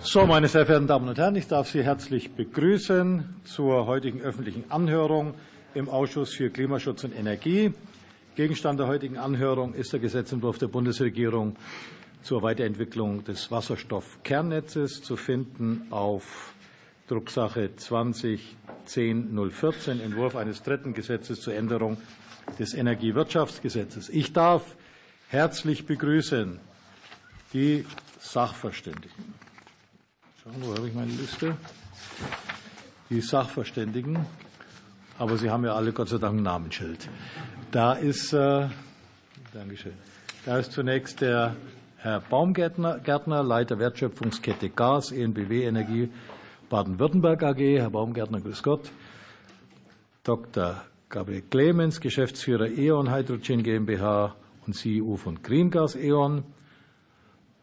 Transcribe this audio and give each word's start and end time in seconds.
So, 0.00 0.26
meine 0.26 0.46
sehr 0.46 0.64
verehrten 0.64 0.86
Damen 0.86 1.08
und 1.08 1.18
Herren, 1.18 1.34
ich 1.34 1.48
darf 1.48 1.68
Sie 1.68 1.82
herzlich 1.82 2.30
begrüßen 2.30 3.40
zur 3.44 3.86
heutigen 3.86 4.20
öffentlichen 4.20 4.70
Anhörung 4.70 5.34
im 5.74 5.88
Ausschuss 5.88 6.34
für 6.34 6.50
Klimaschutz 6.50 7.02
und 7.02 7.18
Energie. 7.18 7.74
Gegenstand 8.36 8.78
der 8.78 8.86
heutigen 8.86 9.18
Anhörung 9.18 9.74
ist 9.74 9.92
der 9.92 9.98
Gesetzentwurf 9.98 10.58
der 10.58 10.68
Bundesregierung 10.68 11.56
zur 12.22 12.42
Weiterentwicklung 12.42 13.24
des 13.24 13.50
Wasserstoffkernnetzes, 13.50 15.02
zu 15.02 15.16
finden 15.16 15.88
auf 15.90 16.54
Drucksache 17.08 17.70
2010-014, 17.76 20.00
Entwurf 20.00 20.36
eines 20.36 20.62
dritten 20.62 20.94
Gesetzes 20.94 21.40
zur 21.40 21.54
Änderung 21.54 21.96
des 22.58 22.72
Energiewirtschaftsgesetzes. 22.72 24.10
Ich 24.10 24.32
darf 24.32 24.76
herzlich 25.28 25.86
begrüßen 25.86 26.60
die 27.52 27.84
Sachverständigen. 28.20 29.47
Schauen, 30.48 30.62
wo 30.62 30.76
habe 30.76 30.88
ich 30.88 30.94
meine 30.94 31.10
Liste? 31.10 31.56
Die 33.10 33.20
Sachverständigen. 33.20 34.18
Aber 35.18 35.36
Sie 35.36 35.50
haben 35.50 35.64
ja 35.64 35.74
alle 35.74 35.92
Gott 35.92 36.08
sei 36.08 36.18
Dank 36.18 36.38
ein 36.38 36.42
Namensschild. 36.42 37.08
Da 37.70 37.94
ist, 37.94 38.32
äh, 38.32 38.68
Dankeschön. 39.52 39.94
Da 40.46 40.58
ist 40.58 40.72
zunächst 40.72 41.20
der 41.20 41.56
Herr 41.96 42.20
Baumgärtner, 42.20 42.98
Gärtner, 43.00 43.42
Leiter 43.42 43.78
Wertschöpfungskette 43.78 44.70
Gas, 44.70 45.10
ENBW 45.10 45.64
Energie 45.64 46.08
Baden-Württemberg 46.70 47.42
AG. 47.42 47.58
Herr 47.58 47.90
Baumgärtner, 47.90 48.40
grüß 48.40 48.62
Gott. 48.62 48.90
Dr. 50.22 50.82
Gabriel 51.08 51.42
Clemens, 51.42 52.00
Geschäftsführer 52.00 52.68
E.ON 52.68 53.12
Hydrogen 53.12 53.62
GmbH 53.62 54.34
und 54.66 54.74
CEO 54.74 55.16
von 55.16 55.42
Green 55.42 55.70
Gas 55.70 55.96
E.ON. 55.96 56.44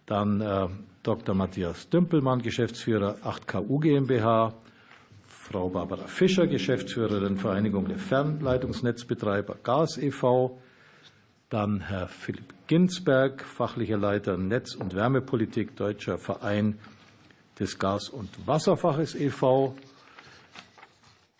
Dann 0.06 0.42
äh, 0.42 0.68
Dr. 1.06 1.36
Matthias 1.36 1.88
Dümpelmann, 1.90 2.42
Geschäftsführer 2.42 3.18
8KU 3.24 3.80
GmbH, 3.80 4.56
Frau 5.28 5.70
Barbara 5.70 6.08
Fischer, 6.08 6.48
Geschäftsführerin 6.48 7.38
Vereinigung 7.38 7.88
der 7.88 8.00
Fernleitungsnetzbetreiber 8.00 9.58
Gas 9.62 10.00
e.V., 10.00 10.60
dann 11.50 11.82
Herr 11.82 12.08
Philipp 12.08 12.56
Ginsberg, 12.66 13.44
fachlicher 13.44 13.98
Leiter 13.98 14.36
Netz- 14.36 14.74
und 14.74 14.96
Wärmepolitik, 14.96 15.76
Deutscher 15.76 16.18
Verein 16.18 16.80
des 17.60 17.78
Gas- 17.78 18.10
und 18.10 18.48
Wasserfaches 18.48 19.14
e.V., 19.14 19.76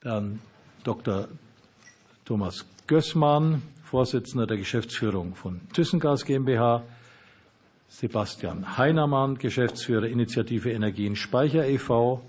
dann 0.02 0.42
Dr. 0.84 1.28
Thomas 2.24 2.68
Gößmann, 2.86 3.64
Vorsitzender 3.84 4.46
der 4.46 4.58
Geschäftsführung 4.58 5.34
von 5.34 5.62
ThyssenGas 5.74 6.24
GmbH, 6.24 6.84
Sebastian 7.96 8.78
Heinermann, 8.78 9.38
Geschäftsführer 9.38 10.08
Initiative 10.08 10.70
Energien 10.70 11.16
Speicher 11.16 11.66
e.V., 11.66 12.22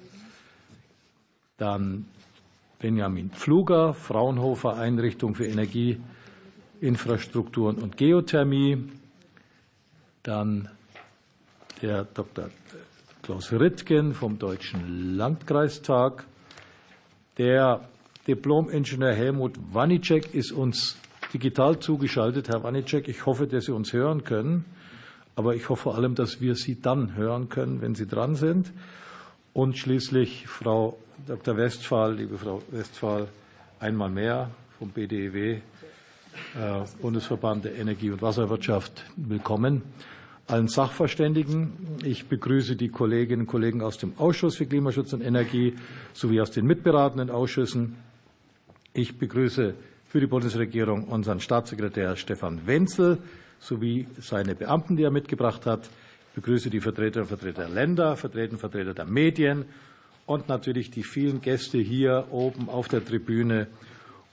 dann 1.59 2.07
Benjamin 2.79 3.31
Pfluger, 3.31 3.93
Fraunhofer 3.93 4.77
Einrichtung 4.77 5.35
für 5.35 5.47
Energieinfrastrukturen 5.47 7.79
und 7.79 7.97
Geothermie, 7.97 8.79
dann 10.23 10.69
der 11.83 12.05
Dr. 12.05 12.51
Klaus 13.23 13.51
Rittgen 13.51 14.15
vom 14.15 14.39
Deutschen 14.39 15.17
Landkreistag, 15.17 16.29
der 17.39 17.89
Diplom-Ingenieur 18.29 19.15
Helmut 19.15 19.59
Wanicek 19.73 20.33
ist 20.33 20.53
uns 20.53 20.97
digital 21.35 21.81
zugeschaltet. 21.81 22.51
Herr 22.51 22.63
Wanicek, 22.63 23.09
ich 23.09 23.27
hoffe, 23.27 23.49
dass 23.49 23.65
Sie 23.65 23.73
uns 23.73 23.93
hören 23.93 24.23
können. 24.23 24.65
Aber 25.37 25.55
ich 25.55 25.69
hoffe 25.69 25.83
vor 25.83 25.97
allem, 25.97 26.15
dass 26.15 26.41
wir 26.41 26.55
Sie 26.55 26.81
dann 26.81 27.15
hören 27.15 27.51
können, 27.51 27.83
wenn 27.83 27.95
Sie 27.95 28.07
dran 28.07 28.37
sind. 28.37 28.73
Und 29.53 29.77
schließlich 29.77 30.49
Frau 30.49 30.99
Dr. 31.27 31.59
Westphal, 31.59 32.15
liebe 32.15 32.39
Frau 32.39 32.63
Westphal, 32.71 33.29
einmal 33.79 34.09
mehr 34.09 34.51
vom 34.79 34.89
BDEW, 34.89 35.37
äh, 35.55 35.61
Bundesverband 37.03 37.67
der 37.67 37.77
Energie- 37.77 38.11
und 38.11 38.23
Wasserwirtschaft, 38.23 39.05
willkommen. 39.17 39.83
Allen 40.47 40.69
Sachverständigen. 40.69 41.73
Ich 42.03 42.29
begrüße 42.29 42.77
die 42.77 42.89
Kolleginnen 42.89 43.43
und 43.43 43.47
Kollegen 43.47 43.83
aus 43.83 43.99
dem 43.99 44.17
Ausschuss 44.17 44.57
für 44.57 44.65
Klimaschutz 44.65 45.13
und 45.13 45.21
Energie 45.21 45.75
sowie 46.15 46.41
aus 46.41 46.51
den 46.51 46.67
mitberatenden 46.67 47.29
Ausschüssen. 47.29 47.97
Ich 48.95 49.19
begrüße 49.19 49.75
für 50.09 50.21
die 50.21 50.27
Bundesregierung 50.27 51.05
unseren 51.05 51.41
Staatssekretär 51.41 52.17
Stefan 52.17 52.67
Wenzel 52.67 53.19
sowie 53.61 54.07
seine 54.21 54.55
Beamten, 54.55 54.97
die 54.97 55.05
er 55.05 55.11
mitgebracht 55.11 55.67
hat. 55.67 55.89
Ich 56.29 56.35
begrüße 56.35 56.71
die 56.71 56.81
Vertreter 56.81 57.21
und 57.21 57.29
Vertreter 57.29 57.65
der 57.65 57.71
Länder, 57.71 58.17
Vertreter 58.17 58.59
Vertreter 58.59 58.95
der 58.95 59.07
Medien 59.07 59.65
und 60.27 60.49
natürlich 60.49 60.91
die 60.91 61.05
vielen 61.05 61.41
Gäste 61.41 61.79
hier 61.79 62.27
oben 62.31 62.69
auf 62.69 62.89
der 62.89 63.05
Tribüne 63.05 63.69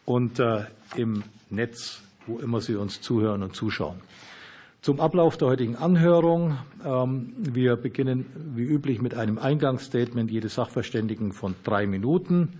und 0.06 0.40
äh, 0.40 0.66
im 0.96 1.24
Netz, 1.50 2.02
wo 2.26 2.40
immer 2.40 2.62
Sie 2.62 2.76
uns 2.76 3.02
zuhören 3.02 3.44
und 3.44 3.56
zuschauen. 3.56 4.02
Zum 4.82 5.00
Ablauf 5.00 5.38
der 5.38 5.48
heutigen 5.48 5.78
Anhörung. 5.78 6.58
Ähm, 6.84 7.34
wir 7.38 7.78
beginnen 7.78 8.26
wie 8.54 8.64
üblich 8.64 9.02
mit 9.02 9.16
einem 9.16 9.38
Eingangsstatement 9.38 10.30
jedes 10.30 10.56
Sachverständigen 10.56 11.32
von 11.32 11.56
drei 11.64 11.88
Minuten. 11.88 12.60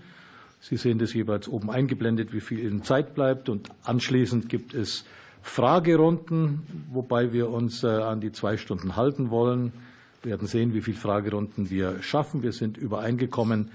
Sie 0.60 0.78
sehen 0.78 0.98
das 0.98 1.12
jeweils 1.12 1.48
oben 1.48 1.70
eingeblendet, 1.70 2.32
wie 2.32 2.40
viel 2.40 2.60
Ihnen 2.60 2.82
Zeit 2.82 3.14
bleibt. 3.14 3.50
Und 3.50 3.68
anschließend 3.82 4.48
gibt 4.48 4.72
es 4.72 5.04
Fragerunden, 5.44 6.86
wobei 6.90 7.32
wir 7.32 7.50
uns 7.50 7.84
äh, 7.84 7.86
an 7.86 8.20
die 8.20 8.32
zwei 8.32 8.56
Stunden 8.56 8.96
halten 8.96 9.30
wollen. 9.30 9.74
Wir 10.22 10.30
werden 10.30 10.48
sehen, 10.48 10.72
wie 10.72 10.80
viele 10.80 10.96
Fragerunden 10.96 11.68
wir 11.68 12.02
schaffen. 12.02 12.42
Wir 12.42 12.52
sind 12.52 12.78
übereingekommen, 12.78 13.70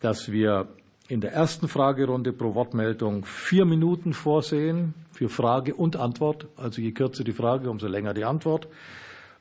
dass 0.00 0.32
wir 0.32 0.66
in 1.08 1.20
der 1.20 1.32
ersten 1.32 1.68
Fragerunde 1.68 2.32
pro 2.32 2.54
Wortmeldung 2.54 3.24
vier 3.24 3.64
Minuten 3.64 4.12
vorsehen 4.12 4.94
für 5.12 5.28
Frage 5.28 5.74
und 5.74 5.94
Antwort. 5.94 6.48
Also 6.56 6.82
je 6.82 6.90
kürzer 6.90 7.22
die 7.22 7.32
Frage, 7.32 7.70
umso 7.70 7.86
länger 7.86 8.12
die 8.12 8.24
Antwort. 8.24 8.66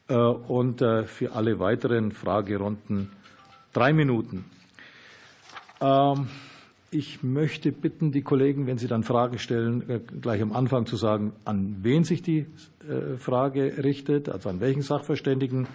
Äh, 0.08 0.14
und 0.14 0.84
äh, 0.84 1.06
für 1.06 1.34
alle 1.34 1.60
weiteren 1.60 2.12
Fragerunden 2.12 3.10
drei 3.74 3.92
Minuten. 3.92 4.46
Ich 6.92 7.22
möchte 7.22 7.72
bitten, 7.72 8.12
die 8.12 8.24
Kollegen, 8.24 8.66
wenn 8.66 8.80
sie 8.80 8.88
dann 8.88 9.04
Fragen 9.04 9.38
stellen, 9.38 9.88
äh, 9.88 10.00
gleich 10.00 10.42
am 10.42 10.54
Anfang 10.54 10.88
zu 10.88 10.96
sagen, 10.96 11.34
an 11.46 11.78
wen 11.84 12.04
sich 12.04 12.24
die 12.24 12.48
äh, 12.90 13.16
Frage 13.18 13.84
richtet, 13.84 14.28
also 14.28 14.50
an 14.50 14.60
welchen 14.60 14.82
Sachverständigen. 14.82 15.68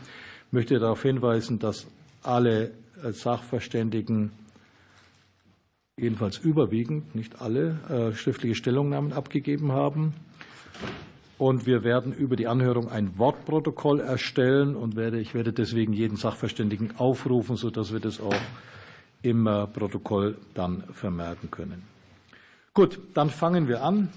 Ich 0.49 0.53
möchte 0.53 0.77
darauf 0.81 1.03
hinweisen, 1.03 1.61
dass 1.61 1.87
alle 2.25 2.73
äh, 3.05 3.13
Sachverständigen 3.13 4.33
jedenfalls 5.97 6.39
überwiegend, 6.39 7.15
nicht 7.15 7.41
alle, 7.41 8.13
schriftliche 8.17 8.57
Stellungnahmen 8.57 9.13
abgegeben 9.13 9.71
haben. 9.71 10.13
Und 11.39 11.67
wir 11.67 11.85
werden 11.85 12.13
über 12.13 12.35
die 12.35 12.49
Anhörung 12.49 12.89
ein 12.89 13.17
Wortprotokoll 13.17 14.01
erstellen 14.01 14.75
und 14.75 14.97
werde, 14.97 15.21
ich 15.21 15.35
werde 15.35 15.53
deswegen 15.53 15.93
jeden 15.93 16.17
Sachverständigen 16.17 16.99
aufrufen, 16.99 17.55
sodass 17.55 17.93
wir 17.93 18.01
das 18.01 18.21
auch 18.21 18.35
im 19.25 19.45
Protokoll 19.45 20.37
dann 20.55 20.85
vermerken 20.93 21.51
können. 21.51 21.83
Gut, 22.75 22.99
dann 23.15 23.31
fangen 23.31 23.69
wir 23.69 23.83
an 23.83 24.13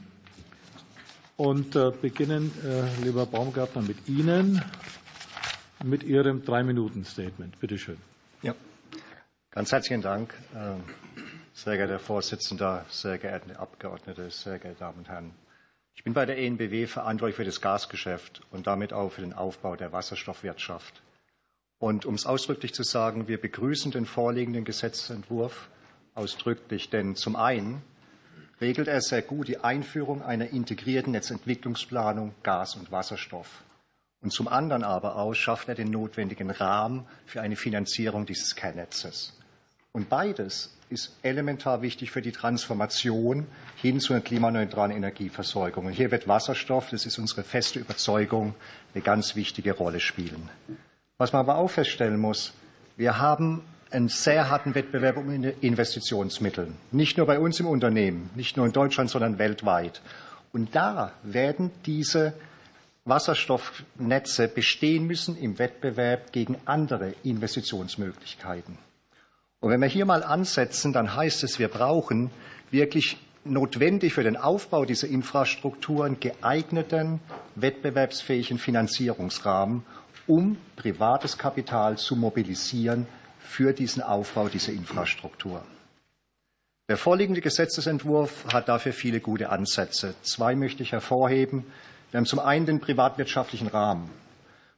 und 1.37 1.75
äh, 1.75 1.91
beginnen, 2.01 2.51
äh, 2.65 3.03
lieber 3.03 3.25
Baumgartner, 3.25 3.83
mit 3.83 4.09
Ihnen, 4.09 4.61
mit 5.83 6.03
Ihrem 6.03 6.43
Drei-Minuten-Statement. 6.43 7.59
Bitte 7.59 7.77
schön. 7.77 7.97
Ja, 8.41 8.53
ganz 9.51 9.71
herzlichen 9.71 10.01
Dank, 10.01 10.33
sehr 11.53 11.77
geehrter 11.77 11.99
Vorsitzender, 11.99 12.85
sehr 12.89 13.17
geehrte 13.17 13.59
Abgeordnete, 13.59 14.29
sehr 14.29 14.59
geehrte 14.59 14.79
Damen 14.79 14.99
und 14.99 15.09
Herren. 15.09 15.31
Ich 15.95 16.03
bin 16.03 16.13
bei 16.13 16.25
der 16.25 16.37
ENBW 16.37 16.85
verantwortlich 16.85 17.35
für 17.35 17.45
das 17.45 17.61
Gasgeschäft 17.61 18.41
und 18.51 18.67
damit 18.67 18.93
auch 18.93 19.11
für 19.11 19.21
den 19.21 19.33
Aufbau 19.33 19.75
der 19.75 19.91
Wasserstoffwirtschaft. 19.91 21.01
Und 21.79 22.05
um 22.05 22.15
es 22.15 22.25
ausdrücklich 22.25 22.73
zu 22.73 22.83
sagen, 22.83 23.27
wir 23.27 23.39
begrüßen 23.39 23.91
den 23.91 24.05
vorliegenden 24.05 24.65
Gesetzentwurf 24.65 25.69
ausdrücklich, 26.15 26.89
denn 26.89 27.15
zum 27.15 27.35
einen 27.35 27.83
regelt 28.59 28.87
er 28.87 29.01
sehr 29.01 29.21
gut 29.21 29.47
die 29.47 29.59
Einführung 29.59 30.23
einer 30.23 30.49
integrierten 30.49 31.11
Netzentwicklungsplanung 31.11 32.33
Gas 32.41 32.75
und 32.75 32.91
Wasserstoff. 32.91 33.63
Und 34.21 34.31
zum 34.31 34.47
anderen 34.47 34.83
aber 34.83 35.17
auch 35.17 35.35
schafft 35.35 35.69
er 35.69 35.75
den 35.75 35.91
notwendigen 35.91 36.49
Rahmen 36.49 37.05
für 37.27 37.41
eine 37.41 37.55
Finanzierung 37.55 38.25
dieses 38.25 38.55
Kernnetzes. 38.55 39.37
Und 39.91 40.09
beides 40.09 40.75
ist 40.89 41.15
elementar 41.21 41.81
wichtig 41.81 42.11
für 42.11 42.21
die 42.21 42.31
Transformation 42.31 43.45
hin 43.75 43.99
zu 43.99 44.13
einer 44.13 44.23
klimaneutralen 44.23 44.95
Energieversorgung. 44.95 45.85
Und 45.85 45.91
hier 45.91 46.09
wird 46.09 46.27
Wasserstoff, 46.27 46.89
das 46.89 47.05
ist 47.05 47.19
unsere 47.19 47.43
feste 47.43 47.79
Überzeugung, 47.79 48.55
eine 48.95 49.03
ganz 49.03 49.35
wichtige 49.35 49.73
Rolle 49.73 49.99
spielen. 49.99 50.49
Was 51.17 51.33
man 51.33 51.39
aber 51.39 51.57
auch 51.57 51.69
feststellen 51.69 52.19
muss, 52.19 52.53
wir 52.95 53.17
haben 53.17 53.63
einen 53.89 54.09
sehr 54.09 54.49
harten 54.49 54.75
Wettbewerb 54.75 55.17
um 55.17 55.31
Investitionsmittel. 55.61 56.73
Nicht 56.91 57.17
nur 57.17 57.25
bei 57.25 57.39
uns 57.39 57.59
im 57.59 57.67
Unternehmen, 57.67 58.29
nicht 58.35 58.57
nur 58.57 58.65
in 58.65 58.71
Deutschland, 58.71 59.09
sondern 59.09 59.39
weltweit. 59.39 60.01
Und 60.51 60.75
da 60.75 61.13
werden 61.23 61.71
diese 61.85 62.33
Wasserstoffnetze 63.05 64.47
bestehen 64.47 65.07
müssen 65.07 65.37
im 65.37 65.57
Wettbewerb 65.59 66.33
gegen 66.33 66.57
andere 66.65 67.13
Investitionsmöglichkeiten. 67.23 68.77
Und 69.59 69.71
wenn 69.71 69.81
wir 69.81 69.87
hier 69.87 70.05
mal 70.05 70.23
ansetzen, 70.23 70.93
dann 70.93 71.15
heißt 71.15 71.43
es, 71.43 71.57
wir 71.57 71.69
brauchen 71.69 72.29
wirklich 72.69 73.17
notwendig 73.43 74.13
für 74.13 74.23
den 74.23 74.37
Aufbau 74.37 74.85
dieser 74.85 75.07
Infrastrukturen 75.07 76.19
geeigneten, 76.19 77.21
wettbewerbsfähigen 77.55 78.59
Finanzierungsrahmen, 78.59 79.83
um 80.27 80.57
privates 80.75 81.37
Kapital 81.37 81.97
zu 81.97 82.15
mobilisieren 82.15 83.07
für 83.39 83.73
diesen 83.73 84.03
Aufbau 84.03 84.49
dieser 84.49 84.73
Infrastruktur. 84.73 85.63
Der 86.89 86.97
vorliegende 86.97 87.41
Gesetzentwurf 87.41 88.45
hat 88.53 88.69
dafür 88.69 88.93
viele 88.93 89.19
gute 89.19 89.49
Ansätze. 89.49 90.15
Zwei 90.21 90.55
möchte 90.55 90.83
ich 90.83 90.91
hervorheben. 90.91 91.65
Wir 92.11 92.19
haben 92.19 92.25
zum 92.25 92.39
einen 92.39 92.65
den 92.65 92.79
privatwirtschaftlichen 92.79 93.67
Rahmen, 93.67 94.09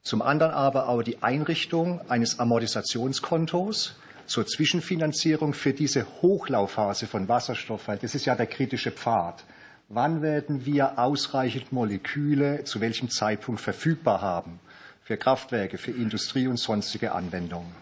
zum 0.01 0.22
anderen 0.22 0.51
aber 0.54 0.88
auch 0.88 1.04
die 1.04 1.22
Einrichtung 1.22 2.02
eines 2.10 2.40
Amortisationskontos 2.40 3.95
zur 4.25 4.48
Zwischenfinanzierung 4.48 5.54
für 5.54 5.74
diese 5.74 6.06
Hochlaufphase 6.22 7.06
von 7.06 7.28
Wasserstoff, 7.28 7.88
weil 7.88 7.98
das 7.98 8.16
ist 8.16 8.25
ja 8.25 8.36
der 8.36 8.48
kritische 8.48 8.92
Pfad. 8.92 9.44
Wann 9.88 10.22
werden 10.22 10.66
wir 10.66 11.00
ausreichend 11.00 11.72
Moleküle 11.72 12.63
zu 12.63 12.80
welchem 12.80 13.10
Zeitpunkt 13.10 13.62
verfügbar 13.62 14.22
haben 14.22 14.60
für 15.09 15.17
Kraftwerke, 15.17 15.79
für 15.79 15.89
Industrie 15.89 16.45
und 16.45 16.57
sonstige 16.57 17.13
Anwendungen? 17.13 17.73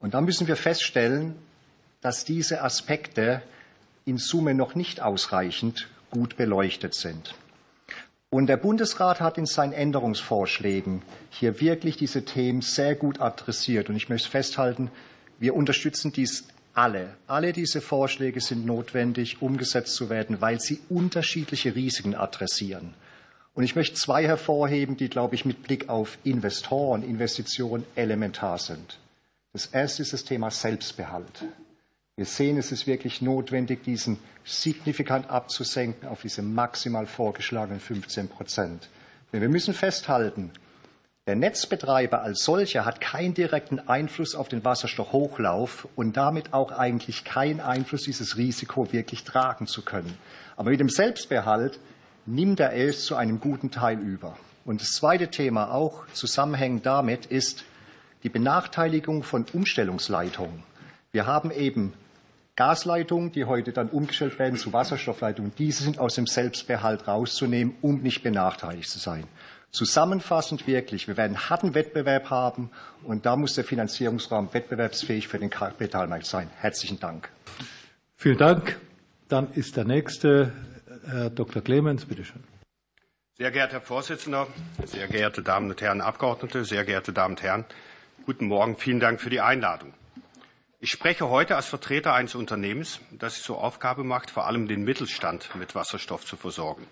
Und 0.00 0.12
da 0.12 0.20
müssen 0.20 0.48
wir 0.48 0.56
feststellen, 0.56 1.34
dass 2.02 2.26
diese 2.26 2.60
Aspekte 2.60 3.40
in 4.04 4.18
Summe 4.18 4.52
noch 4.52 4.74
nicht 4.74 5.00
ausreichend 5.00 5.88
gut 6.10 6.36
beleuchtet 6.36 6.94
sind. 6.94 7.34
Und 8.28 8.48
der 8.48 8.58
Bundesrat 8.58 9.22
hat 9.22 9.38
in 9.38 9.46
seinen 9.46 9.72
Änderungsvorschlägen 9.72 11.00
hier 11.30 11.58
wirklich 11.58 11.96
diese 11.96 12.26
Themen 12.26 12.60
sehr 12.60 12.96
gut 12.96 13.22
adressiert. 13.22 13.88
Und 13.88 13.96
ich 13.96 14.10
möchte 14.10 14.28
festhalten, 14.28 14.90
wir 15.38 15.54
unterstützen 15.56 16.12
dies 16.12 16.48
alle. 16.74 17.14
Alle 17.26 17.54
diese 17.54 17.80
Vorschläge 17.80 18.42
sind 18.42 18.66
notwendig, 18.66 19.40
umgesetzt 19.40 19.94
zu 19.94 20.10
werden, 20.10 20.42
weil 20.42 20.60
sie 20.60 20.80
unterschiedliche 20.90 21.74
Risiken 21.74 22.14
adressieren. 22.14 22.92
Und 23.54 23.64
ich 23.64 23.76
möchte 23.76 23.94
zwei 23.96 24.26
hervorheben, 24.26 24.96
die, 24.96 25.08
glaube 25.08 25.34
ich, 25.34 25.44
mit 25.44 25.62
Blick 25.62 25.88
auf 25.88 26.18
Investoren, 26.24 27.02
Investitionen 27.02 27.84
elementar 27.94 28.58
sind. 28.58 28.98
Das 29.52 29.66
erste 29.66 30.02
ist 30.02 30.14
das 30.14 30.24
Thema 30.24 30.50
Selbstbehalt. 30.50 31.44
Wir 32.16 32.24
sehen, 32.24 32.56
es 32.56 32.72
ist 32.72 32.86
wirklich 32.86 33.20
notwendig, 33.20 33.84
diesen 33.84 34.18
signifikant 34.44 35.30
abzusenken 35.30 36.08
auf 36.08 36.22
diese 36.22 36.42
maximal 36.42 37.06
vorgeschlagenen 37.06 37.80
15 37.80 38.28
Prozent. 38.28 38.88
Denn 39.32 39.40
wir 39.40 39.48
müssen 39.48 39.74
festhalten, 39.74 40.50
der 41.26 41.36
Netzbetreiber 41.36 42.22
als 42.22 42.42
solcher 42.42 42.84
hat 42.84 43.00
keinen 43.00 43.34
direkten 43.34 43.78
Einfluss 43.78 44.34
auf 44.34 44.48
den 44.48 44.64
Wasserstoffhochlauf 44.64 45.86
und 45.94 46.16
damit 46.16 46.52
auch 46.52 46.72
eigentlich 46.72 47.24
keinen 47.24 47.60
Einfluss, 47.60 48.02
dieses 48.02 48.36
Risiko 48.36 48.92
wirklich 48.92 49.22
tragen 49.22 49.66
zu 49.66 49.82
können. 49.82 50.18
Aber 50.56 50.70
mit 50.70 50.80
dem 50.80 50.88
Selbstbehalt 50.88 51.78
nimmt 52.26 52.60
er 52.60 52.74
es 52.74 53.04
zu 53.04 53.16
einem 53.16 53.40
guten 53.40 53.70
Teil 53.70 53.98
über. 53.98 54.36
Und 54.64 54.80
das 54.80 54.92
zweite 54.92 55.28
Thema 55.28 55.72
auch 55.72 56.06
zusammenhängend 56.12 56.86
damit 56.86 57.26
ist 57.26 57.64
die 58.22 58.28
Benachteiligung 58.28 59.22
von 59.22 59.44
Umstellungsleitungen. 59.52 60.62
Wir 61.10 61.26
haben 61.26 61.50
eben 61.50 61.92
Gasleitungen, 62.54 63.32
die 63.32 63.46
heute 63.46 63.72
dann 63.72 63.88
umgestellt 63.88 64.38
werden 64.38 64.56
zu 64.56 64.72
Wasserstoffleitungen. 64.72 65.52
Diese 65.58 65.82
sind 65.82 65.98
aus 65.98 66.14
dem 66.14 66.26
Selbstbehalt 66.26 67.08
rauszunehmen, 67.08 67.74
um 67.80 68.02
nicht 68.02 68.22
benachteiligt 68.22 68.88
zu 68.88 68.98
sein. 68.98 69.24
Zusammenfassend 69.70 70.66
wirklich, 70.66 71.08
wir 71.08 71.16
werden 71.16 71.48
harten 71.48 71.74
Wettbewerb 71.74 72.28
haben 72.28 72.70
und 73.04 73.24
da 73.24 73.36
muss 73.36 73.54
der 73.54 73.64
Finanzierungsrahmen 73.64 74.52
wettbewerbsfähig 74.52 75.28
für 75.28 75.38
den 75.38 75.48
Kapitalmarkt 75.48 76.26
sein. 76.26 76.50
Herzlichen 76.58 77.00
Dank. 77.00 77.30
Vielen 78.16 78.36
Dank. 78.36 78.78
Dann 79.28 79.50
ist 79.54 79.78
der 79.78 79.84
nächste 79.84 80.52
Herr 81.04 81.30
Dr. 81.30 81.62
Clemens, 81.62 82.04
bitte 82.04 82.24
schön. 82.24 82.44
Sehr 83.36 83.50
geehrter 83.50 83.74
Herr 83.74 83.80
Vorsitzender, 83.80 84.46
sehr 84.84 85.08
geehrte 85.08 85.42
Damen 85.42 85.70
und 85.70 85.80
Herren 85.80 86.00
Abgeordnete, 86.00 86.64
sehr 86.64 86.84
geehrte 86.84 87.12
Damen 87.12 87.34
und 87.34 87.42
Herren, 87.42 87.64
guten 88.24 88.46
Morgen. 88.46 88.76
Vielen 88.76 89.00
Dank 89.00 89.20
für 89.20 89.30
die 89.30 89.40
Einladung. 89.40 89.94
Ich 90.78 90.90
spreche 90.90 91.28
heute 91.28 91.56
als 91.56 91.66
Vertreter 91.66 92.12
eines 92.12 92.34
Unternehmens, 92.34 93.00
das 93.10 93.34
sich 93.34 93.42
zur 93.42 93.62
Aufgabe 93.62 94.04
macht, 94.04 94.30
vor 94.30 94.46
allem 94.46 94.68
den 94.68 94.84
Mittelstand 94.84 95.54
mit 95.56 95.74
Wasserstoff 95.74 96.24
zu 96.24 96.36
versorgen. 96.36 96.86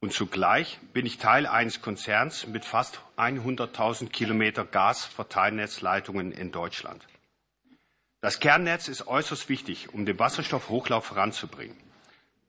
Und 0.00 0.12
zugleich 0.12 0.78
bin 0.92 1.04
ich 1.04 1.18
Teil 1.18 1.46
eines 1.46 1.82
Konzerns 1.82 2.46
mit 2.46 2.64
fast 2.64 3.00
100.000 3.16 4.10
Kilometer 4.10 4.64
Gasverteilnetzleitungen 4.64 6.32
in 6.32 6.52
Deutschland. 6.52 7.06
Das 8.20 8.40
Kernnetz 8.40 8.88
ist 8.88 9.06
äußerst 9.06 9.48
wichtig, 9.48 9.92
um 9.92 10.06
den 10.06 10.18
Wasserstoffhochlauf 10.18 11.06
voranzubringen. 11.06 11.76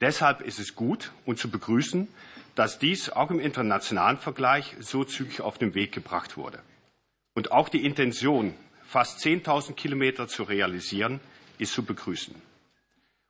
Deshalb 0.01 0.41
ist 0.41 0.59
es 0.59 0.75
gut 0.75 1.11
und 1.25 1.39
zu 1.39 1.49
begrüßen, 1.49 2.07
dass 2.55 2.79
dies 2.79 3.09
auch 3.09 3.31
im 3.31 3.39
internationalen 3.39 4.17
Vergleich 4.17 4.75
so 4.79 5.03
zügig 5.03 5.41
auf 5.41 5.57
den 5.57 5.75
Weg 5.75 5.91
gebracht 5.91 6.37
wurde. 6.37 6.59
Und 7.33 7.51
auch 7.51 7.69
die 7.69 7.85
Intention, 7.85 8.53
fast 8.83 9.19
10.000 9.19 9.73
Kilometer 9.73 10.27
zu 10.27 10.43
realisieren, 10.43 11.19
ist 11.57 11.73
zu 11.73 11.83
begrüßen. 11.83 12.35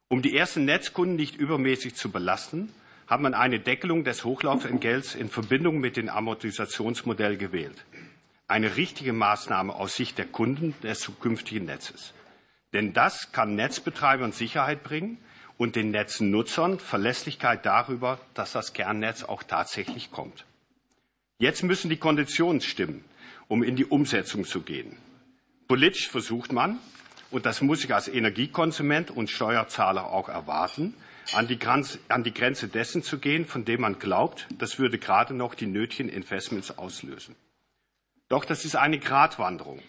Um 0.07 0.21
die 0.21 0.35
ersten 0.35 0.65
Netzkunden 0.65 1.15
nicht 1.15 1.35
übermäßig 1.35 1.95
zu 1.95 2.11
belasten, 2.11 2.73
hat 3.07 3.21
man 3.21 3.33
eine 3.33 3.59
Deckelung 3.59 4.03
des 4.03 4.23
Hochlaufentgelts 4.23 5.15
in 5.15 5.29
Verbindung 5.29 5.79
mit 5.79 5.97
dem 5.97 6.09
Amortisationsmodell 6.09 7.37
gewählt. 7.37 7.85
Eine 8.47 8.75
richtige 8.75 9.13
Maßnahme 9.13 9.73
aus 9.73 9.95
Sicht 9.95 10.17
der 10.17 10.25
Kunden 10.25 10.75
des 10.81 10.99
zukünftigen 10.99 11.65
Netzes. 11.65 12.13
Denn 12.73 12.93
das 12.93 13.31
kann 13.31 13.55
Netzbetreibern 13.55 14.31
Sicherheit 14.31 14.83
bringen 14.83 15.17
und 15.59 15.75
den 15.75 15.91
Netznutzern 15.91 16.79
Verlässlichkeit 16.79 17.65
darüber, 17.65 18.17
dass 18.33 18.53
das 18.53 18.71
Kernnetz 18.71 19.23
auch 19.23 19.43
tatsächlich 19.43 20.09
kommt. 20.09 20.45
Jetzt 21.37 21.63
müssen 21.63 21.89
die 21.89 21.97
Konditionen 21.97 22.61
stimmen, 22.61 23.03
um 23.49 23.61
in 23.61 23.75
die 23.75 23.85
Umsetzung 23.85 24.45
zu 24.45 24.61
gehen. 24.61 24.97
Politisch 25.67 26.07
versucht 26.07 26.53
man, 26.53 26.79
und 27.29 27.45
das 27.45 27.61
muss 27.61 27.83
ich 27.83 27.93
als 27.93 28.07
Energiekonsument 28.07 29.11
und 29.11 29.29
Steuerzahler 29.29 30.05
auch 30.05 30.29
erwarten, 30.29 30.93
an 31.33 31.47
die, 31.47 31.59
Grenze, 31.59 31.99
an 32.07 32.23
die 32.23 32.33
Grenze 32.33 32.69
dessen 32.69 33.03
zu 33.03 33.19
gehen, 33.19 33.45
von 33.45 33.65
dem 33.65 33.81
man 33.81 33.99
glaubt, 33.99 34.47
das 34.57 34.79
würde 34.79 34.97
gerade 34.97 35.33
noch 35.33 35.55
die 35.55 35.67
nötigen 35.67 36.07
Investments 36.07 36.77
auslösen. 36.77 37.35
Doch 38.29 38.45
das 38.45 38.63
ist 38.63 38.77
eine 38.77 38.97
Gratwanderung. 38.97 39.81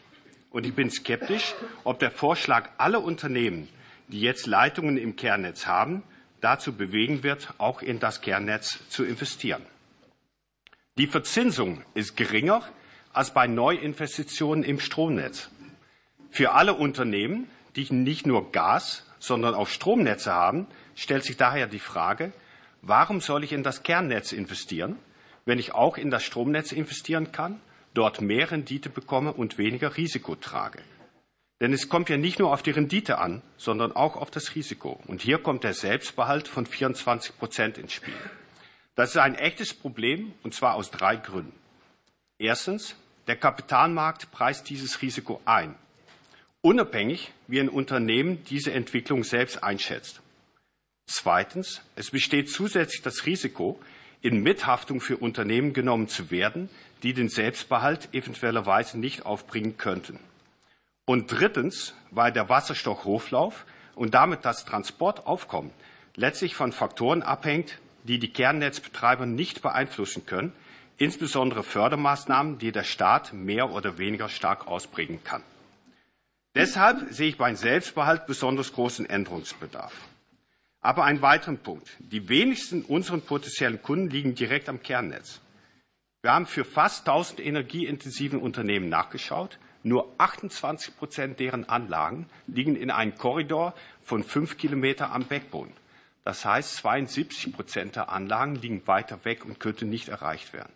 Und 0.50 0.66
ich 0.66 0.74
bin 0.74 0.90
skeptisch, 0.90 1.54
ob 1.84 2.00
der 2.00 2.10
Vorschlag 2.10 2.70
aller 2.76 3.02
Unternehmen, 3.04 3.68
die 4.10 4.20
jetzt 4.20 4.46
Leitungen 4.46 4.96
im 4.96 5.16
Kernnetz 5.16 5.66
haben, 5.66 6.02
dazu 6.40 6.72
bewegen 6.72 7.22
wird, 7.22 7.54
auch 7.58 7.82
in 7.82 8.00
das 8.00 8.20
Kernnetz 8.20 8.78
zu 8.88 9.04
investieren. 9.04 9.62
Die 10.98 11.06
Verzinsung 11.06 11.82
ist 11.94 12.16
geringer 12.16 12.62
als 13.12 13.32
bei 13.32 13.46
Neuinvestitionen 13.46 14.64
im 14.64 14.80
Stromnetz. 14.80 15.50
Für 16.30 16.52
alle 16.52 16.74
Unternehmen, 16.74 17.48
die 17.76 17.92
nicht 17.92 18.26
nur 18.26 18.52
Gas, 18.52 19.06
sondern 19.18 19.54
auch 19.54 19.68
Stromnetze 19.68 20.32
haben, 20.32 20.66
stellt 20.94 21.24
sich 21.24 21.36
daher 21.36 21.66
die 21.66 21.78
Frage, 21.78 22.32
warum 22.82 23.20
soll 23.20 23.44
ich 23.44 23.52
in 23.52 23.62
das 23.62 23.82
Kernnetz 23.82 24.32
investieren, 24.32 24.96
wenn 25.44 25.58
ich 25.58 25.74
auch 25.74 25.96
in 25.96 26.10
das 26.10 26.22
Stromnetz 26.22 26.72
investieren 26.72 27.32
kann, 27.32 27.60
dort 27.94 28.20
mehr 28.20 28.50
Rendite 28.50 28.90
bekomme 28.90 29.32
und 29.32 29.58
weniger 29.58 29.96
Risiko 29.96 30.34
trage? 30.34 30.80
Denn 31.60 31.72
es 31.72 31.88
kommt 31.88 32.08
ja 32.08 32.16
nicht 32.16 32.38
nur 32.38 32.52
auf 32.52 32.62
die 32.62 32.70
Rendite 32.70 33.18
an, 33.18 33.42
sondern 33.56 33.92
auch 33.92 34.16
auf 34.16 34.30
das 34.30 34.54
Risiko. 34.54 35.00
Und 35.06 35.20
hier 35.20 35.38
kommt 35.38 35.64
der 35.64 35.74
Selbstbehalt 35.74 36.48
von 36.48 36.66
24 36.66 37.38
Prozent 37.38 37.78
ins 37.78 37.92
Spiel. 37.92 38.14
Das 38.94 39.10
ist 39.10 39.18
ein 39.18 39.34
echtes 39.34 39.74
Problem, 39.74 40.32
und 40.42 40.54
zwar 40.54 40.74
aus 40.74 40.90
drei 40.90 41.16
Gründen. 41.16 41.52
Erstens, 42.38 42.96
der 43.26 43.36
Kapitalmarkt 43.36 44.30
preist 44.32 44.68
dieses 44.70 45.02
Risiko 45.02 45.40
ein 45.44 45.74
unabhängig 46.62 47.32
wie 47.48 47.60
ein 47.60 47.68
Unternehmen 47.68 48.44
diese 48.44 48.72
Entwicklung 48.72 49.24
selbst 49.24 49.62
einschätzt. 49.62 50.20
Zweitens, 51.06 51.82
es 51.96 52.10
besteht 52.10 52.50
zusätzlich 52.50 53.02
das 53.02 53.26
Risiko, 53.26 53.80
in 54.22 54.42
Mithaftung 54.42 55.00
für 55.00 55.16
Unternehmen 55.16 55.72
genommen 55.72 56.06
zu 56.06 56.30
werden, 56.30 56.68
die 57.02 57.14
den 57.14 57.30
Selbstbehalt 57.30 58.10
eventuellerweise 58.12 58.98
nicht 58.98 59.24
aufbringen 59.24 59.78
könnten. 59.78 60.18
Und 61.10 61.26
drittens, 61.26 61.92
weil 62.12 62.30
der 62.30 62.48
Wasserstoffhochlauf 62.48 63.66
und 63.96 64.14
damit 64.14 64.44
das 64.44 64.64
Transportaufkommen 64.64 65.72
letztlich 66.14 66.54
von 66.54 66.70
Faktoren 66.70 67.24
abhängt, 67.24 67.80
die 68.04 68.20
die 68.20 68.32
Kernnetzbetreiber 68.32 69.26
nicht 69.26 69.60
beeinflussen 69.60 70.24
können, 70.24 70.52
insbesondere 70.98 71.64
Fördermaßnahmen, 71.64 72.58
die 72.58 72.70
der 72.70 72.84
Staat 72.84 73.32
mehr 73.32 73.72
oder 73.72 73.98
weniger 73.98 74.28
stark 74.28 74.68
ausbringen 74.68 75.18
kann. 75.24 75.42
Deshalb 76.54 77.12
sehe 77.12 77.30
ich 77.30 77.38
beim 77.38 77.56
Selbstbehalt 77.56 78.26
besonders 78.28 78.72
großen 78.72 79.10
Änderungsbedarf. 79.10 79.92
Aber 80.80 81.02
einen 81.02 81.22
weiteren 81.22 81.58
Punkt. 81.58 81.88
Die 81.98 82.28
wenigsten 82.28 82.82
unserer 82.82 83.18
potenziellen 83.18 83.82
Kunden 83.82 84.10
liegen 84.10 84.36
direkt 84.36 84.68
am 84.68 84.80
Kernnetz. 84.80 85.40
Wir 86.22 86.34
haben 86.34 86.46
für 86.46 86.64
fast 86.64 87.00
1000 87.08 87.40
energieintensiven 87.40 88.38
Unternehmen 88.40 88.88
nachgeschaut. 88.88 89.58
Nur 89.82 90.12
28 90.18 90.96
Prozent 90.96 91.40
deren 91.40 91.68
Anlagen 91.68 92.26
liegen 92.46 92.76
in 92.76 92.90
einem 92.90 93.16
Korridor 93.16 93.74
von 94.02 94.22
fünf 94.22 94.58
Kilometer 94.58 95.12
am 95.12 95.24
Backbone. 95.24 95.70
Das 96.24 96.44
heißt, 96.44 96.76
72 96.76 97.52
Prozent 97.52 97.96
der 97.96 98.10
Anlagen 98.10 98.56
liegen 98.56 98.86
weiter 98.86 99.24
weg 99.24 99.44
und 99.44 99.58
könnten 99.58 99.88
nicht 99.88 100.08
erreicht 100.08 100.52
werden. 100.52 100.72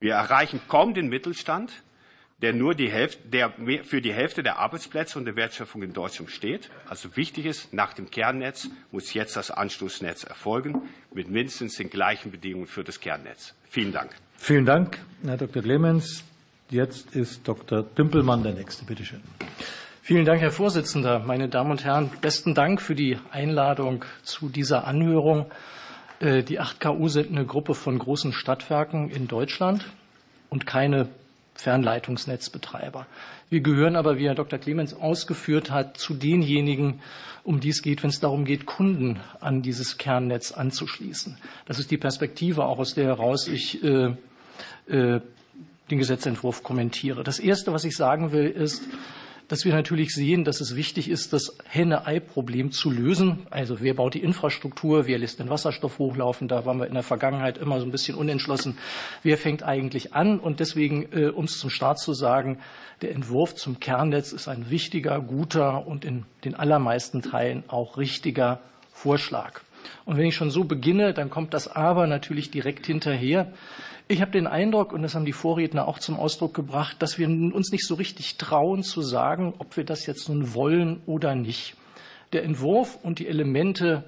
Wir 0.00 0.14
erreichen 0.14 0.60
kaum 0.68 0.92
den 0.92 1.08
Mittelstand, 1.08 1.72
der 2.42 2.52
nur 2.52 2.74
die 2.74 2.90
Hälfte, 2.90 3.26
der 3.28 3.52
für 3.84 4.02
die 4.02 4.12
Hälfte 4.12 4.42
der 4.42 4.58
Arbeitsplätze 4.58 5.18
und 5.18 5.24
der 5.24 5.36
Wertschöpfung 5.36 5.82
in 5.82 5.94
Deutschland 5.94 6.30
steht. 6.30 6.70
Also 6.86 7.16
wichtig 7.16 7.46
ist, 7.46 7.72
nach 7.72 7.94
dem 7.94 8.10
Kernnetz 8.10 8.68
muss 8.90 9.14
jetzt 9.14 9.36
das 9.36 9.50
Anschlussnetz 9.50 10.24
erfolgen, 10.24 10.82
mit 11.14 11.30
mindestens 11.30 11.76
den 11.76 11.88
gleichen 11.88 12.30
Bedingungen 12.30 12.66
für 12.66 12.84
das 12.84 13.00
Kernnetz. 13.00 13.54
Vielen 13.70 13.92
Dank. 13.92 14.14
Vielen 14.36 14.66
Dank, 14.66 14.98
Herr 15.24 15.38
Dr. 15.38 15.62
Clemens. 15.62 16.22
Jetzt 16.70 17.14
ist 17.14 17.46
Dr. 17.46 17.84
Dümpelmann 17.84 18.42
der 18.42 18.52
Nächste. 18.52 18.84
Bitte 18.84 19.04
schön. 19.04 19.20
Vielen 20.02 20.24
Dank, 20.24 20.40
Herr 20.40 20.50
Vorsitzender. 20.50 21.20
Meine 21.20 21.48
Damen 21.48 21.70
und 21.70 21.84
Herren, 21.84 22.10
besten 22.20 22.56
Dank 22.56 22.82
für 22.82 22.96
die 22.96 23.18
Einladung 23.30 24.04
zu 24.24 24.48
dieser 24.48 24.84
Anhörung. 24.84 25.46
Äh, 26.18 26.42
die 26.42 26.60
8KU 26.60 27.08
sind 27.08 27.30
eine 27.30 27.46
Gruppe 27.46 27.74
von 27.74 27.96
großen 27.96 28.32
Stadtwerken 28.32 29.10
in 29.10 29.28
Deutschland 29.28 29.86
und 30.50 30.66
keine 30.66 31.08
Fernleitungsnetzbetreiber. 31.54 33.06
Wir 33.48 33.60
gehören 33.60 33.94
aber, 33.94 34.18
wie 34.18 34.26
Herr 34.26 34.34
Dr. 34.34 34.58
Clemens 34.58 34.92
ausgeführt 34.92 35.70
hat, 35.70 35.98
zu 35.98 36.14
denjenigen, 36.14 37.00
um 37.44 37.60
die 37.60 37.68
es 37.68 37.80
geht, 37.80 38.02
wenn 38.02 38.10
es 38.10 38.18
darum 38.18 38.44
geht, 38.44 38.66
Kunden 38.66 39.20
an 39.38 39.62
dieses 39.62 39.98
Kernnetz 39.98 40.50
anzuschließen. 40.50 41.38
Das 41.66 41.78
ist 41.78 41.92
die 41.92 41.96
Perspektive, 41.96 42.64
auch 42.64 42.80
aus 42.80 42.94
der 42.94 43.04
heraus 43.04 43.46
ich 43.46 43.84
äh, 43.84 44.16
äh, 44.88 45.20
den 45.90 45.98
Gesetzentwurf 45.98 46.62
kommentiere. 46.62 47.22
Das 47.24 47.38
Erste, 47.38 47.72
was 47.72 47.84
ich 47.84 47.96
sagen 47.96 48.32
will, 48.32 48.46
ist, 48.46 48.82
dass 49.48 49.64
wir 49.64 49.72
natürlich 49.72 50.12
sehen, 50.12 50.44
dass 50.44 50.60
es 50.60 50.74
wichtig 50.74 51.08
ist, 51.08 51.32
das 51.32 51.56
Henne-Ei-Problem 51.68 52.72
zu 52.72 52.90
lösen. 52.90 53.46
Also 53.50 53.80
wer 53.80 53.94
baut 53.94 54.14
die 54.14 54.22
Infrastruktur, 54.22 55.06
wer 55.06 55.18
lässt 55.18 55.38
den 55.38 55.50
Wasserstoff 55.50 55.98
hochlaufen? 55.98 56.48
Da 56.48 56.66
waren 56.66 56.78
wir 56.78 56.88
in 56.88 56.94
der 56.94 57.04
Vergangenheit 57.04 57.58
immer 57.58 57.78
so 57.78 57.86
ein 57.86 57.92
bisschen 57.92 58.16
unentschlossen. 58.16 58.76
Wer 59.22 59.38
fängt 59.38 59.62
eigentlich 59.62 60.14
an? 60.14 60.40
Und 60.40 60.58
deswegen, 60.58 61.06
äh, 61.12 61.28
um 61.28 61.44
es 61.44 61.58
zum 61.58 61.70
Start 61.70 62.00
zu 62.00 62.12
sagen, 62.12 62.58
der 63.02 63.12
Entwurf 63.12 63.54
zum 63.54 63.78
Kernnetz 63.78 64.32
ist 64.32 64.48
ein 64.48 64.70
wichtiger, 64.70 65.20
guter 65.20 65.86
und 65.86 66.04
in 66.04 66.24
den 66.44 66.54
allermeisten 66.54 67.22
Teilen 67.22 67.62
auch 67.68 67.98
richtiger 67.98 68.60
Vorschlag. 68.92 69.60
Und 70.04 70.16
wenn 70.16 70.26
ich 70.26 70.34
schon 70.34 70.50
so 70.50 70.64
beginne, 70.64 71.14
dann 71.14 71.30
kommt 71.30 71.54
das 71.54 71.68
Aber 71.68 72.06
natürlich 72.06 72.50
direkt 72.50 72.86
hinterher. 72.86 73.52
Ich 74.08 74.20
habe 74.20 74.30
den 74.30 74.46
Eindruck, 74.46 74.92
und 74.92 75.02
das 75.02 75.14
haben 75.14 75.24
die 75.24 75.32
Vorredner 75.32 75.88
auch 75.88 75.98
zum 75.98 76.16
Ausdruck 76.18 76.54
gebracht, 76.54 76.96
dass 77.00 77.18
wir 77.18 77.28
uns 77.28 77.72
nicht 77.72 77.86
so 77.86 77.94
richtig 77.94 78.36
trauen 78.36 78.82
zu 78.82 79.02
sagen, 79.02 79.54
ob 79.58 79.76
wir 79.76 79.84
das 79.84 80.06
jetzt 80.06 80.28
nun 80.28 80.54
wollen 80.54 81.00
oder 81.06 81.34
nicht. 81.34 81.74
Der 82.32 82.44
Entwurf 82.44 82.98
und 83.02 83.18
die 83.18 83.26
Elemente 83.26 84.04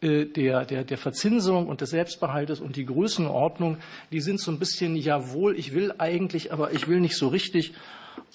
äh, 0.00 0.26
der, 0.26 0.64
der, 0.64 0.84
der 0.84 0.98
Verzinsung 0.98 1.66
und 1.66 1.80
des 1.80 1.90
Selbstbehaltes 1.90 2.60
und 2.60 2.76
die 2.76 2.84
Größenordnung, 2.84 3.78
die 4.12 4.20
sind 4.20 4.40
so 4.40 4.52
ein 4.52 4.58
bisschen, 4.58 4.94
jawohl, 4.94 5.58
ich 5.58 5.74
will 5.74 5.92
eigentlich, 5.98 6.52
aber 6.52 6.72
ich 6.72 6.86
will 6.86 7.00
nicht 7.00 7.16
so 7.16 7.28
richtig. 7.28 7.72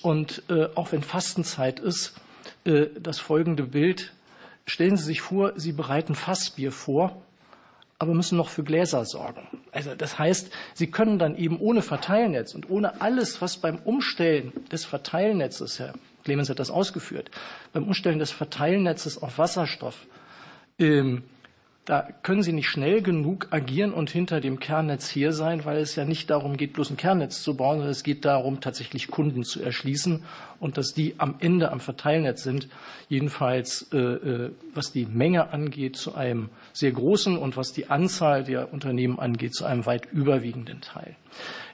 Und 0.02 0.44
äh, 0.50 0.68
auch 0.76 0.92
wenn 0.92 1.04
Fastenzeit 1.04 1.80
ist, 1.80 2.16
äh, 2.66 2.88
das 3.00 3.20
folgende 3.20 3.64
Bild. 3.64 4.14
Stellen 4.66 4.98
Sie 4.98 5.04
sich 5.04 5.22
vor, 5.22 5.54
Sie 5.56 5.72
bereiten 5.72 6.16
Fassbier 6.16 6.72
vor 6.72 7.22
aber 8.04 8.14
müssen 8.14 8.38
noch 8.38 8.50
für 8.50 8.64
Gläser 8.64 9.06
sorgen. 9.06 9.48
Also 9.72 9.96
das 9.96 10.20
heißt, 10.20 10.52
sie 10.74 10.88
können 10.88 11.20
dann 11.20 11.38
eben 11.38 11.58
ohne 11.58 11.82
Verteilnetz 11.82 12.54
und 12.54 12.70
ohne 12.70 13.00
alles, 13.00 13.42
was 13.42 13.56
beim 13.56 13.78
Umstellen 13.78 14.52
des 14.70 14.84
Verteilnetzes, 14.84 15.80
Herr 15.80 15.94
Clemens 16.26 16.50
hat 16.50 16.60
das 16.60 16.70
ausgeführt, 16.70 17.32
beim 17.72 17.86
Umstellen 17.86 18.20
des 18.20 18.32
Verteilnetzes 18.32 19.22
auf 19.22 19.38
Wasserstoff 19.38 20.06
ähm, 20.80 21.24
da 21.86 22.08
können 22.24 22.44
Sie 22.44 22.54
nicht 22.54 22.70
schnell 22.70 23.02
genug 23.02 23.48
agieren 23.52 23.94
und 23.94 24.10
hinter 24.10 24.40
dem 24.40 24.60
Kernnetz 24.60 25.10
hier 25.10 25.34
sein, 25.34 25.66
weil 25.66 25.78
es 25.78 25.96
ja 25.96 26.06
nicht 26.06 26.30
darum 26.30 26.56
geht, 26.56 26.72
bloß 26.72 26.92
ein 26.92 26.98
Kernnetz 26.98 27.44
zu 27.44 27.58
bauen, 27.58 27.78
sondern 27.78 27.92
es 27.92 28.04
geht 28.04 28.24
darum, 28.24 28.62
tatsächlich 28.62 29.10
Kunden 29.10 29.44
zu 29.44 29.62
erschließen 29.62 30.24
und 30.62 30.78
dass 30.78 30.94
die 30.94 31.16
am 31.18 31.36
Ende 31.40 31.74
am 31.74 31.82
Verteilnetz 31.82 32.44
sind. 32.44 32.70
Jedenfalls, 33.10 33.88
äh, 33.92 33.98
äh, 33.98 34.52
was 34.74 34.94
die 34.94 35.06
Menge 35.06 35.52
angeht, 35.52 35.98
zu 35.98 36.16
einem 36.16 36.50
sehr 36.72 36.94
großen 36.94 37.38
und 37.38 37.58
was 37.58 37.74
die 37.74 37.90
Anzahl 37.90 38.46
der 38.46 38.72
Unternehmen 38.72 39.20
angeht, 39.20 39.54
zu 39.54 39.66
einem 39.66 39.86
weit 39.86 40.08
überwiegenden 40.14 40.80
Teil. 40.80 41.18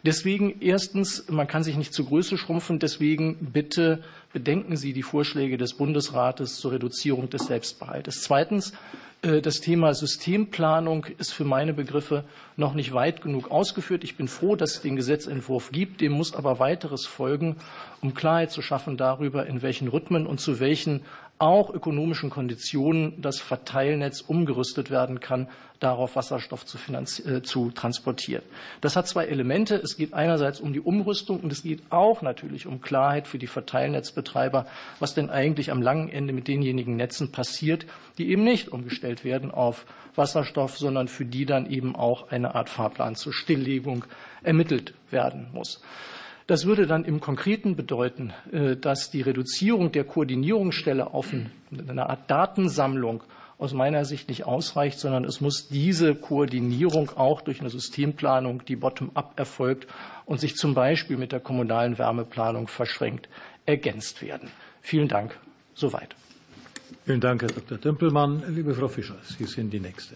Deswegen 0.04 0.62
erstens, 0.62 1.30
man 1.30 1.48
kann 1.48 1.63
sich 1.63 1.78
nicht 1.78 1.94
zu 1.94 2.06
Größe 2.06 2.38
schrumpfen. 2.38 2.80
Deswegen 2.80 3.51
bitte 3.51 4.01
bedenken 4.32 4.75
Sie 4.75 4.94
die 4.94 5.04
Vorschläge 5.04 5.58
des 5.58 5.74
Bundesrates 5.74 6.58
zur 6.58 6.72
Reduzierung 6.72 7.30
des 7.30 7.48
Selbstbehaltes. 7.48 8.22
Zweitens, 8.22 8.74
das 9.22 9.60
Thema 9.60 9.94
Systemplanung 9.94 11.06
ist 11.18 11.34
für 11.34 11.44
meine 11.44 11.74
Begriffe 11.74 12.24
noch 12.56 12.74
nicht 12.74 12.94
weit 12.94 13.22
genug 13.22 13.52
ausgeführt. 13.52 14.06
Ich 14.06 14.16
bin 14.16 14.30
froh, 14.30 14.56
dass 14.56 14.76
es 14.76 14.82
den 14.82 14.96
Gesetzentwurf 14.96 15.72
gibt. 15.74 16.00
Dem 16.00 16.14
muss 16.14 16.34
aber 16.34 16.60
weiteres 16.60 17.06
folgen, 17.06 17.58
um 18.02 18.14
Klarheit 18.14 18.52
zu 18.52 18.62
schaffen 18.62 18.96
darüber, 18.96 19.46
in 19.46 19.62
welchen 19.62 19.90
Rhythmen 19.90 20.26
und 20.26 20.40
zu 20.40 20.62
welchen 20.62 21.02
auch 21.39 21.74
ökonomischen 21.74 22.29
Konditionen 22.29 23.22
das 23.22 23.39
Verteilnetz 23.39 24.22
umgerüstet 24.22 24.91
werden 24.91 25.19
kann, 25.22 25.48
darauf 25.79 26.17
Wasserstoff 26.17 26.65
zu, 26.65 26.77
äh, 26.77 27.41
zu, 27.41 27.72
transportieren. 27.72 28.43
Das 28.81 28.98
hat 28.98 29.08
zwei 29.08 29.25
Elemente. 29.25 29.75
Es 29.75 29.96
geht 29.96 30.13
einerseits 30.13 30.60
um 30.60 30.74
die 30.74 30.81
Umrüstung 30.81 31.39
und 31.39 31.51
es 31.53 31.63
geht 31.63 31.81
auch 31.89 32.22
natürlich 32.22 32.67
um 32.67 32.81
Klarheit 32.81 33.27
für 33.27 33.38
die 33.38 33.48
Verteilnetzbetreiber, 33.48 34.65
was 35.00 35.13
denn 35.13 35.29
eigentlich 35.29 35.72
am 35.72 35.81
langen 35.81 36.10
Ende 36.10 36.34
mit 36.34 36.50
denjenigen 36.50 36.98
Netzen 36.98 37.31
passiert, 37.31 37.86
die 38.17 38.29
eben 38.29 38.43
nicht 38.43 38.69
umgestellt 38.69 39.24
werden 39.24 39.51
auf 39.51 39.86
Wasserstoff, 40.15 40.77
sondern 40.77 41.08
für 41.08 41.25
die 41.25 41.46
dann 41.46 41.69
eben 41.69 41.96
auch 41.96 42.29
eine 42.29 42.55
Art 42.55 42.69
Fahrplan 42.69 43.15
zur 43.15 43.31
Stilllegung 43.31 44.03
ermittelt 44.43 44.93
werden 45.10 45.48
muss. 45.53 45.81
Das 46.50 46.65
würde 46.65 46.88
dann 46.88 47.06
im 47.06 47.22
Konkreten 47.22 47.75
bedeuten, 47.75 48.34
äh, 48.51 48.75
dass 48.75 49.12
die 49.12 49.22
Reduzierung 49.22 49.91
der 49.91 50.03
Koordinierungsstelle 50.03 51.13
auf 51.13 51.27
eine 51.32 52.10
Art 52.10 52.32
Datensammlung 52.32 53.22
aus 53.60 53.74
meiner 53.74 54.03
Sicht 54.03 54.29
nicht 54.29 54.48
ausreicht, 54.48 54.98
sondern 54.98 55.25
es 55.25 55.41
muss 55.41 55.68
diese 55.68 56.15
Koordinierung 56.15 57.12
auch 57.15 57.41
durch 57.41 57.60
eine 57.60 57.70
Systemplanung, 57.70 58.65
die 58.65 58.77
bottom-up 58.77 59.38
erfolgt 59.38 59.86
und 60.25 60.39
sich 60.39 60.56
zum 60.56 60.74
Beispiel 60.74 61.18
mit 61.18 61.34
der 61.34 61.39
kommunalen 61.39 62.00
Wärmeplanung 62.00 62.68
verschränkt, 62.68 63.29
ergänzt 63.68 64.24
werden. 64.24 64.50
Vielen 64.82 65.08
Dank. 65.08 65.38
Soweit. 65.75 66.15
Vielen 67.06 67.22
Dank, 67.22 67.44
Herr 67.44 67.50
Dr. 67.50 67.77
Dümpelmann. 67.77 68.41
Liebe 68.56 68.74
Frau 68.74 68.88
Fischer, 68.88 69.18
Sie 69.22 69.46
sind 69.46 69.72
die 69.72 69.79
Nächste. 69.79 70.15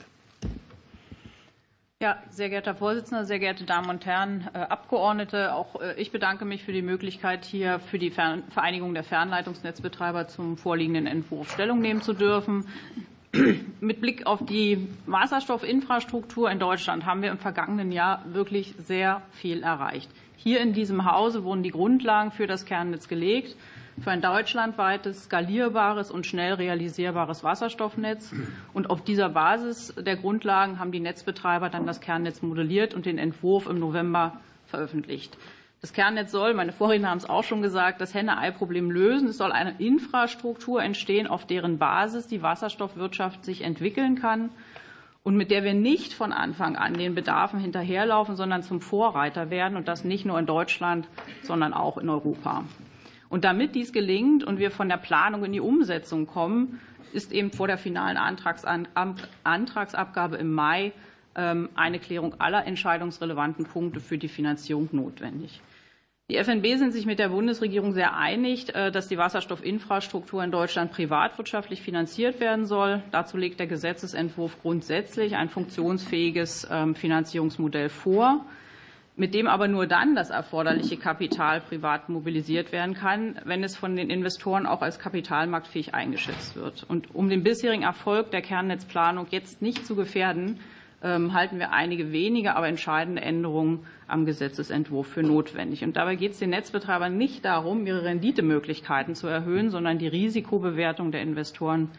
Ja, 2.03 2.17
sehr 2.29 2.49
geehrter 2.49 2.71
Herr 2.71 2.75
Vorsitzender, 2.75 3.23
sehr 3.23 3.39
geehrte 3.39 3.63
Damen 3.63 3.89
und 3.89 4.05
Herren 4.05 4.49
äh, 4.53 4.57
Abgeordnete, 4.57 5.55
auch 5.55 5.79
äh, 5.79 5.93
ich 5.95 6.11
bedanke 6.11 6.43
mich 6.43 6.61
für 6.61 6.73
die 6.73 6.81
Möglichkeit, 6.81 7.45
hier 7.45 7.79
für 7.79 7.97
die 7.97 8.11
Vereinigung 8.11 8.93
der 8.93 9.05
Fernleitungsnetzbetreiber 9.05 10.27
zum 10.27 10.57
vorliegenden 10.57 11.07
Entwurf 11.07 11.53
Stellung 11.53 11.79
nehmen 11.79 12.01
zu 12.01 12.11
dürfen. 12.11 12.67
Mit 13.79 14.01
Blick 14.01 14.25
auf 14.25 14.45
die 14.45 14.89
Wasserstoffinfrastruktur 15.05 16.51
in 16.51 16.59
Deutschland 16.59 17.05
haben 17.05 17.21
wir 17.21 17.31
im 17.31 17.37
vergangenen 17.37 17.93
Jahr 17.93 18.21
wirklich 18.25 18.75
sehr 18.79 19.21
viel 19.31 19.63
erreicht. 19.63 20.11
Hier 20.35 20.59
in 20.59 20.73
diesem 20.73 21.09
Hause 21.09 21.45
wurden 21.45 21.63
die 21.63 21.71
Grundlagen 21.71 22.31
für 22.31 22.47
das 22.47 22.65
Kernnetz 22.65 23.07
gelegt 23.07 23.55
für 24.01 24.11
ein 24.11 24.21
deutschlandweites, 24.21 25.25
skalierbares 25.25 26.11
und 26.11 26.25
schnell 26.25 26.53
realisierbares 26.53 27.43
Wasserstoffnetz. 27.43 28.33
Und 28.73 28.89
auf 28.89 29.03
dieser 29.03 29.29
Basis 29.29 29.93
der 29.97 30.15
Grundlagen 30.15 30.79
haben 30.79 30.91
die 30.91 30.99
Netzbetreiber 30.99 31.69
dann 31.69 31.85
das 31.85 32.01
Kernnetz 32.01 32.41
modelliert 32.41 32.93
und 32.93 33.05
den 33.05 33.17
Entwurf 33.17 33.67
im 33.67 33.79
November 33.79 34.39
veröffentlicht. 34.65 35.37
Das 35.81 35.91
Kernnetz 35.91 36.31
soll, 36.31 36.53
meine 36.53 36.71
Vorredner 36.71 37.09
haben 37.09 37.17
es 37.17 37.29
auch 37.29 37.43
schon 37.43 37.61
gesagt, 37.61 37.99
das 37.99 38.13
Henne-Ei-Problem 38.13 38.89
lösen. 38.89 39.27
Es 39.27 39.37
soll 39.37 39.51
eine 39.51 39.75
Infrastruktur 39.79 40.81
entstehen, 40.81 41.27
auf 41.27 41.45
deren 41.45 41.77
Basis 41.77 42.27
die 42.27 42.41
Wasserstoffwirtschaft 42.41 43.43
sich 43.43 43.63
entwickeln 43.63 44.15
kann 44.15 44.49
und 45.23 45.35
mit 45.35 45.51
der 45.51 45.63
wir 45.63 45.73
nicht 45.73 46.13
von 46.13 46.31
Anfang 46.31 46.75
an 46.75 46.93
den 46.93 47.15
Bedarfen 47.15 47.59
hinterherlaufen, 47.59 48.35
sondern 48.35 48.63
zum 48.63 48.81
Vorreiter 48.81 49.49
werden 49.49 49.77
und 49.77 49.87
das 49.87 50.03
nicht 50.03 50.25
nur 50.25 50.37
in 50.39 50.45
Deutschland, 50.45 51.07
sondern 51.41 51.73
auch 51.73 51.97
in 51.97 52.09
Europa. 52.09 52.63
Und 53.33 53.43
damit 53.45 53.73
dies 53.73 53.91
gelingt 53.91 54.43
und 54.43 54.59
wir 54.59 54.69
von 54.69 54.87
der 54.87 54.97
Planung 54.97 55.43
in 55.43 55.53
die 55.53 55.59
Umsetzung 55.59 56.27
kommen, 56.27 56.79
ist 57.13 57.31
eben 57.31 57.51
vor 57.51 57.65
der 57.65 57.79
finalen 57.79 58.15
Antragsabgabe 58.15 60.37
im 60.37 60.53
Mai 60.53 60.91
ähm, 61.33 61.69
eine 61.73 61.97
Klärung 61.97 62.39
aller 62.39 62.67
entscheidungsrelevanten 62.67 63.65
Punkte 63.65 64.01
für 64.01 64.19
die 64.19 64.27
Finanzierung 64.27 64.87
notwendig. 64.91 65.61
Die 66.29 66.35
FNB 66.35 66.77
sind 66.77 66.93
sich 66.93 67.07
mit 67.07 67.17
der 67.17 67.29
Bundesregierung 67.29 67.93
sehr 67.93 68.15
einig, 68.15 68.75
äh, 68.75 68.91
dass 68.91 69.07
die 69.07 69.17
Wasserstoffinfrastruktur 69.17 70.43
in 70.43 70.51
Deutschland 70.51 70.91
privatwirtschaftlich 70.91 71.81
finanziert 71.81 72.39
werden 72.39 72.67
soll. 72.67 73.01
Dazu 73.09 73.37
legt 73.37 73.59
der 73.59 73.65
Gesetzesentwurf 73.65 74.61
grundsätzlich 74.61 75.37
ein 75.37 75.49
funktionsfähiges 75.49 76.67
ähm, 76.69 76.93
Finanzierungsmodell 76.93 77.89
vor. 77.89 78.45
Mit 79.15 79.33
dem 79.35 79.47
aber 79.47 79.67
nur 79.67 79.85
dann 79.85 80.15
das 80.15 80.31
erforderliche 80.31 80.97
Kapital 80.97 81.61
privat 81.61 82.09
mobilisiert 82.09 82.71
werden 82.71 82.95
kann, 82.95 83.39
wenn 83.45 83.63
es 83.63 83.75
von 83.75 83.95
den 83.95 84.09
Investoren 84.09 84.65
auch 84.65 84.81
als 84.81 84.97
kapitalmarktfähig 84.97 85.93
eingeschätzt 85.93 86.55
wird. 86.55 86.83
Und 86.87 87.13
um 87.13 87.29
den 87.29 87.43
bisherigen 87.43 87.83
Erfolg 87.83 88.31
der 88.31 88.41
Kernnetzplanung 88.41 89.27
jetzt 89.29 89.61
nicht 89.61 89.85
zu 89.85 89.95
gefährden, 89.95 90.59
ähm, 91.03 91.33
halten 91.33 91.59
wir 91.59 91.71
einige 91.71 92.11
wenige, 92.11 92.55
aber 92.55 92.67
entscheidende 92.67 93.21
Änderungen 93.21 93.85
am 94.07 94.25
Gesetzesentwurf 94.25 95.07
für 95.07 95.21
notwendig. 95.21 95.83
Und 95.83 95.95
dabei 95.95 96.15
geht 96.15 96.31
es 96.31 96.39
den 96.39 96.49
Netzbetreibern 96.49 97.15
nicht 97.15 97.45
darum, 97.45 97.85
ihre 97.85 98.03
Renditemöglichkeiten 98.03 99.13
zu 99.13 99.27
erhöhen, 99.27 99.69
sondern 99.69 99.99
die 99.99 100.07
Risikobewertung 100.07 101.11
der 101.11 101.21
Investoren 101.21 101.89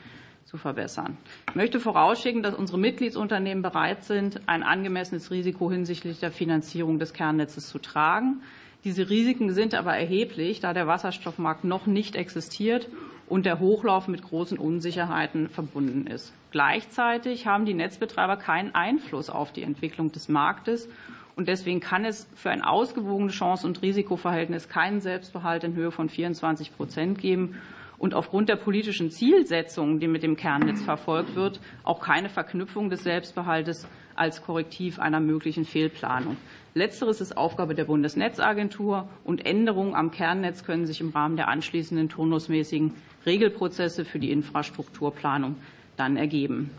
zu 0.44 0.56
verbessern. 0.56 1.16
Ich 1.48 1.54
möchte 1.54 1.80
vorausschicken, 1.80 2.42
dass 2.42 2.54
unsere 2.54 2.78
Mitgliedsunternehmen 2.78 3.62
bereit 3.62 4.04
sind, 4.04 4.40
ein 4.46 4.62
angemessenes 4.62 5.30
Risiko 5.30 5.70
hinsichtlich 5.70 6.20
der 6.20 6.30
Finanzierung 6.30 6.98
des 6.98 7.12
Kernnetzes 7.12 7.68
zu 7.68 7.78
tragen. 7.78 8.42
Diese 8.84 9.08
Risiken 9.08 9.52
sind 9.52 9.74
aber 9.74 9.96
erheblich, 9.96 10.60
da 10.60 10.74
der 10.74 10.86
Wasserstoffmarkt 10.86 11.64
noch 11.64 11.86
nicht 11.86 12.16
existiert 12.16 12.88
und 13.26 13.46
der 13.46 13.58
Hochlauf 13.58 14.08
mit 14.08 14.22
großen 14.22 14.58
Unsicherheiten 14.58 15.48
verbunden 15.48 16.06
ist. 16.06 16.34
Gleichzeitig 16.50 17.46
haben 17.46 17.64
die 17.64 17.74
Netzbetreiber 17.74 18.36
keinen 18.36 18.74
Einfluss 18.74 19.30
auf 19.30 19.52
die 19.52 19.62
Entwicklung 19.62 20.12
des 20.12 20.28
Marktes 20.28 20.88
und 21.34 21.48
deswegen 21.48 21.80
kann 21.80 22.04
es 22.04 22.28
für 22.34 22.50
ein 22.50 22.62
ausgewogenes 22.62 23.34
Chance- 23.34 23.66
und 23.66 23.82
Risikoverhältnis 23.82 24.68
keinen 24.68 25.00
Selbstbehalt 25.00 25.64
in 25.64 25.74
Höhe 25.74 25.90
von 25.90 26.08
24 26.08 26.76
Prozent 26.76 27.18
geben 27.18 27.56
und 27.98 28.14
aufgrund 28.14 28.48
der 28.48 28.56
politischen 28.56 29.10
Zielsetzungen, 29.10 30.00
die 30.00 30.08
mit 30.08 30.22
dem 30.22 30.36
Kernnetz 30.36 30.82
verfolgt 30.82 31.34
wird, 31.34 31.60
auch 31.82 32.00
keine 32.00 32.28
Verknüpfung 32.28 32.90
des 32.90 33.02
Selbstbehaltes 33.02 33.86
als 34.16 34.42
Korrektiv 34.42 34.98
einer 34.98 35.20
möglichen 35.20 35.64
Fehlplanung. 35.64 36.36
Letzteres 36.74 37.20
ist 37.20 37.36
Aufgabe 37.36 37.74
der 37.74 37.84
Bundesnetzagentur 37.84 39.08
und 39.24 39.46
Änderungen 39.46 39.94
am 39.94 40.10
Kernnetz 40.10 40.64
können 40.64 40.86
sich 40.86 41.00
im 41.00 41.10
Rahmen 41.10 41.36
der 41.36 41.48
anschließenden 41.48 42.08
turnusmäßigen 42.08 42.94
Regelprozesse 43.26 44.04
für 44.04 44.18
die 44.18 44.32
Infrastrukturplanung 44.32 45.56
dann 45.96 46.16
ergeben. 46.16 46.70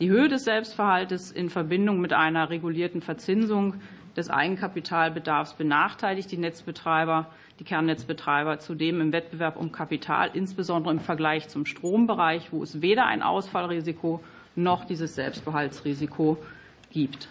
Die 0.00 0.10
Höhe 0.10 0.28
des 0.28 0.44
Selbstverhaltes 0.44 1.30
in 1.30 1.50
Verbindung 1.50 2.00
mit 2.00 2.12
einer 2.12 2.50
regulierten 2.50 3.00
Verzinsung 3.00 3.74
des 4.16 4.28
Eigenkapitalbedarfs 4.30 5.54
benachteiligt 5.54 6.30
die 6.30 6.36
Netzbetreiber 6.36 7.28
die 7.58 7.64
Kernnetzbetreiber 7.64 8.58
zudem 8.58 9.00
im 9.00 9.12
Wettbewerb 9.12 9.56
um 9.56 9.72
Kapital, 9.72 10.30
insbesondere 10.32 10.92
im 10.92 11.00
Vergleich 11.00 11.48
zum 11.48 11.66
Strombereich, 11.66 12.52
wo 12.52 12.62
es 12.62 12.82
weder 12.82 13.06
ein 13.06 13.22
Ausfallrisiko 13.22 14.20
noch 14.56 14.84
dieses 14.84 15.14
Selbstbehaltsrisiko 15.14 16.38
gibt. 16.90 17.28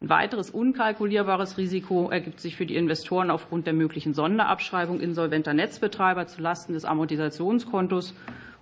Ein 0.00 0.08
weiteres 0.08 0.50
unkalkulierbares 0.50 1.58
Risiko 1.58 2.10
ergibt 2.10 2.40
sich 2.40 2.56
für 2.56 2.66
die 2.66 2.74
Investoren 2.74 3.30
aufgrund 3.30 3.66
der 3.66 3.72
möglichen 3.72 4.14
Sonderabschreibung 4.14 5.00
insolventer 5.00 5.54
Netzbetreiber 5.54 6.26
zulasten 6.26 6.74
des 6.74 6.84
Amortisationskontos 6.84 8.14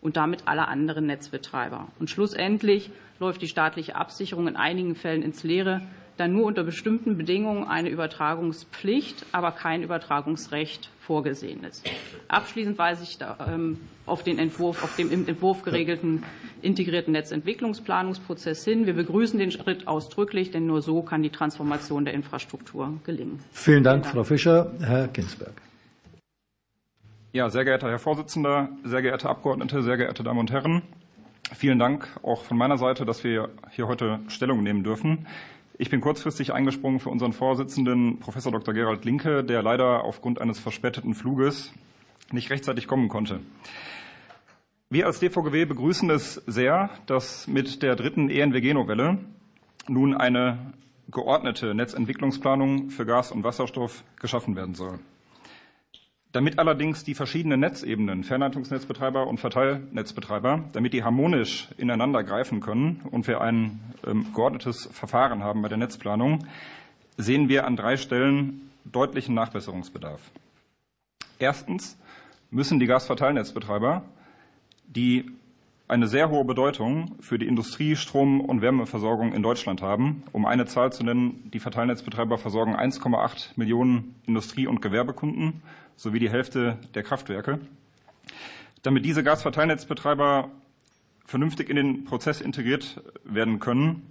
und 0.02 0.16
damit 0.16 0.46
aller 0.46 0.68
anderen 0.68 1.06
Netzbetreiber. 1.06 1.88
Und 1.98 2.10
schlussendlich 2.10 2.90
läuft 3.18 3.42
die 3.42 3.48
staatliche 3.48 3.96
Absicherung 3.96 4.48
in 4.48 4.56
einigen 4.56 4.94
Fällen 4.94 5.22
ins 5.22 5.42
Leere, 5.42 5.80
da 6.20 6.28
nur 6.28 6.44
unter 6.44 6.62
bestimmten 6.62 7.16
Bedingungen 7.16 7.64
eine 7.64 7.88
Übertragungspflicht, 7.88 9.26
aber 9.32 9.52
kein 9.52 9.82
Übertragungsrecht 9.82 10.90
vorgesehen 11.00 11.64
ist. 11.64 11.88
Abschließend 12.28 12.78
weise 12.78 13.02
ich 13.04 13.18
ähm, 13.48 13.78
auf 14.04 14.22
den 14.22 14.38
Entwurf, 14.38 14.84
auf 14.84 14.96
dem 14.96 15.10
im 15.10 15.26
Entwurf 15.26 15.62
geregelten 15.62 16.22
integrierten 16.62 17.12
Netzentwicklungsplanungsprozess 17.12 18.64
hin. 18.64 18.84
Wir 18.84 18.92
begrüßen 18.92 19.38
den 19.38 19.50
Schritt 19.50 19.88
ausdrücklich, 19.88 20.50
denn 20.50 20.66
nur 20.66 20.82
so 20.82 21.02
kann 21.02 21.22
die 21.22 21.30
Transformation 21.30 22.04
der 22.04 22.12
Infrastruktur 22.12 23.00
gelingen. 23.04 23.40
Vielen 23.52 23.82
Dank, 23.82 24.04
Vielen 24.04 24.04
Dank. 24.04 24.06
Frau 24.06 24.24
Fischer. 24.24 24.70
Herr 24.80 25.08
Ginsberg. 25.08 25.54
Ja, 27.32 27.48
sehr 27.48 27.64
geehrter 27.64 27.88
Herr 27.88 27.98
Vorsitzender, 27.98 28.68
sehr 28.84 29.02
geehrte 29.02 29.28
Abgeordnete, 29.28 29.82
sehr 29.82 29.96
geehrte 29.96 30.22
Damen 30.22 30.40
und 30.40 30.50
Herren. 30.50 30.82
Vielen 31.54 31.78
Dank 31.78 32.08
auch 32.22 32.44
von 32.44 32.58
meiner 32.58 32.76
Seite, 32.76 33.04
dass 33.04 33.24
wir 33.24 33.48
hier 33.70 33.88
heute 33.88 34.20
Stellung 34.28 34.62
nehmen 34.62 34.84
dürfen. 34.84 35.26
Ich 35.80 35.88
bin 35.88 36.02
kurzfristig 36.02 36.52
eingesprungen 36.52 37.00
für 37.00 37.08
unseren 37.08 37.32
Vorsitzenden, 37.32 38.18
Professor 38.18 38.52
Dr. 38.52 38.74
Gerald 38.74 39.06
Linke, 39.06 39.42
der 39.42 39.62
leider 39.62 40.04
aufgrund 40.04 40.38
eines 40.38 40.58
verspäteten 40.58 41.14
Fluges 41.14 41.72
nicht 42.30 42.50
rechtzeitig 42.50 42.86
kommen 42.86 43.08
konnte. 43.08 43.40
Wir 44.90 45.06
als 45.06 45.20
DVGW 45.20 45.64
begrüßen 45.64 46.10
es 46.10 46.34
sehr, 46.46 46.90
dass 47.06 47.46
mit 47.46 47.82
der 47.82 47.96
dritten 47.96 48.28
ENWG-Novelle 48.28 49.20
nun 49.88 50.14
eine 50.14 50.74
geordnete 51.10 51.74
Netzentwicklungsplanung 51.74 52.90
für 52.90 53.06
Gas 53.06 53.32
und 53.32 53.42
Wasserstoff 53.42 54.04
geschaffen 54.20 54.56
werden 54.56 54.74
soll. 54.74 54.98
Damit 56.32 56.60
allerdings 56.60 57.02
die 57.02 57.14
verschiedenen 57.14 57.58
Netzebenen, 57.58 58.22
Fernleitungsnetzbetreiber 58.22 59.26
und 59.26 59.40
Verteilnetzbetreiber, 59.40 60.64
damit 60.72 60.92
die 60.92 61.02
harmonisch 61.02 61.68
ineinander 61.76 62.22
greifen 62.22 62.60
können 62.60 63.00
und 63.10 63.26
wir 63.26 63.40
ein 63.40 63.80
ähm, 64.06 64.26
geordnetes 64.32 64.88
Verfahren 64.92 65.42
haben 65.42 65.60
bei 65.62 65.68
der 65.68 65.78
Netzplanung, 65.78 66.46
sehen 67.16 67.48
wir 67.48 67.66
an 67.66 67.76
drei 67.76 67.96
Stellen 67.96 68.70
deutlichen 68.84 69.34
Nachbesserungsbedarf. 69.34 70.20
Erstens 71.40 71.98
müssen 72.50 72.78
die 72.78 72.86
Gasverteilnetzbetreiber, 72.86 74.04
die 74.86 75.32
eine 75.90 76.06
sehr 76.06 76.30
hohe 76.30 76.44
Bedeutung 76.44 77.16
für 77.20 77.38
die 77.38 77.48
Industrie-, 77.48 77.96
Strom- 77.96 78.40
und 78.40 78.62
Wärmeversorgung 78.62 79.32
in 79.32 79.42
Deutschland 79.42 79.82
haben. 79.82 80.22
Um 80.32 80.46
eine 80.46 80.66
Zahl 80.66 80.92
zu 80.92 81.02
nennen, 81.02 81.50
die 81.52 81.58
Verteilnetzbetreiber 81.58 82.38
versorgen 82.38 82.76
1,8 82.76 83.50
Millionen 83.56 84.14
Industrie- 84.24 84.68
und 84.68 84.82
Gewerbekunden 84.82 85.62
sowie 85.96 86.20
die 86.20 86.30
Hälfte 86.30 86.78
der 86.94 87.02
Kraftwerke. 87.02 87.58
Damit 88.82 89.04
diese 89.04 89.24
Gasverteilnetzbetreiber 89.24 90.50
vernünftig 91.26 91.68
in 91.68 91.76
den 91.76 92.04
Prozess 92.04 92.40
integriert 92.40 93.02
werden 93.24 93.58
können, 93.58 94.02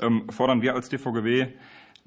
ähm, 0.00 0.30
fordern 0.30 0.62
wir 0.62 0.74
als 0.74 0.88
DVGW, 0.88 1.48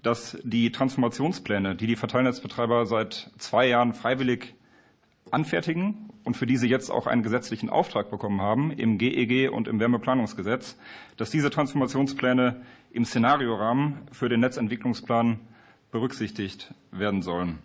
dass 0.01 0.38
die 0.43 0.71
Transformationspläne, 0.71 1.75
die 1.75 1.88
die 1.88 1.97
Verteilnetzbetreiber 1.97 2.86
seit 2.86 3.32
zwei 3.38 3.67
Jahren 3.67 3.93
freiwillig 3.93 4.55
anfertigen 5.32 6.10
und 6.24 6.38
für 6.38 6.46
diese 6.46 6.68
jetzt 6.68 6.89
auch 6.89 7.08
einen 7.08 7.24
gesetzlichen 7.24 7.70
Auftrag 7.70 8.10
bekommen 8.10 8.42
haben 8.42 8.72
im 8.72 8.98
GEG 8.98 9.32
e 9.32 9.48
und 9.48 9.68
im 9.68 9.80
Wärmeplanungsgesetz, 9.80 10.78
dass 11.18 11.30
diese 11.30 11.50
Transformationspläne 11.50 12.62
im 12.92 13.06
Szenariorahmen 13.06 13.98
für 14.12 14.30
den 14.30 14.39
Netzentwicklungsplan 14.39 15.39
berücksichtigt 15.92 16.74
werden 16.92 17.22
sollen. 17.22 17.60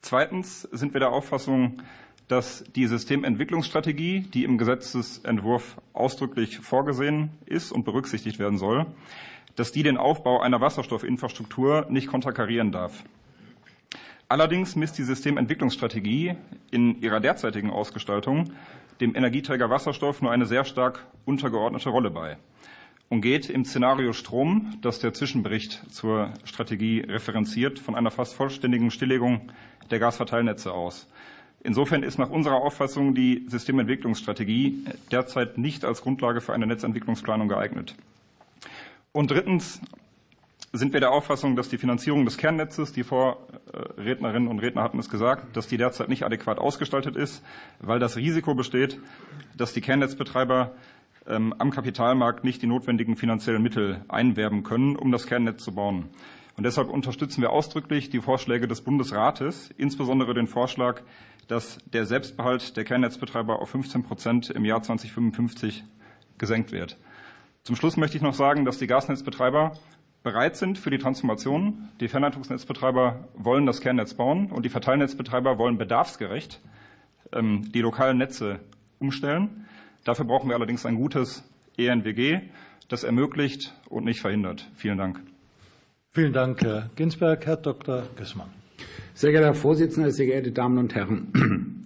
Zweitens 0.00 0.62
sind 0.62 0.92
wir 0.92 1.00
der 1.00 1.12
Auffassung, 1.12 1.82
dass 2.28 2.64
die 2.74 2.86
Systementwicklungsstrategie, 2.86 4.20
die 4.20 4.44
im 4.44 4.58
Gesetzesentwurf 4.58 5.80
ausdrücklich 5.92 6.58
vorgesehen 6.58 7.30
ist 7.46 7.72
und 7.72 7.84
berücksichtigt 7.84 8.38
werden 8.38 8.58
soll, 8.58 8.86
dass 9.54 9.72
die 9.72 9.82
den 9.82 9.96
Aufbau 9.96 10.40
einer 10.40 10.60
Wasserstoffinfrastruktur 10.60 11.86
nicht 11.88 12.08
konterkarieren 12.08 12.72
darf. 12.72 13.04
Allerdings 14.28 14.74
misst 14.74 14.98
die 14.98 15.04
Systementwicklungsstrategie 15.04 16.34
in 16.70 17.00
ihrer 17.00 17.20
derzeitigen 17.20 17.70
Ausgestaltung 17.70 18.50
dem 19.00 19.14
Energieträger 19.14 19.70
Wasserstoff 19.70 20.20
nur 20.20 20.32
eine 20.32 20.46
sehr 20.46 20.64
stark 20.64 21.06
untergeordnete 21.24 21.90
Rolle 21.90 22.10
bei 22.10 22.36
und 23.08 23.20
geht 23.20 23.48
im 23.48 23.64
Szenario 23.64 24.12
Strom, 24.12 24.78
das 24.82 24.98
der 24.98 25.14
Zwischenbericht 25.14 25.82
zur 25.92 26.32
Strategie 26.44 27.00
referenziert, 27.00 27.78
von 27.78 27.94
einer 27.94 28.10
fast 28.10 28.34
vollständigen 28.34 28.90
Stilllegung 28.90 29.52
der 29.90 30.00
Gasverteilnetze 30.00 30.72
aus. 30.72 31.06
Insofern 31.62 32.02
ist 32.02 32.18
nach 32.18 32.30
unserer 32.30 32.56
Auffassung 32.56 33.14
die 33.14 33.46
Systementwicklungsstrategie 33.48 34.84
derzeit 35.10 35.58
nicht 35.58 35.84
als 35.84 36.02
Grundlage 36.02 36.40
für 36.40 36.52
eine 36.52 36.66
Netzentwicklungsplanung 36.66 37.48
geeignet. 37.48 37.94
Und 39.12 39.30
drittens 39.30 39.80
sind 40.76 40.92
wir 40.92 41.00
der 41.00 41.10
Auffassung, 41.10 41.56
dass 41.56 41.68
die 41.68 41.78
Finanzierung 41.78 42.24
des 42.24 42.38
Kernnetzes, 42.38 42.92
die 42.92 43.04
Vorrednerinnen 43.04 44.48
und 44.48 44.58
Redner 44.58 44.82
hatten 44.82 44.98
es 44.98 45.08
gesagt, 45.08 45.56
dass 45.56 45.66
die 45.66 45.76
derzeit 45.76 46.08
nicht 46.08 46.24
adäquat 46.24 46.58
ausgestaltet 46.58 47.16
ist, 47.16 47.42
weil 47.80 47.98
das 47.98 48.16
Risiko 48.16 48.54
besteht, 48.54 48.98
dass 49.56 49.72
die 49.72 49.80
Kernnetzbetreiber 49.80 50.72
ähm, 51.26 51.54
am 51.58 51.70
Kapitalmarkt 51.70 52.44
nicht 52.44 52.62
die 52.62 52.66
notwendigen 52.66 53.16
finanziellen 53.16 53.62
Mittel 53.62 54.04
einwerben 54.08 54.62
können, 54.62 54.96
um 54.96 55.12
das 55.12 55.26
Kernnetz 55.26 55.62
zu 55.62 55.74
bauen. 55.74 56.08
Und 56.56 56.64
deshalb 56.64 56.88
unterstützen 56.88 57.42
wir 57.42 57.50
ausdrücklich 57.50 58.08
die 58.08 58.20
Vorschläge 58.20 58.66
des 58.66 58.80
Bundesrates, 58.80 59.70
insbesondere 59.76 60.32
den 60.32 60.46
Vorschlag, 60.46 61.02
dass 61.48 61.78
der 61.92 62.06
Selbstbehalt 62.06 62.76
der 62.76 62.84
Kernnetzbetreiber 62.84 63.60
auf 63.60 63.70
15 63.70 64.02
Prozent 64.02 64.50
im 64.50 64.64
Jahr 64.64 64.82
2055 64.82 65.84
gesenkt 66.38 66.72
wird. 66.72 66.96
Zum 67.62 67.76
Schluss 67.76 67.96
möchte 67.96 68.16
ich 68.16 68.22
noch 68.22 68.34
sagen, 68.34 68.64
dass 68.64 68.78
die 68.78 68.86
Gasnetzbetreiber 68.86 69.76
bereit 70.26 70.56
sind 70.56 70.76
für 70.76 70.90
die 70.90 70.98
Transformation. 70.98 71.88
Die 72.00 72.08
Fernleitungsnetzbetreiber 72.08 73.28
wollen 73.34 73.64
das 73.64 73.80
Kernnetz 73.80 74.14
bauen 74.14 74.50
und 74.50 74.64
die 74.64 74.68
Verteilnetzbetreiber 74.68 75.56
wollen 75.56 75.78
bedarfsgerecht 75.78 76.60
ähm, 77.32 77.70
die 77.72 77.80
lokalen 77.80 78.18
Netze 78.18 78.58
umstellen. 78.98 79.66
Dafür 80.04 80.24
brauchen 80.24 80.48
wir 80.48 80.56
allerdings 80.56 80.84
ein 80.84 80.96
gutes 80.96 81.44
ENWG, 81.78 82.40
das 82.88 83.04
ermöglicht 83.04 83.72
und 83.88 84.04
nicht 84.04 84.20
verhindert. 84.20 84.68
Vielen 84.74 84.98
Dank. 84.98 85.20
Vielen 86.10 86.32
Dank, 86.32 86.60
Herr 86.60 86.90
Ginsberg. 86.96 87.46
Herr 87.46 87.56
Dr. 87.56 88.02
Gößmann. 88.16 88.48
Sehr 89.14 89.30
geehrter 89.30 89.46
Herr 89.46 89.54
Vorsitzender, 89.54 90.10
sehr 90.10 90.26
geehrte 90.26 90.50
Damen 90.50 90.78
und 90.78 90.92
Herren! 90.96 91.84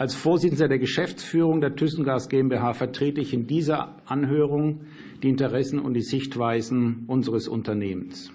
Als 0.00 0.14
Vorsitzender 0.14 0.66
der 0.66 0.78
Geschäftsführung 0.78 1.60
der 1.60 1.76
ThyssenGas 1.76 2.30
GmbH 2.30 2.72
vertrete 2.72 3.20
ich 3.20 3.34
in 3.34 3.46
dieser 3.46 3.96
Anhörung 4.06 4.86
die 5.22 5.28
Interessen 5.28 5.78
und 5.78 5.92
die 5.92 6.00
Sichtweisen 6.00 7.04
unseres 7.06 7.48
Unternehmens. 7.48 8.32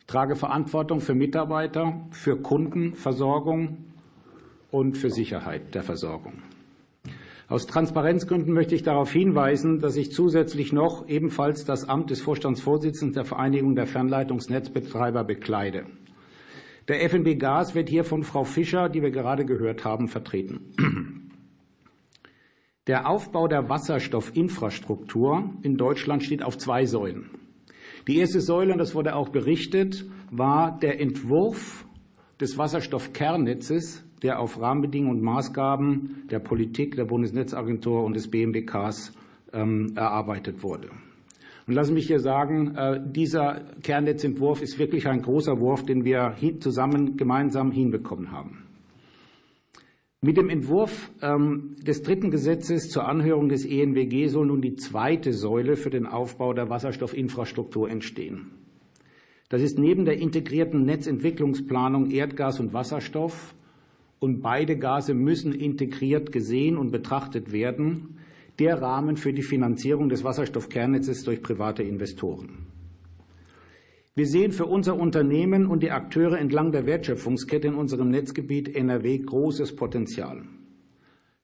Ich 0.00 0.06
trage 0.06 0.34
Verantwortung 0.34 0.98
für 0.98 1.14
Mitarbeiter, 1.14 2.04
für 2.10 2.42
Kundenversorgung 2.42 3.84
und 4.72 4.98
für 4.98 5.10
Sicherheit 5.10 5.72
der 5.76 5.84
Versorgung. 5.84 6.42
Aus 7.46 7.68
Transparenzgründen 7.68 8.52
möchte 8.52 8.74
ich 8.74 8.82
darauf 8.82 9.12
hinweisen, 9.12 9.78
dass 9.78 9.94
ich 9.94 10.10
zusätzlich 10.10 10.72
noch 10.72 11.08
ebenfalls 11.08 11.64
das 11.64 11.88
Amt 11.88 12.10
des 12.10 12.20
Vorstandsvorsitzenden 12.22 13.14
der 13.14 13.24
Vereinigung 13.24 13.76
der 13.76 13.86
Fernleitungsnetzbetreiber 13.86 15.22
bekleide. 15.22 15.86
Der 16.88 17.04
FNB 17.08 17.38
Gas 17.38 17.74
wird 17.74 17.88
hier 17.88 18.04
von 18.04 18.22
Frau 18.22 18.44
Fischer, 18.44 18.88
die 18.88 19.02
wir 19.02 19.10
gerade 19.10 19.44
gehört 19.44 19.84
haben, 19.84 20.08
vertreten. 20.08 21.30
Der 22.86 23.06
Aufbau 23.08 23.46
der 23.48 23.68
Wasserstoffinfrastruktur 23.68 25.50
in 25.62 25.76
Deutschland 25.76 26.24
steht 26.24 26.42
auf 26.42 26.56
zwei 26.56 26.86
Säulen. 26.86 27.30
Die 28.06 28.16
erste 28.16 28.40
Säule, 28.40 28.72
und 28.72 28.78
das 28.78 28.94
wurde 28.94 29.14
auch 29.14 29.28
berichtet, 29.28 30.06
war 30.30 30.78
der 30.78 30.98
Entwurf 30.98 31.84
des 32.40 32.56
Wasserstoffkernnetzes 32.56 34.04
der 34.22 34.40
auf 34.40 34.60
Rahmenbedingungen 34.60 35.18
und 35.18 35.22
Maßgaben 35.22 36.26
der 36.30 36.40
Politik, 36.40 36.96
der 36.96 37.04
Bundesnetzagentur 37.04 38.02
und 38.04 38.14
des 38.14 38.28
BMWKs 38.28 39.12
ähm, 39.52 39.92
erarbeitet 39.94 40.62
wurde. 40.62 40.90
Und 41.68 41.74
lassen 41.74 41.88
Sie 41.88 41.94
mich 41.96 42.06
hier 42.06 42.18
sagen, 42.18 42.74
äh, 42.76 42.98
dieser 43.04 43.66
Kernnetzentwurf 43.82 44.62
ist 44.62 44.78
wirklich 44.78 45.06
ein 45.06 45.20
großer 45.20 45.60
Wurf, 45.60 45.84
den 45.84 46.02
wir 46.02 46.34
zusammen 46.60 47.18
gemeinsam 47.18 47.70
hinbekommen 47.70 48.32
haben. 48.32 48.64
Mit 50.22 50.38
dem 50.38 50.48
Entwurf 50.48 51.12
ähm, 51.20 51.76
des 51.86 52.02
dritten 52.02 52.30
Gesetzes 52.30 52.88
zur 52.88 53.06
Anhörung 53.06 53.50
des 53.50 53.66
ENWG 53.66 54.28
soll 54.28 54.46
nun 54.46 54.62
die 54.62 54.76
zweite 54.76 55.34
Säule 55.34 55.76
für 55.76 55.90
den 55.90 56.06
Aufbau 56.06 56.54
der 56.54 56.70
Wasserstoffinfrastruktur 56.70 57.90
entstehen. 57.90 58.50
Das 59.50 59.60
ist 59.60 59.78
neben 59.78 60.06
der 60.06 60.18
integrierten 60.18 60.86
Netzentwicklungsplanung 60.86 62.10
Erdgas 62.10 62.60
und 62.60 62.72
Wasserstoff 62.72 63.54
und 64.20 64.40
beide 64.40 64.78
Gase 64.78 65.12
müssen 65.12 65.52
integriert 65.52 66.32
gesehen 66.32 66.78
und 66.78 66.92
betrachtet 66.92 67.52
werden, 67.52 68.17
der 68.58 68.80
Rahmen 68.80 69.16
für 69.16 69.32
die 69.32 69.42
Finanzierung 69.42 70.08
des 70.08 70.24
Wasserstoffkernnetzes 70.24 71.24
durch 71.24 71.42
private 71.42 71.82
Investoren. 71.82 72.66
Wir 74.14 74.26
sehen 74.26 74.50
für 74.50 74.66
unser 74.66 74.98
Unternehmen 74.98 75.66
und 75.66 75.82
die 75.82 75.92
Akteure 75.92 76.38
entlang 76.38 76.72
der 76.72 76.86
Wertschöpfungskette 76.86 77.68
in 77.68 77.74
unserem 77.74 78.10
Netzgebiet 78.10 78.74
NRW 78.74 79.18
großes 79.18 79.76
Potenzial. 79.76 80.42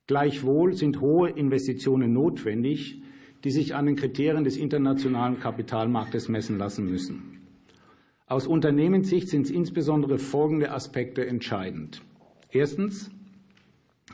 Gleichwohl 0.08 0.74
sind 0.74 1.00
hohe 1.00 1.30
Investitionen 1.30 2.12
notwendig, 2.12 3.00
die 3.44 3.50
sich 3.50 3.76
an 3.76 3.86
den 3.86 3.94
Kriterien 3.94 4.42
des 4.42 4.56
internationalen 4.56 5.38
Kapitalmarktes 5.38 6.28
messen 6.28 6.58
lassen 6.58 6.86
müssen. 6.86 7.34
Aus 8.26 8.48
Unternehmenssicht 8.48 9.28
sind 9.28 9.50
insbesondere 9.50 10.18
folgende 10.18 10.72
Aspekte 10.72 11.24
entscheidend. 11.24 12.02
Erstens. 12.50 13.13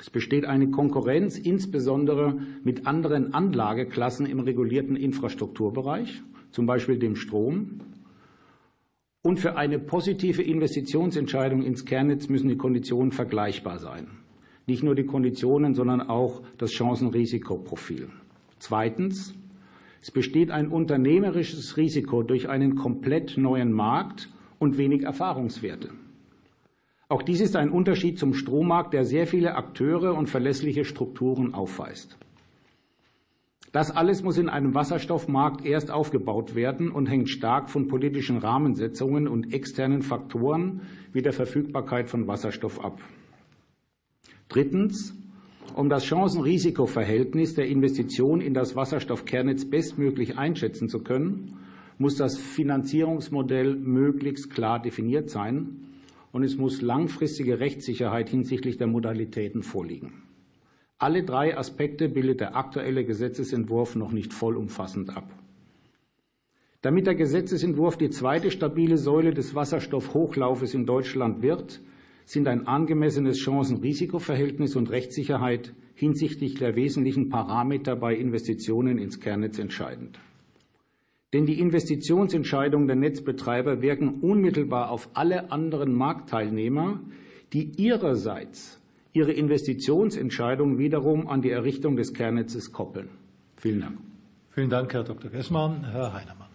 Es 0.01 0.09
besteht 0.09 0.47
eine 0.47 0.71
Konkurrenz, 0.71 1.37
insbesondere 1.39 2.35
mit 2.65 2.87
anderen 2.87 3.35
Anlageklassen 3.35 4.25
im 4.25 4.41
regulierten 4.41 4.97
Infrastrukturbereich, 4.97 6.23
zum 6.53 6.65
Beispiel 6.65 6.99
dem 6.99 7.17
Strom. 7.17 7.81
Und 9.23 9.39
für 9.39 9.57
eine 9.57 9.79
positive 9.79 10.43
Investitionsentscheidung 10.43 11.63
ins 11.63 11.85
Kernnetz 11.85 12.31
müssen 12.31 12.49
die 12.49 12.57
Konditionen 12.57 13.13
vergleichbar 13.13 13.79
sein. 13.79 14.07
Nicht 14.67 14.83
nur 14.83 14.95
die 14.95 15.05
Konditionen, 15.05 15.75
sondern 15.75 16.01
auch 16.01 16.43
das 16.57 16.71
Chancen-Risikoprofil. 16.71 18.09
Zweitens. 18.59 19.35
Es 20.03 20.11
besteht 20.11 20.51
ein 20.51 20.69
unternehmerisches 20.69 21.77
Risiko 21.77 22.23
durch 22.23 22.49
einen 22.49 22.75
komplett 22.75 23.37
neuen 23.37 23.71
Markt 23.71 24.31
und 24.59 24.79
wenig 24.79 25.03
Erfahrungswerte. 25.03 25.91
Auch 27.11 27.23
dies 27.23 27.41
ist 27.41 27.57
ein 27.57 27.71
Unterschied 27.71 28.21
zum 28.21 28.35
Strommarkt, 28.35 28.95
der 28.95 29.05
sehr 29.05 29.27
viele 29.27 29.57
Akteure 29.57 30.15
und 30.15 30.31
verlässliche 30.31 30.85
Strukturen 30.85 31.55
aufweist. 31.55 32.17
Das 33.73 33.91
alles 33.91 34.23
muss 34.23 34.39
in 34.39 34.49
einem 34.49 34.77
Wasserstoffmarkt 34.77 35.65
erst 35.65 35.91
aufgebaut 35.91 36.55
werden 36.55 36.89
und 36.93 37.07
hängt 37.07 37.29
stark 37.29 37.69
von 37.69 37.89
politischen 37.89 38.39
Rahmensetzungen 38.39 39.27
und 39.27 39.53
externen 39.53 40.03
Faktoren 40.03 40.83
wie 41.13 41.21
der 41.21 41.33
Verfügbarkeit 41.33 42.09
von 42.09 42.29
Wasserstoff 42.29 42.83
ab. 42.83 43.01
Drittens. 44.49 45.17
Um 45.75 45.89
das 45.89 46.05
Chancen-Risiko-Verhältnis 46.05 47.55
der 47.55 47.67
Investition 47.67 48.41
in 48.41 48.55
das 48.55 48.75
Wasserstoffkernnetz 48.77 49.65
bestmöglich 49.65 50.37
einschätzen 50.39 50.89
zu 50.89 51.01
können, 51.01 51.59
muss 51.99 52.17
das 52.17 52.39
Finanzierungsmodell 52.39 53.77
möglichst 53.77 54.51
klar 54.51 54.81
definiert 54.81 55.31
sein 55.31 55.90
und 56.33 56.43
es 56.43 56.57
muss 56.57 56.83
langfristige 56.83 57.61
Rechtssicherheit 57.61 58.29
hinsichtlich 58.29 58.77
der 58.77 58.87
Modalitäten 58.87 59.63
vorliegen. 59.63 60.23
Alle 60.99 61.25
drei 61.25 61.57
Aspekte 61.57 62.09
bildet 62.09 62.41
der 62.41 62.57
aktuelle 62.57 63.05
Gesetzesentwurf 63.05 63.97
noch 63.97 64.13
nicht 64.13 64.33
vollumfassend 64.33 65.17
ab. 65.17 65.33
Damit 66.83 67.07
der 67.07 67.15
Gesetzesentwurf 67.15 67.97
die 67.97 68.11
zweite 68.11 68.51
stabile 68.51 68.97
Säule 68.97 69.35
des 69.35 69.55
Wasserstoffhochlaufes 69.55 70.75
in 70.75 70.87
Deutschland 70.87 71.43
wird, 71.43 71.81
sind 72.25 72.47
ein 72.49 72.67
angemessenes 72.67 73.39
Chancen-Risiko-Verhältnis 73.39 74.77
und 74.77 74.91
Rechtssicherheit 74.91 75.75
hinsichtlich 75.95 76.55
der 76.55 76.77
wesentlichen 76.77 77.29
Parameter 77.29 77.97
bei 77.97 78.15
Investitionen 78.15 78.99
ins 78.99 79.21
Kernnetz 79.21 79.59
entscheidend. 79.59 80.19
Denn 81.33 81.47
die 81.47 81.61
Investitionsentscheidungen 81.61 82.89
der 82.89 82.97
Netzbetreiber 82.97 83.83
wirken 83.83 84.21
unmittelbar 84.21 84.91
auf 84.91 85.09
alle 85.15 85.53
anderen 85.53 85.95
Marktteilnehmer, 85.95 87.01
die 87.53 87.71
ihrerseits 87.77 88.81
ihre 89.13 89.33
Investitionsentscheidungen 89.33 90.79
wiederum 90.79 91.29
an 91.29 91.43
die 91.43 91.51
Errichtung 91.51 91.97
des 91.97 92.15
Kernnetzes 92.15 92.73
koppeln. 92.73 93.09
Vielen 93.57 93.81
Dank. 93.81 93.99
Vielen 94.51 94.71
Dank, 94.71 94.93
Herr 94.93 95.05
Dr. 95.05 95.31
Gessmann. 95.31 95.85
Herr 95.91 96.13
Heinemann. 96.13 96.49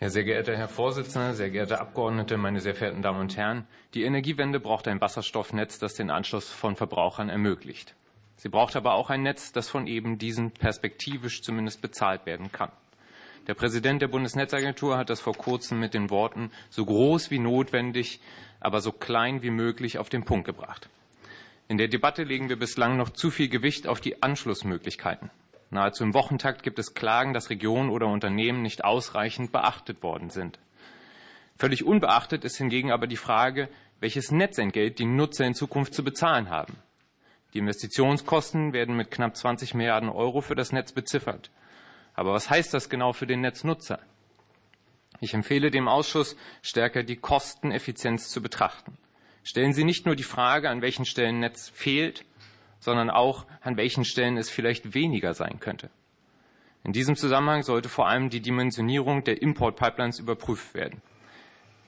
Ja, 0.00 0.10
sehr 0.10 0.24
geehrter 0.24 0.56
Herr 0.56 0.68
Vorsitzender, 0.68 1.34
sehr 1.34 1.50
geehrte 1.50 1.80
Abgeordnete, 1.80 2.36
meine 2.36 2.60
sehr 2.60 2.74
verehrten 2.74 3.02
Damen 3.02 3.20
und 3.20 3.36
Herren! 3.36 3.66
Die 3.94 4.02
Energiewende 4.02 4.58
braucht 4.58 4.88
ein 4.88 5.00
Wasserstoffnetz, 5.00 5.78
das 5.78 5.94
den 5.94 6.10
Anschluss 6.10 6.50
von 6.50 6.74
Verbrauchern 6.74 7.28
ermöglicht. 7.28 7.94
Sie 8.34 8.48
braucht 8.48 8.74
aber 8.74 8.94
auch 8.94 9.10
ein 9.10 9.22
Netz, 9.22 9.52
das 9.52 9.68
von 9.68 9.86
eben 9.86 10.18
diesen 10.18 10.50
perspektivisch 10.50 11.42
zumindest 11.42 11.82
bezahlt 11.82 12.26
werden 12.26 12.50
kann. 12.50 12.72
Der 13.48 13.54
Präsident 13.54 14.00
der 14.00 14.08
Bundesnetzagentur 14.08 14.96
hat 14.96 15.10
das 15.10 15.20
vor 15.20 15.34
kurzem 15.34 15.80
mit 15.80 15.94
den 15.94 16.10
Worten 16.10 16.52
so 16.70 16.84
groß 16.84 17.32
wie 17.32 17.40
notwendig, 17.40 18.20
aber 18.60 18.80
so 18.80 18.92
klein 18.92 19.42
wie 19.42 19.50
möglich 19.50 19.98
auf 19.98 20.08
den 20.08 20.24
Punkt 20.24 20.46
gebracht. 20.46 20.88
In 21.66 21.76
der 21.76 21.88
Debatte 21.88 22.22
legen 22.22 22.48
wir 22.48 22.58
bislang 22.58 22.96
noch 22.96 23.10
zu 23.10 23.30
viel 23.30 23.48
Gewicht 23.48 23.88
auf 23.88 24.00
die 24.00 24.22
Anschlussmöglichkeiten. 24.22 25.30
Nahezu 25.70 26.04
im 26.04 26.14
Wochentakt 26.14 26.62
gibt 26.62 26.78
es 26.78 26.94
Klagen, 26.94 27.32
dass 27.32 27.50
Regionen 27.50 27.90
oder 27.90 28.06
Unternehmen 28.06 28.62
nicht 28.62 28.84
ausreichend 28.84 29.50
beachtet 29.50 30.02
worden 30.02 30.30
sind. 30.30 30.60
Völlig 31.56 31.84
unbeachtet 31.84 32.44
ist 32.44 32.58
hingegen 32.58 32.92
aber 32.92 33.06
die 33.06 33.16
Frage, 33.16 33.68
welches 33.98 34.30
Netzentgelt 34.30 34.98
die 34.98 35.06
Nutzer 35.06 35.46
in 35.46 35.54
Zukunft 35.54 35.94
zu 35.94 36.04
bezahlen 36.04 36.50
haben. 36.50 36.76
Die 37.54 37.58
Investitionskosten 37.58 38.72
werden 38.72 38.96
mit 38.96 39.10
knapp 39.10 39.36
20 39.36 39.74
Milliarden 39.74 40.08
Euro 40.10 40.42
für 40.42 40.54
das 40.54 40.72
Netz 40.72 40.92
beziffert. 40.92 41.50
Aber 42.14 42.32
was 42.32 42.50
heißt 42.50 42.74
das 42.74 42.88
genau 42.88 43.12
für 43.12 43.26
den 43.26 43.40
Netznutzer? 43.40 44.00
Ich 45.20 45.34
empfehle 45.34 45.70
dem 45.70 45.88
Ausschuss, 45.88 46.36
stärker 46.62 47.02
die 47.02 47.16
Kosteneffizienz 47.16 48.28
zu 48.28 48.42
betrachten. 48.42 48.98
Stellen 49.44 49.72
Sie 49.72 49.84
nicht 49.84 50.06
nur 50.06 50.16
die 50.16 50.22
Frage, 50.22 50.68
an 50.68 50.82
welchen 50.82 51.04
Stellen 51.04 51.40
Netz 51.40 51.68
fehlt, 51.68 52.24
sondern 52.80 53.10
auch, 53.10 53.46
an 53.60 53.76
welchen 53.76 54.04
Stellen 54.04 54.36
es 54.36 54.50
vielleicht 54.50 54.94
weniger 54.94 55.34
sein 55.34 55.60
könnte. 55.60 55.90
In 56.84 56.92
diesem 56.92 57.14
Zusammenhang 57.14 57.62
sollte 57.62 57.88
vor 57.88 58.08
allem 58.08 58.28
die 58.28 58.40
Dimensionierung 58.40 59.22
der 59.22 59.40
Importpipelines 59.40 60.18
überprüft 60.18 60.74
werden. 60.74 61.00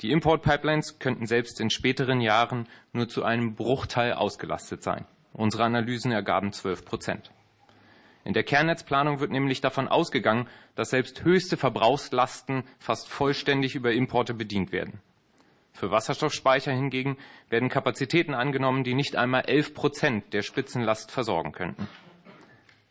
Die 0.02 0.12
Importpipelines 0.12 1.00
könnten 1.00 1.26
selbst 1.26 1.60
in 1.60 1.70
späteren 1.70 2.20
Jahren 2.20 2.68
nur 2.92 3.08
zu 3.08 3.24
einem 3.24 3.56
Bruchteil 3.56 4.12
ausgelastet 4.12 4.82
sein. 4.82 5.06
Unsere 5.32 5.64
Analysen 5.64 6.12
ergaben 6.12 6.52
12 6.52 6.84
Prozent. 6.84 7.32
In 8.24 8.32
der 8.32 8.42
Kernnetzplanung 8.42 9.20
wird 9.20 9.30
nämlich 9.30 9.60
davon 9.60 9.86
ausgegangen, 9.86 10.48
dass 10.74 10.90
selbst 10.90 11.24
höchste 11.24 11.56
Verbrauchslasten 11.56 12.64
fast 12.78 13.08
vollständig 13.08 13.74
über 13.74 13.92
Importe 13.92 14.32
bedient 14.32 14.72
werden. 14.72 15.00
Für 15.74 15.90
Wasserstoffspeicher 15.90 16.72
hingegen 16.72 17.18
werden 17.50 17.68
Kapazitäten 17.68 18.32
angenommen, 18.32 18.84
die 18.84 18.94
nicht 18.94 19.16
einmal 19.16 19.42
11 19.42 19.74
Prozent 19.74 20.32
der 20.32 20.42
Spitzenlast 20.42 21.10
versorgen 21.10 21.52
könnten. 21.52 21.88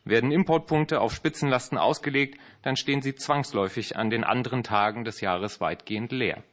Werden 0.04 0.30
Importpunkte 0.30 1.00
auf 1.00 1.14
Spitzenlasten 1.14 1.78
ausgelegt, 1.78 2.38
dann 2.62 2.76
stehen 2.76 3.00
sie 3.00 3.14
zwangsläufig 3.14 3.96
an 3.96 4.10
den 4.10 4.22
anderen 4.22 4.62
Tagen 4.62 5.04
des 5.04 5.22
Jahres 5.22 5.62
weitgehend 5.62 6.12
leer. 6.12 6.44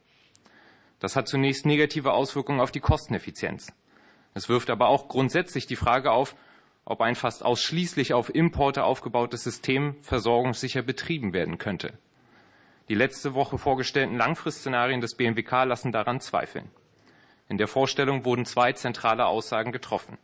Das 0.99 1.17
hat 1.17 1.27
zunächst 1.27 1.65
negative 1.65 2.13
Auswirkungen 2.13 2.61
auf 2.61 2.71
die 2.71 2.79
Kosteneffizienz. 2.79 3.73
Es 4.33 4.47
wirft 4.47 4.69
aber 4.69 4.87
auch 4.87 5.09
grundsätzlich 5.09 5.67
die 5.67 5.75
Frage 5.75 6.11
auf, 6.11 6.35
ob 6.85 7.01
ein 7.01 7.15
fast 7.15 7.43
ausschließlich 7.43 8.13
auf 8.13 8.33
Importe 8.33 8.83
aufgebautes 8.83 9.43
System 9.43 9.95
versorgungssicher 10.01 10.81
betrieben 10.81 11.33
werden 11.33 11.57
könnte. 11.57 11.93
Die 12.89 12.95
letzte 12.95 13.33
Woche 13.33 13.57
vorgestellten 13.57 14.17
Langfristszenarien 14.17 15.01
des 15.01 15.15
BMWK 15.15 15.63
lassen 15.63 15.91
daran 15.91 16.19
zweifeln. 16.19 16.69
In 17.47 17.57
der 17.57 17.67
Vorstellung 17.67 18.25
wurden 18.25 18.45
zwei 18.45 18.73
zentrale 18.73 19.25
Aussagen 19.25 19.71
getroffen. 19.71 20.17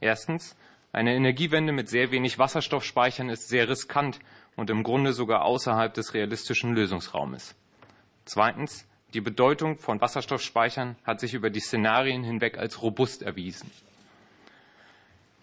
Erstens, 0.00 0.56
eine 0.92 1.14
Energiewende 1.14 1.72
mit 1.72 1.88
sehr 1.88 2.12
wenig 2.12 2.38
Wasserstoffspeichern 2.38 3.28
ist 3.28 3.48
sehr 3.48 3.68
riskant 3.68 4.20
und 4.54 4.70
im 4.70 4.82
Grunde 4.84 5.12
sogar 5.12 5.44
außerhalb 5.44 5.92
des 5.92 6.14
realistischen 6.14 6.74
Lösungsraumes. 6.74 7.56
Zweitens, 8.24 8.86
die 9.12 9.20
Bedeutung 9.20 9.78
von 9.78 10.00
Wasserstoffspeichern 10.00 10.96
hat 11.04 11.20
sich 11.20 11.34
über 11.34 11.50
die 11.50 11.60
Szenarien 11.60 12.22
hinweg 12.22 12.58
als 12.58 12.82
robust 12.82 13.22
erwiesen. 13.22 13.70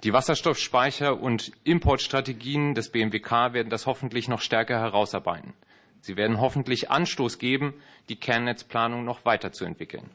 Die 0.04 0.14
Wasserstoffspeicher 0.14 1.22
und 1.22 1.52
Importstrategien 1.64 2.74
des 2.74 2.90
BMWK 2.90 3.54
werden 3.54 3.70
das 3.70 3.86
hoffentlich 3.86 4.28
noch 4.28 4.42
stärker 4.42 4.80
herausarbeiten. 4.80 5.54
Sie 6.00 6.18
werden 6.18 6.42
hoffentlich 6.42 6.90
Anstoß 6.90 7.38
geben, 7.38 7.76
die 8.10 8.16
Kernnetzplanung 8.16 9.06
noch 9.06 9.26
weiterzuentwickeln. 9.26 10.10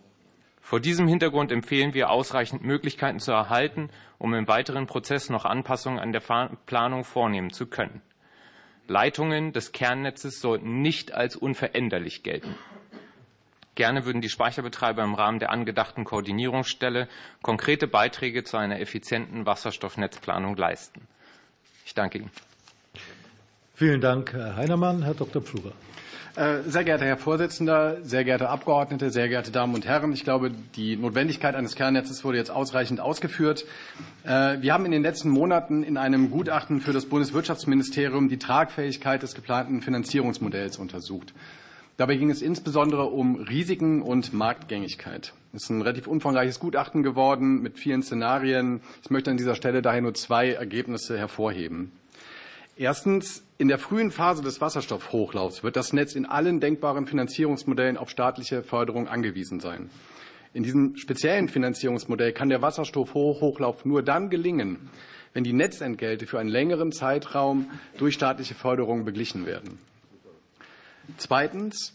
Vor 0.61 0.81
diesem 0.81 1.07
Hintergrund 1.07 1.53
empfehlen 1.53 1.95
wir, 1.95 2.11
ausreichend 2.11 2.65
Möglichkeiten 2.65 3.21
zu 3.21 3.31
erhalten, 3.31 3.91
um 4.19 4.35
im 4.35 4.49
weiteren 4.49 4.89
Prozess 4.89 5.31
noch 5.31 5.45
Anpassungen 5.45 6.01
an 6.01 6.11
der 6.11 6.23
Planung 6.67 7.05
vornehmen 7.05 7.53
zu 7.53 7.67
können. 7.67 8.03
Leitungen 8.89 9.53
des 9.53 9.71
Kernnetzes 9.71 10.41
sollten 10.41 10.83
nicht 10.83 11.13
als 11.15 11.37
unveränderlich 11.37 12.25
gelten. 12.25 12.57
Gerne 13.77 14.07
würden 14.07 14.23
die 14.23 14.31
Speicherbetreiber 14.31 15.05
im 15.05 15.15
Rahmen 15.15 15.39
der 15.39 15.51
angedachten 15.51 16.05
Koordinierungsstelle 16.05 17.09
konkrete 17.43 17.87
Beiträge 17.87 18.43
zu 18.43 18.57
einer 18.57 18.81
effizienten 18.81 19.45
Wasserstoffnetzplanung 19.45 20.57
leisten. 20.57 21.03
Ich 21.85 21.95
danke 21.95 22.19
Ihnen. 22.19 22.31
Vielen 23.75 24.01
Dank, 24.01 24.33
Herr 24.33 24.57
Heinemann. 24.57 25.03
Herr 25.03 25.13
Dr. 25.13 25.43
Pfluger. 25.43 25.73
Äh, 26.37 26.63
sehr 26.67 26.85
geehrter 26.85 27.05
Herr 27.05 27.19
Vorsitzender, 27.19 27.99
sehr 28.03 28.25
geehrte 28.25 28.49
Abgeordnete, 28.49 29.11
sehr 29.11 29.29
geehrte 29.29 29.51
Damen 29.51 29.75
und 29.75 29.87
Herren, 29.87 30.13
ich 30.13 30.25
glaube, 30.25 30.51
die 30.51 30.97
Notwendigkeit 30.97 31.55
eines 31.55 31.77
Kernnetzes 31.77 32.25
wurde 32.25 32.39
jetzt 32.39 32.51
ausreichend 32.51 33.01
ausgeführt. 33.01 33.67
Äh, 34.25 34.61
wir 34.61 34.73
haben 34.73 34.87
in 34.87 34.93
den 34.93 35.03
letzten 35.03 35.29
Monaten 35.29 35.83
in 35.83 35.99
einem 35.99 36.31
Gutachten 36.31 36.81
für 36.81 36.93
das 36.93 37.07
Bundeswirtschaftsministerium 37.07 38.31
die 38.31 38.39
Tragfähigkeit 38.39 39.23
des 39.23 39.35
geplanten 39.35 39.83
Finanzierungsmodells 39.83 40.79
untersucht. 40.79 41.35
Dabei 41.97 42.17
ging 42.17 42.29
es 42.29 42.43
insbesondere 42.43 43.07
um 43.07 43.37
Risiken 43.37 44.03
und 44.03 44.35
Marktgängigkeit. 44.35 45.33
Es 45.55 45.65
ist 45.65 45.71
ein 45.71 45.81
relativ 45.81 46.07
umfangreiches 46.07 46.61
Gutachten 46.61 47.03
geworden 47.03 47.63
mit 47.63 47.79
vielen 47.79 48.03
Szenarien. 48.03 48.83
Ich 49.03 49.09
möchte 49.09 49.31
an 49.31 49.39
dieser 49.39 49.55
Stelle 49.55 49.81
daher 49.81 50.03
nur 50.03 50.13
zwei 50.13 50.51
Ergebnisse 50.53 51.17
hervorheben. 51.17 51.93
Erstens, 52.77 53.43
in 53.57 53.69
der 53.69 53.79
frühen 53.79 54.11
Phase 54.11 54.43
des 54.43 54.61
Wasserstoffhochlaufs 54.61 55.63
wird 55.63 55.77
das 55.77 55.95
Netz 55.95 56.15
in 56.15 56.27
allen 56.27 56.61
denkbaren 56.61 57.07
Finanzierungsmodellen 57.07 57.97
auf 57.97 58.11
staatliche 58.11 58.63
Förderung 58.63 59.09
angewiesen 59.09 59.61
sein. 59.61 59.89
In 60.53 60.63
diesem 60.63 60.99
speziellen 60.99 61.49
Finanzierungsmodell 61.49 62.33
kann 62.33 62.51
der 62.51 62.61
Wasserstoffhochlauf 62.61 63.87
nur 63.87 64.03
dann 64.03 64.29
gelingen, 64.29 64.91
wenn 65.33 65.45
die 65.45 65.55
Netzentgelte 65.55 66.27
für 66.27 66.39
einen 66.39 66.51
längeren 66.51 66.93
Zeitraum 66.93 67.71
durch 67.97 68.15
staatliche 68.15 68.55
Förderung 68.55 69.07
beglichen 69.07 69.47
werden. 69.47 69.79
Zweitens. 71.17 71.93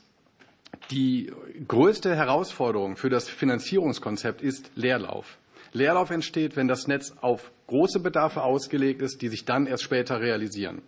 Die 0.89 1.31
größte 1.67 2.15
Herausforderung 2.15 2.97
für 2.97 3.09
das 3.09 3.29
Finanzierungskonzept 3.29 4.41
ist 4.41 4.71
Leerlauf. 4.75 5.37
Leerlauf 5.73 6.09
entsteht, 6.09 6.55
wenn 6.55 6.67
das 6.67 6.87
Netz 6.87 7.13
auf 7.21 7.51
große 7.67 7.99
Bedarfe 7.99 8.41
ausgelegt 8.41 9.01
ist, 9.01 9.21
die 9.21 9.29
sich 9.29 9.45
dann 9.45 9.67
erst 9.67 9.83
später 9.83 10.19
realisieren. 10.19 10.81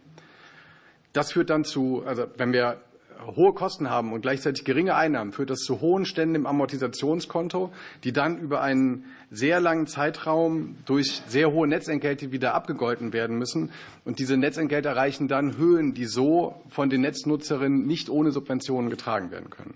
Das 1.14 1.32
führt 1.32 1.50
dann 1.50 1.64
zu, 1.64 2.04
also 2.06 2.26
wenn 2.38 2.52
wir 2.52 2.82
hohe 3.26 3.54
Kosten 3.54 3.90
haben 3.90 4.14
und 4.14 4.22
gleichzeitig 4.22 4.66
geringe 4.66 4.96
Einnahmen, 4.96 5.32
führt 5.32 5.50
das 5.50 5.60
zu 5.60 5.82
hohen 5.82 6.06
Ständen 6.06 6.36
im 6.36 6.46
Amortisationskonto, 6.46 7.72
die 8.04 8.14
dann 8.14 8.38
über 8.38 8.62
einen 8.62 9.06
sehr 9.32 9.60
langen 9.60 9.88
Zeitraum 9.88 10.76
durch 10.86 11.22
sehr 11.28 11.52
hohe 11.52 11.68
Netzentgelte 11.68 12.32
wieder 12.32 12.54
abgegolten 12.54 13.14
werden 13.14 13.38
müssen. 13.38 13.72
Und 14.06 14.20
diese 14.20 14.38
Netzentgelte 14.38 14.90
erreichen 14.90 15.28
dann 15.28 15.58
Höhen, 15.58 15.94
die 15.94 16.06
so 16.06 16.62
von 16.70 16.90
den 16.90 17.02
Netznutzerinnen 17.02 17.86
nicht 17.86 18.10
ohne 18.10 18.32
Subventionen 18.32 18.90
getragen 18.90 19.32
werden 19.32 19.50
können. 19.50 19.74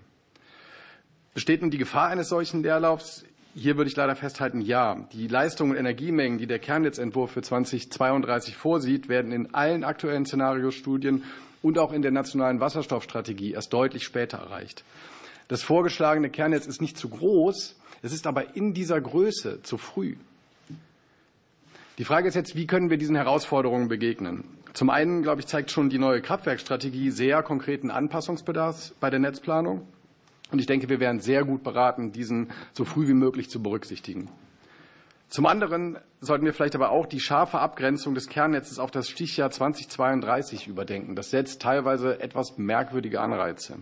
Besteht 1.34 1.62
nun 1.62 1.70
die 1.70 1.78
Gefahr 1.78 2.08
eines 2.08 2.28
solchen 2.28 2.62
Leerlaufs? 2.62 3.24
Hier 3.54 3.76
würde 3.76 3.90
ich 3.90 3.96
leider 3.96 4.14
festhalten, 4.14 4.60
ja. 4.60 5.08
Die 5.12 5.26
Leistungen 5.26 5.72
und 5.72 5.76
Energiemengen, 5.76 6.38
die 6.38 6.46
der 6.46 6.58
Kernnetzentwurf 6.58 7.32
für 7.32 7.42
2032 7.42 8.56
vorsieht, 8.56 9.08
werden 9.08 9.32
in 9.32 9.54
allen 9.54 9.82
aktuellen 9.82 10.26
Szenariostudien 10.26 11.24
und 11.62 11.78
auch 11.78 11.92
in 11.92 12.02
der 12.02 12.10
nationalen 12.10 12.60
Wasserstoffstrategie 12.60 13.52
erst 13.52 13.72
deutlich 13.72 14.04
später 14.04 14.38
erreicht. 14.38 14.84
Das 15.48 15.62
vorgeschlagene 15.62 16.30
Kernnetz 16.30 16.66
ist 16.66 16.80
nicht 16.80 16.98
zu 16.98 17.08
groß, 17.08 17.76
es 18.02 18.12
ist 18.12 18.26
aber 18.26 18.54
in 18.56 18.74
dieser 18.74 19.00
Größe 19.00 19.62
zu 19.62 19.78
früh. 19.78 20.16
Die 21.98 22.04
Frage 22.04 22.28
ist 22.28 22.34
jetzt, 22.34 22.54
wie 22.54 22.66
können 22.66 22.90
wir 22.90 22.96
diesen 22.96 23.16
Herausforderungen 23.16 23.88
begegnen? 23.88 24.44
Zum 24.72 24.90
einen, 24.90 25.22
glaube 25.22 25.40
ich, 25.40 25.48
zeigt 25.48 25.72
schon 25.72 25.90
die 25.90 25.98
neue 25.98 26.20
Kraftwerkstrategie 26.20 27.10
sehr 27.10 27.42
konkreten 27.42 27.90
Anpassungsbedarf 27.90 28.92
bei 29.00 29.10
der 29.10 29.18
Netzplanung. 29.18 29.82
Und 30.52 30.60
ich 30.60 30.66
denke, 30.66 30.88
wir 30.88 31.00
wären 31.00 31.20
sehr 31.20 31.44
gut 31.44 31.64
beraten, 31.64 32.12
diesen 32.12 32.50
so 32.72 32.84
früh 32.84 33.08
wie 33.08 33.14
möglich 33.14 33.50
zu 33.50 33.60
berücksichtigen. 33.60 34.28
Zum 35.28 35.44
anderen 35.44 35.98
sollten 36.20 36.46
wir 36.46 36.54
vielleicht 36.54 36.74
aber 36.74 36.90
auch 36.90 37.06
die 37.06 37.20
scharfe 37.20 37.58
Abgrenzung 37.58 38.14
des 38.14 38.28
Kernnetzes 38.28 38.78
auf 38.78 38.90
das 38.90 39.10
Stichjahr 39.10 39.50
2032 39.50 40.66
überdenken. 40.66 41.14
Das 41.14 41.30
setzt 41.30 41.60
teilweise 41.60 42.20
etwas 42.20 42.56
merkwürdige 42.56 43.20
Anreize. 43.20 43.76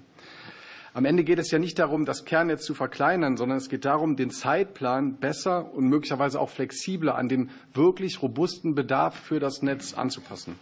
Am 0.92 1.04
Ende 1.04 1.24
geht 1.24 1.38
es 1.38 1.50
ja 1.50 1.59
nicht 1.59 1.78
darum, 1.78 2.04
das 2.04 2.24
Kernnetz 2.24 2.64
zu 2.64 2.74
verkleinern, 2.74 3.37
sondern 3.37 3.59
es 3.59 3.68
geht 3.68 3.85
darum, 3.85 4.16
den 4.16 4.30
Zeitplan 4.30 5.18
besser 5.18 5.72
und 5.74 5.88
möglicherweise 5.88 6.40
auch 6.40 6.48
flexibler 6.48 7.16
an 7.16 7.28
den 7.28 7.50
wirklich 7.74 8.22
robusten 8.22 8.74
Bedarf 8.74 9.14
für 9.14 9.38
das 9.38 9.62
Netz 9.62 9.94
anzupassen. 9.94 10.59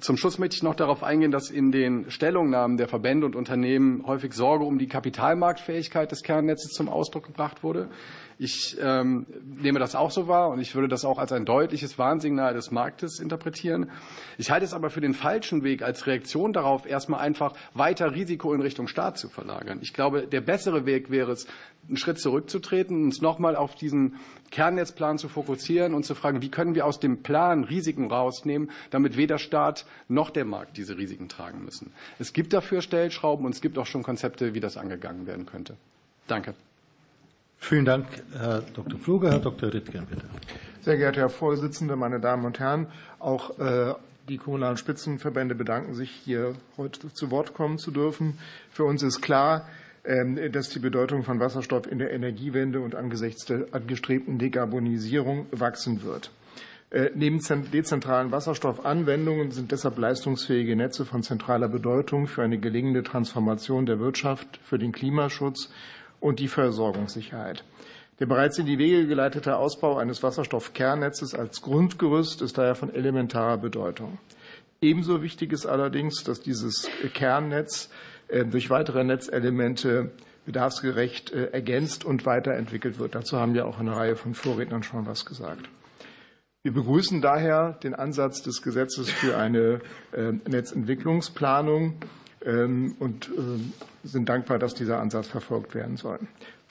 Zum 0.00 0.16
Schluss 0.16 0.38
möchte 0.38 0.56
ich 0.56 0.62
noch 0.62 0.74
darauf 0.74 1.02
eingehen, 1.02 1.30
dass 1.30 1.50
in 1.50 1.70
den 1.70 2.10
Stellungnahmen 2.10 2.78
der 2.78 2.88
Verbände 2.88 3.26
und 3.26 3.36
Unternehmen 3.36 4.06
häufig 4.06 4.32
Sorge 4.32 4.64
um 4.64 4.78
die 4.78 4.88
Kapitalmarktfähigkeit 4.88 6.10
des 6.10 6.22
Kernnetzes 6.22 6.72
zum 6.72 6.88
Ausdruck 6.88 7.26
gebracht 7.26 7.62
wurde. 7.62 7.90
Ich 8.38 8.76
ähm, 8.80 9.26
nehme 9.44 9.78
das 9.78 9.94
auch 9.94 10.10
so 10.10 10.28
wahr 10.28 10.50
und 10.50 10.60
ich 10.60 10.74
würde 10.74 10.88
das 10.88 11.04
auch 11.04 11.18
als 11.18 11.32
ein 11.32 11.44
deutliches 11.44 11.98
Warnsignal 11.98 12.54
des 12.54 12.70
Marktes 12.70 13.20
interpretieren. 13.20 13.90
Ich 14.38 14.50
halte 14.50 14.64
es 14.64 14.74
aber 14.74 14.90
für 14.90 15.00
den 15.00 15.14
falschen 15.14 15.62
Weg, 15.62 15.82
als 15.82 16.06
Reaktion 16.06 16.52
darauf 16.52 16.86
erstmal 16.86 17.20
einfach 17.20 17.54
weiter 17.74 18.14
Risiko 18.14 18.52
in 18.54 18.60
Richtung 18.60 18.88
Staat 18.88 19.18
zu 19.18 19.28
verlagern. 19.28 19.78
Ich 19.82 19.92
glaube, 19.92 20.26
der 20.26 20.40
bessere 20.40 20.86
Weg 20.86 21.10
wäre 21.10 21.32
es, 21.32 21.46
einen 21.88 21.96
Schritt 21.96 22.18
zurückzutreten, 22.20 23.04
uns 23.04 23.20
nochmal 23.20 23.56
auf 23.56 23.74
diesen 23.74 24.16
Kernnetzplan 24.50 25.18
zu 25.18 25.28
fokussieren 25.28 25.94
und 25.94 26.04
zu 26.04 26.14
fragen, 26.14 26.42
wie 26.42 26.50
können 26.50 26.74
wir 26.74 26.86
aus 26.86 27.00
dem 27.00 27.22
Plan 27.22 27.64
Risiken 27.64 28.10
rausnehmen, 28.10 28.70
damit 28.90 29.16
weder 29.16 29.38
Staat 29.38 29.84
noch 30.08 30.30
der 30.30 30.44
Markt 30.44 30.76
diese 30.76 30.96
Risiken 30.96 31.28
tragen 31.28 31.64
müssen. 31.64 31.92
Es 32.18 32.32
gibt 32.32 32.52
dafür 32.52 32.82
Stellschrauben 32.82 33.44
und 33.46 33.52
es 33.52 33.60
gibt 33.60 33.78
auch 33.78 33.86
schon 33.86 34.02
Konzepte, 34.02 34.54
wie 34.54 34.60
das 34.60 34.76
angegangen 34.76 35.26
werden 35.26 35.46
könnte. 35.46 35.76
Danke. 36.28 36.54
Vielen 37.62 37.84
Dank, 37.84 38.06
Herr 38.36 38.60
Dr. 38.74 38.98
Pfluger. 38.98 39.30
Herr 39.30 39.38
Dr. 39.38 39.72
Rittgen, 39.72 40.04
bitte. 40.06 40.22
Sehr 40.80 40.96
geehrter 40.96 41.20
Herr 41.20 41.30
Vorsitzender, 41.30 41.94
meine 41.94 42.18
Damen 42.18 42.44
und 42.44 42.58
Herren, 42.58 42.88
auch 43.20 43.56
äh, 43.60 43.94
die 44.28 44.36
kommunalen 44.36 44.76
Spitzenverbände 44.76 45.54
bedanken 45.54 45.94
sich, 45.94 46.10
hier 46.10 46.54
heute 46.76 47.12
zu 47.14 47.30
Wort 47.30 47.54
kommen 47.54 47.78
zu 47.78 47.92
dürfen. 47.92 48.36
Für 48.70 48.82
uns 48.82 49.04
ist 49.04 49.22
klar, 49.22 49.68
ähm, 50.04 50.40
dass 50.50 50.70
die 50.70 50.80
Bedeutung 50.80 51.22
von 51.22 51.38
Wasserstoff 51.38 51.86
in 51.86 52.00
der 52.00 52.12
Energiewende 52.12 52.80
und 52.80 52.96
angesichts 52.96 53.44
der 53.44 53.66
angestrebten 53.70 54.38
Dekarbonisierung 54.38 55.46
wachsen 55.52 56.02
wird. 56.02 56.32
Äh, 56.90 57.10
neben 57.14 57.38
dezentralen 57.72 58.32
Wasserstoffanwendungen 58.32 59.52
sind 59.52 59.70
deshalb 59.70 59.98
leistungsfähige 59.98 60.74
Netze 60.74 61.04
von 61.04 61.22
zentraler 61.22 61.68
Bedeutung 61.68 62.26
für 62.26 62.42
eine 62.42 62.58
gelingende 62.58 63.04
Transformation 63.04 63.86
der 63.86 64.00
Wirtschaft, 64.00 64.58
für 64.64 64.80
den 64.80 64.90
Klimaschutz 64.90 65.70
und 66.22 66.38
die 66.38 66.48
Versorgungssicherheit. 66.48 67.64
Der 68.20 68.26
bereits 68.26 68.58
in 68.58 68.66
die 68.66 68.78
Wege 68.78 69.06
geleitete 69.06 69.56
Ausbau 69.56 69.96
eines 69.98 70.22
Wasserstoffkernnetzes 70.22 71.34
als 71.34 71.60
Grundgerüst 71.60 72.40
ist 72.42 72.56
daher 72.56 72.76
von 72.76 72.94
elementarer 72.94 73.58
Bedeutung. 73.58 74.18
Ebenso 74.80 75.22
wichtig 75.22 75.52
ist 75.52 75.66
allerdings, 75.66 76.22
dass 76.24 76.40
dieses 76.40 76.88
Kernnetz 77.14 77.90
äh, 78.28 78.44
durch 78.44 78.70
weitere 78.70 79.02
Netzelemente 79.04 80.12
bedarfsgerecht 80.46 81.32
äh, 81.32 81.50
ergänzt 81.50 82.04
und 82.04 82.24
weiterentwickelt 82.24 82.98
wird. 82.98 83.14
Dazu 83.14 83.38
haben 83.38 83.54
ja 83.54 83.64
auch 83.64 83.78
eine 83.78 83.96
Reihe 83.96 84.16
von 84.16 84.34
Vorrednern 84.34 84.82
schon 84.82 85.06
was 85.06 85.24
gesagt. 85.24 85.68
Wir 86.62 86.72
begrüßen 86.72 87.20
daher 87.20 87.72
den 87.82 87.94
Ansatz 87.94 88.42
des 88.42 88.62
Gesetzes 88.62 89.10
für 89.10 89.36
eine 89.36 89.80
äh, 90.12 90.32
Netzentwicklungsplanung 90.48 91.94
und 92.44 93.30
sind 94.02 94.28
dankbar, 94.28 94.58
dass 94.58 94.74
dieser 94.74 95.00
Ansatz 95.00 95.28
verfolgt 95.28 95.74
werden 95.74 95.96
soll. 95.96 96.18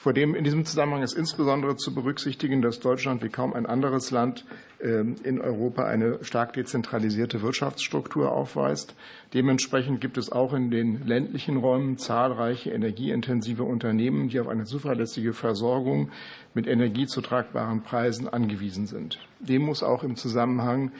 Vor 0.02 0.12
dem 0.12 0.34
in 0.34 0.42
diesem 0.42 0.64
Zusammenhang 0.64 1.04
ist 1.04 1.12
insbesondere 1.12 1.76
zu 1.76 1.94
berücksichtigen, 1.94 2.60
dass 2.60 2.80
Deutschland 2.80 3.22
wie 3.22 3.28
kaum 3.28 3.54
ein 3.54 3.66
anderes 3.66 4.10
Land 4.10 4.44
ähm, 4.82 5.14
in 5.22 5.40
Europa 5.40 5.84
eine 5.84 6.24
stark 6.24 6.54
dezentralisierte 6.54 7.40
Wirtschaftsstruktur 7.40 8.32
aufweist. 8.32 8.96
Dementsprechend 9.32 10.00
gibt 10.00 10.18
es 10.18 10.32
auch 10.32 10.54
in 10.54 10.72
den 10.72 11.06
ländlichen 11.06 11.56
Räumen 11.56 11.98
zahlreiche 11.98 12.70
energieintensive 12.70 13.62
Unternehmen, 13.62 14.28
die 14.28 14.40
auf 14.40 14.48
eine 14.48 14.64
zuverlässige 14.64 15.34
Versorgung 15.34 16.10
mit 16.52 16.66
Energie 16.66 17.06
zu 17.06 17.20
tragbaren 17.20 17.84
Preisen 17.84 18.28
angewiesen 18.28 18.86
sind. 18.86 19.20
Dem 19.38 19.62
muss 19.62 19.84
auch 19.84 20.02
im 20.02 20.16
Zusammenhang 20.16 20.90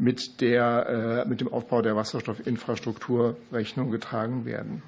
mit, 0.00 0.40
der, 0.40 1.24
äh, 1.24 1.28
mit 1.28 1.40
dem 1.40 1.52
Aufbau 1.52 1.82
der 1.82 1.94
Wasserstoffinfrastruktur 1.94 3.36
Rechnung 3.52 3.90
getragen 3.90 4.44
werden. 4.44 4.82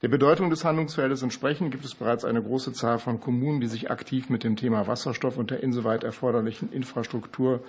Der 0.00 0.08
Bedeutung 0.08 0.48
des 0.48 0.64
Handlungsfeldes 0.64 1.22
entsprechend 1.22 1.72
gibt 1.72 1.84
es 1.84 1.96
bereits 1.96 2.24
eine 2.24 2.40
große 2.40 2.72
Zahl 2.72 3.00
von 3.00 3.20
Kommunen, 3.20 3.60
die 3.60 3.66
sich 3.66 3.90
aktiv 3.90 4.30
mit 4.30 4.44
dem 4.44 4.54
Thema 4.54 4.86
Wasserstoff 4.86 5.36
und 5.36 5.50
der 5.50 5.62
insoweit 5.62 6.04
erforderlichen 6.04 6.72
Infrastruktur 6.72 7.64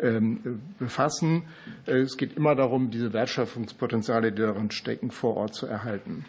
ähm, 0.00 0.60
befassen. 0.78 1.44
Äh, 1.86 1.98
es 1.98 2.16
geht 2.16 2.36
immer 2.36 2.56
darum, 2.56 2.90
diese 2.90 3.12
Wertschöpfungspotenziale, 3.12 4.32
die 4.32 4.42
darin 4.42 4.72
stecken, 4.72 5.12
vor 5.12 5.36
Ort 5.36 5.54
zu 5.54 5.66
erhalten. 5.66 6.24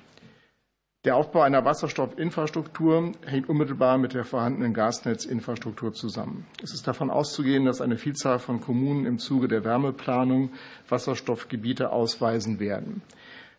Der 1.05 1.15
Aufbau 1.15 1.43
einer 1.43 1.63
Wasserstoffinfrastruktur 1.63 3.13
hängt 3.25 3.47
unmittelbar 3.47 3.97
mit 3.97 4.13
der 4.13 4.25
vorhandenen 4.25 4.73
Gasnetzinfrastruktur 4.73 5.93
zusammen. 5.93 6.45
Es 6.61 6.73
ist 6.73 6.89
davon 6.89 7.09
auszugehen, 7.09 7.63
dass 7.63 7.79
eine 7.79 7.97
Vielzahl 7.97 8.37
von 8.37 8.59
Kommunen 8.59 9.05
im 9.05 9.17
Zuge 9.17 9.47
der 9.47 9.63
Wärmeplanung 9.63 10.51
Wasserstoffgebiete 10.89 11.93
ausweisen 11.93 12.59
werden. 12.59 13.01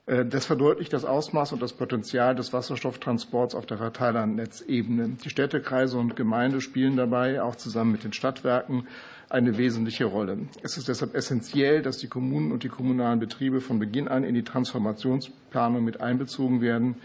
Äh, 0.05 0.27
das 0.27 0.45
verdeutlicht 0.45 0.93
das 0.93 1.07
Ausmaß 1.07 1.55
und 1.55 1.63
das 1.63 1.73
Potenzial 1.73 2.35
des 2.35 2.53
Wasserstofftransports 2.53 3.55
auf 3.55 3.65
der 3.65 3.79
Verteilernetzebene. 3.79 5.17
Die 5.25 5.31
Städte, 5.31 5.63
Kreise 5.63 5.97
und 5.97 6.17
Gemeinde 6.17 6.61
spielen 6.61 6.99
dabei 6.99 7.41
auch 7.41 7.57
zusammen 7.57 7.93
mit 7.93 8.05
den 8.05 8.13
Stadtwerken 8.13 8.87
eine 9.31 9.57
wesentliche 9.57 10.05
Rolle. 10.05 10.41
Es 10.63 10.77
ist 10.77 10.89
deshalb 10.89 11.15
essentiell, 11.15 11.81
dass 11.81 11.97
die 11.97 12.09
Kommunen 12.09 12.53
und 12.53 12.65
die 12.65 12.69
kommunalen 12.69 13.19
Betriebe 13.19 13.63
von 13.63 13.79
Beginn 13.79 14.09
an 14.09 14.25
in 14.25 14.35
die 14.35 14.45
Transformationsplanung 14.45 15.83
mit 15.83 16.03
einbezogen 16.03 16.61
werden. 16.61 16.97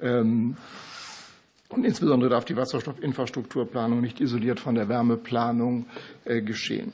Ähm, 0.00 0.56
und 1.68 1.84
insbesondere 1.84 2.30
darf 2.30 2.44
die 2.44 2.56
Wasserstoffinfrastrukturplanung 2.56 4.00
nicht 4.00 4.20
isoliert 4.20 4.58
von 4.58 4.74
der 4.74 4.88
Wärmeplanung 4.88 5.86
äh, 6.24 6.42
geschehen. 6.42 6.92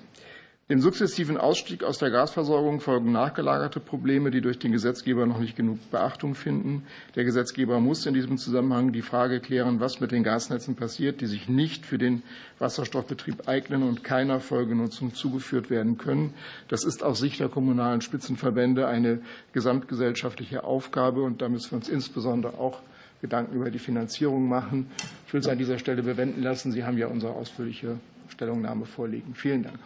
Dem 0.68 0.80
sukzessiven 0.80 1.36
Ausstieg 1.36 1.84
aus 1.84 1.98
der 1.98 2.10
Gasversorgung 2.10 2.80
folgen 2.80 3.12
nachgelagerte 3.12 3.78
Probleme, 3.78 4.32
die 4.32 4.40
durch 4.40 4.58
den 4.58 4.72
Gesetzgeber 4.72 5.24
noch 5.24 5.38
nicht 5.38 5.54
genug 5.54 5.78
Beachtung 5.92 6.34
finden. 6.34 6.82
Der 7.14 7.22
Gesetzgeber 7.22 7.78
muss 7.78 8.04
in 8.04 8.14
diesem 8.14 8.36
Zusammenhang 8.36 8.90
die 8.92 9.02
Frage 9.02 9.38
klären, 9.38 9.78
was 9.78 10.00
mit 10.00 10.10
den 10.10 10.24
Gasnetzen 10.24 10.74
passiert, 10.74 11.20
die 11.20 11.26
sich 11.26 11.48
nicht 11.48 11.86
für 11.86 11.98
den 11.98 12.24
Wasserstoffbetrieb 12.58 13.46
eignen 13.46 13.84
und 13.84 14.02
keiner 14.02 14.40
Folgenutzung 14.40 15.14
zugeführt 15.14 15.70
werden 15.70 15.98
können. 15.98 16.34
Das 16.66 16.82
ist 16.82 17.04
aus 17.04 17.20
Sicht 17.20 17.38
der 17.38 17.48
kommunalen 17.48 18.00
Spitzenverbände 18.00 18.88
eine 18.88 19.20
gesamtgesellschaftliche 19.52 20.64
Aufgabe, 20.64 21.22
und 21.22 21.42
da 21.42 21.48
müssen 21.48 21.70
wir 21.70 21.76
uns 21.76 21.88
insbesondere 21.88 22.58
auch 22.58 22.80
Gedanken 23.20 23.56
über 23.56 23.70
die 23.70 23.78
Finanzierung 23.78 24.48
machen. 24.48 24.90
Ich 25.26 25.32
will 25.32 25.40
es 25.40 25.48
an 25.48 25.58
dieser 25.58 25.78
Stelle 25.78 26.02
bewenden 26.02 26.42
lassen. 26.42 26.72
Sie 26.72 26.84
haben 26.84 26.98
ja 26.98 27.06
unsere 27.06 27.32
ausführliche 27.32 27.98
Stellungnahme 28.28 28.86
vorliegen. 28.86 29.34
Vielen 29.34 29.62
Dank. 29.62 29.78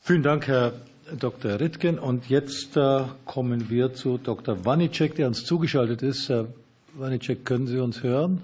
Vielen 0.00 0.22
Dank, 0.22 0.46
Herr 0.48 0.72
Dr. 1.18 1.60
Rittgen. 1.60 1.98
Und 1.98 2.28
jetzt 2.28 2.76
äh, 2.76 3.04
kommen 3.24 3.70
wir 3.70 3.92
zu 3.94 4.18
Dr. 4.18 4.64
Wanicek, 4.64 5.14
der 5.14 5.26
uns 5.28 5.44
zugeschaltet 5.44 6.02
ist. 6.02 6.28
Herr 6.28 6.48
Wanicek, 6.94 7.44
können 7.44 7.66
Sie 7.66 7.78
uns 7.78 8.02
hören? 8.02 8.42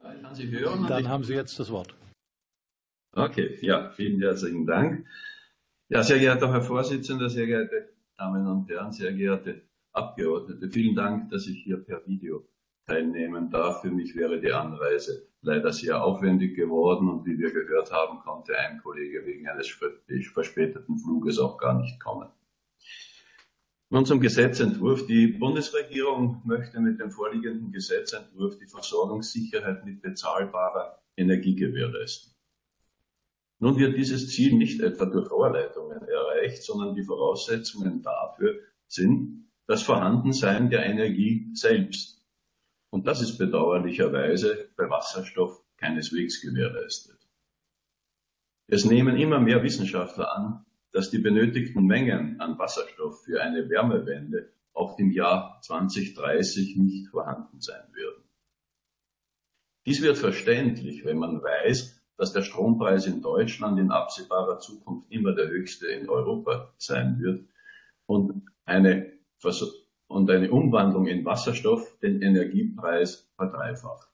Ich 0.00 0.22
kann 0.22 0.34
Sie 0.34 0.50
hören. 0.50 0.86
Dann 0.88 1.08
haben 1.08 1.24
Sie 1.24 1.34
jetzt 1.34 1.58
das 1.58 1.70
Wort. 1.70 1.94
Okay, 3.14 3.58
ja, 3.60 3.90
vielen 3.90 4.20
herzlichen 4.20 4.66
Dank. 4.66 5.04
Ja, 5.88 6.02
sehr 6.02 6.18
geehrter 6.18 6.50
Herr 6.50 6.62
Vorsitzender, 6.62 7.28
sehr 7.28 7.46
geehrte 7.46 7.90
Damen 8.16 8.46
und 8.46 8.70
Herren, 8.70 8.92
sehr 8.92 9.12
geehrte 9.12 9.60
Abgeordnete, 9.92 10.70
vielen 10.70 10.94
Dank, 10.94 11.30
dass 11.30 11.46
ich 11.46 11.62
hier 11.64 11.76
per 11.76 12.06
Video 12.06 12.48
teilnehmen 12.86 13.50
darf. 13.50 13.82
Für 13.82 13.90
mich 13.90 14.16
wäre 14.16 14.40
die 14.40 14.52
Anreise 14.52 15.28
leider 15.42 15.72
sehr 15.72 16.02
aufwendig 16.02 16.56
geworden 16.56 17.08
und 17.10 17.26
wie 17.26 17.38
wir 17.38 17.52
gehört 17.52 17.92
haben, 17.92 18.20
konnte 18.20 18.56
ein 18.58 18.80
Kollege 18.82 19.26
wegen 19.26 19.48
eines 19.48 19.68
verspäteten 20.32 20.98
Fluges 20.98 21.38
auch 21.38 21.58
gar 21.58 21.78
nicht 21.78 22.00
kommen. 22.00 22.28
Nun 23.90 24.06
zum 24.06 24.20
Gesetzentwurf. 24.20 25.06
Die 25.06 25.26
Bundesregierung 25.26 26.40
möchte 26.46 26.80
mit 26.80 26.98
dem 26.98 27.10
vorliegenden 27.10 27.72
Gesetzentwurf 27.72 28.56
die 28.58 28.66
Versorgungssicherheit 28.66 29.84
mit 29.84 30.00
bezahlbarer 30.00 31.02
Energie 31.16 31.54
gewährleisten. 31.54 32.32
Nun 33.58 33.76
wird 33.76 33.98
dieses 33.98 34.28
Ziel 34.30 34.56
nicht 34.56 34.80
etwa 34.80 35.04
durch 35.04 35.30
Rohrleitungen 35.30 36.00
erreicht, 36.08 36.62
sondern 36.62 36.94
die 36.94 37.04
Voraussetzungen 37.04 38.02
dafür 38.02 38.58
sind 38.86 39.41
das 39.66 39.82
Vorhandensein 39.82 40.70
der 40.70 40.84
Energie 40.84 41.50
selbst 41.54 42.22
und 42.92 43.06
das 43.06 43.22
ist 43.22 43.38
bedauerlicherweise 43.38 44.70
bei 44.76 44.88
Wasserstoff 44.90 45.64
keineswegs 45.78 46.42
gewährleistet. 46.42 47.18
Es 48.68 48.84
nehmen 48.84 49.16
immer 49.16 49.40
mehr 49.40 49.62
Wissenschaftler 49.62 50.36
an, 50.36 50.66
dass 50.92 51.10
die 51.10 51.18
benötigten 51.18 51.86
Mengen 51.86 52.38
an 52.40 52.58
Wasserstoff 52.58 53.24
für 53.24 53.42
eine 53.42 53.68
Wärmewende 53.70 54.52
auch 54.74 54.98
im 54.98 55.10
Jahr 55.10 55.58
2030 55.62 56.76
nicht 56.76 57.08
vorhanden 57.08 57.60
sein 57.60 57.94
werden. 57.94 58.24
Dies 59.86 60.02
wird 60.02 60.18
verständlich, 60.18 61.04
wenn 61.06 61.18
man 61.18 61.42
weiß, 61.42 61.98
dass 62.18 62.34
der 62.34 62.42
Strompreis 62.42 63.06
in 63.06 63.22
Deutschland 63.22 63.80
in 63.80 63.90
absehbarer 63.90 64.58
Zukunft 64.58 65.10
immer 65.10 65.34
der 65.34 65.48
höchste 65.48 65.86
in 65.86 66.10
Europa 66.10 66.74
sein 66.76 67.18
wird 67.20 67.48
und 68.04 68.46
eine 68.66 69.12
und 70.06 70.30
eine 70.30 70.50
Umwandlung 70.50 71.06
in 71.06 71.24
Wasserstoff 71.24 71.98
den 72.00 72.22
Energiepreis 72.22 73.28
verdreifacht. 73.36 74.08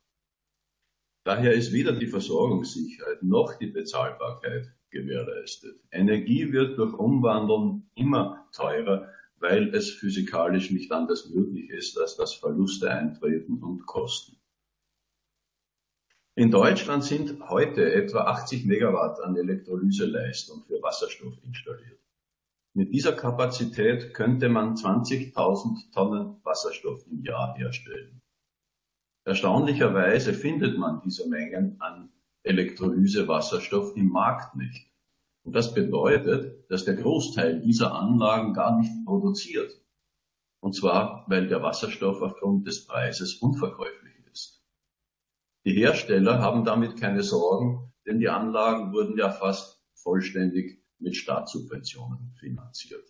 Daher 1.25 1.53
ist 1.53 1.73
weder 1.73 1.93
die 1.93 2.07
Versorgungssicherheit 2.07 3.23
noch 3.23 3.59
die 3.59 3.67
Bezahlbarkeit 3.67 4.73
gewährleistet. 4.91 5.79
Energie 5.91 6.53
wird 6.53 6.79
durch 6.79 6.95
Umwandeln 6.95 7.91
immer 7.95 8.49
teurer, 8.53 9.13
weil 9.37 9.75
es 9.75 9.91
physikalisch 9.91 10.71
nicht 10.71 10.91
anders 10.93 11.29
möglich 11.29 11.69
ist, 11.71 11.99
als 11.99 12.17
dass 12.17 12.35
Verluste 12.35 12.91
eintreten 12.91 13.63
und 13.63 13.87
kosten. 13.87 14.37
In 16.35 16.51
Deutschland 16.51 17.05
sind 17.05 17.49
heute 17.49 17.93
etwa 17.93 18.21
80 18.21 18.65
Megawatt 18.65 19.21
an 19.21 19.37
Elektrolyseleistung 19.37 20.63
für 20.65 20.81
Wasserstoff 20.83 21.35
installiert. 21.45 21.99
Mit 22.79 22.93
dieser 22.93 23.13
Kapazität 23.13 24.15
könnte 24.15 24.49
man 24.49 24.77
20.000 24.77 25.93
Tonnen 25.93 26.37
Wasserstoff 26.45 27.05
im 27.11 27.25
Jahr 27.25 27.57
herstellen. 27.57 28.23
Erstaunlicherweise 29.25 30.33
findet 30.33 30.79
man 30.79 31.03
diese 31.05 31.29
Mengen 31.29 31.81
an 31.81 32.13
Elektrolysewasserstoff 32.45 33.97
im 33.97 34.11
Markt 34.11 34.55
nicht. 34.55 34.93
Und 35.43 35.57
das 35.57 35.75
bedeutet, 35.75 36.71
dass 36.71 36.85
der 36.85 36.95
Großteil 36.95 37.63
dieser 37.63 37.97
Anlagen 37.97 38.55
gar 38.55 38.79
nicht 38.79 38.93
produziert. 39.05 39.73
Und 40.61 40.77
zwar, 40.77 41.25
weil 41.27 41.49
der 41.49 41.65
Wasserstoff 41.65 42.23
aufgrund 42.23 42.69
des 42.69 42.87
Preises 42.87 43.43
unverkäuflich 43.43 44.25
ist. 44.31 44.63
Die 45.65 45.73
Hersteller 45.73 46.39
haben 46.39 46.65
damit 46.65 47.01
keine 47.01 47.25
Sorgen, 47.25 47.93
denn 48.07 48.21
die 48.21 48.29
Anlagen 48.29 48.93
wurden 48.93 49.19
ja 49.19 49.31
fast 49.31 49.83
vollständig 49.95 50.78
mit 50.99 51.17
Staatssubventionen 51.17 52.35
finanziert. 52.39 53.05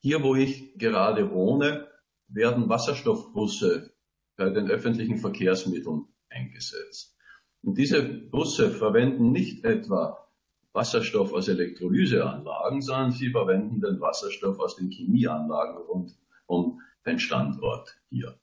Hier, 0.00 0.22
wo 0.22 0.34
ich 0.34 0.78
gerade 0.78 1.30
wohne, 1.30 1.88
werden 2.28 2.68
Wasserstoffbusse 2.68 3.92
bei 4.36 4.50
den 4.50 4.70
öffentlichen 4.70 5.18
Verkehrsmitteln 5.18 6.06
eingesetzt. 6.28 7.16
Und 7.62 7.76
diese 7.78 8.02
Busse 8.02 8.70
verwenden 8.70 9.32
nicht 9.32 9.64
etwa 9.64 10.28
Wasserstoff 10.72 11.32
aus 11.32 11.48
Elektrolyseanlagen, 11.48 12.82
sondern 12.82 13.10
sie 13.10 13.30
verwenden 13.30 13.80
den 13.80 14.00
Wasserstoff 14.00 14.60
aus 14.60 14.76
den 14.76 14.90
Chemieanlagen 14.90 15.76
rund 15.76 16.16
um 16.46 16.80
den 17.04 17.18
Standort 17.18 17.96
hier. 18.10 18.38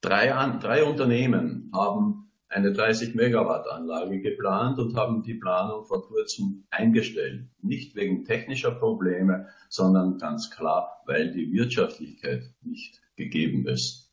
Drei, 0.00 0.26
drei 0.58 0.84
Unternehmen 0.84 1.70
haben 1.72 2.30
eine 2.54 2.72
30 2.72 3.16
Megawatt 3.16 3.68
Anlage 3.68 4.20
geplant 4.20 4.78
und 4.78 4.94
haben 4.94 5.24
die 5.24 5.34
Planung 5.34 5.84
vor 5.86 6.06
kurzem 6.06 6.64
eingestellt. 6.70 7.48
Nicht 7.60 7.96
wegen 7.96 8.24
technischer 8.24 8.70
Probleme, 8.70 9.48
sondern 9.68 10.18
ganz 10.18 10.50
klar, 10.50 11.02
weil 11.04 11.32
die 11.32 11.52
Wirtschaftlichkeit 11.52 12.44
nicht 12.62 13.02
gegeben 13.16 13.66
ist. 13.66 14.12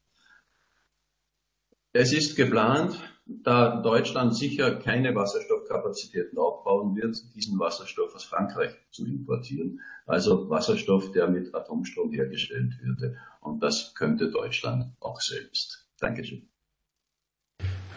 Es 1.94 2.14
ist 2.14 2.36
geplant, 2.36 3.00
da 3.28 3.80
Deutschland 3.80 4.36
sicher 4.36 4.76
keine 4.76 5.14
Wasserstoffkapazitäten 5.14 6.40
aufbauen 6.40 6.96
wird, 6.96 7.16
diesen 7.36 7.60
Wasserstoff 7.60 8.16
aus 8.16 8.24
Frankreich 8.24 8.72
zu 8.90 9.06
importieren. 9.06 9.82
Also 10.08 10.50
Wasserstoff, 10.50 11.12
der 11.12 11.28
mit 11.28 11.54
Atomstrom 11.54 12.12
hergestellt 12.12 12.74
würde. 12.82 13.18
Und 13.40 13.62
das 13.62 13.94
könnte 13.94 14.32
Deutschland 14.32 14.96
auch 15.00 15.22
selbst. 15.22 15.88
Dankeschön. 16.00 16.51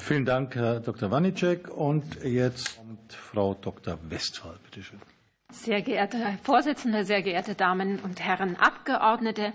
Vielen 0.07 0.27
Dank, 0.27 0.55
Herr 0.55 0.81
Dr. 0.81 1.11
Wanicek. 1.11 1.71
Und 1.71 2.23
jetzt 2.23 2.77
kommt 2.77 3.15
Frau 3.15 3.55
Dr. 3.55 3.99
Westphal. 4.11 4.59
Bitte 4.63 4.83
schön. 4.83 5.01
Sehr 5.51 5.81
geehrter 5.81 6.19
Herr 6.19 6.37
Vorsitzender, 6.43 7.05
sehr 7.07 7.23
geehrte 7.23 7.55
Damen 7.55 8.01
und 8.01 8.21
Herren 8.21 8.57
Abgeordnete, 8.57 9.55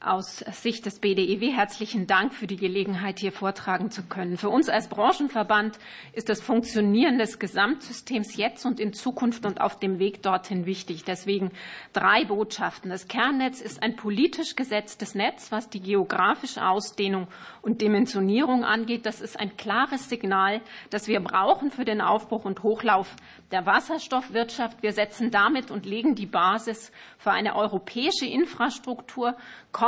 aus 0.00 0.44
Sicht 0.52 0.86
des 0.86 1.00
BDEW 1.00 1.52
herzlichen 1.52 2.06
Dank 2.06 2.32
für 2.32 2.46
die 2.46 2.56
Gelegenheit, 2.56 3.18
hier 3.18 3.32
vortragen 3.32 3.90
zu 3.90 4.04
können. 4.04 4.36
Für 4.36 4.48
uns 4.48 4.68
als 4.68 4.88
Branchenverband 4.88 5.76
ist 6.12 6.28
das 6.28 6.40
Funktionieren 6.40 7.18
des 7.18 7.40
Gesamtsystems 7.40 8.36
jetzt 8.36 8.64
und 8.64 8.78
in 8.78 8.92
Zukunft 8.92 9.44
und 9.44 9.60
auf 9.60 9.80
dem 9.80 9.98
Weg 9.98 10.22
dorthin 10.22 10.66
wichtig. 10.66 11.02
Deswegen 11.02 11.50
drei 11.92 12.24
Botschaften. 12.24 12.90
Das 12.90 13.08
Kernnetz 13.08 13.60
ist 13.60 13.82
ein 13.82 13.96
politisch 13.96 14.54
gesetztes 14.54 15.16
Netz, 15.16 15.50
was 15.50 15.68
die 15.68 15.80
geografische 15.80 16.64
Ausdehnung 16.64 17.26
und 17.60 17.80
Dimensionierung 17.80 18.64
angeht. 18.64 19.04
Das 19.04 19.20
ist 19.20 19.38
ein 19.38 19.56
klares 19.56 20.08
Signal, 20.08 20.60
das 20.90 21.08
wir 21.08 21.18
brauchen 21.18 21.72
für 21.72 21.84
den 21.84 22.00
Aufbruch 22.00 22.44
und 22.44 22.62
Hochlauf 22.62 23.16
der 23.50 23.66
Wasserstoffwirtschaft. 23.66 24.80
Wir 24.80 24.92
setzen 24.92 25.32
damit 25.32 25.72
und 25.72 25.86
legen 25.86 26.14
die 26.14 26.26
Basis 26.26 26.92
für 27.16 27.32
eine 27.32 27.56
europäische 27.56 28.26
Infrastruktur, 28.26 29.36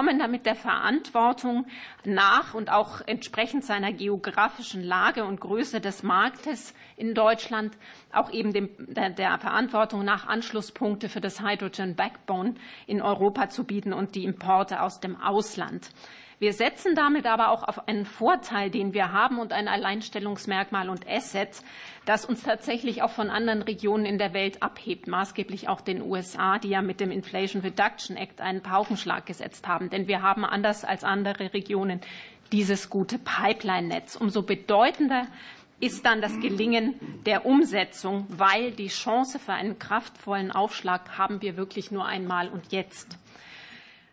kommen 0.01 0.18
damit 0.18 0.46
der 0.46 0.55
Verantwortung 0.55 1.66
nach 2.07 2.55
und 2.55 2.72
auch 2.72 3.03
entsprechend 3.07 3.66
seiner 3.66 3.92
geografischen 3.92 4.82
Lage 4.82 5.26
und 5.26 5.42
Größe 5.42 5.78
des 5.78 6.03
Marktes 6.03 6.72
in 6.96 7.12
Deutschland 7.12 7.76
auch 8.11 8.32
eben 8.32 8.55
dem, 8.55 8.70
der, 8.78 9.11
der 9.11 9.38
Verantwortung 9.38 10.03
nach 10.03 10.26
Anschlusspunkte 10.26 11.11
für 11.11 11.20
das 11.20 11.42
Hydrogen 11.42 11.96
Backbone 11.96 12.55
in 12.86 13.03
Europa 13.03 13.51
zu 13.51 13.64
bieten 13.64 13.92
und 13.92 14.14
die 14.14 14.24
Importe 14.24 14.80
aus 14.80 15.01
dem 15.01 15.20
Ausland. 15.20 15.90
Wir 16.41 16.55
setzen 16.55 16.95
damit 16.95 17.26
aber 17.26 17.51
auch 17.51 17.68
auf 17.68 17.86
einen 17.86 18.07
Vorteil, 18.07 18.70
den 18.70 18.95
wir 18.95 19.12
haben 19.12 19.38
und 19.38 19.53
ein 19.53 19.68
Alleinstellungsmerkmal 19.68 20.88
und 20.88 21.07
Asset, 21.07 21.51
das 22.07 22.24
uns 22.24 22.43
tatsächlich 22.43 23.03
auch 23.03 23.11
von 23.11 23.28
anderen 23.28 23.61
Regionen 23.61 24.07
in 24.07 24.16
der 24.16 24.32
Welt 24.32 24.62
abhebt, 24.62 25.07
maßgeblich 25.07 25.68
auch 25.68 25.82
den 25.82 26.01
USA, 26.01 26.59
die 26.59 26.70
ja 26.70 26.80
mit 26.80 26.99
dem 26.99 27.11
Inflation 27.11 27.61
Reduction 27.61 28.16
Act 28.16 28.41
einen 28.41 28.62
Paukenschlag 28.62 29.26
gesetzt 29.26 29.68
haben. 29.68 29.91
Denn 29.91 30.09
wir 30.09 30.22
haben 30.22 30.47
anders 30.47 30.82
als 30.82 31.05
andere 31.05 31.53
Regionen 31.53 32.01
dieses 32.53 32.88
gute 32.88 33.18
Pipeline-Netz. 33.18 34.16
Umso 34.16 34.41
bedeutender 34.41 35.26
ist 35.78 36.07
dann 36.07 36.22
das 36.22 36.41
Gelingen 36.41 36.95
der 37.26 37.45
Umsetzung, 37.45 38.24
weil 38.30 38.70
die 38.70 38.88
Chance 38.88 39.38
für 39.38 39.53
einen 39.53 39.78
kraftvollen 39.78 40.53
Aufschlag 40.53 41.18
haben 41.18 41.43
wir 41.43 41.59
wirklich 41.59 41.91
nur 41.91 42.07
einmal 42.07 42.49
und 42.49 42.72
jetzt. 42.72 43.18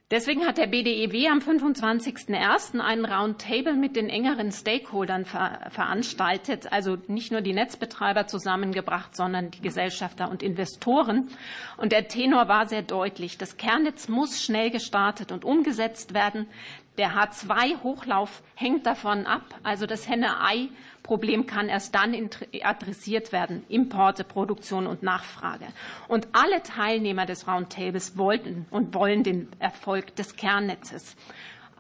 Deswegen 0.10 0.48
hat 0.48 0.58
der 0.58 0.68
BDEW 0.68 1.28
am 1.28 1.40
25.01. 1.40 2.80
einen 2.80 3.04
Roundtable 3.04 3.74
mit 3.74 3.98
den 3.98 4.08
engeren 4.08 4.54
Stakeholdern 4.54 5.26
veranstaltet, 5.26 6.72
also 6.72 6.98
nicht 7.08 7.34
nur 7.34 7.42
die 7.42 7.52
Netzbetreiber 7.52 8.26
zusammengebracht, 8.26 9.18
sondern 9.18 9.52
die 9.52 9.60
Gesellschafter 9.60 10.32
und 10.32 10.44
Investoren. 10.44 11.28
Und 11.76 11.92
der 11.92 12.08
Tenor 12.08 12.48
war 12.48 12.68
sehr 12.68 12.84
deutlich. 12.84 13.38
Das 13.38 13.58
Kernnetz 13.58 14.08
muss 14.08 14.42
schnell 14.42 14.72
gestartet 14.72 15.34
und 15.34 15.44
umgesetzt 15.44 16.14
werden. 16.14 16.48
Der 16.98 17.12
H2-Hochlauf 17.12 18.42
hängt 18.56 18.86
davon 18.86 19.28
ab. 19.28 19.44
Also 19.64 19.86
das 19.86 20.08
Henne-Ei 20.08 20.70
Problem 21.04 21.46
kann 21.48 21.70
erst 21.70 21.96
dann 21.96 22.30
adressiert 22.64 23.32
werden. 23.32 23.64
Importe, 23.70 24.24
Produktion 24.24 24.88
und 24.88 25.04
Nachfrage. 25.04 25.66
Und 26.08 26.28
alle 26.34 26.62
Teilnehmer 26.64 27.26
des 27.26 27.48
Roundtables 27.48 28.18
wollten 28.18 28.66
und 28.72 28.94
wollen 28.94 29.24
den 29.24 29.48
Erfolg 29.60 30.16
des 30.16 30.36
Kernnetzes. 30.36 31.16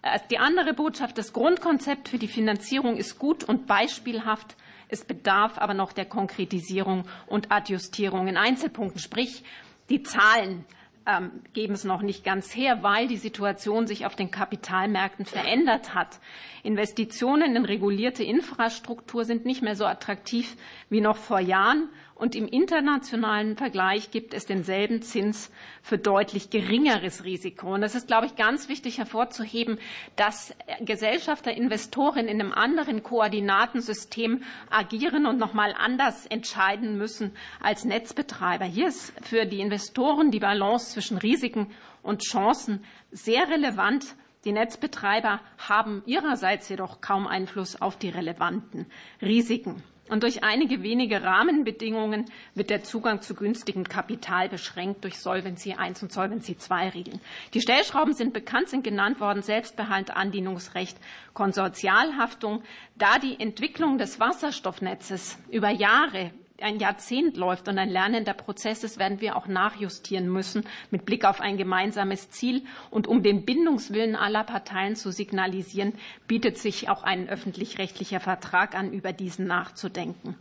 Äh, 0.01 0.19
die 0.31 0.39
andere 0.39 0.73
Botschaft, 0.73 1.17
das 1.17 1.33
Grundkonzept 1.33 2.09
für 2.09 2.17
die 2.17 2.27
Finanzierung 2.27 2.95
ist 2.95 3.19
gut 3.19 3.43
und 3.43 3.67
beispielhaft. 3.67 4.55
Es 4.87 5.03
bedarf 5.03 5.57
aber 5.57 5.73
noch 5.73 5.91
der 5.91 6.05
Konkretisierung 6.05 7.05
und 7.25 7.51
Adjustierung 7.51 8.27
in 8.27 8.37
Einzelpunkten, 8.37 9.01
sprich 9.01 9.43
die 9.89 10.03
Zahlen 10.03 10.63
ähm, 11.07 11.31
geben 11.53 11.73
es 11.73 11.85
noch 11.85 12.01
nicht 12.01 12.23
ganz 12.23 12.53
her, 12.55 12.83
weil 12.83 13.07
die 13.07 13.17
Situation 13.17 13.87
sich 13.87 14.05
auf 14.05 14.15
den 14.15 14.29
Kapitalmärkten 14.29 15.25
verändert 15.25 15.95
hat. 15.95 16.19
Investitionen 16.63 17.55
in 17.55 17.65
regulierte 17.65 18.23
Infrastruktur 18.23 19.23
sind 19.23 19.45
nicht 19.45 19.61
mehr 19.61 19.75
so 19.75 19.85
attraktiv 19.85 20.57
wie 20.89 21.01
noch 21.01 21.15
vor 21.15 21.39
Jahren. 21.39 21.89
Und 22.17 22.35
im 22.35 22.47
internationalen 22.47 23.57
Vergleich 23.57 24.09
gibt 24.09 24.33
es 24.33 24.47
denselben 24.47 25.03
Zins 25.03 25.51
für 25.83 25.99
deutlich 25.99 26.49
geringeres 26.49 27.23
Risiko. 27.23 27.75
Und 27.75 27.81
das 27.81 27.93
ist, 27.93 28.07
glaube 28.07 28.25
ich, 28.25 28.35
ganz 28.35 28.69
wichtig 28.69 28.97
hervorzuheben, 28.97 29.77
dass 30.15 30.55
Gesellschafter, 30.81 31.53
Investoren 31.53 32.27
in 32.27 32.41
einem 32.41 32.53
anderen 32.53 33.03
Koordinatensystem 33.03 34.41
agieren 34.71 35.27
und 35.27 35.37
nochmal 35.37 35.75
anders 35.77 36.25
entscheiden 36.25 36.97
müssen 36.97 37.33
als 37.61 37.85
Netzbetreiber. 37.85 38.65
Hier 38.65 38.87
ist 38.87 39.13
für 39.21 39.45
die 39.45 39.59
Investoren 39.59 40.31
die 40.31 40.39
Balance 40.39 40.93
zwischen 40.93 41.19
Risiken 41.19 41.67
und 42.01 42.23
Chancen 42.23 42.83
sehr 43.11 43.47
relevant. 43.47 44.15
Die 44.43 44.53
Netzbetreiber 44.53 45.39
haben 45.59 46.01
ihrerseits 46.07 46.67
jedoch 46.67 46.99
kaum 46.99 47.27
Einfluss 47.27 47.79
auf 47.79 47.95
die 47.95 48.09
relevanten 48.09 48.87
Risiken. 49.21 49.83
Und 50.09 50.23
durch 50.23 50.43
einige 50.43 50.83
wenige 50.83 51.23
Rahmenbedingungen 51.23 52.25
wird 52.55 52.69
der 52.69 52.83
Zugang 52.83 53.21
zu 53.21 53.35
günstigem 53.35 53.83
Kapital 53.83 54.49
beschränkt 54.49 55.03
durch 55.03 55.19
Solvency 55.19 55.71
I 55.71 55.93
und 56.01 56.11
Solvency 56.11 56.53
II 56.53 56.89
Regeln. 56.89 57.19
Die 57.53 57.61
Stellschrauben 57.61 58.13
sind 58.13 58.33
bekannt, 58.33 58.69
sind 58.69 58.83
genannt 58.83 59.19
worden, 59.19 59.41
Selbstbehalt, 59.41 60.11
Andienungsrecht, 60.11 60.97
Konsortialhaftung. 61.33 62.63
Da 62.95 63.19
die 63.19 63.39
Entwicklung 63.39 63.97
des 63.97 64.19
Wasserstoffnetzes 64.19 65.37
über 65.49 65.69
Jahre 65.69 66.31
ein 66.61 66.79
Jahrzehnt 66.79 67.37
läuft 67.37 67.67
und 67.67 67.77
ein 67.77 67.89
lernender 67.89 68.33
Prozess 68.33 68.83
ist, 68.83 68.99
werden 68.99 69.21
wir 69.21 69.35
auch 69.35 69.47
nachjustieren 69.47 70.29
müssen 70.29 70.63
mit 70.91 71.05
Blick 71.05 71.25
auf 71.25 71.41
ein 71.41 71.57
gemeinsames 71.57 72.29
Ziel. 72.29 72.63
Und 72.89 73.07
um 73.07 73.23
den 73.23 73.45
Bindungswillen 73.45 74.15
aller 74.15 74.43
Parteien 74.43 74.95
zu 74.95 75.11
signalisieren, 75.11 75.93
bietet 76.27 76.57
sich 76.57 76.89
auch 76.89 77.03
ein 77.03 77.29
öffentlich-rechtlicher 77.29 78.19
Vertrag 78.19 78.75
an, 78.75 78.91
über 78.91 79.13
diesen 79.13 79.47
nachzudenken. 79.47 80.35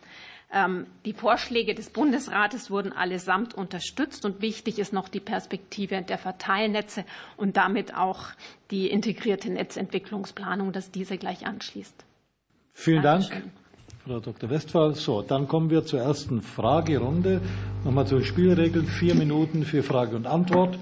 Ähm, 0.53 0.87
die 1.05 1.13
Vorschläge 1.13 1.75
des 1.75 1.91
Bundesrates 1.91 2.71
wurden 2.71 2.93
allesamt 2.93 3.55
unterstützt 3.55 4.25
und 4.25 4.41
wichtig 4.41 4.79
ist 4.79 4.93
noch 4.93 5.09
die 5.09 5.21
Perspektive 5.21 6.03
der 6.03 6.19
Verteilnetze 6.19 7.05
und 7.37 7.57
damit 7.57 7.95
auch 7.95 8.29
die 8.71 8.89
integrierte 8.89 9.51
Netzentwicklungsplanung, 9.51 10.73
dass 10.73 10.93
diese 10.93 11.19
gleich 11.19 11.47
anschließt. 11.47 12.05
Vielen 12.73 13.03
Dankeschön. 13.03 13.43
Dank. 13.43 13.66
Frau 14.07 14.21
Dr. 14.21 14.49
Westphal. 14.49 14.95
So, 14.95 15.23
dann 15.23 15.49
kommen 15.49 15.69
wir 15.69 15.85
zur 15.85 15.99
ersten 15.99 16.41
Fragerunde. 16.41 17.41
Nochmal 17.85 18.07
zu 18.07 18.15
den 18.15 18.25
Spielregeln. 18.25 18.87
Vier 18.87 19.17
Minuten 19.17 19.65
für 19.65 19.83
Frage 19.83 20.15
und 20.15 20.29
Antwort. 20.29 20.79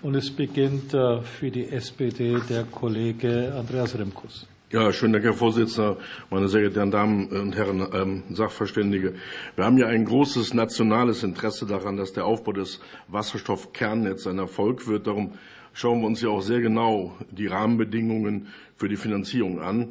Und 0.00 0.14
es 0.14 0.30
beginnt 0.30 0.94
äh, 0.94 1.22
für 1.22 1.50
die 1.50 1.68
SPD 1.68 2.38
der 2.48 2.62
Kollege 2.62 3.52
Andreas 3.58 3.98
Remkus. 3.98 4.46
Ja, 4.70 4.92
schönen 4.92 5.14
Dank, 5.14 5.24
Herr 5.24 5.32
Vorsitzender, 5.32 5.96
meine 6.30 6.46
sehr 6.46 6.60
geehrten 6.60 6.92
Damen 6.92 7.26
und 7.30 7.56
Herren 7.56 7.84
ähm, 7.92 8.22
Sachverständige. 8.30 9.14
Wir 9.56 9.64
haben 9.64 9.76
ja 9.76 9.88
ein 9.88 10.04
großes 10.04 10.54
nationales 10.54 11.24
Interesse 11.24 11.66
daran, 11.66 11.96
dass 11.96 12.12
der 12.12 12.26
Aufbau 12.26 12.52
des 12.52 12.80
Wasserstoffkernnetzes 13.08 14.28
ein 14.28 14.38
Erfolg 14.38 14.86
wird. 14.86 15.08
Darum 15.08 15.32
schauen 15.72 16.00
wir 16.00 16.06
uns 16.06 16.22
ja 16.22 16.28
auch 16.28 16.42
sehr 16.42 16.60
genau 16.60 17.16
die 17.32 17.48
Rahmenbedingungen 17.48 18.46
für 18.76 18.88
die 18.88 18.96
Finanzierung 18.96 19.60
an. 19.60 19.88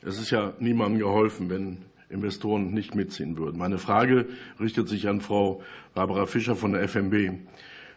Es 0.00 0.18
ist 0.18 0.30
ja 0.30 0.54
niemandem 0.58 1.00
geholfen, 1.00 1.50
wenn 1.50 1.78
Investoren 2.08 2.72
nicht 2.72 2.94
mitziehen 2.94 3.38
würden. 3.38 3.58
Meine 3.58 3.78
Frage 3.78 4.26
richtet 4.60 4.88
sich 4.88 5.08
an 5.08 5.20
Frau 5.20 5.62
Barbara 5.94 6.26
Fischer 6.26 6.56
von 6.56 6.72
der 6.72 6.86
FMB. 6.88 7.38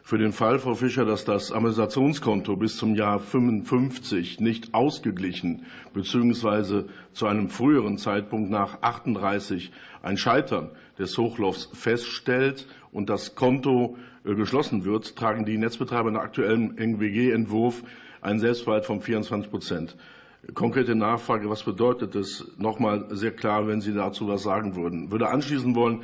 Für 0.07 0.17
den 0.17 0.31
Fall, 0.31 0.59
Frau 0.59 0.73
Fischer, 0.73 1.03
dass 1.03 1.25
das 1.25 1.51
Amortisationskonto 1.51 2.55
bis 2.55 2.77
zum 2.77 2.95
Jahr 2.95 3.19
55 3.19 4.39
nicht 4.39 4.73
ausgeglichen 4.73 5.65
bzw. 5.93 6.83
zu 7.11 7.27
einem 7.27 7.49
früheren 7.49 7.97
Zeitpunkt 7.97 8.49
nach 8.49 8.81
38 8.81 9.69
ein 10.01 10.15
Scheitern 10.15 10.69
des 10.97 11.17
Hochlaufs 11.17 11.69
feststellt 11.73 12.67
und 12.93 13.09
das 13.09 13.35
Konto 13.35 13.97
äh, 14.23 14.33
geschlossen 14.35 14.85
wird, 14.85 15.17
tragen 15.17 15.45
die 15.45 15.57
Netzbetreiber 15.57 16.09
nach 16.09 16.21
aktuellem 16.21 16.77
NWG-Entwurf 16.77 17.83
einen 18.21 18.39
Selbstbehalt 18.39 18.85
von 18.85 19.01
24 19.01 19.51
Prozent. 19.51 19.97
Konkrete 20.53 20.95
Nachfrage, 20.95 21.49
was 21.49 21.63
bedeutet 21.63 22.15
das? 22.15 22.45
Nochmal 22.57 23.05
sehr 23.09 23.31
klar, 23.31 23.67
wenn 23.67 23.81
Sie 23.81 23.93
dazu 23.93 24.27
was 24.27 24.43
sagen 24.43 24.75
würden. 24.75 25.05
Ich 25.05 25.11
würde 25.11 25.29
anschließen 25.29 25.75
wollen, 25.75 26.03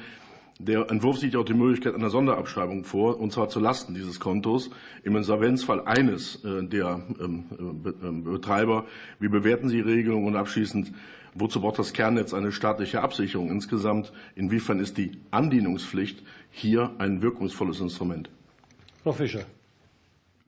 Der 0.60 0.90
Entwurf 0.92 1.18
sieht 1.18 1.36
auch 1.36 1.46
die 1.46 1.56
Möglichkeit 1.56 1.96
einer 1.96 2.10
Sonderabschreibung 2.10 2.84
vor, 2.84 3.20
und 3.20 3.34
zwar 3.34 3.50
zulasten 3.50 3.96
dieses 3.96 4.20
Kontos 4.20 4.70
im 5.04 5.16
Insolvenzfall 5.16 5.86
eines 5.86 6.42
der 6.44 7.02
ähm, 7.20 8.24
Betreiber. 8.24 8.86
Wie 9.20 9.30
bewerten 9.30 9.68
Sie 9.68 9.78
die 9.78 9.90
Regelung? 9.90 10.26
Und 10.26 10.36
abschließend, 10.36 10.94
wozu 11.34 11.60
braucht 11.60 11.80
das 11.80 11.92
Kernnetz 11.92 12.34
eine 12.34 12.52
staatliche 12.52 13.02
Absicherung 13.02 13.50
insgesamt? 13.50 14.14
Inwiefern 14.36 14.80
ist 14.80 14.98
die 14.98 15.12
Andienungspflicht 15.32 16.24
hier 16.52 16.92
ein 17.00 17.22
wirkungsvolles 17.22 17.80
Instrument? 17.80 18.30
Frau 19.02 19.12
Fischer. 19.12 19.46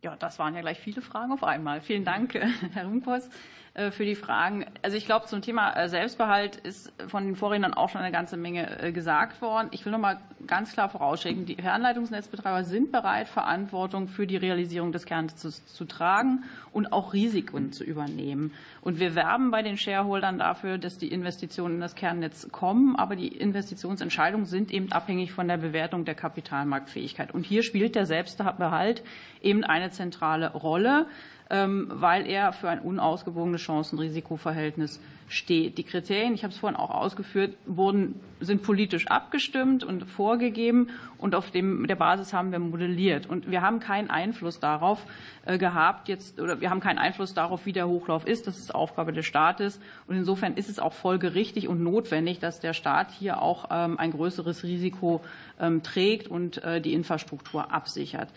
Ja, 0.03 0.15
das 0.15 0.37
waren 0.37 0.53
ja 0.53 0.61
gleich 0.61 0.79
viele 0.79 1.01
Fragen 1.01 1.31
auf 1.31 1.43
einmal. 1.43 1.81
Vielen 1.81 2.05
Dank, 2.05 2.35
Herr 2.73 2.85
Rumpos. 2.85 3.27
Äh, 3.75 3.91
für 3.91 4.05
die 4.05 4.15
Fragen. 4.15 4.65
Also 4.83 4.95
ich 4.95 5.05
glaube, 5.05 5.25
zum 5.25 5.41
Thema 5.41 5.73
äh, 5.73 5.89
Selbstbehalt 5.89 6.55
ist 6.55 6.93
von 7.09 7.25
den 7.25 7.35
Vorrednern 7.35 7.73
auch 7.73 7.89
schon 7.89 7.99
eine 7.99 8.11
ganze 8.11 8.37
Menge 8.37 8.81
äh, 8.81 8.93
gesagt 8.93 9.41
worden. 9.41 9.67
Ich 9.71 9.83
will 9.83 9.91
noch 9.91 9.99
mal 9.99 10.17
ganz 10.47 10.71
klar 10.71 10.87
vorausschicken, 10.87 11.45
die 11.45 11.55
Fernleitungsnetzbetreiber 11.55 12.63
sind 12.63 12.93
bereit, 12.93 13.27
Verantwortung 13.27 14.07
für 14.07 14.27
die 14.27 14.37
Realisierung 14.37 14.93
des 14.93 15.05
Kernnetzes 15.05 15.65
zu, 15.65 15.83
tragen 15.83 16.45
und 16.71 16.93
auch 16.93 17.11
Risiken 17.11 17.73
zu 17.73 17.83
übernehmen. 17.83 18.53
Und 18.79 18.99
wir 18.99 19.13
werben 19.13 19.51
bei 19.51 19.61
den 19.61 19.75
Shareholdern 19.77 20.37
dafür, 20.37 20.77
dass 20.77 20.97
die 20.97 21.11
Investitionen 21.11 21.75
in 21.75 21.81
das 21.81 21.95
Kernnetz 21.95 22.49
kommen, 22.53 22.95
aber 22.95 23.17
die 23.17 23.27
Investitionsentscheidungen 23.27 24.45
sind 24.45 24.71
eben 24.71 24.93
abhängig 24.93 25.33
von 25.33 25.49
der 25.49 25.57
Bewertung 25.57 26.05
der 26.05 26.15
Kapitalmarktfähigkeit. 26.15 27.33
Und 27.33 27.45
hier 27.45 27.61
spielt 27.61 27.95
der 27.95 28.05
Selbstbehalt 28.05 29.03
eben 29.41 29.65
eine 29.65 29.89
zentrale 29.89 30.53
Rolle. 30.53 31.07
Ähm, 31.49 31.87
weil 31.91 32.27
er 32.27 32.53
für 32.53 32.69
ein 32.69 32.79
unausgewogenes 32.79 33.61
Chancen-Risiko-Verhältnis 33.61 34.99
steht. 35.27 35.77
Die 35.77 35.83
Kriterien, 35.83 36.33
ich 36.33 36.43
habe 36.43 36.53
es 36.53 36.59
vorhin 36.59 36.77
auch 36.77 36.91
ausgeführt, 36.91 37.55
wurden, 37.65 38.19
sind 38.39 38.61
politisch 38.63 39.07
abgestimmt 39.07 39.83
und 39.83 40.05
vorgegeben 40.05 40.89
und 41.17 41.33
auf 41.33 41.51
dem, 41.51 41.87
der 41.87 41.95
Basis 41.95 42.33
haben 42.33 42.51
wir 42.51 42.59
modelliert. 42.59 43.27
Und 43.27 43.49
wir 43.49 43.61
haben 43.61 43.79
keinen 43.79 44.09
Einfluss 44.09 44.59
darauf 44.59 45.05
äh, 45.45 45.57
gehabt, 45.57 46.09
jetzt, 46.09 46.39
oder 46.39 46.61
wir 46.61 46.69
haben 46.69 46.79
keinen 46.79 46.99
Einfluss 46.99 47.33
darauf, 47.33 47.65
wie 47.65 47.73
der 47.73 47.87
Hochlauf 47.87 48.27
ist. 48.27 48.47
Das 48.47 48.57
ist 48.57 48.73
Aufgabe 48.73 49.13
des 49.13 49.25
Staates. 49.25 49.79
Und 50.07 50.15
insofern 50.15 50.55
ist 50.55 50.69
es 50.69 50.79
auch 50.79 50.93
folgerichtig 50.93 51.67
und 51.67 51.81
notwendig, 51.81 52.39
dass 52.39 52.59
der 52.59 52.73
Staat 52.73 53.11
hier 53.11 53.41
auch 53.41 53.69
ähm, 53.71 53.97
ein 53.97 54.11
größeres 54.11 54.63
Risiko 54.63 55.21
ähm, 55.59 55.81
trägt 55.81 56.27
und 56.27 56.63
äh, 56.63 56.81
die 56.81 56.93
Infrastruktur 56.93 57.71
absichert. 57.71 58.29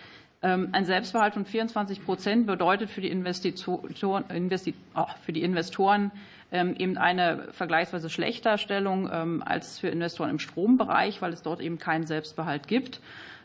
Ähm, 0.42 0.68
ein 0.72 0.84
Selbstbehalt 0.84 1.34
von 1.34 1.44
24 1.44 2.04
Prozent 2.04 2.46
bedeutet 2.46 2.90
für 2.90 3.00
die, 3.00 3.10
Investitoren, 3.10 3.94
oh, 4.94 5.06
für 5.22 5.32
die 5.32 5.42
Investoren 5.42 6.12
ähm, 6.52 6.74
eben 6.76 6.96
eine 6.96 7.48
vergleichsweise 7.52 8.08
Schlechterstellung 8.08 9.10
ähm, 9.12 9.42
als 9.44 9.78
für 9.78 9.88
Investoren 9.88 10.30
im 10.30 10.38
Strombereich, 10.38 11.20
weil 11.20 11.32
es 11.32 11.42
dort 11.42 11.60
eben 11.60 11.78
keinen 11.78 12.06
Selbstbehalt 12.06 12.68
gibt. 12.68 13.00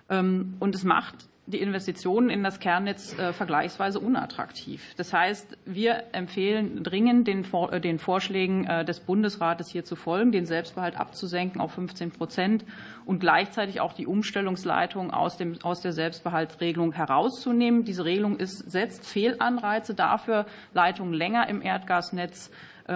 Und 0.09 0.75
es 0.75 0.83
macht 0.83 1.15
die 1.45 1.59
Investitionen 1.59 2.29
in 2.29 2.41
das 2.41 2.59
Kernnetz 2.59 3.17
äh, 3.19 3.33
vergleichsweise 3.33 3.99
unattraktiv. 3.99 4.93
Das 4.95 5.11
heißt, 5.11 5.57
wir 5.65 6.05
empfehlen 6.13 6.83
dringend 6.83 7.27
den, 7.27 7.43
äh, 7.43 7.97
Vorschlägen 7.97 8.65
äh, 8.65 8.85
des 8.85 9.01
Bundesrates 9.01 9.69
hier 9.69 9.83
zu 9.83 9.97
folgen, 9.97 10.31
den 10.31 10.45
Selbstbehalt 10.45 10.97
abzusenken 10.97 11.59
auf 11.59 11.73
15 11.73 12.11
Prozent 12.11 12.63
und 13.05 13.19
gleichzeitig 13.19 13.81
auch 13.81 13.91
die 13.91 14.07
Umstellungsleitung 14.07 15.11
aus, 15.11 15.35
dem, 15.35 15.57
aus 15.63 15.81
der 15.81 15.91
Selbstbehaltsregelung 15.91 16.93
herauszunehmen. 16.93 17.83
Diese 17.83 18.05
Regelung 18.05 18.37
ist, 18.37 18.71
setzt 18.71 19.05
Fehlanreize 19.05 19.95
dafür, 19.95 20.45
Leitungen 20.73 21.13
länger 21.13 21.49
im 21.49 21.61
Erdgasnetz 21.61 22.51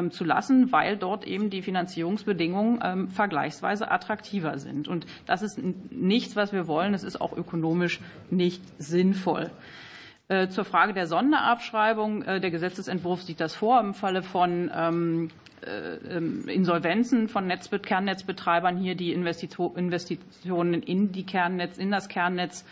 zu 0.09 0.25
lassen, 0.25 0.71
weil 0.71 0.97
dort 0.97 1.25
eben 1.25 1.49
die 1.49 1.61
Finanzierungsbedingungen 1.61 2.79
ähm, 2.83 3.07
vergleichsweise 3.07 3.89
attraktiver 3.89 4.57
sind. 4.57 4.89
Und 4.89 5.05
das 5.25 5.41
ist 5.41 5.61
nichts, 5.91 6.35
was 6.35 6.51
wir 6.51 6.67
wollen. 6.67 6.93
Es 6.93 7.03
ist 7.03 7.21
auch 7.21 7.35
ökonomisch 7.35 8.01
nicht 8.29 8.61
sinnvoll. 8.79 9.49
Äh, 10.29 10.49
zur 10.49 10.65
Frage 10.65 10.93
der 10.93 11.07
Sonderabschreibung. 11.07 12.23
Äh, 12.23 12.41
der 12.41 12.51
Gesetzentwurf 12.51 13.21
sieht 13.21 13.39
das 13.39 13.55
vor 13.55 13.79
im 13.79 13.93
Falle 13.93 14.23
von 14.23 14.69
ähm, 14.75 15.29
äh, 15.61 16.51
Insolvenzen 16.51 17.29
von 17.29 17.47
Netzbet 17.47 17.85
Kernnetzbetreibern 17.85 18.75
hier 18.75 18.95
die 18.95 19.13
Investitionen 19.13 20.83
in 20.83 21.13
die 21.13 21.25
Kernnetz, 21.25 21.77
in 21.77 21.91
das 21.91 22.09
Kernnetz 22.09 22.65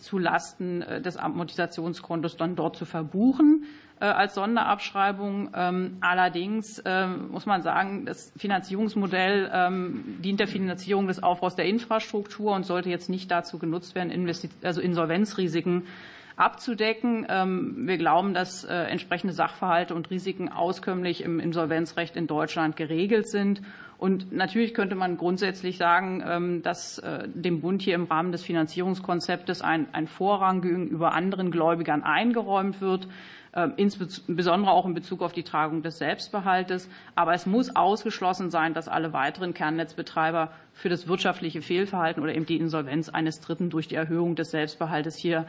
zu 0.00 0.18
Lasten 0.18 0.80
des 0.80 1.16
Amortisationskontos 1.16 2.36
dann 2.36 2.56
dort 2.56 2.74
zu 2.74 2.84
verbuchen. 2.84 3.66
Äh, 4.00 4.04
als 4.04 4.34
Sonderabschreibung. 4.34 5.50
Ähm, 5.56 5.96
allerdings 6.00 6.80
ähm, 6.84 7.32
muss 7.32 7.46
man 7.46 7.62
sagen, 7.62 8.04
das 8.06 8.32
Finanzierungsmodell 8.36 9.50
ähm, 9.52 10.18
dient 10.22 10.38
der 10.38 10.46
Finanzierung 10.46 11.08
des 11.08 11.20
Aufbaus 11.20 11.56
der 11.56 11.64
Infrastruktur 11.64 12.54
und 12.54 12.64
sollte 12.64 12.90
jetzt 12.90 13.08
nicht 13.08 13.28
dazu 13.30 13.58
genutzt 13.58 13.96
werden, 13.96 14.12
also 14.62 14.80
Insolvenzrisiken 14.80 15.86
abzudecken. 16.36 17.26
Wir 17.26 17.98
glauben, 17.98 18.32
dass 18.32 18.62
äh, 18.62 18.72
entsprechende 18.72 19.34
Sachverhalte 19.34 19.96
und 19.96 20.08
Risiken 20.08 20.48
auskömmlich 20.48 21.24
im 21.24 21.40
Insolvenzrecht 21.40 22.14
in 22.14 22.28
Deutschland 22.28 22.76
geregelt 22.76 23.28
sind. 23.28 23.60
Und 23.98 24.32
natürlich 24.32 24.74
könnte 24.74 24.94
man 24.94 25.16
grundsätzlich 25.16 25.76
sagen, 25.76 26.62
dass 26.62 26.98
äh, 26.98 27.28
dem 27.28 27.60
Bund 27.60 27.82
hier 27.82 27.96
im 27.96 28.04
Rahmen 28.04 28.30
des 28.30 28.44
Finanzierungskonzeptes 28.44 29.60
ein, 29.60 29.92
ein 29.92 30.06
Vorrang 30.06 30.62
gegenüber 30.62 31.12
anderen 31.12 31.50
Gläubigern 31.50 32.04
eingeräumt 32.04 32.80
wird. 32.80 33.08
Ähm, 33.54 33.72
insbesondere 33.76 34.70
auch 34.70 34.86
in 34.86 34.94
Bezug 34.94 35.20
auf 35.20 35.32
die 35.32 35.42
Tragung 35.42 35.82
des 35.82 35.98
Selbstbehaltes. 35.98 36.88
Aber 37.16 37.32
es 37.32 37.44
muss 37.44 37.74
ausgeschlossen 37.74 38.50
sein, 38.50 38.72
dass 38.72 38.86
alle 38.86 39.12
weiteren 39.12 39.52
Kernnetzbetreiber 39.52 40.52
für 40.74 40.88
das 40.88 41.08
wirtschaftliche 41.08 41.60
Fehlverhalten 41.60 42.22
oder 42.22 42.34
eben 42.34 42.46
die 42.46 42.58
Insolvenz 42.58 43.08
eines 43.08 43.40
Dritten 43.40 43.68
durch 43.68 43.88
die 43.88 43.96
Erhöhung 43.96 44.36
des 44.36 44.52
Selbstbehaltes 44.52 45.16
hier 45.16 45.46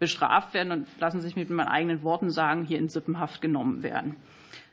bestraft 0.00 0.54
werden 0.54 0.72
und 0.72 0.88
lassen 0.98 1.20
sich 1.20 1.36
mit 1.36 1.50
meinen 1.50 1.68
eigenen 1.68 2.02
Worten 2.02 2.30
sagen, 2.30 2.64
hier 2.64 2.78
in 2.78 2.88
Sippenhaft 2.88 3.40
genommen 3.40 3.84
werden. 3.84 4.16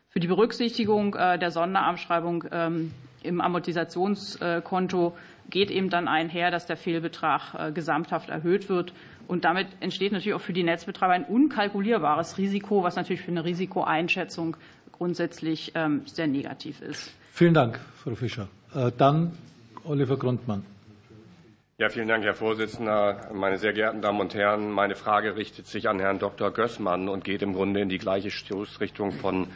Für 0.07 0.19
die 0.19 0.27
Berücksichtigung 0.27 1.13
äh, 1.13 1.37
der 1.37 1.51
Sonderabschreibung 1.51 2.45
ähm, 2.51 2.91
im 3.23 3.41
Amortisationskonto 3.41 5.15
geht 5.49 5.71
eben 5.71 5.89
dann 5.89 6.07
einher, 6.07 6.51
dass 6.51 6.65
der 6.65 6.77
Fehlbetrag 6.77 7.53
äh, 7.53 7.71
gesamthaft 7.71 8.29
erhöht 8.29 8.69
wird. 8.69 8.93
Und 9.27 9.45
damit 9.45 9.67
entsteht 9.79 10.11
natürlich 10.11 10.33
auch 10.33 10.41
für 10.41 10.53
die 10.53 10.63
Netzbetreiber 10.63 11.13
ein 11.13 11.25
unkalkulierbares 11.25 12.37
Risiko, 12.37 12.83
was 12.83 12.95
natürlich 12.95 13.21
für 13.21 13.31
eine 13.31 13.45
Risikoeinschätzung 13.45 14.57
grundsätzlich 14.91 15.71
ähm, 15.75 16.01
sehr 16.05 16.27
negativ 16.27 16.81
ist. 16.81 17.13
Vielen 17.31 17.53
Dank, 17.53 17.79
Frau 17.95 18.15
Fischer. 18.15 18.47
Äh, 18.73 18.91
dann 18.97 19.31
Oliver 19.83 20.17
Grundmann. 20.17 20.65
Ja, 21.77 21.87
vielen 21.87 22.09
Dank, 22.09 22.25
Herr 22.25 22.33
Vorsitzender. 22.33 23.29
Meine 23.33 23.57
sehr 23.57 23.71
geehrten 23.71 24.01
Damen 24.01 24.19
und 24.19 24.33
Herren, 24.33 24.69
meine 24.69 24.95
Frage 24.95 25.37
richtet 25.37 25.65
sich 25.65 25.87
an 25.87 25.99
Herrn 25.99 26.19
Dr. 26.19 26.51
Gößmann 26.51 27.07
und 27.07 27.23
geht 27.23 27.41
im 27.41 27.53
Grunde 27.53 27.79
in 27.79 27.87
die 27.87 27.97
gleiche 27.97 28.31
Stoßrichtung 28.31 29.13
von 29.13 29.47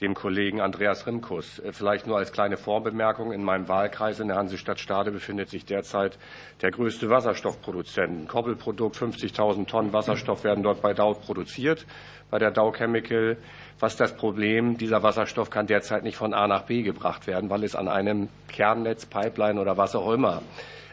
dem 0.00 0.14
Kollegen 0.14 0.60
Andreas 0.60 1.06
Rimkus. 1.06 1.58
Äh, 1.58 1.72
vielleicht 1.72 2.06
nur 2.06 2.18
als 2.18 2.32
kleine 2.32 2.56
Vorbemerkung. 2.56 3.32
In 3.32 3.42
meinem 3.42 3.68
Wahlkreis 3.68 4.20
in 4.20 4.28
der 4.28 4.36
Hansestadt 4.36 4.78
Stade 4.80 5.10
befindet 5.10 5.48
sich 5.48 5.64
derzeit 5.64 6.18
der 6.62 6.70
größte 6.70 7.10
Wasserstoffproduzent. 7.10 8.22
Ein 8.22 8.28
Koppelprodukt, 8.28 8.96
50.000 8.96 9.66
Tonnen 9.66 9.92
Wasserstoff 9.92 10.44
werden 10.44 10.62
dort 10.62 10.82
bei 10.82 10.94
Dow 10.94 11.14
produziert, 11.14 11.86
bei 12.30 12.38
der 12.38 12.50
Dow 12.50 12.72
Chemical. 12.72 13.36
Was 13.80 13.96
das 13.96 14.16
Problem, 14.16 14.76
dieser 14.76 15.02
Wasserstoff 15.02 15.50
kann 15.50 15.66
derzeit 15.66 16.02
nicht 16.02 16.16
von 16.16 16.34
A 16.34 16.46
nach 16.46 16.62
B 16.62 16.82
gebracht 16.82 17.26
werden, 17.26 17.50
weil 17.50 17.64
es 17.64 17.76
an 17.76 17.88
einem 17.88 18.28
Kernnetz, 18.48 19.06
Pipeline 19.06 19.60
oder 19.60 19.76
was 19.76 19.94
auch 19.94 20.12
immer 20.12 20.42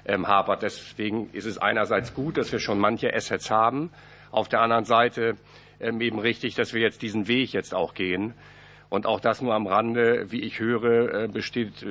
ähm, 0.05 0.27
hapert. 0.27 0.61
Deswegen 0.61 1.29
ist 1.31 1.45
es 1.45 1.57
einerseits 1.57 2.13
gut, 2.13 2.37
dass 2.37 2.51
wir 2.51 2.59
schon 2.59 2.79
manche 2.79 3.13
Assets 3.13 3.49
haben. 3.49 3.91
Auf 4.31 4.49
der 4.49 4.61
anderen 4.61 4.85
Seite 4.85 5.35
ähm, 5.79 6.01
eben 6.01 6.19
richtig, 6.19 6.55
dass 6.55 6.73
wir 6.73 6.81
jetzt 6.81 7.01
diesen 7.01 7.27
Weg 7.27 7.53
jetzt 7.53 7.73
auch 7.73 7.93
gehen. 7.93 8.33
Und 8.89 9.07
auch 9.07 9.19
das 9.19 9.41
nur 9.41 9.53
am 9.53 9.65
Rande, 9.67 10.31
wie 10.31 10.41
ich 10.41 10.59
höre, 10.59 11.23
äh, 11.23 11.27
besteht, 11.27 11.86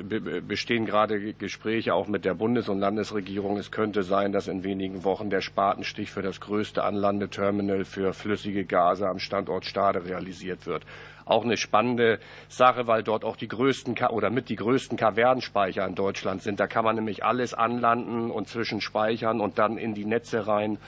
bestehen 0.47 0.87
gerade 0.87 1.35
Gespräche 1.35 1.93
auch 1.95 2.07
mit 2.07 2.25
der 2.25 2.35
Bundes- 2.35 2.69
und 2.69 2.79
Landesregierung. 2.79 3.57
Es 3.57 3.73
könnte 3.73 4.03
sein, 4.03 4.33
dass 4.33 4.49
in 4.49 4.63
wenigen 4.63 5.05
Wochen 5.05 5.29
der 5.29 5.41
Spatenstich 5.41 6.11
für 6.11 6.23
das 6.23 6.41
größte 6.41 6.85
Anlandeterminal 6.85 7.85
für 7.85 8.13
flüssige 8.13 8.65
Gase 8.65 9.09
am 9.09 9.19
Standort 9.19 9.65
Stade 9.65 10.05
realisiert 10.05 10.67
wird. 10.67 10.85
Auch 11.27 11.45
eine 11.45 11.57
spannende 11.57 12.21
Sache, 12.49 12.87
weil 12.87 13.03
dort 13.03 13.25
auch 13.25 13.37
die 13.37 13.49
größten 13.49 13.97
oder 14.11 14.31
mit 14.31 14.49
die 14.49 14.57
größten 14.57 14.97
Kavernenspeicher 14.97 15.87
in 15.87 15.95
Deutschland 15.95 16.43
sind. 16.43 16.61
Da 16.61 16.67
kann 16.67 16.85
man 16.85 16.97
nämlich 16.97 17.25
alles 17.25 17.55
anlanden 17.55 18.31
und 18.31 18.49
zwischenspeichern 18.49 19.41
und 19.41 19.59
dann 19.59 19.79
in 19.79 19.95
die 19.95 20.05
Netze 20.05 20.47
rein. 20.47 20.79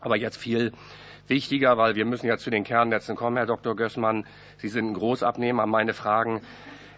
Aber 0.00 0.16
jetzt 0.16 0.38
viel 0.38 0.72
wichtiger, 1.30 1.78
weil 1.78 1.94
wir 1.94 2.04
müssen 2.04 2.26
ja 2.26 2.36
zu 2.36 2.50
den 2.50 2.64
Kernnetzen 2.64 3.16
kommen, 3.16 3.38
Herr 3.38 3.46
Dr. 3.46 3.74
Gößmann. 3.74 4.26
Sie 4.58 4.68
sind 4.68 4.88
ein 4.88 4.94
Großabnehmer. 4.94 5.64
Meine 5.64 5.94
Fragen 5.94 6.42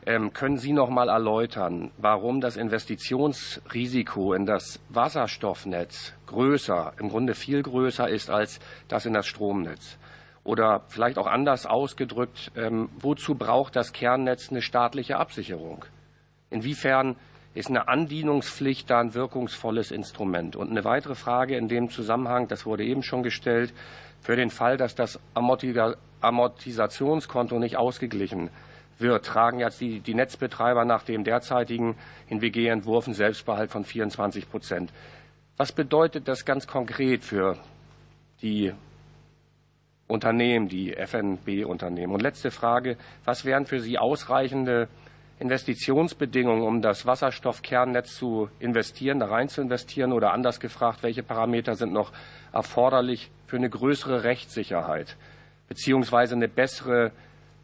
ähm, 0.04 0.32
können 0.32 0.56
Sie 0.56 0.72
noch 0.72 0.90
mal 0.90 1.08
erläutern, 1.08 1.92
warum 1.98 2.40
das 2.40 2.56
Investitionsrisiko 2.56 4.34
in 4.34 4.46
das 4.46 4.80
Wasserstoffnetz 4.88 6.14
größer, 6.26 6.94
im 6.98 7.08
Grunde 7.08 7.34
viel 7.34 7.62
größer 7.62 8.08
ist 8.08 8.30
als 8.30 8.58
das 8.88 9.06
in 9.06 9.12
das 9.12 9.26
Stromnetz? 9.26 9.98
Oder 10.44 10.82
vielleicht 10.88 11.18
auch 11.18 11.28
anders 11.28 11.66
ausgedrückt, 11.66 12.50
ähm, 12.56 12.88
wozu 12.98 13.36
braucht 13.36 13.76
das 13.76 13.92
Kernnetz 13.92 14.50
eine 14.50 14.60
staatliche 14.60 15.18
Absicherung? 15.18 15.84
Inwiefern 16.50 17.14
ist 17.54 17.68
eine 17.68 17.86
Andienungspflicht 17.86 18.90
da 18.90 18.98
ein 18.98 19.14
wirkungsvolles 19.14 19.92
Instrument? 19.92 20.56
Und 20.56 20.70
eine 20.70 20.84
weitere 20.84 21.14
Frage 21.14 21.56
in 21.56 21.68
dem 21.68 21.90
Zusammenhang, 21.90 22.48
das 22.48 22.66
wurde 22.66 22.84
eben 22.84 23.04
schon 23.04 23.22
gestellt, 23.22 23.72
für 24.22 24.36
den 24.36 24.50
Fall, 24.50 24.76
dass 24.76 24.94
das 24.94 25.18
Amortisationskonto 25.34 27.58
nicht 27.58 27.76
ausgeglichen 27.76 28.50
wird, 28.98 29.26
tragen 29.26 29.58
jetzt 29.58 29.80
die, 29.80 30.00
die 30.00 30.14
Netzbetreiber 30.14 30.84
nach 30.84 31.02
dem 31.02 31.24
derzeitigen 31.24 31.96
in 32.28 32.40
WG-Entwurf 32.40 33.06
einen 33.06 33.14
Selbstbehalt 33.14 33.70
von 33.70 33.84
24 33.84 34.50
Prozent. 34.50 34.92
Was 35.56 35.72
bedeutet 35.72 36.28
das 36.28 36.44
ganz 36.44 36.66
konkret 36.66 37.24
für 37.24 37.58
die 38.40 38.72
Unternehmen, 40.06 40.68
die 40.68 40.94
FNB-Unternehmen? 40.94 42.14
Und 42.14 42.22
letzte 42.22 42.50
Frage, 42.50 42.96
was 43.24 43.44
wären 43.44 43.66
für 43.66 43.80
Sie 43.80 43.98
ausreichende 43.98 44.88
Investitionsbedingungen, 45.42 46.62
um 46.62 46.80
das 46.80 47.04
Wasserstoffkernnetz 47.04 48.16
zu 48.16 48.48
investieren, 48.58 49.18
da 49.18 49.26
rein 49.26 49.48
zu 49.48 49.60
investieren? 49.60 50.12
Oder 50.12 50.32
anders 50.32 50.60
gefragt, 50.60 51.02
welche 51.02 51.22
Parameter 51.22 51.74
sind 51.74 51.92
noch 51.92 52.12
erforderlich 52.52 53.30
für 53.46 53.56
eine 53.56 53.68
größere 53.68 54.24
Rechtssicherheit 54.24 55.16
beziehungsweise 55.68 56.34
eine 56.34 56.48
bessere 56.48 57.12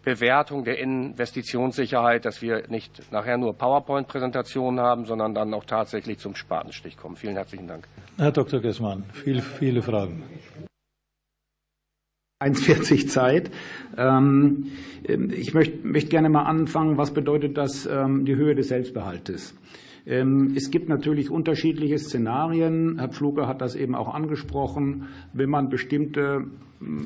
Bewertung 0.03 0.65
der 0.65 0.79
Investitionssicherheit, 0.79 2.25
dass 2.25 2.41
wir 2.41 2.67
nicht 2.69 3.13
nachher 3.13 3.37
nur 3.37 3.53
PowerPoint-Präsentationen 3.53 4.81
haben, 4.81 5.05
sondern 5.05 5.35
dann 5.35 5.53
auch 5.53 5.65
tatsächlich 5.65 6.19
zum 6.19 6.35
Spatenstich 6.35 6.97
kommen. 6.97 7.17
Vielen 7.17 7.35
herzlichen 7.35 7.67
Dank. 7.67 7.87
Herr 8.17 8.33
Dr. 8.33 8.61
Gessmann, 8.61 9.05
viele, 9.13 9.43
viele 9.43 9.83
Fragen. 9.83 10.23
1,40 12.41 13.07
Zeit. 13.09 13.51
Ähm, 13.97 14.67
ich 15.03 15.55
möchte, 15.55 15.85
möchte 15.85 16.09
gerne 16.09 16.29
mal 16.29 16.45
anfangen, 16.45 16.97
was 16.97 17.13
bedeutet 17.13 17.59
das, 17.59 17.85
ähm, 17.87 18.25
die 18.27 18.37
Höhe 18.37 18.55
des 18.55 18.69
Selbstbehaltes? 18.69 19.57
Ähm, 20.07 20.53
es 20.55 20.71
gibt 20.71 20.89
natürlich 20.89 21.31
unterschiedliche 21.31 21.99
Szenarien. 21.99 23.01
Herr 23.01 23.09
Pfluger 23.09 23.49
hat 23.49 23.61
das 23.61 23.75
eben 23.75 23.97
auch 23.97 24.15
angesprochen. 24.15 25.09
Wenn 25.33 25.51
man 25.51 25.69
bestimmte 25.69 26.45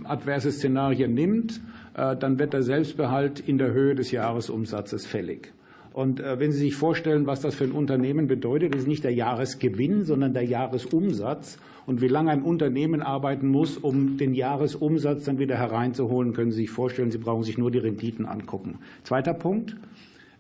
adverse 0.05 0.53
Szenarien 0.53 1.15
nimmt, 1.15 1.63
äh, 1.95 2.15
dann 2.15 2.39
wird 2.39 2.53
der 2.53 2.63
Selbstbehalt 2.63 3.41
in 3.41 3.57
der 3.57 3.73
Höhe 3.73 3.95
des 3.95 4.11
Jahresumsatzes 4.11 5.07
fällig. 5.07 5.55
Und 5.95 6.21
äh, 6.21 6.39
wenn 6.41 6.53
Sie 6.53 6.59
sich 6.59 6.77
vorstellen, 6.77 7.27
was 7.27 7.41
das 7.41 7.55
für 7.55 7.65
ein 7.65 7.73
Unternehmen 7.73 8.27
bedeutet, 8.27 8.75
ist 8.75 8.87
nicht 8.87 9.03
der 9.03 9.15
Jahresgewinn, 9.15 10.05
sondern 10.05 10.35
der 10.35 10.45
Jahresumsatz. 10.45 11.59
Und 11.87 12.01
wie 12.01 12.09
lange 12.09 12.31
ein 12.31 12.43
Unternehmen 12.43 13.03
arbeiten 13.03 13.49
muss, 13.49 13.77
um 13.77 14.17
den 14.17 14.35
Jahresumsatz 14.35 15.25
dann 15.25 15.39
wieder 15.39 15.57
hereinzuholen, 15.57 16.33
können 16.33 16.53
Sie 16.53 16.63
sich 16.63 16.71
vorstellen. 16.71 17.11
Sie 17.11 17.19
brauchen 17.19 17.43
sich 17.43 17.59
nur 17.59 17.71
die 17.71 17.79
Renditen 17.79 18.27
angucken. 18.27 18.79
Zweiter 19.03 19.35
Punkt. 19.35 19.77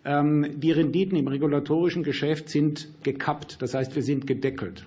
Ähm, 0.05 0.47
die 0.57 0.72
Renditen 0.72 1.16
im 1.16 1.28
regulatorischen 1.28 2.03
Geschäft 2.03 2.49
sind 2.49 2.88
gekappt. 3.03 3.62
Das 3.62 3.74
heißt, 3.74 3.95
wir 3.95 4.03
sind 4.03 4.26
gedeckelt. 4.26 4.86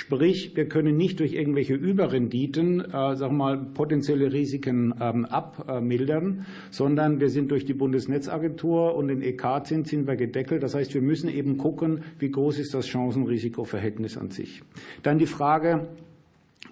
Sprich, 0.00 0.56
wir 0.56 0.66
können 0.66 0.96
nicht 0.96 1.20
durch 1.20 1.34
irgendwelche 1.34 1.74
Überrenditen, 1.74 2.80
äh, 2.80 3.20
wir 3.20 3.28
mal, 3.28 3.58
potenzielle 3.58 4.32
Risiken 4.32 4.94
ähm, 4.98 5.26
abmildern, 5.26 6.46
sondern 6.70 7.20
wir 7.20 7.28
sind 7.28 7.50
durch 7.50 7.66
die 7.66 7.74
Bundesnetzagentur 7.74 8.94
und 8.94 9.08
den 9.08 9.20
EK-Zins 9.20 9.90
sind 9.90 10.06
wir 10.06 10.16
gedeckelt. 10.16 10.62
Das 10.62 10.74
heißt, 10.74 10.94
wir 10.94 11.02
müssen 11.02 11.28
eben 11.28 11.58
gucken, 11.58 12.00
wie 12.18 12.30
groß 12.30 12.60
ist 12.60 12.72
das 12.72 12.86
Chancen-Risiko-Verhältnis 12.86 14.16
an 14.16 14.30
sich. 14.30 14.62
Dann 15.02 15.18
die 15.18 15.26
Frage 15.26 15.88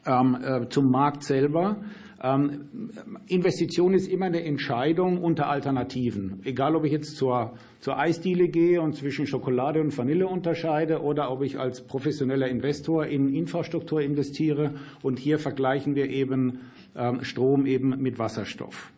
ähm, 0.06 0.38
äh, 0.42 0.66
zum 0.70 0.90
Markt 0.90 1.22
selber. 1.22 1.76
Ähm, 2.20 2.90
Investition 3.28 3.94
ist 3.94 4.08
immer 4.08 4.26
eine 4.26 4.42
Entscheidung 4.42 5.22
unter 5.22 5.48
Alternativen. 5.48 6.40
Egal, 6.44 6.74
ob 6.74 6.84
ich 6.84 6.92
jetzt 6.92 7.16
zur, 7.16 7.54
zur 7.80 7.98
Eisdiele 7.98 8.48
gehe 8.48 8.80
und 8.80 8.96
zwischen 8.96 9.26
Schokolade 9.26 9.80
und 9.80 9.96
Vanille 9.96 10.26
unterscheide 10.26 11.02
oder 11.02 11.30
ob 11.30 11.42
ich 11.42 11.58
als 11.58 11.82
professioneller 11.82 12.48
Investor 12.48 13.06
in 13.06 13.32
Infrastruktur 13.32 14.00
investiere. 14.00 14.74
Und 15.02 15.18
hier 15.18 15.38
vergleichen 15.38 15.94
wir 15.94 16.10
eben 16.10 16.60
ähm, 16.96 17.22
Strom 17.22 17.66
eben 17.66 18.02
mit 18.02 18.18
Wasserstoff. 18.18 18.92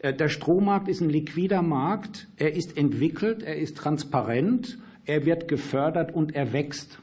Äh, 0.00 0.12
der 0.12 0.28
Strommarkt 0.28 0.88
ist 0.88 1.00
ein 1.00 1.10
liquider 1.10 1.62
Markt. 1.62 2.28
Er 2.36 2.54
ist 2.54 2.76
entwickelt, 2.76 3.42
er 3.42 3.56
ist 3.56 3.78
transparent, 3.78 4.78
er 5.06 5.24
wird 5.24 5.48
gefördert 5.48 6.14
und 6.14 6.34
er 6.34 6.52
wächst. 6.52 6.98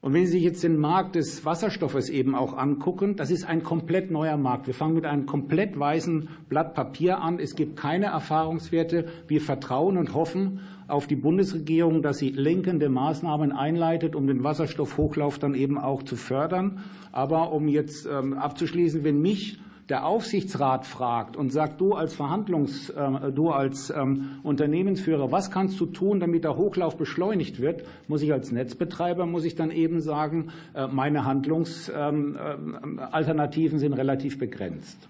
Und 0.00 0.12
wenn 0.12 0.26
Sie 0.26 0.32
sich 0.32 0.42
jetzt 0.42 0.62
den 0.62 0.76
Markt 0.76 1.16
des 1.16 1.44
Wasserstoffes 1.44 2.10
eben 2.10 2.34
auch 2.34 2.56
angucken, 2.56 3.16
das 3.16 3.30
ist 3.30 3.44
ein 3.44 3.62
komplett 3.62 4.10
neuer 4.10 4.36
Markt. 4.36 4.66
Wir 4.66 4.74
fangen 4.74 4.94
mit 4.94 5.04
einem 5.04 5.26
komplett 5.26 5.78
weißen 5.78 6.28
Blatt 6.48 6.74
Papier 6.74 7.20
an. 7.20 7.38
Es 7.38 7.56
gibt 7.56 7.76
keine 7.76 8.06
Erfahrungswerte. 8.06 9.06
Wir 9.26 9.40
vertrauen 9.40 9.96
und 9.96 10.14
hoffen 10.14 10.60
auf 10.86 11.06
die 11.06 11.16
Bundesregierung, 11.16 12.02
dass 12.02 12.18
sie 12.18 12.30
lenkende 12.30 12.88
Maßnahmen 12.88 13.52
einleitet, 13.52 14.14
um 14.14 14.26
den 14.26 14.44
Wasserstoffhochlauf 14.44 15.38
dann 15.38 15.54
eben 15.54 15.78
auch 15.78 16.02
zu 16.02 16.16
fördern. 16.16 16.84
Aber 17.10 17.52
um 17.52 17.66
jetzt 17.66 18.06
ähm, 18.06 18.34
abzuschließen, 18.34 19.02
wenn 19.02 19.20
mich 19.20 19.58
der 19.88 20.04
Aufsichtsrat 20.04 20.84
fragt 20.84 21.36
und 21.36 21.50
sagt, 21.50 21.80
du 21.80 21.94
als 21.94 22.12
Verhandlungs, 22.14 22.90
äh, 22.90 23.32
du 23.32 23.50
als 23.50 23.90
ähm, 23.90 24.40
Unternehmensführer, 24.42 25.30
was 25.30 25.52
kannst 25.52 25.78
du 25.80 25.86
tun, 25.86 26.18
damit 26.18 26.42
der 26.44 26.56
Hochlauf 26.56 26.96
beschleunigt 26.96 27.60
wird, 27.60 27.84
muss 28.08 28.22
ich 28.22 28.32
als 28.32 28.50
Netzbetreiber, 28.50 29.26
muss 29.26 29.44
ich 29.44 29.54
dann 29.54 29.70
eben 29.70 30.00
sagen, 30.00 30.50
äh, 30.74 30.88
meine 30.88 31.24
Handlungsalternativen 31.24 33.70
ähm, 33.70 33.76
äh, 33.76 33.80
sind 33.80 33.92
relativ 33.92 34.38
begrenzt. 34.38 35.08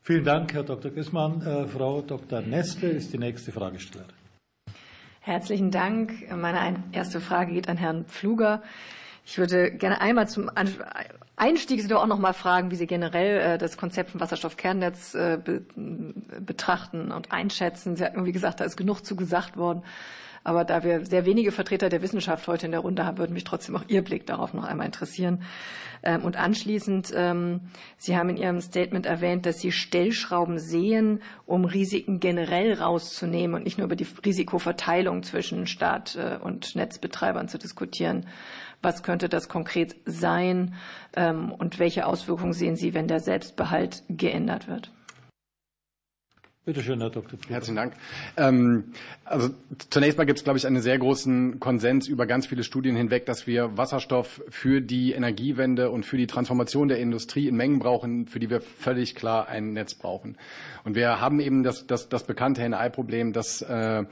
Vielen 0.00 0.24
Dank, 0.24 0.52
Herr 0.52 0.64
Dr. 0.64 0.90
Gissmann. 0.90 1.68
Frau 1.68 2.02
Dr. 2.02 2.42
Nestle 2.42 2.90
ist 2.90 3.14
die 3.14 3.18
nächste 3.18 3.52
Fragestellerin. 3.52 4.12
Herzlichen 5.20 5.70
Dank. 5.70 6.12
Meine 6.36 6.82
erste 6.92 7.22
Frage 7.22 7.54
geht 7.54 7.70
an 7.70 7.78
Herrn 7.78 8.04
Pfluger. 8.04 8.60
Ich 9.24 9.38
würde 9.38 9.70
gerne 9.70 10.00
einmal 10.00 10.28
zum 10.28 10.50
Einstieg 11.36 11.80
Sie 11.80 11.88
doch 11.88 12.02
auch 12.02 12.06
noch 12.06 12.18
mal 12.18 12.34
fragen, 12.34 12.70
wie 12.70 12.76
Sie 12.76 12.86
generell 12.86 13.54
äh, 13.54 13.58
das 13.58 13.76
Konzept 13.76 14.10
von 14.10 14.20
Wasserstoffkernnetz 14.20 15.14
äh, 15.14 15.38
betrachten 15.74 17.10
und 17.10 17.32
einschätzen. 17.32 17.96
Sie 17.96 18.04
hatten 18.04 18.16
irgendwie 18.16 18.32
gesagt, 18.32 18.60
da 18.60 18.64
ist 18.64 18.76
genug 18.76 19.04
zu 19.04 19.16
gesagt 19.16 19.56
worden. 19.56 19.82
Aber 20.46 20.64
da 20.64 20.84
wir 20.84 21.06
sehr 21.06 21.24
wenige 21.24 21.52
Vertreter 21.52 21.88
der 21.88 22.02
Wissenschaft 22.02 22.46
heute 22.46 22.66
in 22.66 22.72
der 22.72 22.82
Runde 22.82 23.06
haben, 23.06 23.16
würde 23.16 23.32
mich 23.32 23.44
trotzdem 23.44 23.76
auch 23.76 23.84
Ihr 23.88 24.04
Blick 24.04 24.26
darauf 24.26 24.52
noch 24.52 24.64
einmal 24.64 24.84
interessieren. 24.84 25.42
Ähm, 26.02 26.22
und 26.22 26.36
anschließend, 26.36 27.12
ähm, 27.16 27.62
Sie 27.96 28.14
haben 28.14 28.28
in 28.28 28.36
Ihrem 28.36 28.60
Statement 28.60 29.06
erwähnt, 29.06 29.46
dass 29.46 29.60
Sie 29.60 29.72
Stellschrauben 29.72 30.58
sehen, 30.58 31.22
um 31.46 31.64
Risiken 31.64 32.20
generell 32.20 32.74
rauszunehmen 32.74 33.56
und 33.56 33.64
nicht 33.64 33.78
nur 33.78 33.86
über 33.86 33.96
die 33.96 34.06
Risikoverteilung 34.24 35.22
zwischen 35.22 35.66
Staat 35.66 36.16
äh, 36.16 36.36
und 36.40 36.76
Netzbetreibern 36.76 37.48
zu 37.48 37.56
diskutieren. 37.56 38.26
Was 38.84 39.02
könnte 39.02 39.30
das 39.30 39.48
konkret 39.48 39.96
sein 40.04 40.74
ähm, 41.16 41.50
und 41.52 41.78
welche 41.78 42.06
Auswirkungen 42.06 42.52
sehen 42.52 42.76
Sie, 42.76 42.92
wenn 42.92 43.08
der 43.08 43.20
Selbstbehalt 43.20 44.02
geändert 44.10 44.68
wird? 44.68 44.90
Bitte 46.66 46.82
schön, 46.82 46.98
Herr 47.00 47.10
Dr. 47.10 47.38
Pfluger. 47.38 47.54
Herzlichen 47.54 47.76
Dank. 47.76 47.92
Ähm, 48.38 48.84
also 49.26 49.50
zunächst 49.90 50.16
mal 50.16 50.24
gibt 50.24 50.38
es, 50.38 50.44
glaube 50.44 50.58
ich, 50.58 50.66
einen 50.66 50.80
sehr 50.80 50.98
großen 50.98 51.60
Konsens 51.60 52.08
über 52.08 52.24
ganz 52.24 52.46
viele 52.46 52.64
Studien 52.64 52.96
hinweg, 52.96 53.26
dass 53.26 53.46
wir 53.46 53.76
Wasserstoff 53.76 54.42
für 54.48 54.80
die 54.80 55.12
Energiewende 55.12 55.90
und 55.90 56.06
für 56.06 56.16
die 56.16 56.26
Transformation 56.26 56.88
der 56.88 57.00
Industrie 57.00 57.48
in 57.48 57.56
Mengen 57.56 57.80
brauchen, 57.80 58.28
für 58.28 58.40
die 58.40 58.48
wir 58.48 58.62
völlig 58.62 59.14
klar 59.14 59.46
ein 59.46 59.74
Netz 59.74 59.94
brauchen. 59.94 60.38
Und 60.84 60.94
wir 60.94 61.20
haben 61.20 61.38
eben 61.38 61.64
das, 61.64 61.86
das, 61.86 62.08
das 62.08 62.24
bekannte 62.24 62.62
Henne-Ei-Problem, 62.62 63.34
dass 63.34 63.60
äh, 63.60 64.04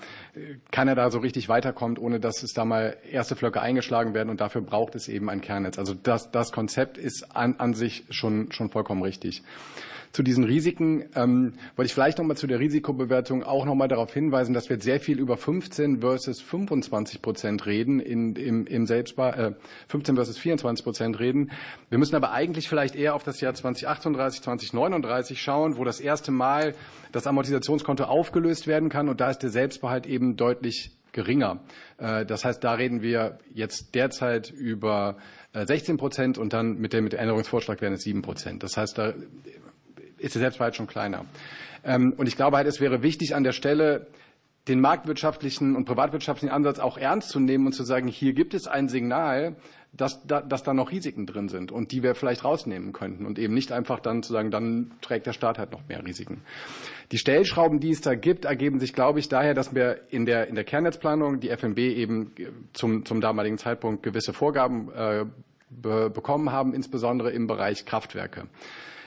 keiner 0.71 0.95
da 0.95 1.11
so 1.11 1.21
richtig 1.21 1.49
weiterkommt, 1.49 1.99
ohne 1.99 2.21
dass 2.21 2.43
es 2.43 2.53
da 2.53 2.67
mal 2.67 2.99
erste 3.11 3.35
Flöcke 3.35 3.63
eingeschlagen 3.63 4.13
werden. 4.13 4.29
Und 4.29 4.43
dafür 4.43 4.61
braucht 4.61 4.95
es 4.95 5.09
eben 5.09 5.31
ein 5.31 5.41
Kernnetz. 5.41 5.79
Also 5.79 5.95
das, 5.95 6.31
das 6.31 6.53
Konzept 6.53 6.99
ist 6.99 7.35
an, 7.35 7.55
an 7.57 7.73
sich 7.73 8.05
schon, 8.11 8.53
schon 8.53 8.69
vollkommen 8.69 9.03
richtig 9.03 9.43
zu 10.13 10.23
diesen 10.23 10.45
Risiken 10.45 11.05
ähm, 11.15 11.55
wollte 11.75 11.87
ich 11.87 11.95
vielleicht 11.95 12.19
noch 12.19 12.25
mal 12.25 12.37
zu 12.37 12.47
der 12.47 12.61
Risikobewertung 12.61 13.43
auch 13.43 13.65
noch 13.65 13.75
mal 13.75 13.89
darauf 13.89 14.13
hinweisen, 14.13 14.53
dass 14.53 14.69
wir 14.69 14.79
sehr 14.81 15.01
viel 15.01 15.19
über 15.19 15.37
15 15.37 16.01
versus 16.01 16.41
25 16.41 17.23
Prozent 17.23 17.67
reden 17.67 17.99
in, 17.99 18.37
im, 18.37 18.67
im 18.67 18.87
Selbstbar, 18.87 19.39
äh, 19.39 19.55
15 19.89 20.17
versus 20.17 20.39
24 20.39 20.85
Prozent 20.85 21.19
reden. 21.19 21.51
Wir 21.89 21.99
müssen 21.99 22.15
aber 22.15 22.33
eigentlich 22.33 22.69
vielleicht 22.69 22.95
eher 22.95 23.15
auf 23.15 23.23
das 23.23 23.41
Jahr 23.41 23.55
2038, 23.55 24.43
2039 24.43 25.41
schauen, 25.41 25.79
wo 25.79 25.85
das 25.85 25.99
erste 25.99 26.31
Mal 26.31 26.75
das 27.11 27.27
Amortisationskonto 27.27 28.05
aufgelöst 28.05 28.67
werden 28.67 28.91
kann 28.91 29.09
und 29.09 29.21
da 29.21 29.31
ist 29.31 29.39
der 29.39 29.51
Selbstbehalt 29.51 30.07
eben 30.07 30.37
deutlich 30.37 30.93
geringer. 31.13 31.61
Äh, 31.99 32.27
das 32.27 32.45
heißt, 32.45 32.63
da 32.63 32.75
reden 32.75 33.01
wir 33.01 33.39
jetzt 33.55 33.95
derzeit 33.95 34.51
über 34.51 35.17
16 35.55 35.95
äh, 35.95 35.99
Prozent 35.99 36.39
und 36.39 36.53
dann 36.53 36.79
mit 36.79 36.93
dem 36.93 37.07
Änderungsvorschlag 37.07 37.81
werden 37.81 37.95
es 37.95 38.03
7 38.03 38.23
Prozent. 38.23 38.63
Das 38.63 38.77
heißt, 38.77 38.99
da 38.99 39.15
ist 40.23 40.35
der 40.35 40.41
Selbstbehalt 40.41 40.77
schon 40.77 40.87
kleiner. 40.87 41.25
Ähm, 41.85 42.15
und 42.17 42.27
ich 42.27 42.37
glaube 42.37 42.57
halt, 42.57 42.67
es 42.67 42.81
wäre 42.81 43.03
wichtig 43.03 43.35
an 43.35 43.45
der 43.45 43.53
Stelle, 43.53 44.07
den 44.69 44.81
marktwirtschaftlichen 44.81 45.75
und 45.75 45.87
privatwirtschaftlichen 45.87 46.55
Ansatz 46.55 46.79
auch 46.79 46.97
ernst 46.97 47.31
zu 47.31 47.41
nehmen 47.41 47.67
und 47.67 47.73
zu 47.73 47.83
sagen, 47.83 48.07
hier 48.07 48.33
gibt 48.33 48.55
es 48.55 48.69
ein 48.69 48.89
Signal, 48.89 49.57
dass, 49.93 50.25
dass 50.27 50.63
da 50.63 50.73
noch 50.73 50.91
Risiken 50.91 51.27
drin 51.27 51.49
sind 51.49 51.71
und 51.71 51.93
die 51.93 52.03
wir 52.03 52.15
vielleicht 52.15 52.45
rausnehmen 52.45 52.93
könnten 52.93 53.27
und 53.27 53.39
eben 53.39 53.53
nicht 53.53 53.73
einfach 53.73 54.01
dann 54.01 54.23
zu 54.23 54.33
sagen, 54.33 54.51
dann 54.51 54.93
trägt 55.03 55.27
der 55.27 55.35
Staat 55.35 55.59
halt 55.59 55.73
noch 55.73 55.87
mehr 55.89 56.05
Risiken. 56.07 56.43
Die 57.11 57.19
Stellschrauben, 57.19 57.79
die 57.79 57.91
es 57.91 58.01
da 58.01 58.15
gibt, 58.15 58.47
ergeben 58.47 58.81
sich, 58.81 58.95
glaube 58.95 59.19
ich, 59.19 59.29
daher, 59.29 59.53
dass 59.53 59.75
wir 59.75 60.01
in 60.09 60.25
der, 60.25 60.49
in 60.49 60.55
der 60.55 60.65
Kernnetzplanung 60.65 61.41
die 61.41 61.51
FMB 61.51 61.79
eben 61.79 62.33
zum, 62.73 63.05
zum 63.05 63.21
damaligen 63.21 63.59
Zeitpunkt 63.59 64.03
gewisse 64.03 64.33
Vorgaben 64.33 64.91
äh, 64.93 65.27
be 65.69 66.11
bekommen 66.11 66.53
haben, 66.53 66.73
insbesondere 66.73 67.31
im 67.31 67.47
Bereich 67.47 67.85
Kraftwerke. 67.85 68.47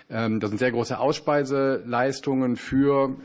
Ähm, 0.09 0.39
das 0.39 0.49
sind 0.49 0.59
sehr 0.59 0.71
große 0.71 0.99
Auspeiseleistungen 0.99 2.55
für 2.55 3.15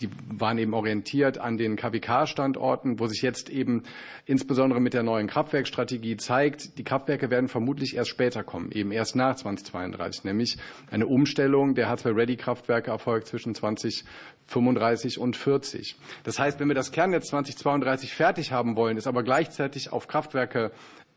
die 0.00 0.08
waren 0.28 0.58
eben 0.58 0.74
orientiert 0.74 1.38
an 1.38 1.58
den 1.58 1.76
KWK-Standorten, 1.76 3.00
wo 3.00 3.06
sich 3.06 3.22
jetzt 3.22 3.50
eben 3.50 3.82
insbesondere 4.26 4.80
mit 4.80 4.94
der 4.94 5.02
neuen 5.02 5.26
Kraftwerkstrategie 5.26 6.16
zeigt, 6.16 6.78
die 6.78 6.84
Kraftwerke 6.84 7.30
werden 7.30 7.48
vermutlich 7.48 7.96
erst 7.96 8.10
später 8.10 8.44
kommen, 8.44 8.70
eben 8.70 8.92
erst 8.92 9.16
nach 9.16 9.34
2032, 9.34 10.24
nämlich 10.24 10.56
eine 10.90 11.06
Umstellung 11.06 11.74
der 11.74 11.88
H2-Ready-Kraftwerke 11.88 12.90
erfolgt 12.90 13.26
zwischen 13.26 13.54
2035 13.54 15.18
und 15.18 15.36
40. 15.36 15.96
Das 16.22 16.38
heißt, 16.38 16.60
wenn 16.60 16.68
wir 16.68 16.76
das 16.76 16.92
Kernnetz 16.92 17.28
2032 17.28 18.14
fertig 18.14 18.52
haben 18.52 18.76
wollen, 18.76 18.96
ist 18.96 19.08
aber 19.08 19.24
gleichzeitig 19.24 19.92
auf 19.92 20.06
Kraftwerke 20.06 20.70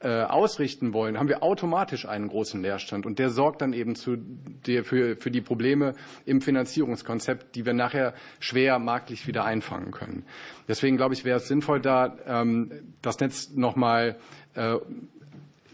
äh, 0.03 0.23
ausrichten 0.23 0.93
wollen, 0.93 1.19
haben 1.19 1.27
wir 1.27 1.43
automatisch 1.43 2.07
einen 2.07 2.27
großen 2.27 2.61
Leerstand. 2.61 3.05
Und 3.05 3.19
der 3.19 3.29
sorgt 3.29 3.61
dann 3.61 3.73
eben 3.73 3.95
zu 3.95 4.17
der, 4.17 4.83
für, 4.83 5.15
für 5.15 5.31
die 5.31 5.41
Probleme 5.41 5.93
im 6.25 6.41
Finanzierungskonzept, 6.41 7.55
die 7.55 7.65
wir 7.65 7.73
nachher 7.73 8.13
schwer 8.39 8.79
marktlich 8.79 9.27
wieder 9.27 9.45
einfangen 9.45 9.91
können. 9.91 10.25
Deswegen 10.67 10.97
glaube 10.97 11.13
ich, 11.13 11.23
wäre 11.23 11.37
es 11.37 11.47
sinnvoll, 11.47 11.81
da 11.81 12.17
ähm, 12.25 12.71
das 13.01 13.19
Netz 13.19 13.51
nochmal 13.51 14.17
äh, 14.55 14.77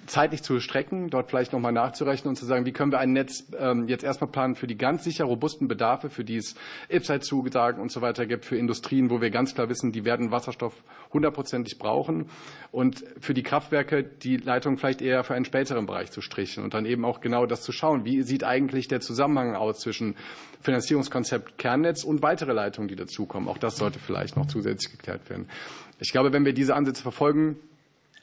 zeitlich 0.08 0.42
zu 0.42 0.60
strecken, 0.60 1.10
dort 1.10 1.30
vielleicht 1.30 1.54
nochmal 1.54 1.72
nachzurechnen 1.72 2.30
und 2.30 2.36
zu 2.36 2.46
sagen, 2.46 2.66
wie 2.66 2.72
können 2.72 2.92
wir 2.92 3.00
ein 3.00 3.14
Netz 3.14 3.46
ähm, 3.60 3.88
jetzt 3.88 4.04
erstmal 4.04 4.32
planen 4.32 4.56
für 4.56 4.68
die 4.68 4.78
ganz 4.78 5.04
sicher 5.04 5.26
robusten 5.26 5.68
Bedarfe, 5.68 6.10
für 6.10 6.24
die 6.24 6.38
es 6.38 6.56
IPSAT-Zusagen 6.90 7.82
und 7.82 7.92
so 7.92 8.02
weiter 8.02 8.26
gibt, 8.26 8.46
für 8.46 8.58
Industrien, 8.58 9.10
wo 9.10 9.22
wir 9.22 9.30
ganz 9.30 9.54
klar 9.54 9.70
wissen, 9.70 9.92
die 9.92 10.06
werden 10.06 10.32
Wasserstoff 10.32 10.74
hundertprozentig 11.14 11.78
brauchen 11.78 12.30
und 12.72 13.04
für 13.20 13.34
die 13.34 13.44
Kraftwerke 13.44 14.04
die 14.04 14.38
Leitung 14.38 14.78
vielleicht 14.78 15.02
eher 15.02 15.24
für 15.24 15.36
einen 15.36 15.46
späteren 15.46 15.86
Bereich 15.86 16.12
zu 16.12 16.22
strichen 16.22 16.64
und 16.64 16.74
dann 16.74 16.86
eben 16.86 17.06
auch 17.06 17.22
genau 17.22 17.46
das 17.46 17.62
zu 17.62 17.72
schauen, 17.72 18.06
wie 18.06 18.24
sieht 18.24 18.44
eigentlich 18.44 18.88
der 18.88 19.02
Zusammenhang 19.02 19.56
aus 19.56 19.80
zwischen 19.80 20.16
Finanzierungskonzept 20.62 21.58
Kernnetz 21.58 22.04
und 22.04 22.22
weitere 22.22 22.54
Leitungen, 22.54 22.88
die 22.88 22.96
dazukommen. 22.96 23.48
Auch 23.48 23.58
das 23.58 23.78
sollte 23.78 24.00
vielleicht 24.00 24.36
noch 24.36 24.48
zusätzlich 24.48 24.92
geklärt 24.92 25.30
werden. 25.30 25.48
Ich 26.00 26.12
glaube, 26.12 26.34
wenn 26.34 26.46
wir 26.46 26.54
diese 26.54 26.76
Ansätze 26.76 27.02
verfolgen, 27.02 27.58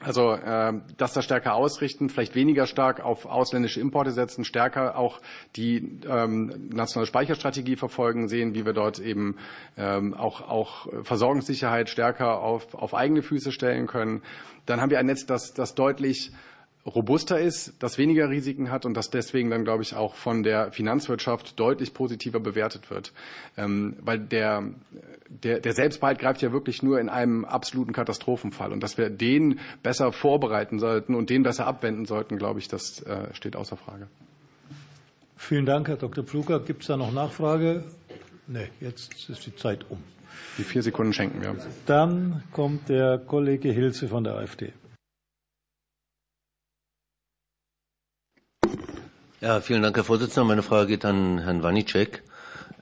also 0.04 0.32
äh, 0.32 0.72
das 0.96 1.14
da 1.14 1.22
stärker 1.22 1.54
ausrichten, 1.54 2.10
vielleicht 2.10 2.34
weniger 2.34 2.66
stark 2.66 3.02
auf 3.02 3.26
ausländische 3.26 3.80
Importe 3.80 4.12
setzen, 4.12 4.44
stärker 4.44 4.98
auch 4.98 5.20
die 5.56 6.00
ähm, 6.08 6.68
nationale 6.72 7.06
Speicherstrategie 7.06 7.76
verfolgen, 7.76 8.28
sehen, 8.28 8.54
wie 8.54 8.66
wir 8.66 8.74
dort 8.74 8.98
eben 8.98 9.36
ähm, 9.76 10.14
auch, 10.14 10.42
auch 10.42 10.88
Versorgungssicherheit 11.04 11.88
stärker 11.88 12.40
auf, 12.40 12.74
auf 12.74 12.94
eigene 12.94 13.22
Füße 13.22 13.50
stellen 13.50 13.86
können. 13.86 14.22
Dann 14.66 14.80
haben 14.80 14.90
wir 14.90 14.98
ein 14.98 15.06
Netz, 15.06 15.26
das, 15.26 15.54
das 15.54 15.74
deutlich 15.74 16.32
robuster 16.86 17.40
ist, 17.40 17.74
das 17.78 17.98
weniger 17.98 18.28
Risiken 18.28 18.70
hat 18.70 18.84
und 18.84 18.94
das 18.94 19.10
deswegen 19.10 19.50
dann, 19.50 19.64
glaube 19.64 19.82
ich, 19.82 19.94
auch 19.94 20.14
von 20.14 20.42
der 20.42 20.70
Finanzwirtschaft 20.72 21.58
deutlich 21.58 21.94
positiver 21.94 22.40
bewertet 22.40 22.90
wird. 22.90 23.12
Ähm, 23.56 23.96
weil 24.00 24.18
der, 24.18 24.64
der, 25.28 25.60
der 25.60 25.72
Selbstbehalt 25.72 26.18
greift 26.18 26.42
ja 26.42 26.52
wirklich 26.52 26.82
nur 26.82 27.00
in 27.00 27.08
einem 27.08 27.44
absoluten 27.44 27.92
Katastrophenfall. 27.92 28.72
Und 28.72 28.82
dass 28.82 28.98
wir 28.98 29.10
den 29.10 29.60
besser 29.82 30.12
vorbereiten 30.12 30.78
sollten 30.78 31.14
und 31.14 31.30
den 31.30 31.42
besser 31.42 31.66
abwenden 31.66 32.04
sollten, 32.04 32.36
glaube 32.36 32.58
ich, 32.58 32.68
das 32.68 33.00
äh, 33.02 33.32
steht 33.32 33.56
außer 33.56 33.76
Frage. 33.76 34.08
Vielen 35.36 35.66
Dank, 35.66 35.88
Herr 35.88 35.96
Dr. 35.96 36.24
Pfluger. 36.24 36.60
Gibt 36.60 36.82
es 36.82 36.88
da 36.88 36.96
noch 36.96 37.12
Nachfrage? 37.12 37.84
Nee, 38.46 38.68
jetzt 38.80 39.28
ist 39.28 39.46
die 39.46 39.56
Zeit 39.56 39.86
um. 39.90 39.98
Die 40.58 40.64
vier 40.64 40.82
Sekunden 40.82 41.12
schenken 41.12 41.40
wir. 41.42 41.56
Dann 41.86 42.42
kommt 42.52 42.88
der 42.88 43.18
Kollege 43.18 43.70
Hilze 43.70 44.08
von 44.08 44.24
der 44.24 44.34
AfD. 44.34 44.72
Ja, 49.44 49.60
vielen 49.60 49.82
Dank, 49.82 49.94
Herr 49.94 50.04
Vorsitzender. 50.04 50.48
Meine 50.48 50.62
Frage 50.62 50.86
geht 50.86 51.04
an 51.04 51.38
Herrn 51.38 51.62
Wanicek. 51.62 52.22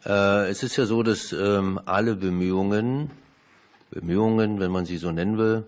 Äh, 0.06 0.48
es 0.48 0.62
ist 0.62 0.76
ja 0.76 0.86
so, 0.86 1.02
dass 1.02 1.32
ähm, 1.32 1.80
alle 1.86 2.14
Bemühungen, 2.14 3.10
Bemühungen, 3.90 4.60
wenn 4.60 4.70
man 4.70 4.86
sie 4.86 4.96
so 4.96 5.10
nennen 5.10 5.38
will, 5.38 5.64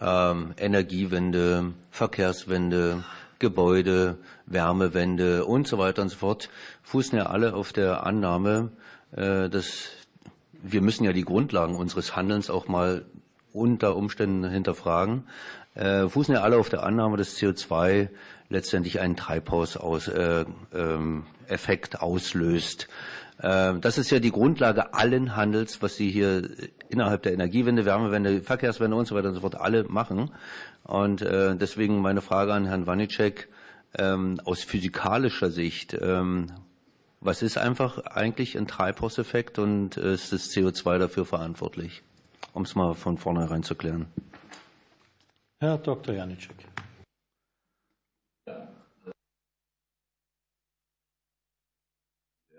ähm, 0.00 0.54
Energiewende, 0.56 1.74
Verkehrswende, 1.90 3.04
Gebäude, 3.38 4.16
Wärmewende 4.46 5.44
und 5.44 5.68
so 5.68 5.76
weiter 5.76 6.00
und 6.00 6.08
so 6.08 6.16
fort, 6.16 6.48
fußen 6.84 7.18
ja 7.18 7.26
alle 7.26 7.52
auf 7.52 7.74
der 7.74 8.06
Annahme, 8.06 8.70
äh, 9.14 9.50
dass 9.50 9.90
wir 10.62 10.80
müssen 10.80 11.04
ja 11.04 11.12
die 11.12 11.26
Grundlagen 11.26 11.76
unseres 11.76 12.16
Handelns 12.16 12.48
auch 12.48 12.66
mal 12.66 13.04
unter 13.52 13.94
Umständen 13.94 14.48
hinterfragen, 14.48 15.24
äh, 15.74 16.08
fußen 16.08 16.34
ja 16.34 16.40
alle 16.40 16.56
auf 16.56 16.70
der 16.70 16.82
Annahme, 16.82 17.18
dass 17.18 17.36
CO2 17.36 18.08
letztendlich 18.50 19.00
einen 19.00 19.16
Treibhauseffekt 19.16 20.14
äh, 20.74 20.76
ähm, 20.78 21.24
auslöst. 21.98 22.88
Äh, 23.38 23.78
das 23.80 23.96
ist 23.96 24.10
ja 24.10 24.18
die 24.18 24.32
Grundlage 24.32 24.92
allen 24.92 25.36
Handels, 25.36 25.80
was 25.80 25.96
Sie 25.96 26.10
hier 26.10 26.50
innerhalb 26.90 27.22
der 27.22 27.32
Energiewende, 27.32 27.86
Wärmewende, 27.86 28.42
Verkehrswende 28.42 28.96
und 28.96 29.06
so 29.06 29.14
weiter 29.14 29.28
und 29.28 29.34
so 29.34 29.40
fort 29.40 29.54
alle 29.54 29.84
machen. 29.84 30.30
Und 30.82 31.22
äh, 31.22 31.56
deswegen 31.56 32.02
meine 32.02 32.20
Frage 32.20 32.52
an 32.52 32.66
Herrn 32.66 32.86
Wanicek 32.86 33.48
ähm, 33.96 34.40
aus 34.44 34.62
physikalischer 34.62 35.50
Sicht. 35.50 35.96
Ähm, 35.98 36.48
was 37.20 37.42
ist 37.42 37.58
einfach 37.58 37.98
eigentlich 37.98 38.56
ein 38.56 38.66
Treibhauseffekt 38.66 39.58
und 39.58 39.98
ist 39.98 40.32
das 40.32 40.50
CO2 40.50 40.98
dafür 40.98 41.26
verantwortlich? 41.26 42.02
Um 42.54 42.62
es 42.62 42.74
mal 42.74 42.94
von 42.94 43.18
vornherein 43.18 43.62
zu 43.62 43.74
klären. 43.74 44.06
Herr 45.60 45.76
Dr. 45.76 46.14
Janicek. 46.14 46.56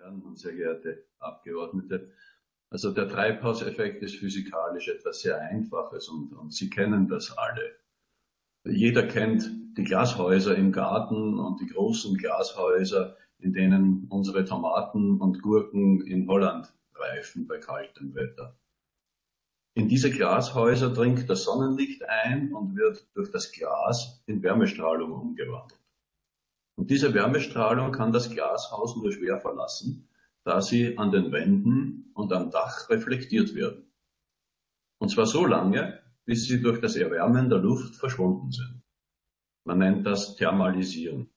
Herren 0.02 0.22
und 0.24 0.38
sehr 0.38 0.54
geehrte 0.54 1.04
Abgeordnete. 1.20 2.12
Also 2.70 2.92
der 2.92 3.08
Treibhauseffekt 3.08 4.02
ist 4.02 4.16
physikalisch 4.16 4.88
etwas 4.88 5.22
sehr 5.22 5.40
Einfaches 5.40 6.08
und, 6.08 6.34
und 6.34 6.54
Sie 6.54 6.70
kennen 6.70 7.08
das 7.08 7.38
alle. 7.38 7.76
Jeder 8.64 9.08
kennt 9.08 9.50
die 9.78 9.84
Glashäuser 9.84 10.56
im 10.56 10.72
Garten 10.72 11.40
und 11.40 11.60
die 11.60 11.68
großen 11.68 12.18
Glashäuser, 12.18 13.18
in 13.40 13.54
denen 13.54 14.08
unsere 14.10 14.46
Tomaten 14.46 15.20
und 15.20 15.42
Gurken 15.42 16.06
in 16.06 16.28
Holland 16.28 16.72
reifen 16.96 17.48
bei 17.48 17.58
kaltem 17.58 18.14
Wetter. 18.16 18.56
In 19.74 19.88
diese 19.88 20.12
Glashäuser 20.12 20.90
dringt 20.90 21.30
das 21.30 21.44
Sonnenlicht 21.44 22.04
ein 22.04 22.54
und 22.54 22.76
wird 22.76 23.08
durch 23.16 23.32
das 23.32 23.52
Glas 23.52 24.22
in 24.26 24.44
Wärmestrahlung 24.44 25.12
umgewandelt. 25.12 25.81
Und 26.76 26.90
diese 26.90 27.14
Wärmestrahlung 27.14 27.92
kann 27.92 28.12
das 28.12 28.30
Glashaus 28.30 28.96
nur 28.96 29.12
schwer 29.12 29.40
verlassen, 29.40 30.10
da 30.44 30.62
sie 30.62 30.98
an 30.98 31.12
den 31.12 31.32
Wänden 31.32 32.12
und 32.14 32.34
am 32.34 32.50
Dach 32.50 32.90
reflektiert 32.90 33.54
werden. 33.54 33.92
Und 35.00 35.10
zwar 35.10 35.26
so 35.26 35.46
lange, 35.46 36.02
bis 36.26 36.46
sie 36.46 36.62
durch 36.62 36.80
das 36.80 36.96
Erwärmen 36.96 37.50
der 37.50 37.60
Luft 37.60 37.96
verschwunden 37.96 38.52
sind. 38.52 38.84
Man 39.64 39.80
nennt 39.80 40.06
das 40.06 40.36
Thermalisieren. 40.36 41.30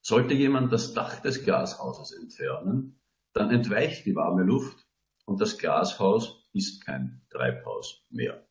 Sollte 0.00 0.34
jemand 0.34 0.72
das 0.72 0.94
Dach 0.94 1.20
des 1.20 1.44
Glashauses 1.44 2.12
entfernen, 2.12 3.00
dann 3.32 3.50
entweicht 3.50 4.06
die 4.06 4.14
warme 4.14 4.42
Luft 4.42 4.86
und 5.26 5.40
das 5.40 5.58
Glashaus 5.58 6.48
ist 6.52 6.84
kein 6.84 7.20
Treibhaus 7.30 8.04
mehr. 8.10 8.47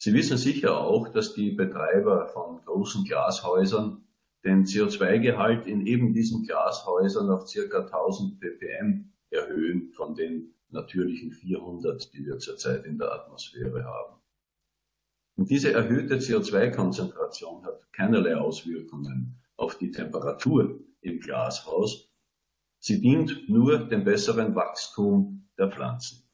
Sie 0.00 0.14
wissen 0.14 0.36
sicher 0.36 0.80
auch, 0.80 1.08
dass 1.08 1.34
die 1.34 1.50
Betreiber 1.50 2.28
von 2.28 2.64
großen 2.64 3.04
Glashäusern 3.04 4.04
den 4.44 4.64
CO2-Gehalt 4.64 5.66
in 5.66 5.86
eben 5.86 6.12
diesen 6.12 6.46
Glashäusern 6.46 7.28
auf 7.30 7.48
circa 7.48 7.80
1000 7.80 8.38
ppm 8.38 9.12
erhöhen 9.30 9.90
von 9.92 10.14
den 10.14 10.54
natürlichen 10.70 11.32
400, 11.32 12.12
die 12.14 12.24
wir 12.24 12.38
zurzeit 12.38 12.84
in 12.84 12.98
der 12.98 13.12
Atmosphäre 13.12 13.84
haben. 13.84 14.20
Und 15.36 15.50
diese 15.50 15.72
erhöhte 15.72 16.18
CO2-Konzentration 16.18 17.64
hat 17.64 17.92
keinerlei 17.92 18.36
Auswirkungen 18.36 19.42
auf 19.56 19.78
die 19.78 19.90
Temperatur 19.90 20.78
im 21.00 21.18
Glashaus. 21.18 22.08
Sie 22.78 23.00
dient 23.00 23.48
nur 23.48 23.88
dem 23.88 24.04
besseren 24.04 24.54
Wachstum 24.54 25.48
der 25.58 25.70
Pflanzen. 25.72 26.27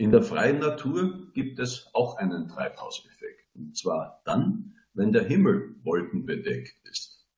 In 0.00 0.12
der 0.12 0.22
freien 0.22 0.60
Natur 0.60 1.30
gibt 1.34 1.58
es 1.58 1.90
auch 1.92 2.16
einen 2.16 2.48
Treibhauseffekt. 2.48 3.54
Und 3.54 3.76
zwar 3.76 4.22
dann, 4.24 4.74
wenn 4.94 5.12
der 5.12 5.24
Himmel 5.24 5.76
wolkenbedeckt 5.82 6.74
ist. 6.88 7.28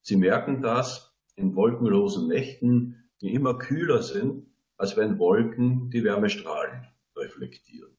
Sie 0.00 0.16
merken 0.16 0.62
das 0.62 1.14
in 1.34 1.54
wolkenlosen 1.54 2.26
Nächten, 2.26 3.10
die 3.20 3.34
immer 3.34 3.58
kühler 3.58 4.02
sind, 4.02 4.46
als 4.78 4.96
wenn 4.96 5.18
Wolken 5.18 5.90
die 5.90 6.02
Wärmestrahlen 6.02 6.86
reflektieren. 7.14 7.94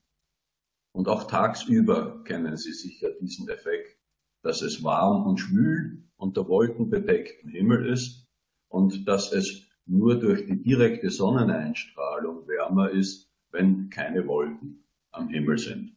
Und 0.93 1.07
auch 1.07 1.25
tagsüber 1.25 2.23
kennen 2.23 2.57
Sie 2.57 2.73
sicher 2.73 3.11
diesen 3.21 3.49
Effekt, 3.49 3.99
dass 4.41 4.63
es 4.63 4.83
warm 4.83 5.27
und 5.27 5.37
schwül 5.37 6.09
unter 6.15 6.47
wolkenbedecktem 6.47 7.51
Himmel 7.51 7.85
ist 7.85 8.27
und 8.67 9.07
dass 9.07 9.31
es 9.31 9.69
nur 9.85 10.19
durch 10.19 10.47
die 10.47 10.59
direkte 10.59 11.11
Sonneneinstrahlung 11.11 12.47
wärmer 12.47 12.89
ist, 12.89 13.30
wenn 13.51 13.89
keine 13.89 14.27
Wolken 14.27 14.83
am 15.11 15.29
Himmel 15.29 15.57
sind. 15.57 15.95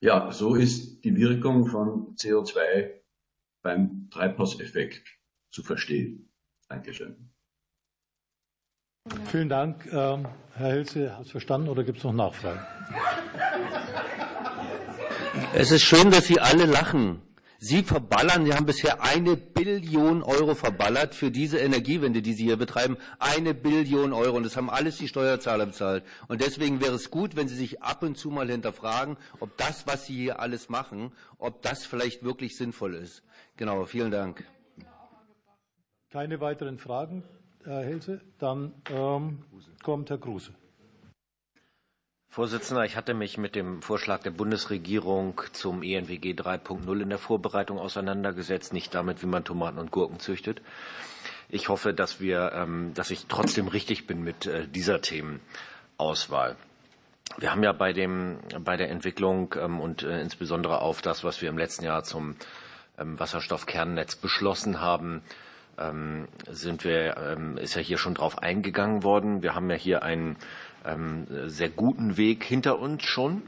Ja, 0.00 0.30
so 0.30 0.54
ist 0.54 1.04
die 1.04 1.16
Wirkung 1.16 1.66
von 1.66 2.14
CO2 2.16 2.90
beim 3.62 4.08
Treibhauseffekt 4.10 5.02
zu 5.50 5.62
verstehen. 5.62 6.30
Dankeschön. 6.68 7.30
Vielen 9.26 9.48
Dank. 9.48 9.86
Ähm, 9.92 10.28
Herr 10.54 10.72
Hilze, 10.72 11.16
hat 11.16 11.24
es 11.26 11.30
verstanden 11.30 11.68
oder 11.68 11.82
gibt 11.82 11.98
es 11.98 12.04
noch 12.04 12.12
Nachfragen? 12.12 12.60
Es 15.54 15.70
ist 15.70 15.82
schön, 15.82 16.10
dass 16.10 16.26
Sie 16.26 16.40
alle 16.40 16.66
lachen. 16.66 17.22
Sie 17.60 17.82
verballern, 17.82 18.44
Sie 18.44 18.54
haben 18.54 18.66
bisher 18.66 19.02
eine 19.02 19.36
Billion 19.36 20.22
Euro 20.22 20.54
verballert 20.54 21.16
für 21.16 21.32
diese 21.32 21.58
Energiewende, 21.58 22.22
die 22.22 22.32
Sie 22.32 22.44
hier 22.44 22.56
betreiben. 22.56 22.96
Eine 23.18 23.52
Billion 23.52 24.12
Euro. 24.12 24.36
Und 24.36 24.44
das 24.44 24.56
haben 24.56 24.70
alles 24.70 24.98
die 24.98 25.08
Steuerzahler 25.08 25.66
bezahlt. 25.66 26.04
Und 26.28 26.40
deswegen 26.40 26.80
wäre 26.80 26.94
es 26.94 27.10
gut, 27.10 27.34
wenn 27.34 27.48
Sie 27.48 27.56
sich 27.56 27.82
ab 27.82 28.04
und 28.04 28.16
zu 28.16 28.30
mal 28.30 28.48
hinterfragen, 28.48 29.16
ob 29.40 29.56
das, 29.56 29.88
was 29.88 30.06
Sie 30.06 30.14
hier 30.14 30.38
alles 30.38 30.68
machen, 30.68 31.10
ob 31.38 31.60
das 31.62 31.84
vielleicht 31.84 32.22
wirklich 32.22 32.56
sinnvoll 32.56 32.94
ist. 32.94 33.24
Genau, 33.56 33.84
vielen 33.86 34.12
Dank. 34.12 34.44
Keine 36.10 36.40
weiteren 36.40 36.78
Fragen, 36.78 37.24
Herr 37.64 37.82
Hilse. 37.82 38.20
Dann 38.38 38.72
ähm, 38.88 39.44
kommt 39.82 40.10
Herr 40.10 40.18
Kruse. 40.18 40.54
Vorsitzender, 42.30 42.84
ich 42.84 42.94
hatte 42.96 43.14
mich 43.14 43.38
mit 43.38 43.54
dem 43.54 43.80
Vorschlag 43.80 44.22
der 44.22 44.30
Bundesregierung 44.30 45.40
zum 45.52 45.82
ENWG 45.82 46.34
3.0 46.34 47.00
in 47.00 47.08
der 47.08 47.18
Vorbereitung 47.18 47.78
auseinandergesetzt, 47.78 48.72
nicht 48.72 48.94
damit, 48.94 49.22
wie 49.22 49.26
man 49.26 49.44
Tomaten 49.44 49.78
und 49.78 49.90
Gurken 49.90 50.20
züchtet. 50.20 50.60
Ich 51.48 51.70
hoffe, 51.70 51.94
dass 51.94 52.20
wir, 52.20 52.52
ähm, 52.54 52.92
dass 52.94 53.10
ich 53.10 53.26
trotzdem 53.26 53.68
richtig 53.68 54.06
bin 54.06 54.22
mit 54.22 54.44
äh, 54.44 54.68
dieser 54.68 55.00
Themenauswahl. 55.00 56.56
Wir 57.38 57.50
haben 57.50 57.62
ja 57.62 57.72
bei 57.72 57.94
dem, 57.94 58.38
bei 58.60 58.76
der 58.76 58.90
Entwicklung 58.90 59.54
ähm, 59.58 59.80
und 59.80 60.02
äh, 60.02 60.20
insbesondere 60.20 60.82
auf 60.82 61.00
das, 61.00 61.24
was 61.24 61.40
wir 61.40 61.48
im 61.48 61.56
letzten 61.56 61.84
Jahr 61.84 62.04
zum 62.04 62.36
ähm, 62.98 63.18
Wasserstoffkernnetz 63.18 64.16
beschlossen 64.16 64.80
haben, 64.80 65.22
sind 66.50 66.82
wir, 66.82 67.38
ist 67.60 67.76
ja 67.76 67.80
hier 67.80 67.98
schon 67.98 68.14
drauf 68.14 68.38
eingegangen 68.38 69.04
worden. 69.04 69.44
Wir 69.44 69.54
haben 69.54 69.70
ja 69.70 69.76
hier 69.76 70.02
einen 70.02 70.36
ähm, 70.84 71.26
sehr 71.46 71.70
guten 71.70 72.16
Weg 72.16 72.44
hinter 72.44 72.78
uns 72.78 73.04
schon. 73.04 73.42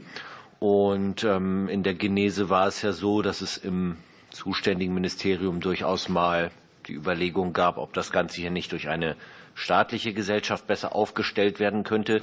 Und 0.59 1.25
ähm, 1.25 1.69
in 1.69 1.83
der 1.83 1.95
Genese 1.95 2.51
war 2.51 2.67
es 2.67 2.83
ja 2.83 2.93
so, 2.93 3.23
dass 3.23 3.41
es 3.41 3.57
im 3.57 3.97
zuständigen 4.31 4.95
Ministerium 4.95 5.61
durchaus 5.61 6.09
mal 6.09 6.51
die 6.87 6.95
Überlegung 6.95 7.53
gab, 7.53 7.79
ob 7.79 7.93
das 7.93 8.13
Ganze 8.13 8.41
hier 8.41 8.51
nicht 8.51 8.73
durch 8.73 8.89
eine 8.89 9.17
staatliche 9.55 10.13
Gesellschaft 10.13 10.67
besser 10.67 10.95
aufgestellt 10.95 11.61
werden 11.61 11.85
könnte. 11.85 12.23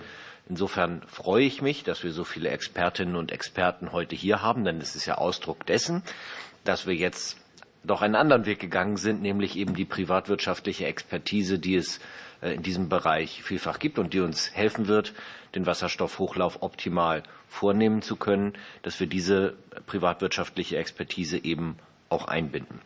Insofern 0.50 1.02
freue 1.08 1.44
ich 1.44 1.62
mich, 1.62 1.84
dass 1.84 2.04
wir 2.04 2.12
so 2.12 2.24
viele 2.24 2.50
Expertinnen 2.50 3.16
und 3.16 3.32
Experten 3.32 3.92
heute 3.92 4.16
hier 4.16 4.42
haben, 4.42 4.64
denn 4.64 4.78
es 4.78 4.96
ist 4.96 5.06
ja 5.06 5.16
Ausdruck 5.16 5.66
dessen, 5.66 6.04
dass 6.64 6.88
wir 6.88 6.96
jetzt 6.96 7.38
doch 7.88 8.02
einen 8.02 8.16
anderen 8.16 8.46
Weg 8.46 8.60
gegangen 8.60 8.98
sind, 8.98 9.22
nämlich 9.22 9.56
eben 9.56 9.76
die 9.76 9.86
privatwirtschaftliche 9.86 10.86
Expertise, 10.86 11.60
die 11.60 11.76
es 11.76 12.00
äh, 12.42 12.54
in 12.54 12.64
diesem 12.64 12.90
Bereich 12.90 13.44
vielfach 13.44 13.80
gibt 13.80 13.98
und 14.00 14.14
die 14.14 14.20
uns 14.20 14.54
helfen 14.54 14.88
wird, 14.88 15.14
den 15.56 15.66
Wasserstoffhochlauf 15.66 16.62
optimal 16.62 17.24
vornehmen 17.48 18.02
zu 18.02 18.16
können, 18.16 18.54
dass 18.84 19.00
wir 19.00 19.08
diese 19.08 19.56
privatwirtschaftliche 19.86 20.78
Expertise 20.78 21.44
eben 21.44 21.78
auch 22.10 22.28
einbinden. 22.28 22.82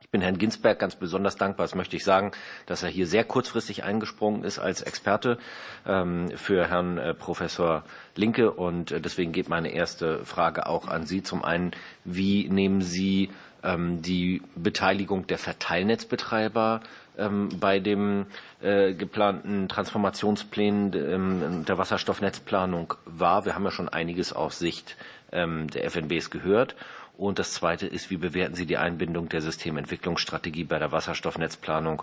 Ich 0.00 0.12
bin 0.12 0.22
Herrn 0.22 0.38
Ginsberg 0.38 0.76
ganz 0.80 0.96
besonders 0.96 1.36
dankbar, 1.36 1.66
das 1.66 1.76
möchte 1.76 1.94
ich 1.94 2.02
sagen, 2.02 2.32
dass 2.66 2.82
er 2.82 2.88
hier 2.88 3.06
sehr 3.06 3.22
kurzfristig 3.22 3.84
eingesprungen 3.84 4.42
ist 4.42 4.58
als 4.58 4.82
Experte 4.82 5.38
ähm, 5.86 6.30
für 6.34 6.66
Herrn 6.66 6.98
äh, 6.98 7.14
Professor 7.14 7.84
Linke. 8.16 8.50
Und 8.50 8.90
äh, 8.90 9.00
deswegen 9.00 9.30
geht 9.30 9.48
meine 9.48 9.72
erste 9.72 10.24
Frage 10.24 10.66
auch 10.66 10.88
an 10.88 11.06
Sie. 11.06 11.22
Zum 11.22 11.44
einen, 11.44 11.70
wie 12.04 12.48
nehmen 12.48 12.82
Sie 12.82 13.30
die 13.62 14.42
Beteiligung 14.56 15.26
der 15.26 15.38
Verteilnetzbetreiber 15.38 16.80
ähm, 17.18 17.48
bei 17.60 17.78
dem 17.78 18.26
äh, 18.62 18.94
geplanten 18.94 19.68
Transformationsplänen 19.68 20.92
ähm, 20.94 21.64
der 21.66 21.78
Wasserstoffnetzplanung 21.78 22.94
war. 23.04 23.44
Wir 23.44 23.54
haben 23.54 23.64
ja 23.64 23.70
schon 23.70 23.88
einiges 23.88 24.32
aus 24.32 24.58
Sicht 24.58 24.96
ähm, 25.32 25.68
der 25.68 25.84
FNBs 25.90 26.30
gehört. 26.30 26.74
Und 27.16 27.38
das 27.38 27.52
Zweite 27.52 27.86
ist, 27.86 28.10
wie 28.10 28.16
bewerten 28.16 28.54
Sie 28.54 28.64
die 28.64 28.78
Einbindung 28.78 29.28
der 29.28 29.42
Systementwicklungsstrategie 29.42 30.64
bei 30.64 30.78
der 30.78 30.90
Wasserstoffnetzplanung? 30.90 32.02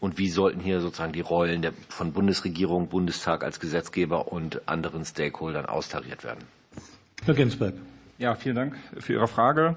Und 0.00 0.18
wie 0.18 0.28
sollten 0.28 0.60
hier 0.60 0.80
sozusagen 0.80 1.12
die 1.12 1.20
Rollen 1.20 1.62
der, 1.62 1.72
von 1.88 2.12
Bundesregierung, 2.12 2.88
Bundestag 2.88 3.44
als 3.44 3.60
Gesetzgeber 3.60 4.32
und 4.32 4.68
anderen 4.68 5.04
Stakeholdern 5.04 5.66
austariert 5.66 6.24
werden? 6.24 6.44
Herr 7.24 7.34
Ginsberg. 7.34 7.74
Ja, 8.18 8.34
vielen 8.34 8.56
Dank 8.56 8.76
für 8.98 9.12
Ihre 9.12 9.28
Frage. 9.28 9.76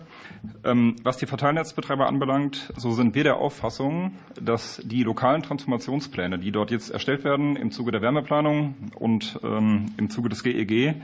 Ähm, 0.64 0.96
was 1.04 1.18
die 1.18 1.26
Verteilnetzbetreiber 1.26 2.08
anbelangt, 2.08 2.72
so 2.78 2.94
sind 2.94 3.14
wir 3.14 3.26
der 3.26 3.36
Auffassung, 3.36 4.14
dass 4.42 4.82
die 4.86 5.04
lokalen 5.04 5.44
Transformationspläne, 5.44 6.40
die 6.40 6.54
dort 6.54 6.72
jetzt 6.72 6.90
erstellt 6.90 7.26
werden 7.26 7.58
im 7.58 7.72
Zuge 7.72 7.92
der 7.92 8.02
Wärmeplanung 8.02 8.76
und 8.96 9.38
ähm, 9.44 9.92
im 9.98 10.10
Zuge 10.10 10.30
des 10.30 10.44
GEG, 10.44 10.96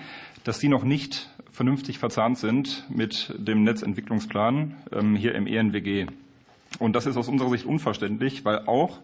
dass 0.45 0.59
die 0.59 0.69
noch 0.69 0.85
nicht 0.85 1.29
vernünftig 1.51 1.99
verzahnt 1.99 2.37
sind 2.37 2.85
mit 2.89 3.33
dem 3.37 3.65
Netzentwicklungsplan 3.65 4.73
ähm, 4.93 5.17
hier 5.17 5.35
im 5.35 5.45
ENWG. 5.45 6.07
Und 6.79 6.95
das 6.95 7.05
ist 7.05 7.17
aus 7.17 7.27
unserer 7.27 7.49
Sicht 7.49 7.65
unverständlich, 7.65 8.45
weil 8.45 8.59
auch 8.59 8.99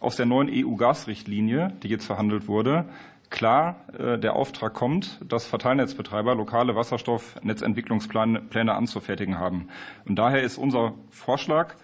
aus 0.00 0.16
der 0.16 0.26
neuen 0.26 0.48
EU-Gasrichtlinie, 0.50 1.72
die 1.84 1.88
jetzt 1.88 2.06
verhandelt 2.06 2.48
wurde, 2.48 2.86
klar 3.30 3.76
äh, 3.98 4.18
der 4.18 4.34
Auftrag 4.34 4.74
kommt, 4.74 5.20
dass 5.26 5.46
Verteilnetzbetreiber 5.46 6.34
lokale 6.34 6.74
Wasserstoffnetzentwicklungspläne 6.74 8.74
anzufertigen 8.74 9.38
haben. 9.38 9.68
Und 10.06 10.16
daher 10.16 10.42
ist 10.42 10.58
unser 10.58 10.94
Vorschlag, 11.10 11.74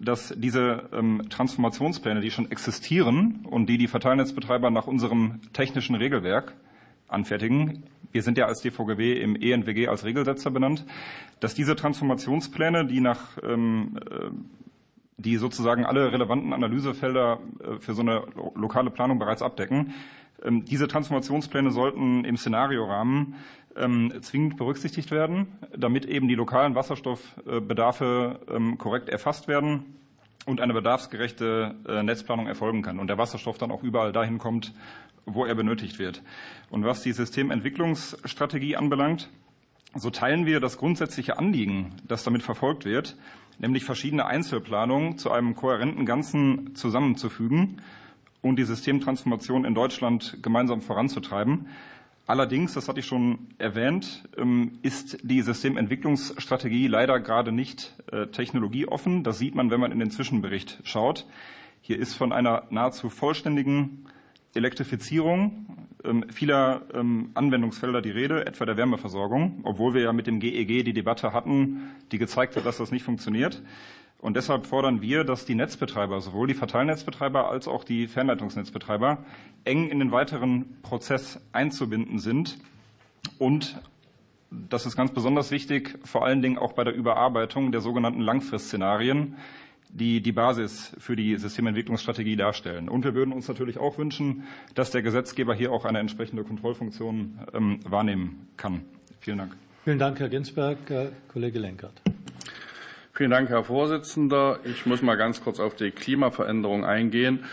dass 0.00 0.34
diese 0.36 0.88
ähm, 0.92 1.28
Transformationspläne, 1.28 2.20
die 2.20 2.30
schon 2.30 2.50
existieren 2.50 3.46
und 3.48 3.66
die 3.66 3.78
die 3.78 3.88
Verteilnetzbetreiber 3.88 4.70
nach 4.70 4.86
unserem 4.86 5.40
technischen 5.52 5.94
Regelwerk 5.94 6.54
anfertigen, 7.08 7.84
wir 8.10 8.22
sind 8.22 8.36
ja 8.36 8.46
als 8.46 8.60
DVGW 8.60 9.14
im 9.14 9.36
ENWG 9.36 9.88
als 9.88 10.04
Regelsetzer 10.04 10.50
benannt, 10.50 10.84
dass 11.40 11.54
diese 11.54 11.76
Transformationspläne, 11.76 12.86
die 12.86 13.00
nach 13.00 13.38
ähm, 13.42 13.98
äh, 14.10 14.30
die 15.16 15.36
sozusagen 15.36 15.84
alle 15.84 16.12
relevanten 16.12 16.52
Analysefelder 16.52 17.40
äh, 17.60 17.78
für 17.78 17.94
so 17.94 18.02
eine 18.02 18.22
lokale 18.54 18.90
Planung 18.90 19.18
bereits 19.18 19.42
abdecken, 19.42 19.94
diese 20.44 20.88
Transformationspläne 20.88 21.70
sollten 21.70 22.24
im 22.24 22.36
Szenariorahmen 22.36 23.34
ähm, 23.76 24.12
zwingend 24.20 24.56
berücksichtigt 24.56 25.10
werden, 25.10 25.46
damit 25.76 26.04
eben 26.04 26.28
die 26.28 26.34
lokalen 26.34 26.74
Wasserstoffbedarfe 26.74 28.40
ähm, 28.50 28.78
korrekt 28.78 29.08
erfasst 29.08 29.48
werden 29.48 29.96
und 30.46 30.60
eine 30.60 30.74
bedarfsgerechte 30.74 31.74
äh, 31.86 32.02
Netzplanung 32.02 32.46
erfolgen 32.46 32.82
kann 32.82 32.98
und 32.98 33.06
der 33.06 33.18
Wasserstoff 33.18 33.58
dann 33.58 33.70
auch 33.70 33.82
überall 33.82 34.12
dahin 34.12 34.38
kommt, 34.38 34.74
wo 35.24 35.44
er 35.44 35.54
benötigt 35.54 35.98
wird. 35.98 36.22
Und 36.70 36.84
was 36.84 37.02
die 37.02 37.12
Systementwicklungsstrategie 37.12 38.76
anbelangt, 38.76 39.30
so 39.94 40.10
teilen 40.10 40.46
wir 40.46 40.58
das 40.58 40.78
grundsätzliche 40.78 41.38
Anliegen, 41.38 41.94
das 42.08 42.24
damit 42.24 42.42
verfolgt 42.42 42.84
wird, 42.84 43.16
nämlich 43.58 43.84
verschiedene 43.84 44.26
Einzelplanungen 44.26 45.18
zu 45.18 45.30
einem 45.30 45.54
kohärenten 45.54 46.06
Ganzen 46.06 46.74
zusammenzufügen 46.74 47.80
und 48.42 48.56
die 48.56 48.64
Systemtransformation 48.64 49.64
in 49.64 49.74
Deutschland 49.74 50.38
gemeinsam 50.42 50.82
voranzutreiben. 50.82 51.68
Allerdings, 52.26 52.74
das 52.74 52.88
hatte 52.88 53.00
ich 53.00 53.06
schon 53.06 53.48
erwähnt, 53.58 54.28
ähm, 54.36 54.78
ist 54.82 55.18
die 55.22 55.42
Systementwicklungsstrategie 55.42 56.86
leider 56.86 57.18
gerade 57.18 57.50
nicht 57.50 57.94
äh, 58.12 58.26
technologieoffen. 58.26 59.24
Das 59.24 59.38
sieht 59.38 59.54
man, 59.54 59.70
wenn 59.70 59.80
man 59.80 59.90
in 59.90 59.98
den 59.98 60.10
Zwischenbericht 60.10 60.80
schaut. 60.84 61.26
Hier 61.80 61.98
ist 61.98 62.14
von 62.14 62.32
einer 62.32 62.64
nahezu 62.70 63.08
vollständigen 63.10 64.06
Elektrifizierung 64.54 65.66
ähm, 66.04 66.24
vieler 66.30 66.82
ähm, 66.94 67.30
Anwendungsfelder 67.34 68.02
die 68.02 68.10
Rede, 68.10 68.46
etwa 68.46 68.66
der 68.66 68.76
Wärmeversorgung, 68.76 69.60
obwohl 69.64 69.94
wir 69.94 70.02
ja 70.02 70.12
mit 70.12 70.26
dem 70.26 70.40
GEG 70.40 70.84
die 70.84 70.92
Debatte 70.92 71.32
hatten, 71.32 71.90
die 72.12 72.18
gezeigt 72.18 72.56
hat, 72.56 72.66
dass 72.66 72.78
das 72.78 72.92
nicht 72.92 73.04
funktioniert. 73.04 73.62
Und 74.22 74.36
deshalb 74.36 74.66
fordern 74.66 75.02
wir, 75.02 75.24
dass 75.24 75.44
die 75.44 75.56
Netzbetreiber, 75.56 76.20
sowohl 76.20 76.46
die 76.46 76.54
Verteilnetzbetreiber 76.54 77.50
als 77.50 77.66
auch 77.66 77.82
die 77.82 78.06
Fernleitungsnetzbetreiber, 78.06 79.18
eng 79.64 79.90
in 79.90 79.98
den 79.98 80.12
weiteren 80.12 80.80
Prozess 80.82 81.40
einzubinden 81.52 82.20
sind 82.20 82.56
und 83.38 83.76
das 84.68 84.86
ist 84.86 84.96
ganz 84.96 85.12
besonders 85.12 85.50
wichtig, 85.50 85.98
vor 86.04 86.24
allen 86.24 86.42
Dingen 86.42 86.58
auch 86.58 86.72
bei 86.72 86.84
der 86.84 86.94
Überarbeitung 86.94 87.72
der 87.72 87.80
sogenannten 87.80 88.20
Langfristszenarien, 88.20 89.36
die 89.88 90.20
die 90.20 90.32
Basis 90.32 90.94
für 90.98 91.16
die 91.16 91.36
Systementwicklungsstrategie 91.36 92.36
darstellen. 92.36 92.88
Und 92.88 93.04
wir 93.04 93.14
würden 93.14 93.32
uns 93.32 93.48
natürlich 93.48 93.78
auch 93.78 93.98
wünschen, 93.98 94.44
dass 94.74 94.90
der 94.90 95.02
Gesetzgeber 95.02 95.54
hier 95.54 95.72
auch 95.72 95.84
eine 95.84 95.98
entsprechende 95.98 96.44
Kontrollfunktion 96.44 97.38
ähm, 97.54 97.80
wahrnehmen 97.84 98.48
kann. 98.56 98.82
Vielen 99.20 99.38
Dank. 99.38 99.56
Vielen 99.84 99.98
Dank, 99.98 100.20
Herr 100.20 100.28
Ginsberg. 100.28 100.78
Kollege 101.32 101.58
Lenkert. 101.58 102.00
Vielen 103.14 103.30
Dank, 103.30 103.50
Herr 103.50 103.64
Vorsitzender. 103.64 104.60
Ich 104.64 104.86
muss 104.86 105.02
mal 105.02 105.16
ganz 105.16 105.44
kurz 105.44 105.60
auf 105.60 105.74
die 105.74 105.90
Klimaveränderung 105.90 106.86
eingehen. 106.86 107.44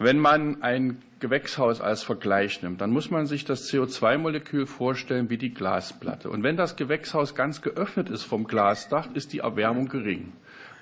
Wenn 0.00 0.18
man 0.18 0.60
ein 0.60 1.00
Gewächshaus 1.20 1.80
als 1.80 2.02
Vergleich 2.02 2.62
nimmt, 2.62 2.80
dann 2.80 2.90
muss 2.90 3.08
man 3.08 3.26
sich 3.26 3.44
das 3.44 3.70
CO2-Molekül 3.70 4.66
vorstellen 4.66 5.30
wie 5.30 5.38
die 5.38 5.54
Glasplatte. 5.54 6.30
Und 6.30 6.42
wenn 6.42 6.56
das 6.56 6.74
Gewächshaus 6.74 7.36
ganz 7.36 7.62
geöffnet 7.62 8.10
ist 8.10 8.24
vom 8.24 8.48
Glasdach, 8.48 9.06
ist 9.14 9.32
die 9.32 9.38
Erwärmung 9.38 9.86
gering. 9.86 10.32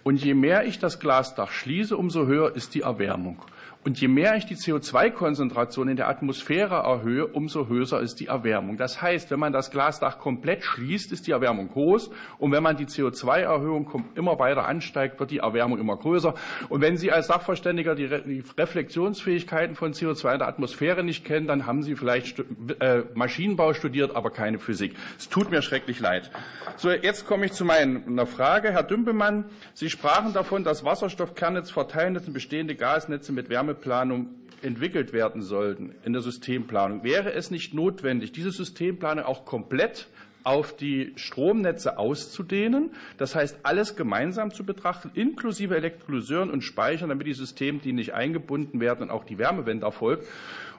Und 0.03 0.25
je 0.25 0.33
mehr 0.33 0.65
ich 0.65 0.79
das 0.79 0.99
Glasdach 0.99 1.51
schließe, 1.51 1.95
umso 1.95 2.25
höher 2.27 2.57
ist 2.57 2.75
die 2.75 2.81
Erwärmung. 2.81 3.43
Und 3.87 4.01
je 4.01 4.09
mehr 4.09 4.35
ich 4.35 4.47
die 4.47 4.57
CO2-Konzentration 4.57 5.87
in 5.87 5.97
der 5.97 6.09
Atmosphäre 6.09 6.75
erhöhe, 6.75 7.25
umso 7.25 7.69
höher 7.69 8.01
ist 8.01 8.19
die 8.19 8.27
Erwärmung. 8.27 8.77
Das 8.79 9.01
heißt, 9.01 9.31
wenn 9.31 9.39
man 9.39 9.53
das 9.53 9.71
Glasdach 9.71 10.19
komplett 10.19 10.65
schließt, 10.65 11.13
ist 11.13 11.29
die 11.29 11.31
Erwärmung 11.31 11.69
groß. 11.69 12.11
Und 12.39 12.51
wenn 12.51 12.65
man 12.65 12.77
die 12.77 12.87
CO2-Erhöhung 12.87 14.03
immer 14.17 14.41
weiter 14.41 14.67
ansteigt, 14.67 15.21
wird 15.21 15.31
die 15.31 15.39
Erwärmung 15.39 15.79
immer 15.79 15.97
größer. 15.97 16.35
Und 16.69 16.81
wenn 16.81 16.97
Sie 16.97 17.13
als 17.13 17.29
Sachverständiger 17.29 17.95
die 17.95 18.43
Reflexionsfähigkeiten 18.59 19.77
von 19.77 19.93
CO2 19.93 20.33
in 20.33 20.39
der 20.41 20.49
Atmosphäre 20.49 21.05
nicht 21.05 21.25
kennen, 21.25 21.47
dann 21.47 21.67
haben 21.67 21.85
Sie 21.85 21.95
vielleicht 21.95 22.41
äh, 22.81 23.05
Maschinenbau 23.15 23.73
studiert, 23.73 24.17
aber 24.17 24.31
keine 24.31 24.59
Physik. 24.59 24.97
Es 25.17 25.29
tut 25.29 25.53
mir 25.53 25.63
schrecklich 25.63 26.01
leid. 26.01 26.33
So, 26.77 26.91
jetzt 26.91 27.25
komme 27.25 27.47
ich 27.47 27.53
zu 27.53 27.65
meiner 27.65 28.27
Frage. 28.27 28.73
Herr 28.73 28.83
Dümpelmann, 28.83 29.45
Sie 29.75 29.91
sprachen 29.91 30.33
davon, 30.33 30.65
dass 30.65 30.85
Wasserstoffkernnetz, 30.85 31.71
Verteilnetz 31.71 32.27
und 32.27 32.33
bestehende 32.33 32.75
Gasnetze 32.75 33.33
mit 33.33 33.49
Wärme 33.49 33.76
Systemplanung 33.77 34.29
entwickelt 34.63 35.13
werden 35.13 35.43
sollten, 35.43 35.95
in 36.05 36.13
der 36.15 36.23
Systemplanung, 36.23 37.05
wäre 37.05 37.33
es 37.33 37.51
nicht 37.51 37.75
notwendig, 37.75 38.33
diese 38.33 38.51
Systemplanung 38.51 39.25
auch 39.25 39.45
komplett 39.45 40.09
auf 40.47 40.77
die 40.77 41.13
Stromnetze 41.17 41.99
auszudehnen. 41.99 42.91
Das 43.19 43.35
heißt, 43.35 43.59
alles 43.65 43.97
gemeinsam 43.97 44.53
zu 44.53 44.65
betrachten, 44.65 45.11
inklusive 45.15 45.77
Elektrolyseuren 45.77 46.51
und 46.51 46.63
Speichern, 46.63 47.09
damit 47.09 47.27
die 47.27 47.33
Systeme, 47.33 47.81
die 47.81 47.93
nicht 47.93 48.15
eingebunden 48.15 48.81
werden 48.81 49.03
und 49.03 49.11
auch 49.11 49.25
die 49.25 49.39
Wärmewende 49.39 49.85
erfolgt. 49.85 50.25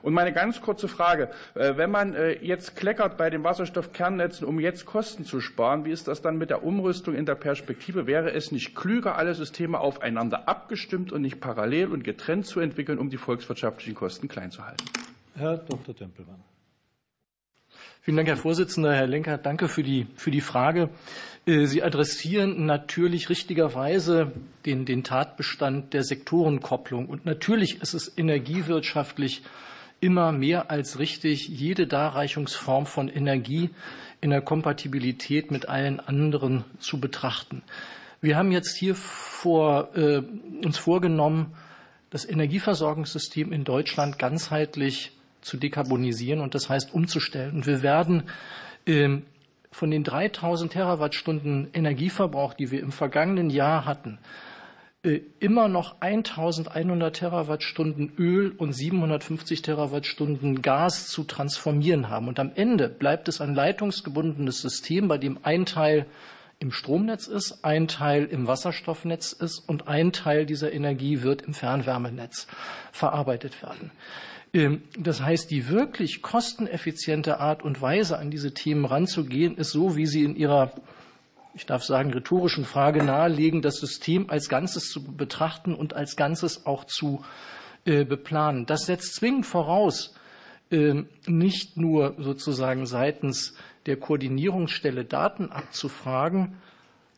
Und 0.00 0.14
meine 0.14 0.32
ganz 0.32 0.62
kurze 0.62 0.88
Frage, 0.88 1.30
äh, 1.54 1.76
wenn 1.76 1.90
man 1.90 2.14
äh, 2.14 2.42
jetzt 2.42 2.76
kleckert 2.76 3.18
bei 3.18 3.30
den 3.30 3.44
Wasserstoffkernnetzen, 3.44 4.46
um 4.46 4.58
jetzt 4.58 4.86
Kosten 4.86 5.24
zu 5.24 5.40
sparen, 5.40 5.84
wie 5.84 5.90
ist 5.90 6.08
das 6.08 6.22
dann 6.22 6.38
mit 6.38 6.50
der 6.50 6.64
Umrüstung 6.64 7.14
in 7.14 7.26
der 7.26 7.34
Perspektive? 7.34 8.06
Wäre 8.06 8.32
es 8.32 8.52
nicht 8.52 8.74
klüger, 8.74 9.16
alle 9.16 9.34
Systeme 9.34 9.78
aufeinander 9.78 10.48
abgestimmt 10.48 11.12
und 11.12 11.22
nicht 11.22 11.40
parallel 11.40 11.88
und 11.88 12.04
getrennt 12.04 12.46
zu 12.46 12.60
entwickeln, 12.60 12.98
um 12.98 13.10
die 13.10 13.18
volkswirtschaftlichen 13.18 13.94
Kosten 13.94 14.28
klein 14.28 14.50
zu 14.50 14.64
halten? 14.64 14.84
Herr 15.34 15.58
Dr. 15.58 15.94
Tempelmann. 15.94 16.42
Vielen 18.08 18.16
Dank, 18.16 18.28
Herr 18.30 18.38
Vorsitzender. 18.38 18.94
Herr 18.94 19.06
Lenker, 19.06 19.36
danke 19.36 19.68
für 19.68 19.82
die, 19.82 20.06
für 20.16 20.30
die 20.30 20.40
Frage. 20.40 20.88
Äh, 21.44 21.66
Sie 21.66 21.82
adressieren 21.82 22.64
natürlich 22.64 23.28
richtigerweise 23.28 24.32
den, 24.64 24.86
den 24.86 25.04
Tatbestand 25.04 25.92
der 25.92 26.04
Sektorenkopplung. 26.04 27.04
Und 27.04 27.26
natürlich 27.26 27.82
ist 27.82 27.92
es 27.92 28.10
energiewirtschaftlich 28.16 29.42
immer 30.00 30.32
mehr 30.32 30.70
als 30.70 30.98
richtig, 30.98 31.48
jede 31.48 31.86
Darreichungsform 31.86 32.86
von 32.86 33.10
Energie 33.10 33.68
in 34.22 34.30
der 34.30 34.40
Kompatibilität 34.40 35.50
mit 35.50 35.68
allen 35.68 36.00
anderen 36.00 36.64
zu 36.78 37.00
betrachten. 37.00 37.62
Wir 38.22 38.38
haben 38.38 38.52
jetzt 38.52 38.74
hier 38.78 38.94
vor, 38.94 39.94
äh, 39.94 40.22
uns 40.64 40.78
vorgenommen, 40.78 41.54
das 42.08 42.26
Energieversorgungssystem 42.26 43.52
in 43.52 43.64
Deutschland 43.64 44.18
ganzheitlich 44.18 45.12
zu 45.40 45.56
dekarbonisieren 45.56 46.40
und 46.40 46.54
das 46.54 46.68
heißt 46.68 46.92
umzustellen. 46.94 47.56
Und 47.56 47.66
wir 47.66 47.82
werden 47.82 48.24
äh, 48.86 49.18
von 49.70 49.90
den 49.90 50.04
3000 50.04 50.72
Terawattstunden 50.72 51.68
Energieverbrauch, 51.72 52.54
die 52.54 52.70
wir 52.70 52.80
im 52.80 52.92
vergangenen 52.92 53.50
Jahr 53.50 53.84
hatten, 53.84 54.18
äh, 55.04 55.20
immer 55.38 55.68
noch 55.68 56.00
1100 56.00 57.14
Terawattstunden 57.14 58.12
Öl 58.18 58.50
und 58.50 58.72
750 58.72 59.62
Terawattstunden 59.62 60.60
Gas 60.60 61.08
zu 61.08 61.24
transformieren 61.24 62.08
haben. 62.08 62.28
Und 62.28 62.40
am 62.40 62.50
Ende 62.54 62.88
bleibt 62.88 63.28
es 63.28 63.40
ein 63.40 63.54
leitungsgebundenes 63.54 64.60
System, 64.60 65.06
bei 65.06 65.18
dem 65.18 65.38
ein 65.42 65.66
Teil 65.66 66.06
im 66.58 66.72
Stromnetz 66.72 67.28
ist, 67.28 67.64
ein 67.64 67.86
Teil 67.86 68.24
im 68.24 68.48
Wasserstoffnetz 68.48 69.32
ist 69.32 69.60
und 69.60 69.86
ein 69.86 70.12
Teil 70.12 70.44
dieser 70.44 70.72
Energie 70.72 71.22
wird 71.22 71.42
im 71.42 71.54
Fernwärmenetz 71.54 72.48
verarbeitet 72.90 73.62
werden. 73.62 73.92
Ähm, 74.52 74.82
das 74.98 75.22
heißt, 75.22 75.50
die 75.50 75.68
wirklich 75.68 76.22
kosteneffiziente 76.22 77.40
Art 77.40 77.62
und 77.62 77.80
Weise, 77.80 78.18
an 78.18 78.30
diese 78.30 78.54
Themen 78.54 78.84
ranzugehen, 78.84 79.56
ist 79.56 79.70
so, 79.70 79.96
wie 79.96 80.06
sie 80.06 80.24
in 80.24 80.36
ihrer 80.36 80.72
ich 81.58 81.66
darf 81.66 81.82
sagen, 81.82 82.12
rhetorischen 82.12 82.64
Frage 82.64 83.02
nahelegen, 83.02 83.62
das 83.62 83.78
System 83.80 84.30
als 84.30 84.48
Ganzes 84.48 84.90
zu 84.90 85.02
betrachten 85.02 85.74
und 85.74 85.92
als 85.92 86.14
Ganzes 86.14 86.66
auch 86.66 86.84
zu 86.84 87.24
äh, 87.84 88.04
beplanen. 88.04 88.64
Das 88.64 88.86
setzt 88.86 89.16
zwingend 89.16 89.44
voraus, 89.44 90.14
äh, 90.70 91.02
nicht 91.26 91.76
nur 91.76 92.14
sozusagen 92.18 92.86
seitens 92.86 93.54
der 93.86 93.96
Koordinierungsstelle 93.96 95.04
Daten 95.04 95.50
abzufragen, 95.50 96.58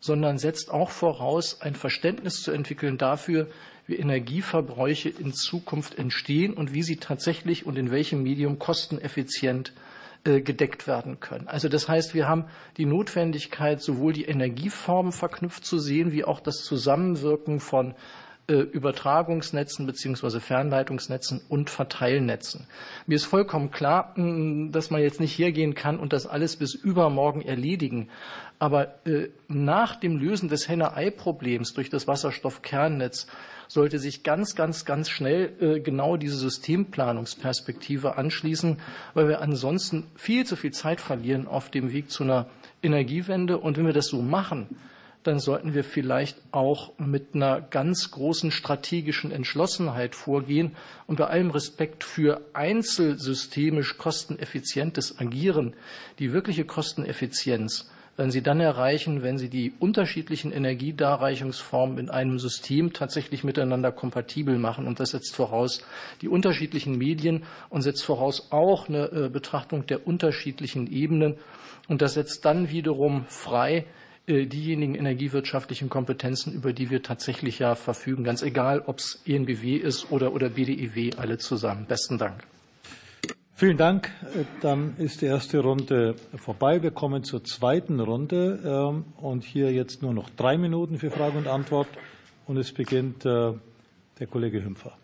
sondern 0.01 0.39
setzt 0.39 0.71
auch 0.71 0.91
voraus, 0.91 1.61
ein 1.61 1.75
Verständnis 1.75 2.41
zu 2.41 2.51
entwickeln 2.51 2.97
dafür, 2.97 3.49
wie 3.91 3.97
Energieverbräuche 3.97 5.09
in 5.09 5.33
Zukunft 5.33 5.99
entstehen 5.99 6.55
und 6.55 6.73
wie 6.73 6.83
sie 6.83 6.97
tatsächlich 6.97 7.67
und 7.67 7.77
in 7.77 7.91
welchem 7.91 8.23
Medium 8.23 8.59
kosteneffizient 8.59 9.73
äh, 10.25 10.41
gedeckt 10.41 10.87
werden 10.87 11.19
können. 11.19 11.49
Also 11.49 11.69
das 11.69 11.89
heißt, 11.89 12.15
wir 12.15 12.29
haben 12.29 12.45
die 12.77 12.87
Notwendigkeit, 12.87 13.83
sowohl 13.83 14.13
die 14.13 14.27
Energieformen 14.27 15.13
verknüpft 15.13 15.65
zu 15.65 15.79
sehen, 15.79 16.13
wie 16.13 16.25
auch 16.25 16.41
das 16.41 16.63
Zusammenwirken 16.63 17.59
von 17.59 17.95
äh, 18.51 18.55
Übertragungsnetzen 18.55 19.87
bzw. 19.87 20.41
Fernleitungsnetzen 20.41 21.41
und 21.49 21.71
Verteilnetzen. 21.71 22.67
Mir 23.07 23.15
ist 23.15 23.25
vollkommen 23.25 23.71
klar, 23.71 24.15
dass 24.17 24.91
man 24.91 25.01
jetzt 25.01 25.21
nicht 25.21 25.39
hergehen 25.39 25.75
kann 25.75 25.99
und 25.99 26.13
das 26.13 26.27
alles 26.27 26.57
bis 26.57 26.75
übermorgen 26.75 27.43
erledigen. 27.43 28.09
Aber 28.59 29.07
äh, 29.07 29.29
nach 29.49 29.97
dem 29.97 30.19
Lösen 30.19 30.49
des 30.49 30.69
Henne-Ei-Problems 30.69 31.75
durch 31.75 31.91
das 31.91 32.07
Wasserstoffkernnetz 32.09 33.27
sollte 33.71 34.01
sich 34.01 34.25
ganz, 34.25 34.57
ganz, 34.57 34.85
ganz 34.85 35.09
schnell 35.09 35.53
äh, 35.61 35.79
genau 35.79 36.17
diese 36.17 36.37
Systemplanungsperspektive 36.37 38.19
anschließen, 38.19 38.81
weil 39.15 39.29
wir 39.29 39.41
ansonsten 39.41 40.09
viel 40.17 40.45
zu 40.45 40.57
viel 40.57 40.73
Zeit 40.73 41.01
verlieren 41.01 41.47
auf 41.47 41.71
dem 41.71 41.93
Weg 41.93 42.11
zu 42.11 42.25
einer 42.25 42.49
Energiewende. 42.83 43.59
Und 43.59 43.79
wenn 43.79 43.87
wir 43.87 43.93
das 43.93 44.09
so 44.09 44.23
machen, 44.23 44.67
dann 45.23 45.39
sollten 45.39 45.73
wir 45.73 45.85
vielleicht 45.85 46.37
auch 46.51 46.99
mit 46.99 47.37
einer 47.37 47.61
ganz 47.61 48.11
großen 48.11 48.51
strategischen 48.51 49.31
Entschlossenheit 49.31 50.17
vorgehen 50.17 50.75
und 51.07 51.21
bei 51.21 51.29
allem 51.29 51.51
Respekt 51.51 52.03
für 52.03 52.41
einzelsystemisch 52.55 53.99
kosteneffizientes 53.99 55.21
Agieren 55.21 55.75
die 56.19 56.33
wirkliche 56.33 56.65
Kosteneffizienz 56.65 57.89
werden 58.21 58.31
Sie 58.31 58.43
dann 58.43 58.61
erreichen, 58.61 59.23
wenn 59.23 59.39
Sie 59.39 59.49
die 59.49 59.73
unterschiedlichen 59.79 60.53
Energiedarreichungsformen 60.53 61.97
in 61.97 62.11
einem 62.11 62.39
System 62.39 62.93
tatsächlich 62.93 63.45
miteinander 63.45 63.93
kompatibel 63.93 64.59
machen. 64.59 64.87
Und 64.87 65.01
das 65.01 65.13
setzt 65.13 65.35
voraus 65.35 65.83
die 66.21 66.29
unterschiedlichen 66.29 66.99
Medien 66.99 67.45
und 67.71 67.81
setzt 67.81 68.05
voraus 68.05 68.49
auch 68.51 68.91
eine 68.91 69.07
äh, 69.07 69.29
Betrachtung 69.31 69.87
der 69.87 70.07
unterschiedlichen 70.07 70.87
Ebenen. 70.93 71.39
Und 71.89 72.03
das 72.03 72.13
setzt 72.13 72.45
dann 72.45 72.69
wiederum 72.69 73.25
frei, 73.25 73.87
äh, 74.27 74.45
diejenigen 74.45 74.97
energiewirtschaftlichen 74.97 75.89
Kompetenzen, 75.89 76.53
über 76.53 76.75
die 76.75 76.91
wir 76.91 77.03
tatsächlich 77.03 77.59
ja 77.59 77.75
verfügen, 77.75 78.23
ganz 78.23 78.43
egal, 78.43 78.83
ob 78.85 78.99
es 78.99 79.23
ENBW 79.27 79.77
ist 79.77 80.13
oder, 80.13 80.35
oder 80.35 80.51
BDIW, 80.51 81.13
alle 81.17 81.39
zusammen. 81.39 81.87
Besten 81.87 82.19
Dank. 82.19 82.45
Vielen 83.61 83.77
Dank. 83.77 84.11
Dann 84.63 84.95
ist 84.97 85.21
die 85.21 85.27
erste 85.27 85.59
Runde 85.59 86.15
vorbei. 86.37 86.83
Wir 86.83 86.93
kommen 86.93 87.25
zur 87.25 87.45
zweiten 87.45 88.01
Runde. 88.01 88.59
Ähm, 88.65 89.05
und 89.19 89.45
hier 89.45 89.71
jetzt 89.71 90.01
nur 90.01 90.15
noch 90.15 90.31
drei 90.31 90.57
Minuten 90.57 90.97
für 90.97 91.11
Frage 91.11 91.37
und 91.37 91.47
Antwort. 91.47 91.87
Und 92.47 92.57
es 92.57 92.73
beginnt 92.73 93.27
äh, 93.27 93.53
der 94.19 94.27
Kollege 94.29 94.65
Hümpfer. 94.65 94.97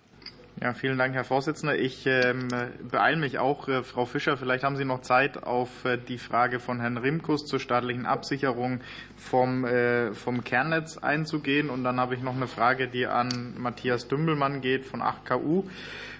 Ja, 0.62 0.72
vielen 0.72 0.96
Dank, 0.96 1.14
Herr 1.14 1.24
Vorsitzender. 1.24 1.78
Ich 1.78 2.06
ähm, 2.06 2.48
beeile 2.90 3.18
mich 3.18 3.38
auch. 3.38 3.68
Äh, 3.68 3.82
Frau 3.82 4.06
Fischer, 4.06 4.38
vielleicht 4.38 4.64
haben 4.64 4.76
Sie 4.76 4.86
noch 4.86 5.02
Zeit 5.02 5.42
auf 5.42 5.84
äh, 5.84 5.98
die 5.98 6.16
Frage 6.16 6.58
von 6.58 6.80
Herrn 6.80 6.96
Rimkus 6.96 7.44
zur 7.44 7.60
staatlichen 7.60 8.06
Absicherung 8.06 8.80
vom, 9.18 9.66
vom 10.14 10.44
Kernnetz 10.44 10.96
einzugehen. 10.96 11.68
Und 11.68 11.84
dann 11.84 12.00
habe 12.00 12.14
ich 12.14 12.22
noch 12.22 12.34
eine 12.34 12.46
Frage, 12.46 12.88
die 12.88 13.06
an 13.06 13.52
Matthias 13.58 14.08
Dümbelmann 14.08 14.62
geht 14.62 14.86
von 14.86 15.02
8KU. 15.02 15.64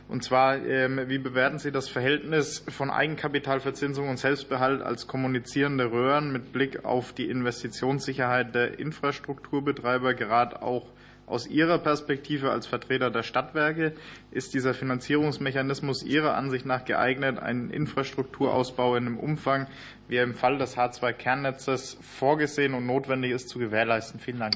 Und 0.09 0.23
zwar, 0.23 0.65
ähm, 0.65 1.01
wie 1.07 1.19
bewerten 1.19 1.59
Sie 1.59 1.73
das 1.73 1.89
Verhältnis 1.89 2.65
von 2.69 2.91
Eigenkapitalverzinsung 2.91 4.09
und 4.09 4.19
Selbstbehalt 4.19 4.81
als 4.81 5.09
kommunizierende 5.09 5.91
Röhren 5.91 6.33
mit 6.33 6.53
Blick 6.53 6.85
auf 6.85 7.13
die 7.13 7.29
Investitionssicherheit 7.29 8.55
der 8.55 8.79
Infrastrukturbetreiber, 8.79 10.15
gerade 10.15 10.63
auch 10.63 10.87
Aus 11.27 11.49
Ihrer 11.49 11.79
Perspektive 11.79 12.53
als 12.53 12.69
Vertreter 12.69 13.11
der 13.11 13.25
Stadtwerke 13.25 13.95
ist 14.31 14.55
dieser 14.55 14.75
Finanzierungsmechanismus 14.75 16.05
Ihrer 16.05 16.37
Ansicht 16.37 16.67
nach 16.67 16.85
geeignet, 16.85 17.41
einen 17.41 17.71
Infrastrukturausbau 17.71 18.95
in 18.95 19.07
einem 19.07 19.19
Umfang, 19.19 19.67
wie 20.07 20.17
er 20.17 20.23
im 20.23 20.35
Fall 20.35 20.57
des 20.57 20.77
H2-Kernnetzes 20.77 21.99
vorgesehen 22.01 22.75
und 22.75 22.87
notwendig 22.87 23.33
ist, 23.33 23.49
zu 23.49 23.59
gewährleisten? 23.59 24.21
Vielen 24.21 24.39
Dank. 24.39 24.55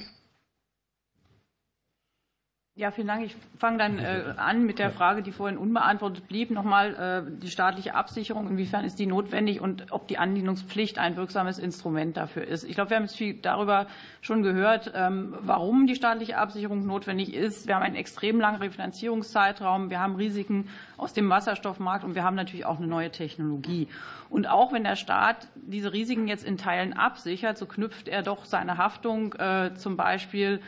Ja, 2.80 2.90
vielen 2.90 3.08
Dank. 3.08 3.26
Ich 3.26 3.36
fange 3.58 3.76
dann 3.76 3.98
äh, 3.98 4.32
an 4.38 4.64
mit 4.64 4.78
der 4.78 4.90
Frage, 4.90 5.20
die 5.20 5.32
vorhin 5.32 5.58
unbeantwortet 5.58 6.26
blieb. 6.28 6.50
Nochmal 6.50 7.26
äh, 7.28 7.30
die 7.42 7.50
staatliche 7.50 7.94
Absicherung. 7.94 8.48
Inwiefern 8.48 8.86
ist 8.86 8.98
die 8.98 9.04
notwendig 9.04 9.60
und 9.60 9.92
ob 9.92 10.08
die 10.08 10.16
Andienungspflicht 10.16 10.98
ein 10.98 11.14
wirksames 11.14 11.58
Instrument 11.58 12.16
dafür 12.16 12.48
ist? 12.48 12.64
Ich 12.64 12.76
glaube, 12.76 12.88
wir 12.88 12.96
haben 12.96 13.02
jetzt 13.02 13.18
viel 13.18 13.34
darüber 13.34 13.86
schon 14.22 14.42
gehört, 14.42 14.92
ähm, 14.94 15.34
warum 15.42 15.86
die 15.86 15.94
staatliche 15.94 16.38
Absicherung 16.38 16.86
notwendig 16.86 17.34
ist. 17.34 17.66
Wir 17.66 17.74
haben 17.74 17.82
einen 17.82 17.96
extrem 17.96 18.40
langen 18.40 18.62
Refinanzierungszeitraum. 18.62 19.90
Wir 19.90 20.00
haben 20.00 20.14
Risiken 20.16 20.70
aus 20.96 21.12
dem 21.12 21.28
Wasserstoffmarkt 21.28 22.02
und 22.02 22.14
wir 22.14 22.24
haben 22.24 22.34
natürlich 22.34 22.64
auch 22.64 22.78
eine 22.78 22.86
neue 22.86 23.10
Technologie. 23.10 23.88
Und 24.30 24.48
auch 24.48 24.72
wenn 24.72 24.84
der 24.84 24.96
Staat 24.96 25.48
diese 25.54 25.92
Risiken 25.92 26.28
jetzt 26.28 26.46
in 26.46 26.56
Teilen 26.56 26.94
absichert, 26.94 27.58
so 27.58 27.66
knüpft 27.66 28.08
er 28.08 28.22
doch 28.22 28.46
seine 28.46 28.78
Haftung 28.78 29.34
äh, 29.34 29.74
zum 29.74 29.98
Beispiel 29.98 30.62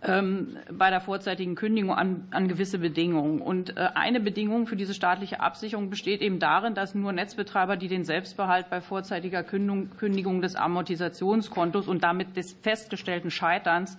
bei 0.00 0.90
der 0.90 1.00
vorzeitigen 1.00 1.56
Kündigung 1.56 1.92
an, 1.92 2.28
an 2.30 2.46
gewisse 2.46 2.78
Bedingungen. 2.78 3.40
Und 3.40 3.76
äh, 3.76 3.88
eine 3.94 4.20
Bedingung 4.20 4.66
für 4.66 4.76
diese 4.76 4.94
staatliche 4.94 5.40
Absicherung 5.40 5.90
besteht 5.90 6.20
eben 6.20 6.38
darin, 6.38 6.74
dass 6.74 6.94
nur 6.94 7.12
Netzbetreiber, 7.12 7.76
die 7.76 7.88
den 7.88 8.04
Selbstbehalt 8.04 8.70
bei 8.70 8.80
vorzeitiger 8.80 9.42
Kündigung 9.42 10.40
des 10.40 10.54
Amortisationskontos 10.54 11.88
und 11.88 12.04
damit 12.04 12.36
des 12.36 12.52
festgestellten 12.62 13.30
Scheiterns 13.30 13.98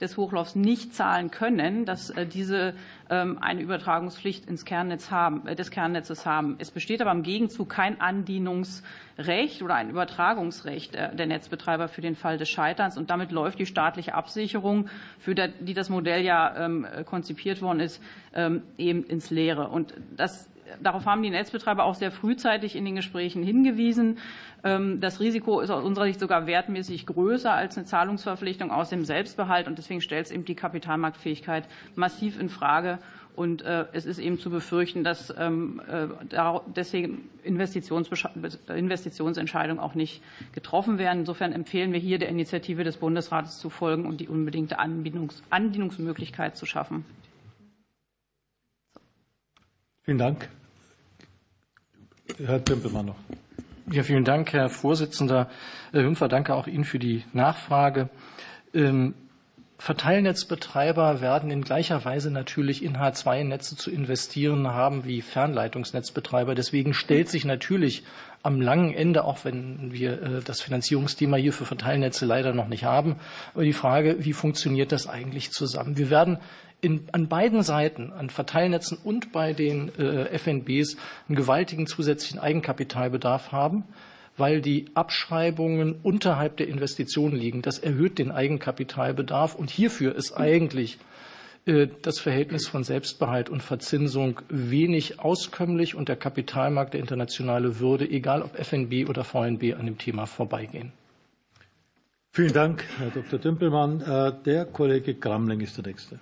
des 0.00 0.16
Hochlaufs 0.16 0.54
nicht 0.54 0.94
zahlen 0.94 1.30
können, 1.30 1.84
dass 1.84 2.10
äh, 2.10 2.24
diese 2.26 2.74
ähm, 3.10 3.38
eine 3.40 3.62
Übertragungspflicht 3.62 4.46
ins 4.46 4.64
Kernnetz 4.64 5.10
haben, 5.10 5.46
äh, 5.46 5.56
des 5.56 5.70
Kernnetzes 5.70 6.24
haben. 6.24 6.56
Es 6.58 6.70
besteht 6.70 7.00
aber 7.00 7.10
im 7.10 7.24
Gegenzug 7.24 7.68
kein 7.68 8.00
Andienungsrecht 8.00 9.62
oder 9.62 9.74
ein 9.74 9.90
Übertragungsrecht 9.90 10.94
äh, 10.94 11.14
der 11.16 11.26
Netzbetreiber 11.26 11.88
für 11.88 12.00
den 12.00 12.14
Fall 12.14 12.38
des 12.38 12.48
Scheiterns. 12.48 12.96
Und 12.96 13.10
damit 13.10 13.32
läuft 13.32 13.58
die 13.58 13.66
staatliche 13.66 14.14
Absicherung, 14.14 14.88
für 15.18 15.34
die 15.34 15.74
das 15.74 15.90
Modell 15.90 16.22
ja 16.24 16.64
ähm, 16.64 16.86
konzipiert 17.04 17.60
worden 17.60 17.80
ist, 17.80 18.00
ähm, 18.34 18.62
eben 18.76 19.02
ins 19.04 19.30
Leere. 19.30 19.68
Und 19.68 19.94
das 20.16 20.48
darauf 20.82 21.06
haben 21.06 21.22
die 21.22 21.30
Netzbetreiber 21.30 21.84
auch 21.84 21.94
sehr 21.94 22.10
frühzeitig 22.10 22.76
in 22.76 22.84
den 22.84 22.96
Gesprächen 22.96 23.42
hingewiesen. 23.42 24.18
Ähm, 24.64 25.00
das 25.00 25.20
Risiko 25.20 25.60
ist 25.60 25.70
aus 25.70 25.84
unserer 25.84 26.06
Sicht 26.06 26.20
sogar 26.20 26.46
wertmäßig 26.46 27.06
größer 27.06 27.52
als 27.52 27.76
eine 27.76 27.86
Zahlungsverpflichtung 27.86 28.70
aus 28.70 28.90
dem 28.90 29.04
Selbstbehalt. 29.04 29.66
Und 29.66 29.78
deswegen 29.78 30.00
stellt 30.00 30.26
es 30.26 30.32
eben 30.32 30.44
die 30.44 30.54
Kapitalmarktfähigkeit 30.54 31.64
massiv 31.94 32.40
in 32.40 32.48
Frage. 32.48 32.98
Und 33.38 33.62
äh, 33.62 33.86
es 33.92 34.04
ist 34.04 34.18
eben 34.18 34.38
zu 34.40 34.50
befürchten, 34.50 35.04
dass 35.04 35.32
ähm, 35.38 35.80
äh, 35.88 36.08
deswegen 36.74 37.30
Investitionsentscheidungen 37.44 39.78
auch 39.78 39.94
nicht 39.94 40.20
getroffen 40.52 40.98
werden. 40.98 41.20
Insofern 41.20 41.52
empfehlen 41.52 41.92
wir 41.92 42.00
hier 42.00 42.18
der 42.18 42.30
Initiative 42.30 42.82
des 42.82 42.96
Bundesrates 42.96 43.60
zu 43.60 43.70
folgen 43.70 44.06
und 44.06 44.20
die 44.20 44.26
unbedingte 44.26 44.80
Andienungsmöglichkeit 44.80 46.56
zu 46.56 46.66
schaffen. 46.66 47.04
Vielen 50.08 50.16
Dank. 50.16 50.48
Herr 52.42 52.64
Tempelmann 52.64 53.04
noch. 53.04 53.16
Ja, 53.90 54.02
vielen 54.02 54.24
Dank, 54.24 54.54
Herr 54.54 54.70
Vorsitzender. 54.70 55.50
Herr 55.92 56.02
Hümpfer, 56.02 56.28
danke 56.28 56.54
auch 56.54 56.66
Ihnen 56.66 56.84
für 56.84 56.98
die 56.98 57.24
Nachfrage. 57.34 58.08
Ähm, 58.72 59.12
Verteilnetzbetreiber 59.76 61.20
werden 61.20 61.50
in 61.50 61.60
gleicher 61.60 62.06
Weise 62.06 62.30
natürlich 62.30 62.82
in 62.82 62.96
H2-Netze 62.96 63.76
zu 63.76 63.90
investieren 63.90 64.68
haben 64.68 65.04
wie 65.04 65.20
Fernleitungsnetzbetreiber. 65.20 66.54
Deswegen 66.54 66.94
stellt 66.94 67.28
sich 67.28 67.44
natürlich 67.44 68.02
am 68.42 68.62
langen 68.62 68.94
Ende, 68.94 69.24
auch 69.24 69.44
wenn 69.44 69.92
wir 69.92 70.22
äh, 70.22 70.40
das 70.42 70.62
Finanzierungsthema 70.62 71.36
hier 71.36 71.52
für 71.52 71.66
Verteilnetze 71.66 72.24
leider 72.24 72.54
noch 72.54 72.68
nicht 72.68 72.84
haben, 72.84 73.16
aber 73.52 73.64
die 73.64 73.74
Frage, 73.74 74.24
wie 74.24 74.32
funktioniert 74.32 74.90
das 74.90 75.06
eigentlich 75.06 75.50
zusammen? 75.50 75.98
Wir 75.98 76.08
werden 76.08 76.38
in, 76.80 77.08
an 77.12 77.28
beiden 77.28 77.62
Seiten, 77.62 78.12
an 78.12 78.30
Verteilnetzen 78.30 78.98
und 79.02 79.32
bei 79.32 79.52
den 79.52 79.88
äh, 79.98 80.38
FNBs, 80.38 80.96
einen 81.28 81.36
gewaltigen 81.36 81.86
zusätzlichen 81.86 82.38
Eigenkapitalbedarf 82.38 83.52
haben, 83.52 83.84
weil 84.36 84.60
die 84.60 84.86
Abschreibungen 84.94 85.96
unterhalb 86.02 86.56
der 86.56 86.68
Investitionen 86.68 87.34
liegen. 87.34 87.62
Das 87.62 87.78
erhöht 87.78 88.18
den 88.18 88.30
Eigenkapitalbedarf 88.30 89.54
und 89.56 89.70
hierfür 89.70 90.14
ist 90.14 90.32
eigentlich 90.32 90.98
äh, 91.66 91.88
das 92.02 92.20
Verhältnis 92.20 92.68
von 92.68 92.84
Selbstbehalt 92.84 93.50
und 93.50 93.62
Verzinsung 93.62 94.40
wenig 94.48 95.18
auskömmlich 95.20 95.96
und 95.96 96.08
der 96.08 96.16
Kapitalmarkt, 96.16 96.94
der 96.94 97.00
internationale, 97.00 97.80
würde, 97.80 98.08
egal 98.08 98.42
ob 98.42 98.56
FNB 98.56 99.08
oder 99.08 99.24
VNB, 99.24 99.74
an 99.76 99.86
dem 99.86 99.98
Thema 99.98 100.26
vorbeigehen. 100.26 100.92
Vielen 102.30 102.52
Dank, 102.52 102.84
Herr 102.98 103.10
Dr. 103.10 103.40
Dümpelmann. 103.40 104.00
Äh, 104.00 104.32
der 104.44 104.64
Kollege 104.66 105.14
Gramling 105.14 105.60
ist 105.60 105.76
der 105.76 105.86
Nächste. 105.86 106.20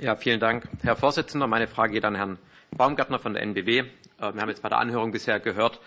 Ja, 0.00 0.16
vielen 0.16 0.40
Dank, 0.40 0.66
Herr 0.82 0.96
Vorsitzender. 0.96 1.46
Meine 1.46 1.66
Frage 1.66 1.92
geht 1.92 2.06
an 2.06 2.14
Herrn 2.14 2.38
Baumgartner 2.74 3.18
von 3.18 3.34
der 3.34 3.42
NBW. 3.42 3.80
Äh, 3.80 3.84
wir 4.18 4.40
haben 4.40 4.48
jetzt 4.48 4.62
bei 4.62 4.70
der 4.70 4.78
Anhörung 4.78 5.12
bisher 5.12 5.40
gehört, 5.40 5.78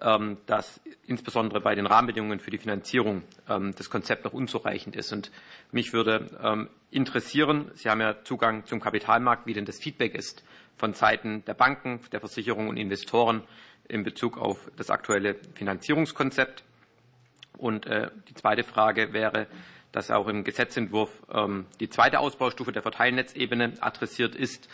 ähm, 0.00 0.36
dass 0.46 0.80
insbesondere 1.08 1.60
bei 1.60 1.74
den 1.74 1.86
Rahmenbedingungen 1.86 2.38
für 2.38 2.52
die 2.52 2.58
Finanzierung 2.58 3.22
ähm, 3.48 3.74
das 3.76 3.90
Konzept 3.90 4.24
noch 4.24 4.32
unzureichend 4.32 4.94
ist. 4.94 5.12
Und 5.12 5.32
mich 5.72 5.92
würde 5.92 6.30
ähm, 6.40 6.68
interessieren, 6.92 7.72
Sie 7.74 7.90
haben 7.90 8.00
ja 8.00 8.22
Zugang 8.22 8.66
zum 8.66 8.78
Kapitalmarkt, 8.78 9.48
wie 9.48 9.54
denn 9.54 9.64
das 9.64 9.80
Feedback 9.80 10.14
ist 10.14 10.44
von 10.76 10.94
Seiten 10.94 11.44
der 11.46 11.54
Banken, 11.54 11.98
der 12.12 12.20
Versicherungen 12.20 12.68
und 12.68 12.76
Investoren 12.76 13.42
in 13.88 14.04
Bezug 14.04 14.38
auf 14.38 14.70
das 14.76 14.90
aktuelle 14.90 15.34
Finanzierungskonzept. 15.54 16.62
Und 17.58 17.86
äh, 17.86 18.10
die 18.28 18.34
zweite 18.34 18.62
Frage 18.62 19.12
wäre, 19.12 19.48
dass 19.96 20.10
auch 20.10 20.28
im 20.28 20.44
Gesetzentwurf 20.44 21.22
ähm, 21.32 21.64
die 21.80 21.88
zweite 21.88 22.20
Ausbaustufe 22.20 22.70
der 22.70 22.82
Verteilnetzebene 22.82 23.72
adressiert 23.80 24.34
ist. 24.34 24.68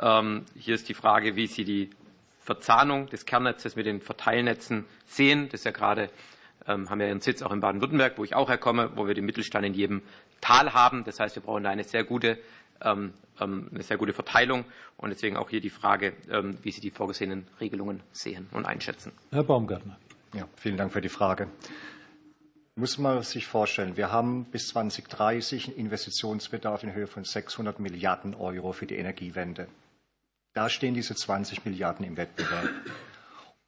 Ähm, 0.00 0.44
hier 0.56 0.76
ist 0.76 0.88
die 0.88 0.94
Frage, 0.94 1.34
wie 1.34 1.48
Sie 1.48 1.64
die 1.64 1.90
Verzahnung 2.38 3.08
des 3.08 3.26
Kernnetzes 3.26 3.74
mit 3.74 3.86
den 3.86 4.00
Verteilnetzen 4.00 4.84
sehen. 5.04 5.48
Das 5.50 5.62
ist 5.62 5.64
ja 5.64 5.72
gerade, 5.72 6.10
ähm, 6.68 6.88
haben 6.88 7.00
wir 7.00 7.08
Ihren 7.08 7.20
Sitz 7.20 7.42
auch 7.42 7.50
in 7.50 7.58
Baden-Württemberg, 7.58 8.18
wo 8.18 8.22
ich 8.22 8.36
auch 8.36 8.48
herkomme, 8.48 8.92
wo 8.94 9.08
wir 9.08 9.14
den 9.14 9.24
Mittelstand 9.24 9.66
in 9.66 9.74
jedem 9.74 10.02
Tal 10.40 10.72
haben. 10.72 11.02
Das 11.02 11.18
heißt, 11.18 11.34
wir 11.34 11.42
brauchen 11.42 11.64
da 11.64 11.70
eine 11.70 11.82
sehr 11.82 12.04
gute, 12.04 12.38
eine 12.80 13.12
sehr 13.80 13.96
gute 13.96 14.12
Verteilung 14.12 14.64
und 14.98 15.10
deswegen 15.10 15.36
auch 15.36 15.50
hier 15.50 15.60
die 15.60 15.68
Frage, 15.68 16.12
wie 16.62 16.70
Sie 16.70 16.80
die 16.80 16.92
vorgesehenen 16.92 17.48
Regelungen 17.60 18.04
sehen 18.12 18.46
und 18.52 18.66
einschätzen. 18.66 19.10
Herr 19.32 19.42
Baumgartner. 19.42 19.98
Ja, 20.32 20.44
vielen 20.54 20.76
Dank 20.76 20.92
für 20.92 21.00
die 21.00 21.08
Frage 21.08 21.48
muss 22.78 22.96
man 22.96 23.22
sich 23.24 23.46
vorstellen, 23.46 23.96
wir 23.96 24.12
haben 24.12 24.44
bis 24.44 24.68
2030 24.68 25.66
einen 25.66 25.76
Investitionsbedarf 25.76 26.84
in 26.84 26.94
Höhe 26.94 27.08
von 27.08 27.24
600 27.24 27.80
Milliarden 27.80 28.36
Euro 28.36 28.72
für 28.72 28.86
die 28.86 28.94
Energiewende. 28.94 29.66
Da 30.54 30.68
stehen 30.68 30.94
diese 30.94 31.16
20 31.16 31.64
Milliarden 31.64 32.06
im 32.06 32.16
Wettbewerb. 32.16 32.70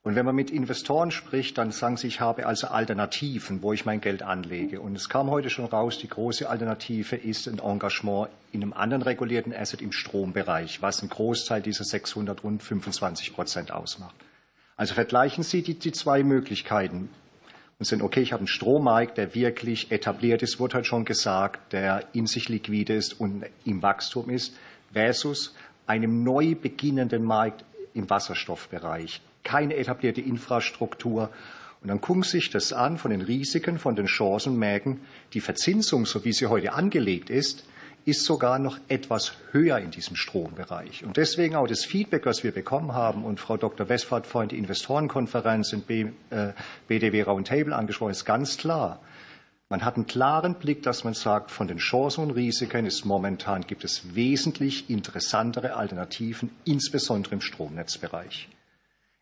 Und 0.03 0.15
wenn 0.15 0.25
man 0.25 0.33
mit 0.33 0.49
Investoren 0.49 1.11
spricht, 1.11 1.57
dann 1.57 1.71
sagen 1.71 1.97
sie, 1.97 2.07
ich 2.07 2.21
habe 2.21 2.45
also 2.45 2.67
Alternativen, 2.67 3.61
wo 3.61 3.73
ich 3.73 3.85
mein 3.85 3.99
Geld 3.99 4.23
anlege. 4.23 4.79
Und 4.79 4.95
es 4.95 5.09
kam 5.09 5.29
heute 5.29 5.49
schon 5.49 5.65
raus, 5.65 5.99
die 5.99 6.07
große 6.07 6.49
Alternative 6.49 7.17
ist 7.17 7.49
ein 7.49 7.59
Engagement 7.59 8.29
in 8.53 8.63
einem 8.63 8.73
anderen 8.73 9.03
regulierten 9.03 9.53
Asset 9.53 9.81
im 9.81 9.91
Strombereich, 9.91 10.81
was 10.81 11.01
einen 11.01 11.09
Großteil 11.09 11.61
dieser 11.61 11.83
600 11.83 12.43
rund 12.43 12.63
25 12.63 13.33
Prozent 13.33 13.71
ausmacht. 13.71 14.15
Also 14.77 14.93
vergleichen 14.93 15.43
Sie 15.43 15.61
die, 15.61 15.77
die 15.77 15.91
zwei 15.91 16.23
Möglichkeiten 16.23 17.09
und 17.81 17.85
sind, 17.85 18.03
okay, 18.03 18.21
ich 18.21 18.31
habe 18.31 18.41
einen 18.41 18.47
Strommarkt, 18.47 19.17
der 19.17 19.33
wirklich 19.33 19.91
etabliert 19.91 20.43
ist, 20.43 20.59
wurde 20.59 20.75
halt 20.75 20.85
schon 20.85 21.03
gesagt, 21.03 21.73
der 21.73 22.03
in 22.13 22.27
sich 22.27 22.47
liquide 22.47 22.93
ist 22.93 23.19
und 23.19 23.43
im 23.65 23.81
Wachstum 23.81 24.29
ist, 24.29 24.55
versus 24.93 25.55
einem 25.87 26.23
neu 26.23 26.53
beginnenden 26.53 27.23
Markt 27.23 27.65
im 27.95 28.07
Wasserstoffbereich. 28.07 29.19
Keine 29.43 29.77
etablierte 29.77 30.21
Infrastruktur. 30.21 31.31
Und 31.81 31.87
dann 31.87 32.01
gucken 32.01 32.21
Sie 32.21 32.37
sich 32.37 32.51
das 32.51 32.71
an 32.71 32.99
von 32.99 33.09
den 33.09 33.21
Risiken, 33.21 33.79
von 33.79 33.95
den 33.95 34.05
Chancen, 34.05 34.59
merken, 34.59 35.01
die 35.33 35.41
Verzinsung, 35.41 36.05
so 36.05 36.23
wie 36.23 36.33
sie 36.33 36.45
heute 36.45 36.73
angelegt 36.73 37.31
ist, 37.31 37.65
ist 38.05 38.25
sogar 38.25 38.59
noch 38.59 38.79
etwas 38.87 39.33
höher 39.51 39.77
in 39.77 39.91
diesem 39.91 40.15
Strombereich. 40.15 41.03
Und 41.03 41.17
deswegen 41.17 41.55
auch 41.55 41.67
das 41.67 41.85
Feedback, 41.85 42.25
was 42.25 42.43
wir 42.43 42.51
bekommen 42.51 42.93
haben, 42.93 43.23
und 43.23 43.39
Frau 43.39 43.57
Dr. 43.57 43.89
Westphal 43.89 44.23
vorhin 44.23 44.49
die 44.49 44.57
Investorenkonferenz 44.57 45.73
in 45.73 45.81
BDW 45.81 47.19
äh, 47.19 47.21
Roundtable 47.21 47.75
angesprochen, 47.75 48.11
ist 48.11 48.25
ganz 48.25 48.57
klar. 48.57 48.99
Man 49.69 49.85
hat 49.85 49.95
einen 49.95 50.05
klaren 50.05 50.55
Blick, 50.55 50.83
dass 50.83 51.05
man 51.05 51.13
sagt, 51.13 51.49
von 51.49 51.67
den 51.67 51.77
Chancen 51.77 52.25
und 52.25 52.31
Risiken 52.31 52.85
ist 52.85 53.05
momentan 53.05 53.61
gibt 53.61 53.85
es 53.85 54.15
wesentlich 54.15 54.89
interessantere 54.89 55.75
Alternativen, 55.75 56.49
insbesondere 56.65 57.35
im 57.35 57.41
Stromnetzbereich. 57.41 58.49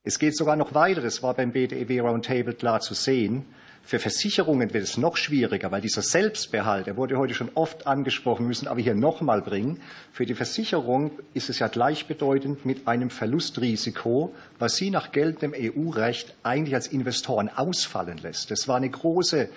Es 0.04 0.18
geht 0.18 0.36
sogar 0.36 0.56
noch 0.56 0.74
weiter. 0.74 1.04
Es 1.04 1.22
war 1.22 1.36
beim 1.36 1.52
BDEW 1.52 2.00
Roundtable 2.00 2.54
klar 2.54 2.80
zu 2.80 2.96
sehen, 2.96 3.46
Für 3.84 3.98
Versicherungen 3.98 4.72
wird 4.72 4.84
es 4.84 4.98
noch 4.98 5.18
schwieriger, 5.18 5.72
weil 5.72 5.82
dieser 5.82 6.04
Selbstbehalt, 6.04 6.86
der 6.86 6.96
wurde 6.96 7.18
heute 7.18 7.34
schon 7.34 7.50
oft 7.56 7.88
angesprochen, 7.88 8.46
müssen 8.46 8.68
aber 8.68 8.80
hier 8.80 8.94
nochmal 8.94 9.42
bringen. 9.42 9.82
Für 10.12 10.28
die 10.28 10.36
Versicherung 10.36 11.12
ist 11.34 11.50
es 11.50 11.58
ja 11.58 11.68
gleichbedeutend 11.68 12.68
mit 12.68 12.88
einem 12.88 13.10
Verlustrisiko, 13.10 14.36
was 14.60 14.76
sie 14.76 14.92
nach 14.92 15.12
geltendem 15.12 15.56
EU-Recht 15.60 16.36
eigentlich 16.44 16.76
als 16.76 16.86
Investoren 16.86 17.50
ausfallen 17.50 18.20
lässt. 18.20 18.52
Das 18.52 18.68
war 18.68 18.78
eine 18.78 18.90
große, 18.90 19.50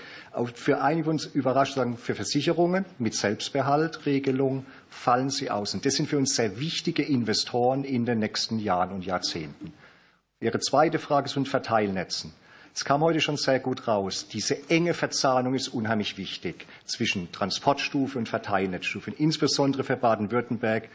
für 0.54 0.80
einige 0.80 1.10
uns 1.10 1.26
überrascht 1.26 1.74
sagen, 1.74 1.98
für 1.98 2.14
Versicherungen 2.14 2.86
mit 2.98 3.14
Selbstbehaltregelung 3.14 4.64
fallen 4.88 5.28
sie 5.28 5.50
aus. 5.50 5.74
Und 5.74 5.84
das 5.84 5.94
sind 5.94 6.08
für 6.08 6.16
uns 6.16 6.36
sehr 6.36 6.58
wichtige 6.58 7.02
Investoren 7.02 7.84
in 7.84 8.06
den 8.06 8.20
nächsten 8.20 8.58
Jahren 8.58 8.92
und 8.92 9.04
Jahrzehnten. 9.04 9.74
Ihre 10.40 10.58
zweite 10.58 10.98
Frage 10.98 11.26
ist 11.26 11.36
den 11.36 11.44
Verteilnetzen. 11.44 12.32
Es 12.74 12.86
kam 12.86 13.02
heute 13.02 13.20
schon 13.20 13.36
sehr 13.36 13.60
gut 13.60 13.86
raus. 13.86 14.28
Diese 14.32 14.70
enge 14.70 14.94
Verzahnung 14.94 15.54
ist 15.54 15.68
unheimlich 15.68 16.16
wichtig 16.16 16.66
zwischen 16.86 17.30
Transportstufe 17.30 18.18
und 18.18 18.30
Verteilnetzstufe, 18.30 19.10
insbesondere 19.10 19.84
für 19.84 19.96
Baden-Württemberg. 19.96 20.88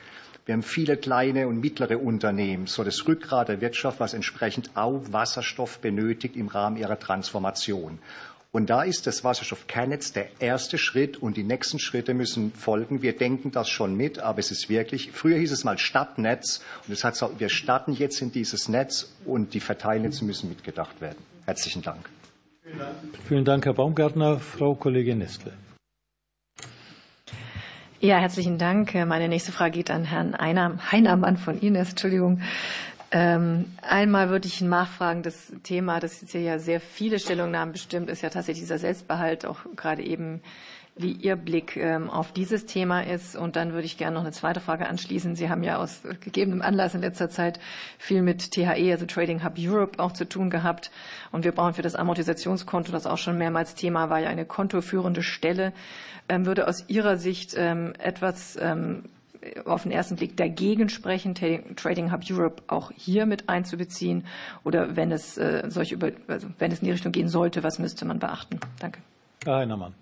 Wir 0.47 0.53
haben 0.53 0.63
viele 0.63 0.97
kleine 0.97 1.47
und 1.47 1.59
mittlere 1.59 2.01
Unternehmen, 2.01 2.65
so 2.65 2.83
das 2.83 3.07
Rückgrat 3.07 3.49
der 3.49 3.61
Wirtschaft, 3.61 3.99
was 3.99 4.15
entsprechend 4.15 4.71
auch 4.73 5.03
Wasserstoff 5.11 5.77
benötigt 5.77 6.35
im 6.35 6.47
Rahmen 6.47 6.77
ihrer 6.77 6.97
Transformation. 6.97 7.99
Und 8.51 8.71
da 8.71 8.81
ist 8.81 9.05
das 9.05 9.23
Wasserstoffkernnetz 9.23 10.13
der 10.13 10.29
erste 10.39 10.79
Schritt 10.79 11.17
und 11.17 11.37
die 11.37 11.43
nächsten 11.43 11.77
Schritte 11.77 12.15
müssen 12.15 12.53
folgen. 12.53 13.03
Wir 13.03 13.15
denken 13.15 13.51
das 13.51 13.69
schon 13.69 13.95
mit, 13.95 14.17
aber 14.17 14.39
es 14.39 14.49
ist 14.49 14.67
wirklich, 14.67 15.11
früher 15.11 15.37
hieß 15.37 15.51
es 15.51 15.63
mal 15.63 15.77
Stadtnetz 15.77 16.63
und 16.87 16.93
es 16.93 17.03
hat 17.03 17.21
wir 17.37 17.49
starten 17.49 17.93
jetzt 17.93 18.19
in 18.23 18.31
dieses 18.31 18.67
Netz 18.67 19.11
und 19.25 19.53
die 19.53 19.59
Verteilnetze 19.59 20.25
müssen 20.25 20.49
mitgedacht 20.49 21.01
werden. 21.01 21.36
Herzlichen 21.47 21.81
Dank. 21.81 22.09
Vielen 23.25 23.45
Dank, 23.45 23.65
Herr 23.65 23.73
Baumgartner. 23.73 24.37
Frau 24.37 24.75
Kollegin 24.75 25.19
Nestle. 25.19 25.53
Ja, 28.01 28.17
herzlichen 28.17 28.57
Dank. 28.57 28.93
Meine 28.93 29.29
nächste 29.29 29.53
Frage 29.53 29.71
geht 29.71 29.89
an 29.89 30.03
Herrn 30.03 30.37
Heinermann 30.37 31.37
von 31.37 31.57
Ines. 31.61 31.91
Entschuldigung. 31.91 32.41
Ähm, 33.09 33.73
einmal 33.81 34.29
würde 34.29 34.47
ich 34.47 34.59
nachfragen, 34.61 35.23
das 35.23 35.53
Thema, 35.63 35.99
das 35.99 36.21
jetzt 36.21 36.31
hier 36.31 36.41
ja 36.41 36.59
sehr 36.59 36.81
viele 36.81 37.19
Stellungnahmen 37.19 37.71
bestimmt, 37.71 38.09
ist 38.09 38.21
ja 38.21 38.29
tatsächlich 38.29 38.63
dieser 38.63 38.79
Selbstbehalt, 38.79 39.45
auch 39.45 39.59
gerade 39.75 40.03
eben 40.03 40.41
wie 40.99 41.11
Ihr 41.11 41.35
Blick 41.35 41.77
ähm, 41.77 42.09
auf 42.09 42.31
dieses 42.31 42.65
Thema 42.65 43.01
ist. 43.01 43.35
Und 43.35 43.55
dann 43.55 43.73
würde 43.73 43.85
ich 43.85 43.97
gerne 43.97 44.15
noch 44.15 44.21
eine 44.21 44.31
zweite 44.31 44.59
Frage 44.59 44.88
anschließen. 44.88 45.35
Sie 45.35 45.49
haben 45.49 45.63
ja 45.63 45.77
aus 45.77 46.01
gegebenem 46.21 46.61
Anlass 46.61 46.95
in 46.95 47.01
letzter 47.01 47.29
Zeit 47.29 47.59
viel 47.97 48.21
mit 48.21 48.51
THE, 48.51 48.91
also 48.91 49.05
Trading 49.05 49.43
Hub 49.43 49.53
Europe, 49.57 49.99
auch 49.99 50.11
zu 50.11 50.27
tun 50.27 50.49
gehabt. 50.49 50.91
Und 51.31 51.45
wir 51.45 51.51
brauchen 51.51 51.75
für 51.75 51.81
das 51.81 51.95
Amortisationskonto, 51.95 52.91
das 52.91 53.05
auch 53.05 53.17
schon 53.17 53.38
mehrmals 53.38 53.75
Thema 53.75 54.09
war, 54.09 54.19
ja 54.19 54.29
eine 54.29 54.45
kontoführende 54.45 55.23
Stelle. 55.23 55.71
Ähm, 56.29 56.45
würde 56.45 56.67
aus 56.67 56.84
Ihrer 56.88 57.17
Sicht 57.17 57.53
ähm, 57.55 57.93
etwas 57.99 58.57
auf 59.65 59.83
den 59.83 59.91
ersten 59.91 60.15
Blick 60.15 60.37
dagegen 60.37 60.89
sprechen, 60.89 61.35
Trading 61.35 62.11
Hub 62.11 62.21
Europe 62.29 62.63
auch 62.67 62.91
hier 62.95 63.25
mit 63.25 63.49
einzubeziehen? 63.49 64.25
Oder 64.63 64.95
wenn 64.95 65.11
es, 65.11 65.37
äh, 65.37 65.63
solche, 65.67 65.97
also 66.27 66.47
wenn 66.59 66.71
es 66.71 66.79
in 66.79 66.85
die 66.85 66.91
Richtung 66.91 67.11
gehen 67.11 67.27
sollte, 67.27 67.63
was 67.63 67.79
müsste 67.79 68.05
man 68.05 68.19
beachten? 68.19 68.59
Danke. 68.79 69.01
Herr 69.45 69.57
Heinermann. 69.57 69.93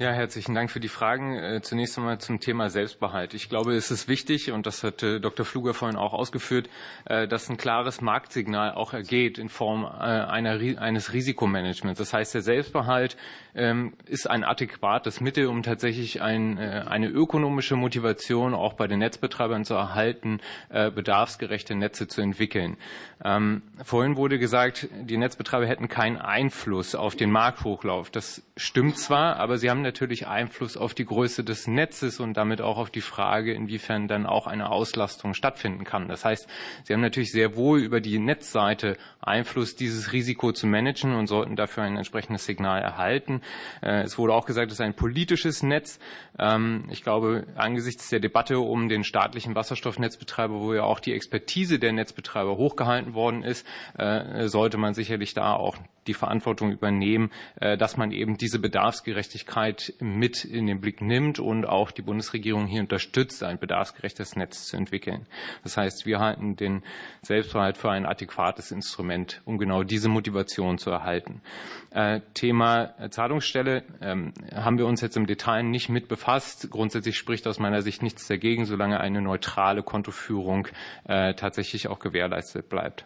Ja, 0.00 0.12
herzlichen 0.12 0.54
Dank 0.54 0.70
für 0.70 0.78
die 0.78 0.86
Fragen. 0.86 1.34
Äh, 1.34 1.60
zunächst 1.60 1.98
einmal 1.98 2.18
zum 2.18 2.38
Thema 2.38 2.70
Selbstbehalt. 2.70 3.34
Ich 3.34 3.48
glaube, 3.48 3.74
es 3.74 3.90
ist 3.90 4.06
wichtig, 4.06 4.52
und 4.52 4.64
das 4.64 4.84
hat 4.84 5.02
äh, 5.02 5.18
Dr. 5.18 5.44
Fluger 5.44 5.74
vorhin 5.74 5.98
auch 5.98 6.12
ausgeführt, 6.12 6.70
äh, 7.06 7.26
dass 7.26 7.50
ein 7.50 7.56
klares 7.56 8.00
Marktsignal 8.00 8.74
auch 8.74 8.92
ergeht 8.92 9.38
in 9.38 9.48
Form 9.48 9.84
einer, 9.84 10.60
eines 10.80 11.12
Risikomanagements. 11.12 11.98
Das 11.98 12.12
heißt, 12.12 12.32
der 12.32 12.42
Selbstbehalt 12.42 13.16
ähm, 13.56 13.94
ist 14.06 14.30
ein 14.30 14.44
adäquates 14.44 15.20
Mittel, 15.20 15.46
um 15.46 15.64
tatsächlich 15.64 16.22
ein, 16.22 16.60
eine 16.60 17.08
ökonomische 17.08 17.74
Motivation 17.74 18.54
auch 18.54 18.74
bei 18.74 18.86
den 18.86 19.00
Netzbetreibern 19.00 19.64
zu 19.64 19.74
erhalten, 19.74 20.40
bedarfsgerechte 20.68 21.74
Netze 21.74 22.06
zu 22.06 22.20
entwickeln. 22.20 22.76
Ähm, 23.24 23.62
vorhin 23.82 24.16
wurde 24.16 24.38
gesagt, 24.38 24.88
die 24.92 25.16
Netzbetreiber 25.16 25.66
hätten 25.66 25.88
keinen 25.88 26.18
Einfluss 26.18 26.94
auf 26.94 27.16
den 27.16 27.30
Markthochlauf. 27.32 28.10
Das 28.10 28.42
stimmt 28.56 28.98
zwar, 28.98 29.36
aber 29.36 29.58
sie 29.58 29.70
haben 29.70 29.82
natürlich 29.88 30.26
Einfluss 30.26 30.76
auf 30.76 30.92
die 30.92 31.06
Größe 31.06 31.44
des 31.44 31.66
Netzes 31.66 32.20
und 32.20 32.36
damit 32.36 32.60
auch 32.60 32.76
auf 32.76 32.90
die 32.90 33.00
Frage, 33.00 33.54
inwiefern 33.54 34.06
dann 34.06 34.26
auch 34.26 34.46
eine 34.46 34.70
Auslastung 34.70 35.32
stattfinden 35.32 35.84
kann. 35.84 36.08
Das 36.08 36.26
heißt, 36.26 36.46
sie 36.84 36.92
haben 36.92 37.00
natürlich 37.00 37.32
sehr 37.32 37.56
wohl 37.56 37.80
über 37.80 38.02
die 38.02 38.18
Netzseite 38.18 38.98
Einfluss, 39.20 39.76
dieses 39.76 40.12
Risiko 40.12 40.52
zu 40.52 40.66
managen 40.66 41.14
und 41.14 41.26
sollten 41.26 41.56
dafür 41.56 41.84
ein 41.84 41.96
entsprechendes 41.96 42.44
Signal 42.44 42.82
erhalten. 42.82 43.40
Äh, 43.82 44.02
es 44.02 44.18
wurde 44.18 44.34
auch 44.34 44.44
gesagt, 44.44 44.70
es 44.70 44.78
ist 44.78 44.84
ein 44.84 44.94
politisches 44.94 45.62
Netz. 45.62 45.98
Ähm, 46.38 46.84
ich 46.90 47.02
glaube, 47.02 47.46
angesichts 47.56 48.10
der 48.10 48.20
Debatte 48.20 48.58
um 48.58 48.90
den 48.90 49.04
staatlichen 49.04 49.54
Wasserstoffnetzbetreiber, 49.54 50.54
wo 50.60 50.74
ja 50.74 50.82
auch 50.82 51.00
die 51.00 51.14
Expertise 51.14 51.78
der 51.78 51.92
Netzbetreiber 51.92 52.56
hochgehalten 52.56 53.14
worden 53.14 53.42
ist, 53.42 53.66
äh, 53.96 54.48
sollte 54.48 54.76
man 54.76 54.92
sicherlich 54.92 55.32
da 55.32 55.54
auch 55.54 55.76
die 56.08 56.14
Verantwortung 56.14 56.72
übernehmen, 56.72 57.30
äh, 57.60 57.76
dass 57.76 57.96
man 57.96 58.10
eben 58.10 58.36
diese 58.36 58.58
Bedarfsgerechtigkeit 58.58 59.94
mit 60.00 60.44
in 60.44 60.66
den 60.66 60.80
Blick 60.80 61.00
nimmt 61.00 61.38
und 61.38 61.66
auch 61.66 61.90
die 61.90 62.02
Bundesregierung 62.02 62.66
hier 62.66 62.80
unterstützt, 62.80 63.42
ein 63.44 63.58
bedarfsgerechtes 63.58 64.36
Netz 64.36 64.66
zu 64.66 64.76
entwickeln. 64.76 65.26
Das 65.62 65.76
heißt, 65.76 66.06
wir 66.06 66.18
halten 66.18 66.56
den 66.56 66.82
Selbstbehalt 67.22 67.76
für 67.76 67.90
ein 67.90 68.06
adäquates 68.06 68.72
Instrument, 68.72 69.42
um 69.44 69.58
genau 69.58 69.82
diese 69.82 70.08
Motivation 70.08 70.78
zu 70.78 70.90
erhalten. 70.90 71.42
Äh, 71.90 72.20
Thema 72.34 72.94
Zahlungsstelle 73.10 73.84
ähm, 74.00 74.32
haben 74.54 74.78
wir 74.78 74.86
uns 74.86 75.00
jetzt 75.00 75.16
im 75.16 75.26
Detail 75.26 75.62
nicht 75.62 75.88
mit 75.88 76.08
befasst. 76.08 76.70
Grundsätzlich 76.70 77.16
spricht 77.16 77.46
aus 77.46 77.58
meiner 77.58 77.82
Sicht 77.82 78.02
nichts 78.02 78.26
dagegen, 78.26 78.64
solange 78.64 79.00
eine 79.00 79.20
neutrale 79.20 79.82
Kontoführung 79.82 80.68
äh, 81.04 81.34
tatsächlich 81.34 81.88
auch 81.88 81.98
gewährleistet 81.98 82.68
bleibt. 82.68 83.04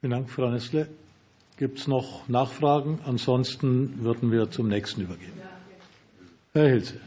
Vielen 0.00 0.12
Dank, 0.12 0.30
Frau 0.30 0.48
Nessle. 0.48 0.88
Gibt 1.58 1.78
es 1.78 1.86
noch 1.86 2.26
Nachfragen? 2.26 3.00
Ansonsten 3.04 4.02
würden 4.02 4.32
wir 4.32 4.50
zum 4.50 4.68
nächsten 4.68 5.02
übergehen. 5.02 5.34
Herr 6.54 6.68
Hilse. 6.68 7.00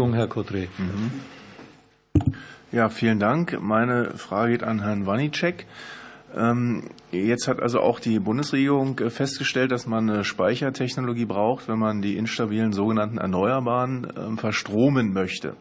Entschuldigung, 0.00 0.14
Herr 0.14 0.28
Kotre. 0.28 0.68
Mhm. 0.76 1.10
Ja, 2.70 2.90
vielen 2.90 3.18
Dank. 3.18 3.58
Meine 3.62 4.10
Frage 4.18 4.52
geht 4.52 4.62
an 4.62 4.82
Herrn 4.82 5.06
Wanicek. 5.06 5.66
Ähm, 6.36 6.84
jetzt 7.10 7.48
hat 7.48 7.60
also 7.60 7.80
auch 7.80 7.98
die 7.98 8.18
Bundesregierung 8.18 8.98
festgestellt, 9.08 9.72
dass 9.72 9.86
man 9.86 10.08
eine 10.08 10.24
Speichertechnologie 10.24 11.24
braucht, 11.24 11.66
wenn 11.66 11.78
man 11.78 12.02
die 12.02 12.16
instabilen 12.16 12.72
sogenannten 12.72 13.18
Erneuerbaren 13.18 14.12
ähm, 14.16 14.38
verstromen 14.38 15.12
möchte. 15.12 15.54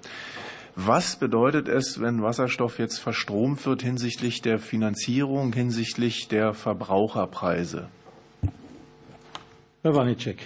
Was 0.85 1.19
bedeutet 1.19 1.68
es, 1.68 1.99
wenn 1.99 2.23
Wasserstoff 2.23 2.80
jetzt 2.80 2.99
verstromt 2.99 3.65
wird 3.65 3.81
hinsichtlich 3.81 4.41
der 4.41 4.60
Finanzierung, 4.60 5.51
hinsichtlich 5.51 6.30
der 6.30 6.53
Verbraucherpreise? 6.53 7.89
Herr 9.81 9.93
Wanicek. 9.93 10.39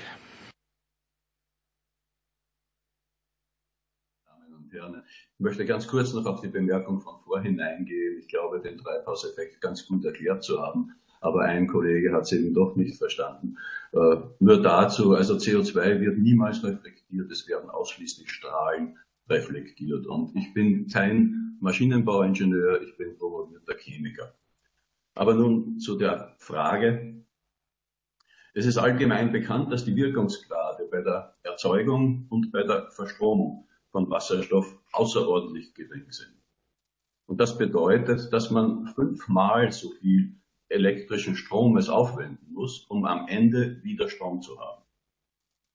Ich 4.72 5.40
möchte 5.40 5.68
ganz 5.68 5.88
kurz 5.88 6.14
noch 6.14 6.26
auf 6.26 6.42
die 6.42 6.48
Bemerkung 6.48 7.00
von 7.00 7.20
vorhin 7.26 7.62
eingehen. 7.62 8.18
Ich 8.20 8.28
glaube, 8.28 8.60
den 8.60 8.80
Treibhauseffekt 8.80 9.62
ganz 9.62 9.86
gut 9.86 10.04
erklärt 10.04 10.44
zu 10.44 10.60
haben. 10.60 10.96
Aber 11.22 11.42
ein 11.42 11.68
Kollege 11.68 12.12
hat 12.12 12.24
es 12.24 12.32
eben 12.32 12.56
doch 12.56 12.76
nicht 12.76 12.98
verstanden. 12.98 13.58
Äh, 13.92 14.16
nur 14.40 14.64
dazu, 14.64 15.14
also 15.14 15.36
CO2 15.36 16.00
wird 16.00 16.18
niemals 16.18 16.64
reflektiert, 16.64 17.32
es 17.32 17.48
werden 17.48 17.70
ausschließlich 17.70 18.32
Strahlen 18.32 18.98
reflektiert. 19.34 20.08
Und 20.08 20.36
ich 20.36 20.54
bin 20.54 20.88
kein 20.88 21.58
Maschinenbauingenieur, 21.60 22.82
ich 22.82 22.96
bin 22.98 23.18
promovierter 23.18 23.76
Chemiker. 23.78 24.34
Aber 25.16 25.34
nun 25.34 25.80
zu 25.80 25.98
der 25.98 26.36
Frage. 26.38 27.26
Es 28.56 28.66
ist 28.66 28.78
allgemein 28.78 29.32
bekannt, 29.32 29.72
dass 29.72 29.84
die 29.84 29.96
Wirkungsgrade 29.96 30.88
bei 30.92 31.02
der 31.02 31.36
Erzeugung 31.44 32.28
und 32.30 32.52
bei 32.52 32.64
der 32.64 32.92
Verstromung 32.92 33.68
von 33.92 34.10
Wasserstoff 34.10 34.80
außerordentlich 34.92 35.74
gering 35.74 36.12
sind. 36.12 36.34
Und 37.26 37.40
das 37.40 37.58
bedeutet, 37.58 38.32
dass 38.32 38.52
man 38.52 38.88
fünfmal 38.88 39.72
so 39.72 39.92
viel 40.02 40.36
elektrischen 40.70 41.36
Stromes 41.36 41.90
aufwenden 41.90 42.54
muss, 42.54 42.86
um 42.90 43.06
am 43.06 43.28
Ende 43.28 43.84
wieder 43.84 44.10
Strom 44.10 44.42
zu 44.42 44.60
haben. 44.60 44.83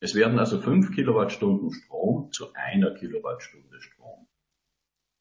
Es 0.01 0.15
werden 0.15 0.39
also 0.39 0.61
fünf 0.61 0.95
Kilowattstunden 0.95 1.73
Strom 1.73 2.31
zu 2.33 2.53
einer 2.55 2.95
Kilowattstunde 2.95 3.81
Strom. 3.81 4.29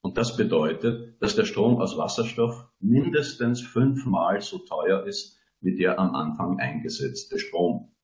Und 0.02 0.18
das 0.18 0.38
bedeutet, 0.38 1.22
dass 1.22 1.36
der 1.36 1.46
Strom 1.46 1.82
aus 1.82 1.98
Wasserstoff 1.98 2.70
mindestens 2.80 3.62
fünfmal 3.62 4.42
so 4.42 4.60
teuer 4.60 5.06
ist 5.06 5.40
wie 5.62 5.76
der 5.76 5.98
am 6.00 6.14
Anfang 6.14 6.60
eingesetzte 6.60 7.40
Strom. 7.40 7.96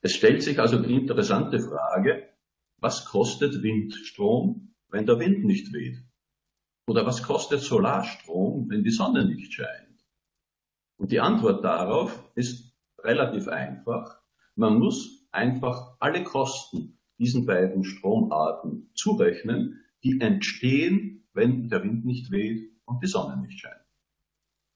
Es 0.00 0.14
stellt 0.14 0.42
sich 0.42 0.58
also 0.58 0.80
die 0.80 0.94
interessante 0.94 1.60
Frage, 1.60 2.28
was 2.78 3.04
kostet 3.04 3.62
Windstrom, 3.62 4.74
wenn 4.88 5.06
der 5.06 5.18
Wind 5.18 5.44
nicht 5.44 5.72
weht? 5.72 5.98
Oder 6.88 7.04
was 7.04 7.22
kostet 7.22 7.60
Solarstrom, 7.60 8.70
wenn 8.70 8.84
die 8.84 8.90
Sonne 8.90 9.26
nicht 9.26 9.52
scheint? 9.52 10.04
Und 10.96 11.12
die 11.12 11.20
Antwort 11.20 11.64
darauf 11.64 12.22
ist 12.34 12.74
relativ 12.98 13.48
einfach. 13.48 14.20
Man 14.54 14.78
muss 14.78 15.15
einfach 15.36 15.96
alle 16.00 16.24
Kosten 16.24 16.98
diesen 17.18 17.46
beiden 17.46 17.84
Stromarten 17.84 18.90
zurechnen, 18.94 19.84
die 20.02 20.20
entstehen, 20.20 21.28
wenn 21.32 21.68
der 21.68 21.82
Wind 21.82 22.04
nicht 22.04 22.30
weht 22.30 22.70
und 22.84 23.02
die 23.02 23.06
Sonne 23.06 23.40
nicht 23.40 23.60
scheint. 23.60 23.80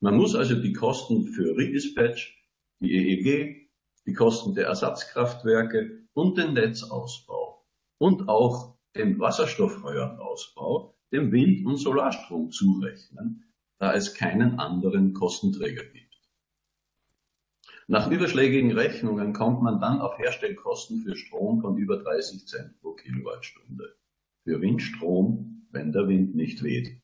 Man 0.00 0.16
muss 0.16 0.34
also 0.34 0.54
die 0.60 0.72
Kosten 0.72 1.24
für 1.24 1.56
Redispatch, 1.56 2.38
die 2.80 2.92
EEG, 2.92 3.70
die 4.06 4.12
Kosten 4.14 4.54
der 4.54 4.66
Ersatzkraftwerke 4.66 6.06
und 6.14 6.38
den 6.38 6.54
Netzausbau 6.54 7.66
und 7.98 8.28
auch 8.28 8.78
den 8.96 9.18
Wasserstoffröhrenausbau 9.18 10.96
dem 11.12 11.32
Wind- 11.32 11.66
und 11.66 11.76
Solarstrom 11.76 12.50
zurechnen, 12.50 13.44
da 13.78 13.94
es 13.94 14.14
keinen 14.14 14.58
anderen 14.58 15.12
Kostenträger 15.12 15.84
gibt. 15.84 16.09
Nach 17.90 18.08
überschlägigen 18.08 18.70
Rechnungen 18.70 19.32
kommt 19.32 19.62
man 19.62 19.80
dann 19.80 20.00
auf 20.00 20.16
Herstellkosten 20.16 21.00
für 21.02 21.16
Strom 21.16 21.60
von 21.60 21.76
über 21.76 21.96
30 21.96 22.46
Cent 22.46 22.80
pro 22.80 22.92
Kilowattstunde. 22.92 23.96
Für 24.44 24.60
Windstrom, 24.60 25.66
wenn 25.72 25.90
der 25.90 26.06
Wind 26.06 26.36
nicht 26.36 26.62
weht. 26.62 27.02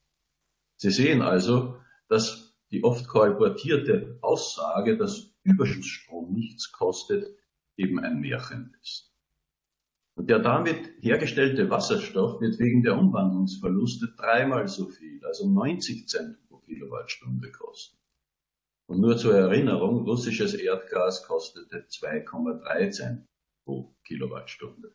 Sie 0.77 0.93
sehen 0.93 1.23
also, 1.23 1.77
dass 2.09 2.57
die 2.71 2.85
oft 2.85 3.09
kolportierte 3.09 4.21
Aussage, 4.23 4.97
dass 4.97 5.35
Überschussstrom 5.43 6.33
nichts 6.33 6.71
kostet, 6.71 7.37
eben 7.77 7.99
ein 7.99 8.21
Märchen 8.21 8.73
ist. 8.81 9.13
Und 10.15 10.31
der 10.31 10.39
damit 10.39 10.79
hergestellte 11.01 11.69
Wasserstoff 11.69 12.41
wird 12.41 12.61
wegen 12.61 12.85
der 12.85 12.97
Umwandlungsverluste 12.97 14.15
dreimal 14.17 14.69
so 14.69 14.87
viel, 14.87 15.21
also 15.27 15.51
90 15.51 16.07
Cent 16.07 16.39
pro 16.47 16.59
Kilowattstunde 16.59 17.51
kosten. 17.51 17.97
Und 18.87 19.01
nur 19.01 19.17
zur 19.17 19.35
Erinnerung, 19.35 20.05
russisches 20.05 20.55
Erdgas 20.55 21.27
kostete 21.27 21.87
2,3 21.89 22.91
Cent 22.91 23.27
pro 23.65 23.95
Kilowattstunde. 24.05 24.95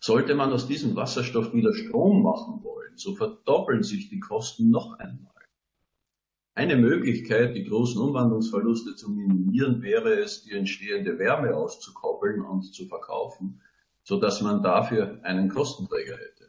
Sollte 0.00 0.34
man 0.34 0.52
aus 0.52 0.66
diesem 0.66 0.96
Wasserstoff 0.96 1.54
wieder 1.54 1.72
Strom 1.72 2.22
machen 2.22 2.62
wollen, 2.62 2.96
so 2.96 3.14
verdoppeln 3.14 3.82
sich 3.82 4.08
die 4.08 4.20
Kosten 4.20 4.70
noch 4.70 4.98
einmal. 4.98 5.32
Eine 6.54 6.76
Möglichkeit, 6.76 7.54
die 7.54 7.64
großen 7.64 8.00
Umwandlungsverluste 8.00 8.96
zu 8.96 9.10
minimieren, 9.10 9.82
wäre 9.82 10.18
es, 10.18 10.42
die 10.42 10.52
entstehende 10.52 11.18
Wärme 11.18 11.54
auszukoppeln 11.54 12.40
und 12.40 12.62
zu 12.74 12.86
verkaufen, 12.86 13.60
so 14.02 14.18
dass 14.18 14.40
man 14.40 14.62
dafür 14.62 15.20
einen 15.22 15.48
Kostenträger 15.48 16.16
hätte. 16.16 16.45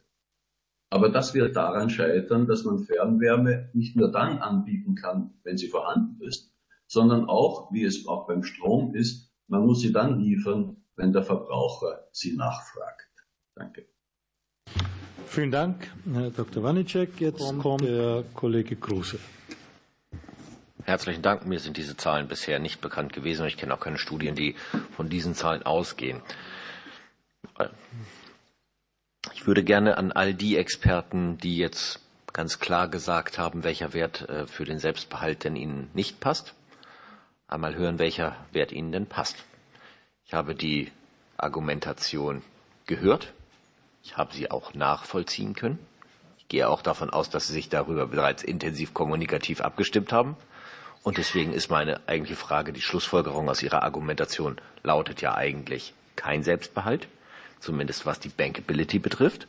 Aber 0.90 1.10
das 1.10 1.34
wird 1.34 1.54
daran 1.56 1.90
scheitern, 1.90 2.46
dass 2.46 2.64
man 2.64 2.78
Fernwärme 2.78 3.70
nicht 3.74 3.96
nur 3.96 4.10
dann 4.10 4.38
anbieten 4.38 4.94
kann, 4.94 5.34
wenn 5.44 5.58
sie 5.58 5.68
vorhanden 5.68 6.22
ist, 6.22 6.52
sondern 6.86 7.26
auch, 7.28 7.70
wie 7.72 7.84
es 7.84 8.06
auch 8.06 8.26
beim 8.26 8.42
Strom 8.42 8.94
ist, 8.94 9.30
man 9.48 9.66
muss 9.66 9.80
sie 9.80 9.92
dann 9.92 10.18
liefern, 10.20 10.76
wenn 10.96 11.12
der 11.12 11.22
Verbraucher 11.22 12.08
sie 12.12 12.36
nachfragt. 12.36 13.06
Danke. 13.54 13.86
Vielen 15.26 15.50
Dank, 15.50 15.90
Herr 16.10 16.30
Dr. 16.30 16.62
Wanicek. 16.62 17.20
Jetzt 17.20 17.58
kommt 17.58 17.82
der 17.82 18.24
Kollege 18.34 18.76
Kruse. 18.76 19.18
Herzlichen 20.84 21.20
Dank. 21.20 21.46
Mir 21.46 21.60
sind 21.60 21.76
diese 21.76 21.98
Zahlen 21.98 22.28
bisher 22.28 22.58
nicht 22.58 22.80
bekannt 22.80 23.12
gewesen 23.12 23.42
und 23.42 23.48
ich 23.48 23.58
kenne 23.58 23.74
auch 23.74 23.80
keine 23.80 23.98
Studien, 23.98 24.34
die 24.34 24.54
von 24.96 25.10
diesen 25.10 25.34
Zahlen 25.34 25.62
ausgehen. 25.62 26.22
Ich 29.34 29.46
würde 29.46 29.64
gerne 29.64 29.98
an 29.98 30.12
all 30.12 30.34
die 30.34 30.56
Experten, 30.56 31.38
die 31.38 31.56
jetzt 31.58 32.00
ganz 32.32 32.58
klar 32.58 32.88
gesagt 32.88 33.38
haben, 33.38 33.64
welcher 33.64 33.92
Wert 33.92 34.28
äh, 34.28 34.46
für 34.46 34.64
den 34.64 34.78
Selbstbehalt 34.78 35.44
denn 35.44 35.56
Ihnen 35.56 35.90
nicht 35.94 36.20
passt, 36.20 36.54
einmal 37.46 37.74
hören, 37.74 37.98
welcher 37.98 38.36
Wert 38.52 38.72
Ihnen 38.72 38.92
denn 38.92 39.06
passt. 39.06 39.36
Ich 40.26 40.34
habe 40.34 40.54
die 40.54 40.92
Argumentation 41.36 42.42
gehört. 42.86 43.32
Ich 44.02 44.16
habe 44.16 44.34
sie 44.34 44.50
auch 44.50 44.74
nachvollziehen 44.74 45.54
können. 45.54 45.78
Ich 46.38 46.48
gehe 46.48 46.68
auch 46.68 46.82
davon 46.82 47.10
aus, 47.10 47.30
dass 47.30 47.46
Sie 47.46 47.52
sich 47.52 47.68
darüber 47.68 48.06
bereits 48.06 48.42
intensiv 48.42 48.94
kommunikativ 48.94 49.60
abgestimmt 49.60 50.12
haben. 50.12 50.36
Und 51.02 51.18
deswegen 51.18 51.52
ist 51.52 51.70
meine 51.70 52.00
eigentliche 52.06 52.36
Frage, 52.36 52.72
die 52.72 52.80
Schlussfolgerung 52.80 53.48
aus 53.48 53.62
Ihrer 53.62 53.82
Argumentation 53.82 54.60
lautet 54.82 55.20
ja 55.20 55.34
eigentlich 55.34 55.94
kein 56.16 56.42
Selbstbehalt, 56.42 57.08
zumindest 57.60 58.06
was 58.06 58.20
die 58.20 58.28
Bankability 58.28 58.98
betrifft. 58.98 59.46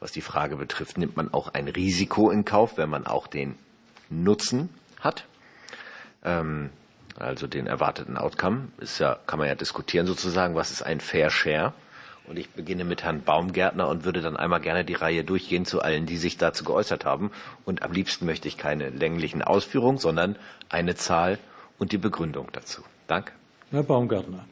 Was 0.00 0.12
die 0.12 0.20
Frage 0.20 0.56
betrifft, 0.56 0.96
nimmt 0.96 1.16
man 1.16 1.32
auch 1.32 1.54
ein 1.54 1.68
Risiko 1.68 2.30
in 2.30 2.44
Kauf, 2.44 2.76
wenn 2.76 2.88
man 2.88 3.06
auch 3.06 3.26
den 3.26 3.56
Nutzen 4.10 4.68
hat. 5.00 5.24
Ähm, 6.24 6.70
also 7.18 7.48
den 7.48 7.66
erwarteten 7.66 8.16
Outcome, 8.16 8.68
ist 8.78 9.00
ja, 9.00 9.18
kann 9.26 9.40
man 9.40 9.48
ja 9.48 9.56
diskutieren 9.56 10.06
sozusagen, 10.06 10.54
was 10.54 10.70
ist 10.70 10.82
ein 10.82 11.00
Fair 11.00 11.30
Share. 11.30 11.72
Und 12.28 12.38
ich 12.38 12.50
beginne 12.50 12.84
mit 12.84 13.02
Herrn 13.02 13.22
Baumgärtner 13.22 13.88
und 13.88 14.04
würde 14.04 14.20
dann 14.20 14.36
einmal 14.36 14.60
gerne 14.60 14.84
die 14.84 14.94
Reihe 14.94 15.24
durchgehen 15.24 15.64
zu 15.64 15.80
allen, 15.80 16.04
die 16.04 16.18
sich 16.18 16.36
dazu 16.36 16.62
geäußert 16.62 17.06
haben. 17.06 17.32
Und 17.64 17.82
am 17.82 17.90
liebsten 17.92 18.26
möchte 18.26 18.48
ich 18.48 18.58
keine 18.58 18.90
länglichen 18.90 19.42
Ausführungen, 19.42 19.98
sondern 19.98 20.36
eine 20.68 20.94
Zahl 20.94 21.38
und 21.78 21.90
die 21.92 21.98
Begründung 21.98 22.50
dazu. 22.52 22.82
Danke. 23.06 23.32
Herr 23.70 23.82
Baumgärtner. 23.82 24.44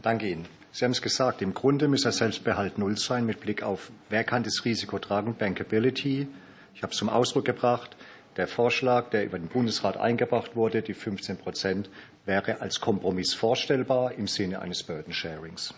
Danke 0.00 0.28
Ihnen. 0.28 0.46
Sie 0.76 0.84
haben 0.84 0.92
es 0.92 1.00
gesagt, 1.00 1.40
im 1.40 1.54
Grunde 1.54 1.88
muss 1.88 2.02
der 2.02 2.12
Selbstbehalt 2.12 2.76
null 2.76 2.98
sein 2.98 3.24
mit 3.24 3.40
Blick 3.40 3.62
auf, 3.62 3.90
wer 4.10 4.24
kann 4.24 4.42
das 4.42 4.66
Risiko 4.66 4.98
tragen, 4.98 5.34
Bankability. 5.34 6.28
Ich 6.74 6.82
habe 6.82 6.92
es 6.92 6.98
zum 6.98 7.08
Ausdruck 7.08 7.46
gebracht. 7.46 7.96
Der 8.36 8.46
Vorschlag, 8.46 9.08
der 9.08 9.24
über 9.24 9.38
den 9.38 9.48
Bundesrat 9.48 9.96
eingebracht 9.96 10.54
wurde, 10.54 10.82
die 10.82 10.92
15 10.92 11.38
Prozent, 11.38 11.88
wäre 12.26 12.60
als 12.60 12.78
Kompromiss 12.78 13.32
vorstellbar 13.32 14.12
im 14.18 14.26
Sinne 14.26 14.60
eines 14.60 14.82
Burden 14.82 15.14
Sharings. 15.14 15.72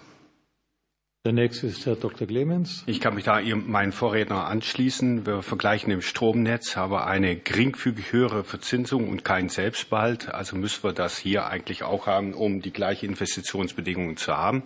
Der 1.28 1.34
nächste 1.34 1.66
ist 1.66 1.84
Herr 1.84 1.94
Dr. 1.94 2.26
Clemens. 2.26 2.84
Ich 2.86 3.02
kann 3.02 3.14
mich 3.14 3.24
da 3.24 3.38
meinen 3.42 3.92
Vorredner 3.92 4.46
anschließen. 4.46 5.26
Wir 5.26 5.42
vergleichen 5.42 5.92
im 5.92 6.00
Stromnetz, 6.00 6.78
aber 6.78 7.06
eine 7.06 7.36
geringfügig 7.36 8.12
höhere 8.12 8.44
Verzinsung 8.44 9.10
und 9.10 9.26
keinen 9.26 9.50
Selbstbehalt. 9.50 10.32
Also 10.32 10.56
müssen 10.56 10.82
wir 10.84 10.94
das 10.94 11.18
hier 11.18 11.46
eigentlich 11.46 11.82
auch 11.82 12.06
haben, 12.06 12.32
um 12.32 12.62
die 12.62 12.72
gleichen 12.72 13.10
Investitionsbedingungen 13.10 14.16
zu 14.16 14.38
haben. 14.38 14.62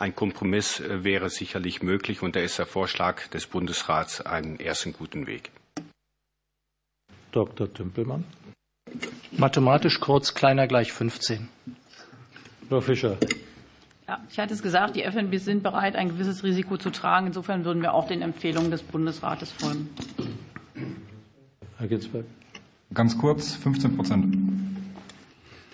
Ein 0.00 0.16
Kompromiss 0.16 0.80
äh, 0.80 1.04
wäre 1.04 1.30
sicherlich 1.30 1.80
möglich 1.80 2.22
und 2.22 2.34
da 2.34 2.40
ist 2.40 2.58
der 2.58 2.66
Vorschlag 2.66 3.28
des 3.28 3.46
Bundesrats 3.46 4.20
einen 4.20 4.58
ersten 4.58 4.92
guten 4.92 5.28
Weg. 5.28 5.52
Dr. 7.30 7.72
Tümpelmann. 7.72 8.24
Mathematisch 9.30 10.00
kurz 10.00 10.34
kleiner 10.34 10.66
gleich 10.66 10.92
15. 10.92 11.48
Frau 12.68 12.80
Fischer. 12.80 13.16
Ja, 14.10 14.18
ich 14.28 14.40
hatte 14.40 14.52
es 14.52 14.60
gesagt, 14.60 14.96
die 14.96 15.02
FNB 15.02 15.36
sind 15.36 15.62
bereit, 15.62 15.94
ein 15.94 16.08
gewisses 16.08 16.42
Risiko 16.42 16.76
zu 16.76 16.90
tragen. 16.90 17.28
Insofern 17.28 17.64
würden 17.64 17.80
wir 17.80 17.94
auch 17.94 18.08
den 18.08 18.22
Empfehlungen 18.22 18.72
des 18.72 18.82
Bundesrates 18.82 19.52
folgen. 19.52 19.88
Herr 21.78 21.86
Ginsberg. 21.86 22.24
Ganz 22.92 23.16
kurz, 23.16 23.54
15 23.54 23.96
Prozent. 23.96 24.36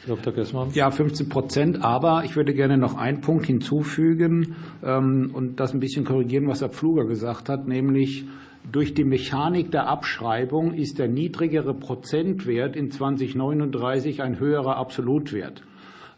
Dr. 0.07 0.35
Gessmann. 0.35 0.71
Ja, 0.75 0.91
15 0.91 1.31
Prozent. 1.31 1.83
Aber 1.83 2.25
ich 2.25 2.37
würde 2.37 2.53
gerne 2.53 2.77
noch 2.77 2.99
einen 2.99 3.23
Punkt 3.23 3.47
hinzufügen 3.47 4.55
ähm, 4.85 5.31
und 5.33 5.59
das 5.59 5.73
ein 5.73 5.81
bisschen 5.81 6.05
korrigieren, 6.05 6.47
was 6.47 6.61
Herr 6.61 6.69
Pfluger 6.69 7.07
gesagt 7.07 7.49
hat, 7.49 7.67
nämlich 7.67 8.27
durch 8.71 8.93
die 8.93 9.05
Mechanik 9.05 9.71
der 9.71 9.89
Abschreibung 9.89 10.75
ist 10.75 10.99
der 10.99 11.09
niedrigere 11.09 11.73
Prozentwert 11.73 12.77
in 12.77 12.91
2039 12.91 14.23
ein 14.23 14.39
höherer 14.39 14.77
Absolutwert. 14.77 15.63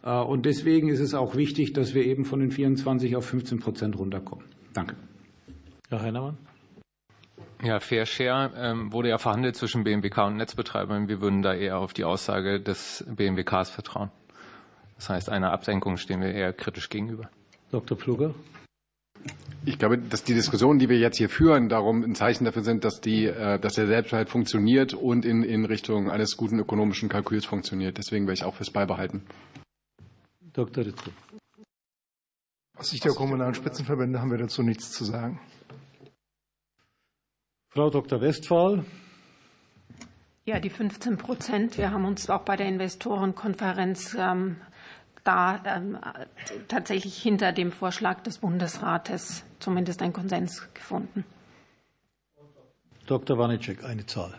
Äh, 0.08 0.22
und 0.22 0.46
deswegen 0.46 0.88
ist 0.88 1.00
es 1.00 1.14
auch 1.14 1.36
wichtig, 1.36 1.74
dass 1.74 1.94
wir 1.94 2.04
eben 2.04 2.24
von 2.24 2.40
den 2.40 2.50
24 2.50 3.16
auf 3.16 3.26
15 3.26 3.58
Prozent 3.58 3.98
runterkommen. 3.98 4.44
Danke. 4.72 4.96
Herr 5.90 6.02
Heinermann. 6.02 6.38
Ja, 7.62 7.80
Fair 7.80 8.06
Share 8.06 8.52
ähm, 8.56 8.92
wurde 8.92 9.08
ja 9.08 9.18
verhandelt 9.18 9.56
zwischen 9.56 9.82
BMWK 9.84 10.26
und 10.26 10.36
Netzbetreibern. 10.36 11.08
Wir 11.08 11.20
würden 11.20 11.42
da 11.42 11.54
eher 11.54 11.78
auf 11.78 11.92
die 11.92 12.04
Aussage 12.04 12.60
des 12.60 13.04
BMWKs 13.08 13.70
vertrauen. 13.70 14.10
Das 14.96 15.08
heißt, 15.10 15.28
einer 15.28 15.52
Absenkung 15.52 15.96
stehen 15.96 16.20
wir 16.20 16.32
eher 16.32 16.52
kritisch 16.52 16.88
gegenüber. 16.88 17.28
Dr. 17.70 17.98
Pfluger. 17.98 18.34
Ich 19.64 19.78
glaube, 19.78 19.98
dass 19.98 20.22
die 20.22 20.34
Diskussionen, 20.34 20.78
die 20.78 20.88
wir 20.88 20.98
jetzt 20.98 21.18
hier 21.18 21.28
führen, 21.28 21.68
darum 21.68 22.04
ein 22.04 22.14
Zeichen 22.14 22.44
dafür 22.44 22.62
sind, 22.62 22.84
dass, 22.84 23.00
die, 23.00 23.26
äh, 23.26 23.58
dass 23.58 23.74
der 23.74 23.88
Selbstbehalt 23.88 24.28
funktioniert 24.28 24.94
und 24.94 25.24
in, 25.24 25.42
in 25.42 25.64
Richtung 25.64 26.10
eines 26.10 26.36
guten 26.36 26.60
ökonomischen 26.60 27.08
Kalküls 27.08 27.44
funktioniert. 27.44 27.98
Deswegen 27.98 28.26
wäre 28.26 28.34
ich 28.34 28.44
auch 28.44 28.54
fürs 28.54 28.70
Beibehalten. 28.70 29.22
Dr. 30.58 30.86
Ritze. 30.86 31.12
Aus 32.76 32.90
Sicht 32.90 33.04
der 33.04 33.12
kommunalen 33.12 33.54
Spitzenverbände 33.54 34.20
haben 34.20 34.32
wir 34.32 34.38
dazu 34.38 34.64
nichts 34.64 34.90
zu 34.90 35.04
sagen. 35.04 35.40
Frau 37.68 37.90
Dr. 37.90 38.20
Westphal. 38.20 38.84
Ja, 40.46 40.58
die 40.58 40.70
15 40.70 41.16
Prozent. 41.16 41.78
Wir 41.78 41.92
haben 41.92 42.04
uns 42.04 42.28
auch 42.28 42.42
bei 42.42 42.56
der 42.56 42.66
Investorenkonferenz 42.66 44.16
ähm, 44.18 44.56
da 45.22 45.62
ähm, 45.64 45.96
tatsächlich 46.66 47.22
hinter 47.22 47.52
dem 47.52 47.70
Vorschlag 47.70 48.22
des 48.24 48.38
Bundesrates 48.38 49.44
zumindest 49.60 50.02
einen 50.02 50.12
Konsens 50.12 50.68
gefunden. 50.74 51.24
Dr. 53.06 53.38
Wanicek, 53.38 53.84
eine 53.84 54.04
Zahl. 54.06 54.36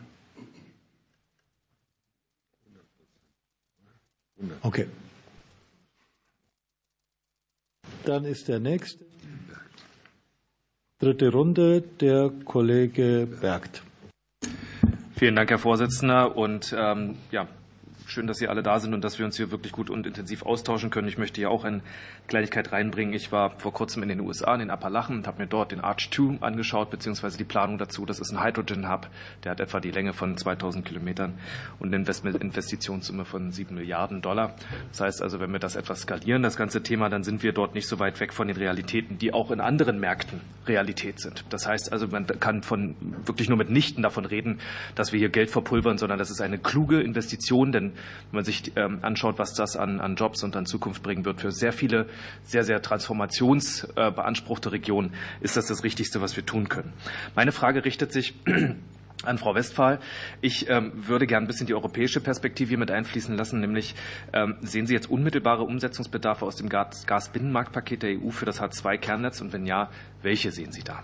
Okay. 4.63 4.85
Dann 8.05 8.25
ist 8.25 8.47
der 8.47 8.59
nächste. 8.59 9.05
Dritte 10.99 11.31
Runde, 11.31 11.81
der 11.81 12.29
Kollege 12.43 13.27
Bergt. 13.39 13.83
Vielen 15.15 15.35
Dank, 15.35 15.49
Herr 15.49 15.59
Vorsitzender. 15.59 16.35
Und 16.35 16.75
ähm, 16.77 17.15
ja, 17.31 17.47
Schön, 18.09 18.25
dass 18.25 18.39
Sie 18.39 18.47
alle 18.47 18.63
da 18.63 18.79
sind 18.79 18.95
und 18.95 19.03
dass 19.03 19.19
wir 19.19 19.25
uns 19.27 19.37
hier 19.37 19.51
wirklich 19.51 19.71
gut 19.71 19.91
und 19.91 20.07
intensiv 20.07 20.41
austauschen 20.41 20.89
können. 20.89 21.07
Ich 21.07 21.19
möchte 21.19 21.39
hier 21.39 21.51
auch 21.51 21.63
eine 21.63 21.81
Kleinigkeit 22.27 22.71
reinbringen. 22.71 23.13
Ich 23.13 23.31
war 23.31 23.51
vor 23.59 23.71
kurzem 23.71 24.01
in 24.01 24.09
den 24.09 24.19
USA, 24.19 24.51
in 24.55 24.61
den 24.61 24.71
Appalachen, 24.71 25.17
und 25.17 25.27
habe 25.27 25.43
mir 25.43 25.47
dort 25.47 25.71
den 25.71 25.79
Arch 25.79 26.09
2 26.09 26.41
angeschaut, 26.41 26.89
beziehungsweise 26.89 27.37
die 27.37 27.43
Planung 27.43 27.77
dazu. 27.77 28.07
Das 28.07 28.19
ist 28.19 28.31
ein 28.31 28.43
Hydrogen 28.43 28.89
Hub, 28.89 29.07
der 29.43 29.51
hat 29.51 29.59
etwa 29.59 29.79
die 29.79 29.91
Länge 29.91 30.13
von 30.13 30.35
2000 30.35 30.85
Kilometern 30.85 31.35
und 31.77 31.93
eine 31.93 32.03
Investitionssumme 32.03 33.25
von 33.25 33.51
7 33.51 33.75
Milliarden 33.75 34.23
Dollar. 34.23 34.55
Das 34.89 35.01
heißt 35.01 35.21
also, 35.21 35.39
wenn 35.39 35.51
wir 35.51 35.59
das 35.59 35.75
etwas 35.75 36.01
skalieren, 36.01 36.41
das 36.41 36.57
ganze 36.57 36.81
Thema, 36.81 37.09
dann 37.09 37.23
sind 37.23 37.43
wir 37.43 37.53
dort 37.53 37.75
nicht 37.75 37.87
so 37.87 37.99
weit 37.99 38.19
weg 38.19 38.33
von 38.33 38.47
den 38.47 38.57
Realitäten, 38.57 39.19
die 39.19 39.33
auch 39.35 39.51
in 39.51 39.59
anderen 39.59 39.99
Märkten 39.99 40.41
Realität 40.65 41.19
sind. 41.19 41.45
Das 41.51 41.67
heißt 41.67 41.91
also, 41.91 42.07
man 42.07 42.25
kann 42.25 42.63
von 42.63 42.95
wirklich 43.23 43.49
nur 43.49 43.57
mitnichten 43.59 44.01
davon 44.01 44.25
reden, 44.25 44.57
dass 44.95 45.11
wir 45.11 45.19
hier 45.19 45.29
Geld 45.29 45.51
verpulvern, 45.51 45.99
sondern 45.99 46.17
das 46.17 46.31
ist 46.31 46.41
eine 46.41 46.57
kluge 46.57 47.01
Investition, 47.01 47.71
denn 47.71 47.93
wenn 48.31 48.37
man 48.37 48.45
sich 48.45 48.71
ähm, 48.75 48.99
anschaut, 49.01 49.39
was 49.39 49.53
das 49.53 49.75
an, 49.75 49.99
an 49.99 50.15
Jobs 50.15 50.43
und 50.43 50.55
an 50.55 50.65
Zukunft 50.65 51.03
bringen 51.03 51.25
wird 51.25 51.41
für 51.41 51.51
sehr 51.51 51.73
viele, 51.73 52.07
sehr, 52.43 52.63
sehr 52.63 52.81
transformationsbeanspruchte 52.81 54.71
Regionen, 54.71 55.13
ist 55.41 55.57
das 55.57 55.67
das 55.67 55.83
Richtigste, 55.83 56.21
was 56.21 56.35
wir 56.35 56.45
tun 56.45 56.69
können. 56.69 56.93
Meine 57.35 57.51
Frage 57.51 57.85
richtet 57.85 58.11
sich 58.11 58.33
an 59.23 59.37
Frau 59.37 59.53
Westphal. 59.55 59.99
Ich 60.41 60.69
ähm, 60.69 60.91
würde 60.95 61.27
gern 61.27 61.43
ein 61.43 61.47
bisschen 61.47 61.67
die 61.67 61.73
europäische 61.73 62.21
Perspektive 62.21 62.77
mit 62.77 62.91
einfließen 62.91 63.35
lassen, 63.35 63.59
nämlich 63.59 63.95
ähm, 64.33 64.55
sehen 64.61 64.87
Sie 64.87 64.93
jetzt 64.93 65.09
unmittelbare 65.09 65.63
Umsetzungsbedarfe 65.63 66.45
aus 66.45 66.55
dem 66.55 66.69
Gasbinnenmarktpaket 66.69 68.03
der 68.03 68.09
EU 68.19 68.29
für 68.29 68.45
das 68.45 68.61
H2-Kernnetz 68.61 69.41
und 69.41 69.53
wenn 69.53 69.65
ja, 69.65 69.89
welche 70.21 70.51
sehen 70.51 70.71
Sie 70.71 70.83
da? 70.83 71.03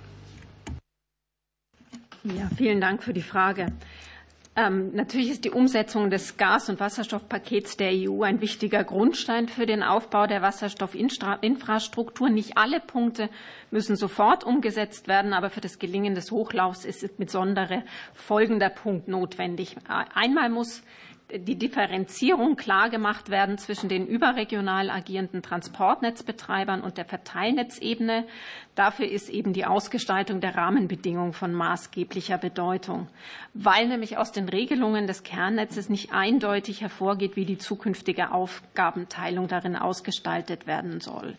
Ja, 2.23 2.49
vielen 2.57 2.81
Dank 2.81 3.03
für 3.03 3.13
die 3.13 3.21
Frage. 3.21 3.67
Ähm, 4.57 4.91
natürlich 4.93 5.31
ist 5.31 5.43
die 5.43 5.51
Umsetzung 5.51 6.09
des 6.09 6.37
Gas- 6.37 6.69
und 6.69 6.79
Wasserstoffpakets 6.79 7.75
der 7.75 7.91
EU 7.91 8.23
ein 8.23 8.39
wichtiger 8.39 8.85
Grundstein 8.85 9.49
für 9.49 9.65
den 9.65 9.83
Aufbau 9.83 10.27
der 10.27 10.41
Wasserstoffinfrastruktur. 10.41 12.29
Nicht 12.29 12.57
alle 12.57 12.79
Punkte 12.79 13.29
müssen 13.69 13.97
sofort 13.97 14.45
umgesetzt 14.45 15.09
werden, 15.09 15.33
aber 15.33 15.49
für 15.49 15.59
das 15.59 15.77
Gelingen 15.77 16.15
des 16.15 16.31
Hochlaufs 16.31 16.85
ist 16.85 17.17
besondere 17.17 17.83
folgender 18.13 18.69
Punkt 18.69 19.09
notwendig. 19.09 19.75
Einmal 20.13 20.49
muss 20.49 20.83
die 21.33 21.57
Differenzierung 21.57 22.55
klar 22.55 22.89
gemacht 22.89 23.29
werden 23.29 23.57
zwischen 23.57 23.89
den 23.89 24.05
überregional 24.05 24.91
agierenden 24.91 25.41
Transportnetzbetreibern 25.41 26.81
und 26.81 26.97
der 26.97 27.05
Verteilnetzebene. 27.05 28.25
Dafür 28.75 29.07
ist 29.07 29.29
eben 29.29 29.51
die 29.51 29.65
Ausgestaltung 29.65 30.39
der 30.39 30.55
Rahmenbedingungen 30.55 31.33
von 31.33 31.51
maßgeblicher 31.53 32.37
Bedeutung, 32.37 33.07
weil 33.53 33.87
nämlich 33.87 34.17
aus 34.17 34.33
den 34.33 34.47
Regelungen 34.49 35.07
des 35.07 35.23
Kernnetzes 35.23 35.89
nicht 35.89 36.13
eindeutig 36.13 36.81
hervorgeht, 36.81 37.35
wie 37.35 37.45
die 37.45 37.57
zukünftige 37.57 38.31
Aufgabenteilung 38.31 39.47
darin 39.47 39.75
ausgestaltet 39.75 40.67
werden 40.67 40.99
soll. 40.99 41.35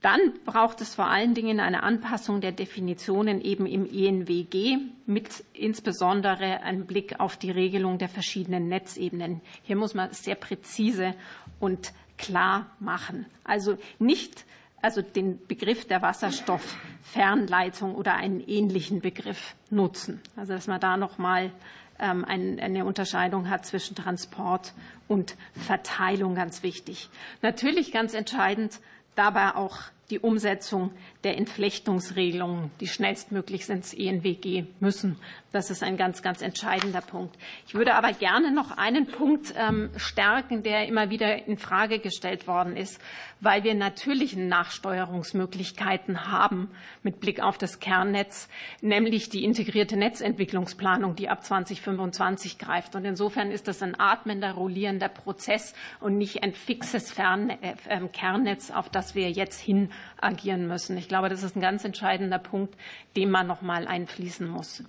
Dann 0.00 0.20
braucht 0.44 0.80
es 0.80 0.94
vor 0.94 1.08
allen 1.08 1.34
Dingen 1.34 1.58
eine 1.58 1.82
Anpassung 1.82 2.40
der 2.40 2.52
Definitionen 2.52 3.40
eben 3.40 3.66
im 3.66 3.84
ENWG 3.84 4.78
mit 5.06 5.44
insbesondere 5.52 6.62
einem 6.62 6.86
Blick 6.86 7.18
auf 7.18 7.36
die 7.36 7.50
Regelung 7.50 7.98
der 7.98 8.08
verschiedenen 8.08 8.68
Netzebenen. 8.68 9.40
Hier 9.62 9.74
muss 9.74 9.94
man 9.94 10.12
sehr 10.12 10.36
präzise 10.36 11.14
und 11.58 11.92
klar 12.16 12.70
machen. 12.78 13.26
Also 13.42 13.76
nicht 13.98 14.44
also 14.80 15.02
den 15.02 15.44
Begriff 15.46 15.86
der 15.86 16.02
Wasserstofffernleitung 16.02 17.94
oder 17.94 18.14
einen 18.14 18.40
ähnlichen 18.40 19.00
Begriff 19.00 19.56
nutzen. 19.70 20.20
Also 20.36 20.52
dass 20.52 20.68
man 20.68 20.80
da 20.80 20.96
noch 20.96 21.18
mal 21.18 21.50
ähm, 21.98 22.24
eine 22.24 22.84
Unterscheidung 22.84 23.50
hat 23.50 23.66
zwischen 23.66 23.96
Transport 23.96 24.72
und 25.08 25.36
Verteilung, 25.52 26.36
ganz 26.36 26.62
wichtig. 26.62 27.10
Natürlich 27.42 27.90
ganz 27.90 28.14
entscheidend 28.14 28.78
dabei 29.18 29.54
auch 29.54 29.78
die 30.10 30.20
Umsetzung 30.20 30.92
der 31.24 31.36
Entflechtungsregelungen, 31.36 32.70
die 32.80 32.86
schnellstmöglich 32.86 33.68
ins 33.68 33.92
ENWG 33.92 34.66
müssen. 34.78 35.18
Das 35.50 35.70
ist 35.70 35.82
ein 35.82 35.96
ganz, 35.96 36.22
ganz 36.22 36.42
entscheidender 36.42 37.00
Punkt. 37.00 37.36
Ich 37.66 37.74
würde 37.74 37.94
aber 37.94 38.12
gerne 38.12 38.52
noch 38.52 38.76
einen 38.76 39.06
Punkt 39.06 39.54
ähm, 39.56 39.90
stärken, 39.96 40.62
der 40.62 40.86
immer 40.86 41.10
wieder 41.10 41.46
in 41.46 41.56
Frage 41.56 41.98
gestellt 41.98 42.46
worden 42.46 42.76
ist, 42.76 43.00
weil 43.40 43.64
wir 43.64 43.74
natürlich 43.74 44.36
Nachsteuerungsmöglichkeiten 44.36 46.30
haben 46.30 46.70
mit 47.02 47.20
Blick 47.20 47.40
auf 47.40 47.58
das 47.58 47.80
Kernnetz, 47.80 48.48
nämlich 48.80 49.28
die 49.28 49.44
integrierte 49.44 49.96
Netzentwicklungsplanung, 49.96 51.16
die 51.16 51.28
ab 51.28 51.44
2025 51.44 52.58
greift. 52.58 52.94
Und 52.94 53.04
insofern 53.04 53.50
ist 53.50 53.68
das 53.68 53.82
ein 53.82 53.98
atmender, 53.98 54.52
rollierender 54.52 55.08
Prozess 55.08 55.74
und 56.00 56.18
nicht 56.18 56.42
ein 56.42 56.52
fixes 56.52 57.16
äh, 57.18 57.74
ähm, 57.88 58.12
Kernnetz, 58.12 58.70
auf 58.70 58.88
das 58.88 59.14
wir 59.14 59.30
jetzt 59.30 59.60
hin 59.60 59.90
agieren 60.20 60.66
müssen. 60.66 60.96
Ich 60.96 61.08
glaube, 61.08 61.17
das 61.28 61.42
ist 61.42 61.56
ein 61.56 61.60
ganz 61.60 61.84
entscheidender 61.84 62.38
Punkt, 62.38 62.76
den 63.16 63.30
man 63.30 63.46
noch 63.46 63.62
mal 63.62 63.86
einfließen 63.86 64.46
muss, 64.46 64.84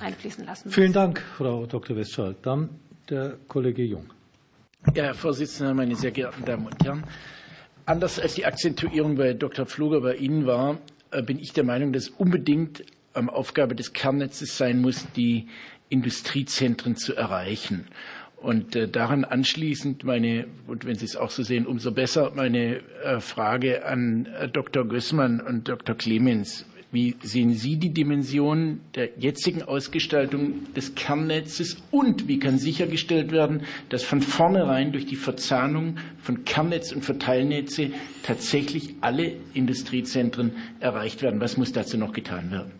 einfließen 0.00 0.44
lassen 0.44 0.68
muss. 0.68 0.74
Vielen 0.74 0.92
Dank, 0.92 1.20
Frau 1.36 1.66
Dr. 1.66 1.96
Westphal. 1.96 2.36
Dann 2.42 2.68
der 3.10 3.38
Kollege 3.48 3.82
Jung. 3.82 4.10
Ja, 4.94 5.04
Herr 5.04 5.14
Vorsitzender, 5.14 5.74
meine 5.74 5.96
sehr 5.96 6.10
geehrten 6.12 6.44
Damen 6.44 6.66
und 6.66 6.84
Herren. 6.84 7.04
Anders 7.86 8.20
als 8.20 8.34
die 8.34 8.46
Akzentuierung 8.46 9.16
bei 9.16 9.34
Dr. 9.34 9.66
Pfluger 9.66 10.00
bei 10.00 10.14
Ihnen 10.14 10.46
war, 10.46 10.78
äh, 11.10 11.22
bin 11.22 11.38
ich 11.38 11.52
der 11.52 11.64
Meinung, 11.64 11.92
dass 11.92 12.08
unbedingt 12.08 12.84
Aufgabe 13.14 13.74
des 13.74 13.92
Kernnetzes 13.92 14.56
sein 14.56 14.80
muss, 14.80 15.06
die 15.12 15.48
Industriezentren 15.88 16.96
zu 16.96 17.14
erreichen. 17.14 17.86
Und 18.42 18.74
äh, 18.74 18.88
daran 18.88 19.24
anschließend 19.24 20.02
meine, 20.02 20.46
und 20.66 20.84
wenn 20.84 20.96
Sie 20.96 21.04
es 21.04 21.16
auch 21.16 21.30
so 21.30 21.44
sehen, 21.44 21.64
umso 21.66 21.92
besser, 21.92 22.32
meine 22.34 22.80
äh, 23.04 23.20
Frage 23.20 23.86
an 23.86 24.26
äh, 24.26 24.48
Dr. 24.48 24.84
Gößmann 24.84 25.40
und 25.40 25.68
Dr. 25.68 25.94
Clemens. 25.94 26.66
Wie 26.90 27.14
sehen 27.22 27.54
Sie 27.54 27.76
die 27.76 27.94
Dimension 27.94 28.80
der 28.96 29.10
jetzigen 29.16 29.62
Ausgestaltung 29.62 30.74
des 30.74 30.94
Kernnetzes 30.94 31.78
und 31.90 32.28
wie 32.28 32.38
kann 32.38 32.58
sichergestellt 32.58 33.32
werden, 33.32 33.62
dass 33.88 34.02
von 34.02 34.20
vornherein 34.20 34.92
durch 34.92 35.06
die 35.06 35.16
Verzahnung 35.16 35.96
von 36.20 36.44
Kernnetz 36.44 36.92
und 36.92 37.02
Verteilnetze 37.02 37.92
tatsächlich 38.24 38.96
alle 39.00 39.32
Industriezentren 39.54 40.52
erreicht 40.80 41.22
werden? 41.22 41.40
Was 41.40 41.56
muss 41.56 41.72
dazu 41.72 41.96
noch 41.96 42.12
getan 42.12 42.50
werden? 42.50 42.72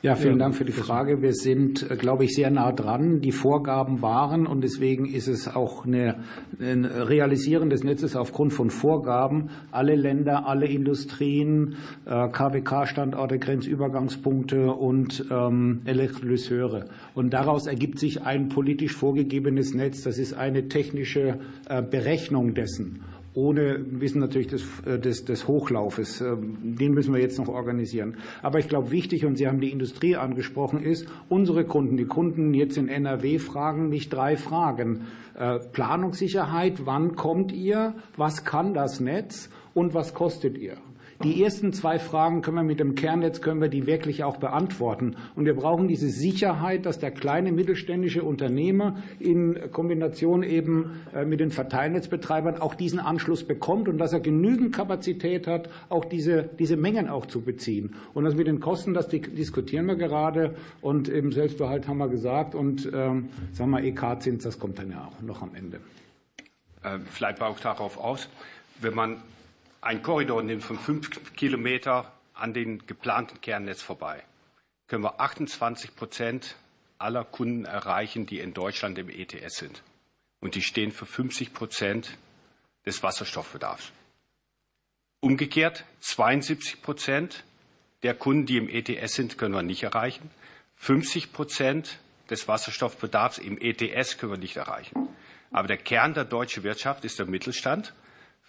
Ja, 0.00 0.14
vielen 0.14 0.38
Dank 0.38 0.54
für 0.54 0.64
die 0.64 0.70
Frage. 0.70 1.22
Wir 1.22 1.32
sind, 1.32 1.90
äh, 1.90 1.96
glaube 1.96 2.22
ich, 2.22 2.32
sehr 2.32 2.50
nah 2.50 2.70
dran. 2.70 3.20
Die 3.20 3.32
Vorgaben 3.32 4.00
waren 4.00 4.46
und 4.46 4.62
deswegen 4.62 5.06
ist 5.06 5.26
es 5.26 5.48
auch 5.48 5.84
eine, 5.86 6.20
ein 6.60 6.84
Realisieren 6.84 7.68
des 7.68 7.82
Netzes 7.82 8.14
aufgrund 8.14 8.52
von 8.52 8.70
Vorgaben. 8.70 9.50
Alle 9.72 9.96
Länder, 9.96 10.46
alle 10.46 10.68
Industrien, 10.68 11.74
äh, 12.06 12.28
KWK-Standorte, 12.28 13.40
Grenzübergangspunkte 13.40 14.70
und 14.70 15.24
ähm, 15.32 15.82
Elektrolyseure. 15.84 16.84
Und 17.14 17.34
daraus 17.34 17.66
ergibt 17.66 17.98
sich 17.98 18.22
ein 18.22 18.50
politisch 18.50 18.94
vorgegebenes 18.94 19.74
Netz. 19.74 20.04
Das 20.04 20.18
ist 20.18 20.32
eine 20.32 20.68
technische 20.68 21.40
äh, 21.68 21.82
Berechnung 21.82 22.54
dessen 22.54 23.02
ohne 23.38 23.78
Wissen 24.00 24.20
natürlich 24.20 24.48
des, 24.48 24.64
äh, 24.84 24.98
des, 24.98 25.24
des 25.24 25.46
Hochlaufes. 25.46 26.20
Ähm, 26.20 26.76
den 26.76 26.92
müssen 26.92 27.14
wir 27.14 27.20
jetzt 27.20 27.38
noch 27.38 27.48
organisieren. 27.48 28.16
Aber 28.42 28.58
ich 28.58 28.68
glaube, 28.68 28.90
wichtig, 28.90 29.24
und 29.24 29.36
Sie 29.36 29.46
haben 29.46 29.60
die 29.60 29.70
Industrie 29.70 30.16
angesprochen, 30.16 30.82
ist, 30.82 31.06
unsere 31.28 31.64
Kunden, 31.64 31.96
die 31.96 32.06
Kunden 32.06 32.52
jetzt 32.52 32.76
in 32.76 32.88
NRW 32.88 33.38
fragen 33.38 33.88
mich 33.88 34.08
drei 34.08 34.36
Fragen. 34.36 35.06
Äh, 35.38 35.60
Planungssicherheit, 35.72 36.84
wann 36.84 37.14
kommt 37.14 37.52
ihr? 37.52 37.94
Was 38.16 38.44
kann 38.44 38.74
das 38.74 38.98
Netz? 38.98 39.50
Und 39.72 39.94
was 39.94 40.14
kostet 40.14 40.58
ihr? 40.58 40.76
Die 41.24 41.42
ersten 41.42 41.72
zwei 41.72 41.98
Fragen 41.98 42.42
können 42.42 42.58
wir 42.58 42.62
mit 42.62 42.78
dem 42.78 42.94
Kernnetz 42.94 43.40
können 43.40 43.60
wir 43.60 43.68
die 43.68 43.88
wirklich 43.88 44.22
auch 44.22 44.36
beantworten. 44.36 45.16
Und 45.34 45.46
wir 45.46 45.54
brauchen 45.54 45.88
diese 45.88 46.10
Sicherheit, 46.10 46.86
dass 46.86 47.00
der 47.00 47.10
kleine 47.10 47.50
mittelständische 47.50 48.22
Unternehmer 48.22 49.02
in 49.18 49.58
Kombination 49.72 50.44
eben 50.44 51.00
äh, 51.12 51.24
mit 51.24 51.40
den 51.40 51.50
Verteilnetzbetreibern 51.50 52.60
auch 52.60 52.76
diesen 52.76 53.00
Anschluss 53.00 53.42
bekommt 53.42 53.88
und 53.88 53.98
dass 53.98 54.12
er 54.12 54.20
genügend 54.20 54.72
Kapazität 54.72 55.48
hat, 55.48 55.68
auch 55.88 56.04
diese, 56.04 56.50
diese 56.56 56.76
Mengen 56.76 57.08
auch 57.08 57.26
zu 57.26 57.40
beziehen. 57.40 57.96
Und 58.14 58.22
das 58.22 58.36
mit 58.36 58.46
den 58.46 58.60
Kosten, 58.60 58.94
das 58.94 59.08
diskutieren 59.08 59.86
wir 59.86 59.96
gerade. 59.96 60.54
Und 60.82 61.08
im 61.08 61.32
Selbstbehalt 61.32 61.88
haben 61.88 61.98
wir 61.98 62.08
gesagt. 62.08 62.54
Und 62.54 62.88
ähm, 62.94 63.30
sagen 63.52 63.70
wir, 63.72 63.82
EK-Zins, 63.82 64.44
das 64.44 64.60
kommt 64.60 64.78
dann 64.78 64.92
ja 64.92 65.08
auch 65.08 65.20
noch 65.20 65.42
am 65.42 65.56
Ende. 65.56 65.80
Äh, 66.84 67.00
vielleicht 67.10 67.40
baue 67.40 67.54
ich 67.56 67.60
darauf 67.60 67.98
aus, 67.98 68.28
wenn 68.80 68.94
man 68.94 69.16
einen 69.88 70.02
Korridor 70.02 70.42
nimmt 70.42 70.62
von 70.62 70.78
fünf 70.78 71.08
Kilometer 71.34 72.12
an 72.34 72.52
den 72.52 72.86
geplanten 72.86 73.40
Kernnetz 73.40 73.80
vorbei, 73.80 74.22
können 74.86 75.02
wir 75.02 75.18
28 75.18 75.96
Prozent 75.96 76.56
aller 76.98 77.24
Kunden 77.24 77.64
erreichen, 77.64 78.26
die 78.26 78.40
in 78.40 78.52
Deutschland 78.52 78.98
im 78.98 79.08
ETS 79.08 79.56
sind. 79.56 79.82
Und 80.40 80.56
die 80.56 80.62
stehen 80.62 80.92
für 80.92 81.06
50 81.06 81.54
Prozent 81.54 82.18
des 82.84 83.02
Wasserstoffbedarfs. 83.02 83.90
Umgekehrt 85.20 85.86
72 86.00 86.82
Prozent 86.82 87.44
der 88.02 88.12
Kunden, 88.12 88.44
die 88.44 88.58
im 88.58 88.68
ETS 88.68 89.14
sind, 89.14 89.38
können 89.38 89.54
wir 89.54 89.62
nicht 89.62 89.84
erreichen. 89.84 90.30
50 90.76 91.32
Prozent 91.32 91.98
des 92.28 92.46
Wasserstoffbedarfs 92.46 93.38
im 93.38 93.58
ETS 93.58 94.18
können 94.18 94.32
wir 94.32 94.38
nicht 94.38 94.58
erreichen. 94.58 95.08
Aber 95.50 95.66
der 95.66 95.78
Kern 95.78 96.12
der 96.12 96.26
deutschen 96.26 96.62
Wirtschaft 96.62 97.06
ist 97.06 97.18
der 97.18 97.26
Mittelstand. 97.26 97.94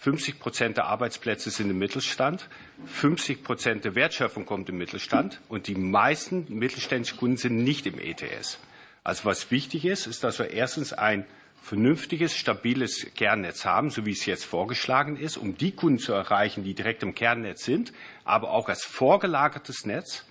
50 0.02 0.40
Prozent 0.40 0.78
der 0.78 0.86
Arbeitsplätze 0.86 1.50
sind 1.50 1.70
im 1.70 1.78
Mittelstand. 1.78 2.48
50 2.86 3.44
Prozent 3.44 3.84
der 3.84 3.96
Wertschöpfung 3.96 4.46
kommt 4.46 4.70
im 4.70 4.78
Mittelstand. 4.78 5.42
Und 5.50 5.68
die 5.68 5.76
meisten 5.76 6.46
mittelständischen 6.48 7.18
Kunden 7.18 7.36
sind 7.36 7.58
nicht 7.58 7.86
im 7.86 8.00
ETS. 8.00 8.60
Also 9.04 9.26
was 9.26 9.52
wichtig 9.52 9.84
ist, 9.84 10.08
ist, 10.08 10.24
dass 10.24 10.40
wir 10.40 10.52
erstens 10.52 10.94
ein 10.94 11.26
vernünftiges, 11.62 12.34
stabiles 12.34 13.08
Kernnetz 13.16 13.66
haben, 13.66 13.90
so 13.90 14.06
wie 14.06 14.14
es 14.14 14.26
jetzt 14.26 14.46
vorgeschlagen 14.46 15.18
ist, 15.18 15.36
um 15.36 15.58
die 15.58 15.72
Kunden 15.72 16.00
zu 16.00 16.14
erreichen, 16.14 16.64
die 16.64 16.74
direkt 16.74 17.04
im 17.04 17.14
Kernnetz 17.14 17.66
sind, 17.66 17.92
aber 18.24 18.52
auch 18.52 18.70
als 18.70 18.86
vorgelagertes 18.86 19.86
Netz 19.86 20.24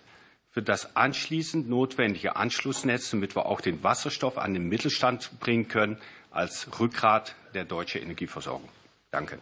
für 0.51 0.63
das 0.63 0.97
anschließend 0.97 1.69
notwendige 1.69 2.37
Anschlussnetz, 2.37 3.11
damit 3.11 3.37
wir 3.37 3.45
auch 3.45 3.61
den 3.61 3.83
Wasserstoff 3.83 4.39
an 4.39 4.55
den 4.55 4.67
Mittelstand 4.67 5.39
bringen 5.41 5.69
können, 5.69 5.99
als 6.31 6.81
Rückgrat 6.81 7.35
der 7.53 7.67
deutschen 7.67 8.01
Energieversorgung. 8.01 8.71
Danke. 9.11 9.39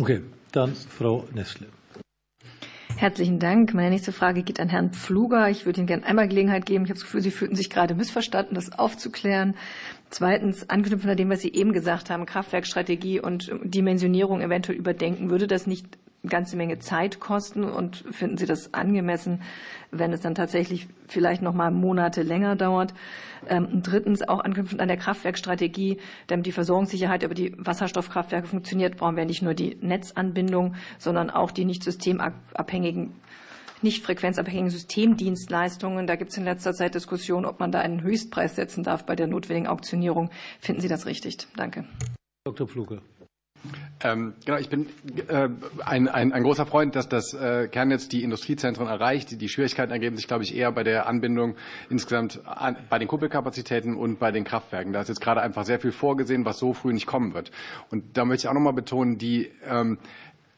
Okay, 0.00 0.22
dann 0.52 0.74
Frau 0.74 1.26
Nessle. 1.34 1.66
Herzlichen 2.96 3.40
Dank. 3.40 3.74
Meine 3.74 3.90
nächste 3.90 4.12
Frage 4.12 4.44
geht 4.44 4.60
an 4.60 4.68
Herrn 4.68 4.92
Pfluger. 4.92 5.50
Ich 5.50 5.66
würde 5.66 5.80
Ihnen 5.80 5.88
gerne 5.88 6.06
einmal 6.06 6.28
Gelegenheit 6.28 6.66
geben. 6.66 6.84
Ich 6.84 6.90
habe 6.90 6.98
das 6.98 7.04
Gefühl, 7.04 7.20
Sie 7.20 7.32
fühlten 7.32 7.56
sich 7.56 7.68
gerade 7.68 7.96
missverstanden, 7.96 8.54
das 8.54 8.78
aufzuklären. 8.78 9.56
Zweitens, 10.10 10.70
anknüpfend 10.70 11.10
an 11.10 11.16
dem, 11.16 11.30
was 11.30 11.40
Sie 11.40 11.52
eben 11.52 11.72
gesagt 11.72 12.10
haben, 12.10 12.26
Kraftwerkstrategie 12.26 13.20
und 13.20 13.50
Dimensionierung 13.64 14.40
eventuell 14.40 14.78
überdenken, 14.78 15.30
würde 15.30 15.48
das 15.48 15.66
nicht 15.66 15.98
ganze 16.26 16.56
Menge 16.56 16.78
Zeit 16.78 17.20
kosten 17.20 17.64
und 17.64 18.04
finden 18.10 18.36
Sie 18.38 18.46
das 18.46 18.74
angemessen, 18.74 19.42
wenn 19.90 20.12
es 20.12 20.20
dann 20.20 20.34
tatsächlich 20.34 20.88
vielleicht 21.06 21.42
noch 21.42 21.54
mal 21.54 21.70
Monate 21.70 22.22
länger 22.22 22.56
dauert? 22.56 22.94
Ähm, 23.48 23.82
drittens, 23.82 24.28
auch 24.28 24.40
anknüpfend 24.40 24.80
an 24.80 24.88
der 24.88 24.96
Kraftwerkstrategie, 24.96 25.98
damit 26.26 26.46
die 26.46 26.52
Versorgungssicherheit 26.52 27.22
über 27.22 27.34
die 27.34 27.54
Wasserstoffkraftwerke 27.56 28.48
funktioniert, 28.48 28.96
brauchen 28.96 29.16
wir 29.16 29.24
nicht 29.24 29.42
nur 29.42 29.54
die 29.54 29.76
Netzanbindung, 29.80 30.74
sondern 30.98 31.30
auch 31.30 31.50
die 31.50 31.64
nicht 31.64 31.84
systemabhängigen 31.84 33.12
nicht 33.80 34.04
frequenzabhängigen 34.04 34.70
Systemdienstleistungen. 34.70 36.08
Da 36.08 36.16
gibt 36.16 36.32
es 36.32 36.36
in 36.36 36.44
letzter 36.44 36.72
Zeit 36.72 36.96
Diskussionen, 36.96 37.46
ob 37.46 37.60
man 37.60 37.70
da 37.70 37.78
einen 37.78 38.02
Höchstpreis 38.02 38.56
setzen 38.56 38.82
darf 38.82 39.06
bei 39.06 39.14
der 39.14 39.28
notwendigen 39.28 39.68
Auktionierung. 39.68 40.30
Finden 40.60 40.80
Sie 40.80 40.88
das 40.88 41.06
richtig? 41.06 41.36
Danke. 41.56 41.84
Dr. 42.44 42.66
Pfluge. 42.66 43.02
Ähm, 44.00 44.34
genau, 44.44 44.58
ich 44.58 44.68
bin 44.68 44.86
äh, 45.28 45.48
ein, 45.84 46.08
ein, 46.08 46.32
ein 46.32 46.42
großer 46.44 46.66
Freund, 46.66 46.94
dass 46.94 47.08
das 47.08 47.34
äh, 47.34 47.66
Kernnetz 47.68 48.08
die 48.08 48.22
Industriezentren 48.22 48.86
erreicht. 48.86 49.30
Die, 49.32 49.36
die 49.36 49.48
Schwierigkeiten 49.48 49.90
ergeben 49.90 50.16
sich, 50.16 50.28
glaube 50.28 50.44
ich, 50.44 50.54
eher 50.54 50.70
bei 50.70 50.84
der 50.84 51.08
Anbindung 51.08 51.56
insgesamt 51.90 52.40
an, 52.46 52.76
bei 52.88 52.98
den 52.98 53.08
Kuppelkapazitäten 53.08 53.96
und 53.96 54.20
bei 54.20 54.30
den 54.30 54.44
Kraftwerken. 54.44 54.92
Da 54.92 55.00
ist 55.00 55.08
jetzt 55.08 55.20
gerade 55.20 55.40
einfach 55.40 55.64
sehr 55.64 55.80
viel 55.80 55.92
vorgesehen, 55.92 56.44
was 56.44 56.58
so 56.58 56.74
früh 56.74 56.92
nicht 56.92 57.06
kommen 57.06 57.34
wird. 57.34 57.50
Und 57.90 58.16
da 58.16 58.24
möchte 58.24 58.46
ich 58.46 58.48
auch 58.48 58.54
noch 58.54 58.60
mal 58.60 58.72
betonen, 58.72 59.18
die 59.18 59.50
ähm, 59.68 59.98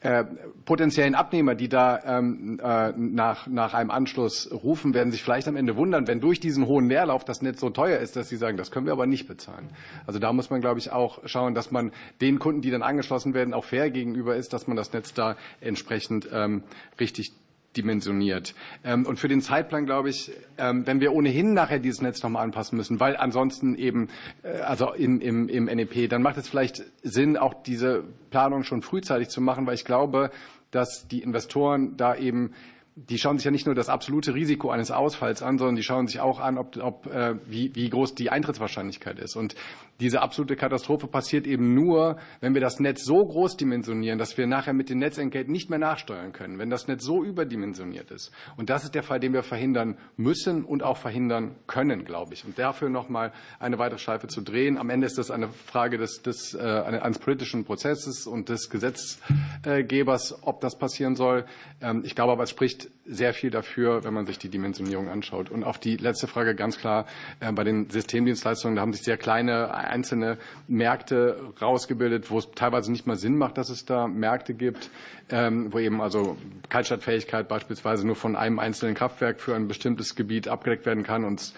äh, 0.01 0.25
potenziellen 0.65 1.13
Abnehmer, 1.13 1.53
die 1.53 1.69
da 1.69 1.99
ähm, 2.03 2.59
äh, 2.59 2.91
nach, 2.97 3.45
nach 3.45 3.75
einem 3.75 3.91
Anschluss 3.91 4.49
rufen, 4.51 4.95
werden 4.95 5.11
sich 5.11 5.23
vielleicht 5.23 5.47
am 5.47 5.55
Ende 5.55 5.75
wundern, 5.75 6.07
wenn 6.07 6.19
durch 6.19 6.39
diesen 6.39 6.65
hohen 6.65 6.89
Leerlauf 6.89 7.23
das 7.23 7.43
Netz 7.43 7.59
so 7.59 7.69
teuer 7.69 7.99
ist, 7.99 8.15
dass 8.15 8.27
sie 8.27 8.37
sagen, 8.37 8.57
das 8.57 8.71
können 8.71 8.87
wir 8.87 8.93
aber 8.93 9.05
nicht 9.05 9.27
bezahlen. 9.27 9.69
Also 10.07 10.17
da 10.17 10.33
muss 10.33 10.49
man, 10.49 10.59
glaube 10.59 10.79
ich, 10.79 10.91
auch 10.91 11.19
schauen, 11.25 11.53
dass 11.53 11.69
man 11.69 11.91
den 12.19 12.39
Kunden, 12.39 12.61
die 12.61 12.71
dann 12.71 12.81
angeschlossen 12.81 13.35
werden, 13.35 13.53
auch 13.53 13.65
fair 13.65 13.91
gegenüber 13.91 14.35
ist, 14.35 14.53
dass 14.53 14.65
man 14.65 14.75
das 14.75 14.91
Netz 14.91 15.13
da 15.13 15.35
entsprechend 15.59 16.27
ähm, 16.33 16.63
richtig 16.99 17.33
dimensioniert. 17.77 18.53
Ähm, 18.83 19.05
und 19.05 19.17
für 19.19 19.27
den 19.27 19.41
Zeitplan 19.41 19.85
glaube 19.85 20.09
ich, 20.09 20.31
ähm, 20.57 20.85
wenn 20.85 20.99
wir 20.99 21.13
ohnehin 21.13 21.53
nachher 21.53 21.79
dieses 21.79 22.01
Netz 22.01 22.21
nochmal 22.23 22.43
anpassen 22.43 22.77
müssen, 22.77 22.99
weil 22.99 23.17
ansonsten 23.17 23.75
eben, 23.75 24.09
äh, 24.43 24.59
also 24.59 24.93
im, 24.93 25.21
im, 25.21 25.47
im 25.49 25.65
NEP, 25.65 26.09
dann 26.09 26.21
macht 26.21 26.37
es 26.37 26.47
vielleicht 26.47 26.83
Sinn, 27.03 27.37
auch 27.37 27.53
diese 27.63 28.03
Planung 28.29 28.63
schon 28.63 28.81
frühzeitig 28.81 29.29
zu 29.29 29.41
machen, 29.41 29.65
weil 29.67 29.75
ich 29.75 29.85
glaube, 29.85 30.31
dass 30.71 31.07
die 31.07 31.21
Investoren 31.21 31.97
da 31.97 32.15
eben 32.15 32.51
die 32.95 33.17
schauen 33.17 33.37
sich 33.37 33.45
ja 33.45 33.51
nicht 33.51 33.65
nur 33.65 33.75
das 33.75 33.89
absolute 33.89 34.35
Risiko 34.35 34.69
eines 34.69 34.91
Ausfalls 34.91 35.41
an, 35.41 35.57
sondern 35.57 35.75
die 35.75 35.83
schauen 35.83 36.07
sich 36.07 36.19
auch 36.19 36.39
an, 36.39 36.57
ob, 36.57 36.75
ob, 36.77 37.07
äh, 37.07 37.35
wie, 37.47 37.73
wie 37.73 37.89
groß 37.89 38.15
die 38.15 38.29
Eintrittswahrscheinlichkeit 38.29 39.17
ist. 39.19 39.35
Und 39.35 39.55
diese 40.01 40.21
absolute 40.21 40.55
Katastrophe 40.55 41.07
passiert 41.07 41.45
eben 41.45 41.73
nur, 41.73 42.17
wenn 42.39 42.53
wir 42.53 42.61
das 42.61 42.79
Netz 42.79 43.05
so 43.05 43.23
groß 43.23 43.55
dimensionieren, 43.55 44.17
dass 44.17 44.37
wir 44.37 44.47
nachher 44.47 44.73
mit 44.73 44.89
den 44.89 44.97
Netzentgelten 44.97 45.51
nicht 45.51 45.69
mehr 45.69 45.79
nachsteuern 45.79 46.33
können, 46.33 46.57
wenn 46.57 46.69
das 46.69 46.87
Netz 46.87 47.03
so 47.03 47.23
überdimensioniert 47.23 48.09
ist. 48.09 48.31
Und 48.57 48.69
das 48.69 48.83
ist 48.83 48.95
der 48.95 49.03
Fall, 49.03 49.19
den 49.19 49.33
wir 49.33 49.43
verhindern 49.43 49.97
müssen 50.17 50.65
und 50.65 50.81
auch 50.81 50.97
verhindern 50.97 51.55
können, 51.67 52.03
glaube 52.03 52.33
ich. 52.33 52.43
Und 52.45 52.57
dafür 52.57 52.89
noch 52.89 53.09
mal 53.09 53.31
eine 53.59 53.77
weitere 53.77 53.99
Schleife 53.99 54.27
zu 54.27 54.41
drehen. 54.41 54.77
Am 54.77 54.89
Ende 54.89 55.05
ist 55.05 55.17
das 55.17 55.29
eine 55.29 55.49
Frage 55.49 55.97
des, 55.97 56.23
des, 56.23 56.55
äh, 56.55 56.59
eines 56.59 57.19
politischen 57.19 57.63
Prozesses 57.63 58.25
und 58.25 58.49
des 58.49 58.69
Gesetzgebers, 58.69 60.39
ob 60.41 60.61
das 60.61 60.77
passieren 60.77 61.15
soll. 61.15 61.45
Ähm, 61.79 62.01
ich 62.03 62.15
glaube 62.15 62.31
aber, 62.31 62.43
es 62.43 62.49
spricht 62.49 62.89
sehr 63.05 63.33
viel 63.33 63.49
dafür, 63.49 64.03
wenn 64.03 64.13
man 64.13 64.25
sich 64.25 64.39
die 64.39 64.49
Dimensionierung 64.49 65.09
anschaut. 65.09 65.49
Und 65.49 65.63
auf 65.63 65.77
die 65.77 65.97
letzte 65.97 66.27
Frage 66.27 66.55
ganz 66.55 66.77
klar, 66.77 67.05
äh, 67.39 67.51
bei 67.51 67.63
den 67.63 67.89
Systemdienstleistungen, 67.89 68.75
da 68.75 68.81
haben 68.81 68.93
sich 68.93 69.03
sehr 69.03 69.17
kleine 69.17 69.73
einzelne 69.91 70.37
Märkte 70.67 71.39
rausgebildet, 71.61 72.29
wo 72.29 72.39
es 72.39 72.49
teilweise 72.55 72.91
nicht 72.91 73.07
mal 73.07 73.17
Sinn 73.17 73.37
macht, 73.37 73.57
dass 73.57 73.69
es 73.69 73.85
da 73.85 74.07
Märkte 74.07 74.53
gibt, 74.53 74.89
ähm, 75.29 75.71
wo 75.71 75.79
eben 75.79 76.01
also 76.01 76.37
Kaltstadtfähigkeit 76.69 77.47
beispielsweise 77.47 78.05
nur 78.05 78.15
von 78.15 78.35
einem 78.35 78.59
einzelnen 78.59 78.95
Kraftwerk 78.95 79.39
für 79.39 79.55
ein 79.55 79.67
bestimmtes 79.67 80.15
Gebiet 80.15 80.47
abgedeckt 80.47 80.85
werden 80.85 81.03
kann 81.03 81.23
und 81.23 81.53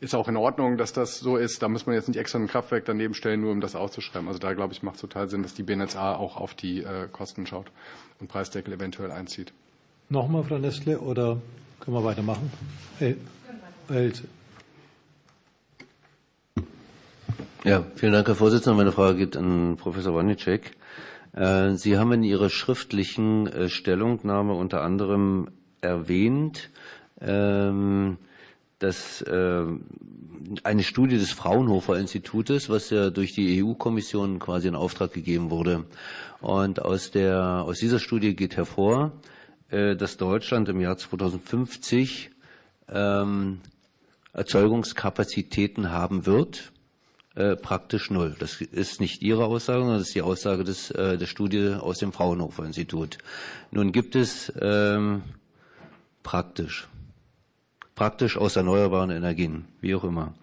ist 0.00 0.14
auch 0.14 0.28
in 0.28 0.36
Ordnung, 0.36 0.76
dass 0.76 0.92
das 0.92 1.18
so 1.20 1.36
ist. 1.36 1.62
Da 1.62 1.68
muss 1.68 1.86
man 1.86 1.94
jetzt 1.94 2.08
nicht 2.08 2.18
extra 2.18 2.38
ein 2.38 2.48
Kraftwerk 2.48 2.84
daneben 2.84 3.14
stellen, 3.14 3.40
nur 3.40 3.52
um 3.52 3.60
das 3.60 3.74
auszuschreiben. 3.74 4.28
Also 4.28 4.38
da, 4.38 4.52
glaube 4.52 4.74
ich, 4.74 4.82
macht 4.82 4.96
es 4.96 5.00
total 5.00 5.28
Sinn, 5.28 5.42
dass 5.42 5.54
die 5.54 5.62
BNetzA 5.62 6.16
auch 6.16 6.36
auf 6.36 6.54
die 6.54 6.82
äh, 6.82 7.08
Kosten 7.10 7.46
schaut 7.46 7.66
und 8.20 8.28
Preisdeckel 8.28 8.74
eventuell 8.74 9.10
einzieht. 9.10 9.52
Nochmal, 10.08 10.44
Frau 10.44 10.58
Nestle, 10.58 11.00
oder 11.00 11.38
können 11.80 11.96
wir 11.96 12.04
weitermachen? 12.04 12.52
Hey, 12.98 13.16
Helse. 13.88 14.24
Ja, 17.64 17.84
vielen 17.96 18.12
Dank, 18.12 18.28
Herr 18.28 18.34
Vorsitzender. 18.34 18.76
Meine 18.76 18.92
Frage 18.92 19.18
geht 19.18 19.36
an 19.36 19.76
Professor 19.76 20.14
Wanicek. 20.14 20.72
Äh, 21.32 21.74
Sie 21.74 21.98
haben 21.98 22.12
in 22.12 22.22
Ihrer 22.22 22.48
schriftlichen 22.48 23.46
äh, 23.46 23.68
Stellungnahme 23.68 24.54
unter 24.54 24.82
anderem 24.82 25.48
erwähnt, 25.80 26.70
ähm, 27.20 28.18
dass 28.78 29.22
äh, 29.22 29.64
eine 30.62 30.82
Studie 30.82 31.18
des 31.18 31.32
Fraunhofer 31.32 31.98
Institutes, 31.98 32.70
was 32.70 32.90
ja 32.90 33.10
durch 33.10 33.32
die 33.34 33.62
EU-Kommission 33.62 34.38
quasi 34.38 34.68
in 34.68 34.74
Auftrag 34.74 35.12
gegeben 35.12 35.50
wurde. 35.50 35.84
Und 36.40 36.82
aus, 36.82 37.10
der, 37.10 37.64
aus 37.66 37.78
dieser 37.78 37.98
Studie 37.98 38.36
geht 38.36 38.56
hervor, 38.56 39.12
dass 39.70 40.16
Deutschland 40.16 40.68
im 40.68 40.80
Jahr 40.80 40.96
2050 40.96 42.30
ähm, 42.88 43.58
Erzeugungskapazitäten 44.32 45.90
haben 45.90 46.26
wird, 46.26 46.70
äh, 47.36 47.56
praktisch 47.56 48.10
null. 48.10 48.34
Das 48.38 48.60
ist 48.60 49.00
nicht 49.00 49.22
Ihre 49.22 49.44
Aussage, 49.44 49.80
sondern 49.80 49.98
das 49.98 50.08
ist 50.08 50.14
die 50.14 50.22
Aussage 50.22 50.64
des, 50.64 50.90
äh, 50.90 51.16
der 51.16 51.26
Studie 51.26 51.76
aus 51.78 51.98
dem 51.98 52.12
Fraunhofer 52.12 52.64
Institut. 52.64 53.18
Nun 53.70 53.92
gibt 53.92 54.16
es 54.16 54.52
ähm, 54.60 55.22
praktisch, 56.22 56.88
praktisch 57.94 58.36
aus 58.36 58.56
erneuerbaren 58.56 59.10
Energien, 59.10 59.66
wie 59.80 59.94
auch 59.94 60.04
immer. 60.04 60.34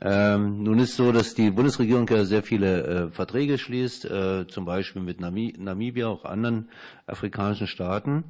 Ähm, 0.00 0.62
nun 0.62 0.78
ist 0.78 0.96
so, 0.96 1.12
dass 1.12 1.34
die 1.34 1.50
Bundesregierung 1.50 2.08
ja 2.08 2.24
sehr 2.24 2.42
viele 2.42 2.86
äh, 2.86 3.10
Verträge 3.10 3.58
schließt, 3.58 4.04
äh, 4.04 4.46
zum 4.48 4.64
Beispiel 4.64 5.02
mit 5.02 5.20
Nami 5.20 5.54
Namibia, 5.58 6.08
auch 6.08 6.24
anderen 6.24 6.68
afrikanischen 7.06 7.66
Staaten. 7.66 8.24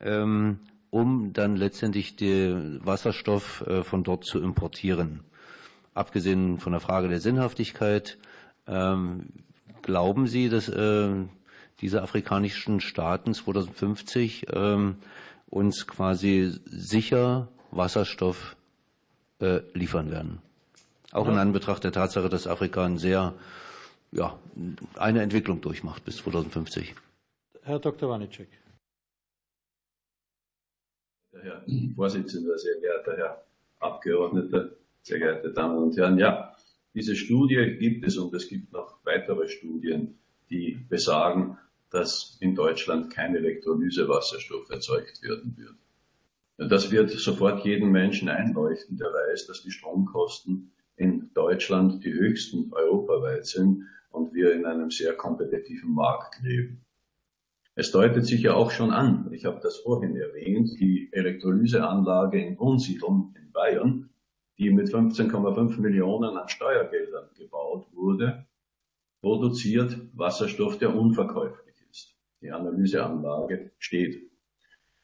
Ähm, 0.00 0.58
um 0.92 1.32
dann 1.32 1.56
letztendlich 1.56 2.16
den 2.16 2.84
Wasserstoff 2.84 3.64
äh, 3.66 3.82
von 3.82 4.04
dort 4.04 4.24
zu 4.24 4.38
importieren. 4.42 5.20
Abgesehen 5.94 6.58
von 6.58 6.72
der 6.72 6.80
Frage 6.80 7.08
der 7.08 7.20
Sinnhaftigkeit, 7.20 8.18
ähm, 8.66 9.26
glauben 9.82 10.26
Sie, 10.26 10.48
dass 10.48 10.68
äh, 10.68 11.10
diese 11.80 12.02
afrikanischen 12.02 12.80
Staaten 12.80 13.34
2050 13.34 14.46
ähm, 14.52 14.96
uns 15.48 15.86
quasi 15.86 16.54
sicher 16.64 17.48
Wasserstoff 17.70 18.56
äh, 19.40 19.60
liefern 19.74 20.10
werden? 20.10 20.40
Auch 21.12 21.28
in 21.28 21.36
Anbetracht 21.36 21.84
der 21.84 21.92
Tatsache, 21.92 22.30
dass 22.30 22.46
Afrika 22.46 22.86
ein 22.86 22.96
sehr, 22.96 23.34
ja, 24.12 24.38
eine 24.96 25.20
Entwicklung 25.20 25.60
durchmacht 25.60 26.06
bis 26.06 26.16
2050. 26.16 26.94
Herr 27.64 27.78
Dr. 27.78 28.08
Wanicek. 28.08 28.48
Herr 31.32 31.62
Vorsitzender, 31.94 32.56
sehr 32.56 32.80
geehrter 32.80 33.16
Herr 33.16 33.44
Abgeordneter, 33.80 34.70
sehr 35.02 35.18
geehrte 35.18 35.52
Damen 35.52 35.78
und 35.78 35.96
Herren. 35.96 36.18
Ja, 36.18 36.54
diese 36.94 37.16
Studie 37.16 37.76
gibt 37.78 38.06
es 38.06 38.16
und 38.16 38.32
es 38.34 38.48
gibt 38.48 38.72
noch 38.72 38.98
weitere 39.04 39.48
Studien, 39.48 40.18
die 40.50 40.78
besagen, 40.88 41.58
dass 41.90 42.36
in 42.40 42.54
Deutschland 42.54 43.12
kein 43.12 43.34
Elektrolysewasserstoff 43.34 44.70
erzeugt 44.70 45.22
werden 45.22 45.56
wird. 45.56 45.74
Das 46.70 46.90
wird 46.90 47.10
sofort 47.10 47.64
jeden 47.64 47.90
Menschen 47.90 48.28
einleuchten, 48.28 48.96
der 48.96 49.08
weiß, 49.08 49.46
dass 49.46 49.62
die 49.62 49.70
Stromkosten 49.70 50.72
in 50.96 51.30
Deutschland 51.34 52.04
die 52.04 52.12
höchsten 52.12 52.72
europaweit 52.72 53.46
sind 53.46 53.88
und 54.10 54.34
wir 54.34 54.52
in 54.52 54.66
einem 54.66 54.90
sehr 54.90 55.14
kompetitiven 55.14 55.92
Markt 55.92 56.40
leben. 56.42 56.84
Es 57.74 57.90
deutet 57.90 58.26
sich 58.26 58.42
ja 58.42 58.54
auch 58.54 58.70
schon 58.70 58.90
an, 58.90 59.32
ich 59.32 59.46
habe 59.46 59.60
das 59.62 59.78
vorhin 59.78 60.14
erwähnt, 60.14 60.78
die 60.78 61.08
Elektrolyseanlage 61.10 62.38
in 62.38 62.58
Unsiedeln 62.58 63.34
in 63.34 63.50
Bayern, 63.50 64.10
die 64.58 64.70
mit 64.70 64.88
15,5 64.88 65.80
Millionen 65.80 66.36
an 66.36 66.48
Steuergeldern 66.48 67.30
gebaut 67.36 67.86
wurde, 67.92 68.46
produziert 69.20 69.96
Wasserstoff, 70.14 70.78
der 70.78 70.94
unverkäuflich 70.94 71.76
ist. 71.90 72.16
Die 72.40 72.50
Analyseanlage 72.50 73.70
steht. 73.78 74.30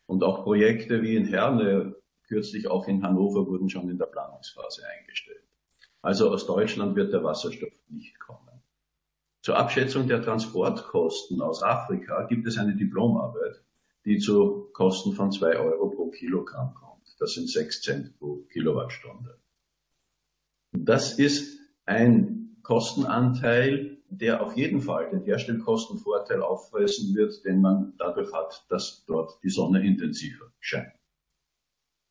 Und 0.07 0.25
auch 0.25 0.43
Projekte 0.43 1.03
wie 1.03 1.17
in 1.17 1.27
Herne, 1.27 1.95
kürzlich 2.27 2.69
auch 2.69 2.89
in 2.89 3.03
Hannover, 3.03 3.47
wurden 3.47 3.71
schon 3.71 3.89
in 3.89 3.99
der 3.99 4.07
Planungsphase 4.07 4.83
eingestellt. 4.99 5.43
Also 6.03 6.31
aus 6.31 6.47
Deutschland 6.47 6.97
wird 6.97 7.13
der 7.13 7.25
Wasserstoff 7.25 7.73
nicht 7.89 8.19
kommen. 8.19 8.63
Zur 9.43 9.57
Abschätzung 9.57 10.09
der 10.09 10.23
Transportkosten 10.23 11.41
aus 11.41 11.63
Afrika 11.63 12.25
gibt 12.25 12.47
es 12.47 12.59
eine 12.59 12.77
Diplomarbeit, 12.77 13.63
die 14.05 14.19
zu 14.19 14.69
Kosten 14.73 15.13
von 15.13 15.33
zwei 15.33 15.57
Euro 15.57 15.91
pro 15.91 16.11
Kilogramm 16.11 16.75
kommt. 16.75 16.88
Das 17.19 17.35
sind 17.35 17.51
sechs 17.51 17.83
Cent 17.83 18.19
pro 18.19 18.39
Kilowattstunde. 18.53 19.39
Das 20.73 21.19
ist 21.19 21.59
ein 21.85 22.57
Kostenanteil, 22.63 23.99
der 24.11 24.43
auf 24.43 24.57
jeden 24.57 24.81
Fall 24.81 25.11
den 25.11 25.23
Herstellkostenvorteil 25.23 26.43
auffressen 26.43 27.15
wird, 27.15 27.45
den 27.45 27.61
man 27.61 27.95
dadurch 27.99 28.33
hat, 28.33 28.65
dass 28.69 29.05
dort 29.07 29.43
die 29.43 29.51
Sonne 29.51 29.85
intensiver 29.87 30.53
scheint. 30.61 30.93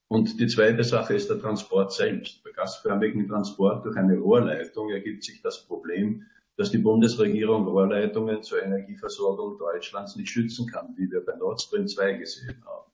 Und 0.10 0.40
die 0.40 0.48
zweite 0.48 0.84
Sache 0.84 1.16
ist 1.16 1.30
der 1.30 1.40
Transport 1.40 1.92
selbst. 1.92 2.44
Bei 2.44 2.52
gasförmigen 2.52 3.28
Transport 3.28 3.86
durch 3.86 3.98
eine 3.98 4.18
Rohrleitung 4.18 4.90
ergibt 4.90 5.24
sich 5.24 5.42
das 5.42 5.66
Problem, 5.66 6.26
dass 6.56 6.72
die 6.72 6.78
Bundesregierung 6.78 7.68
Rohrleitungen 7.68 8.42
zur 8.42 8.64
Energieversorgung 8.64 9.58
Deutschlands 9.58 10.16
nicht 10.16 10.30
schützen 10.30 10.68
kann, 10.68 10.96
wie 10.98 11.12
wir 11.12 11.24
bei 11.24 11.36
Nord 11.36 11.62
Stream 11.62 11.88
2 11.88 12.14
gesehen 12.14 12.64
haben. 12.66 12.92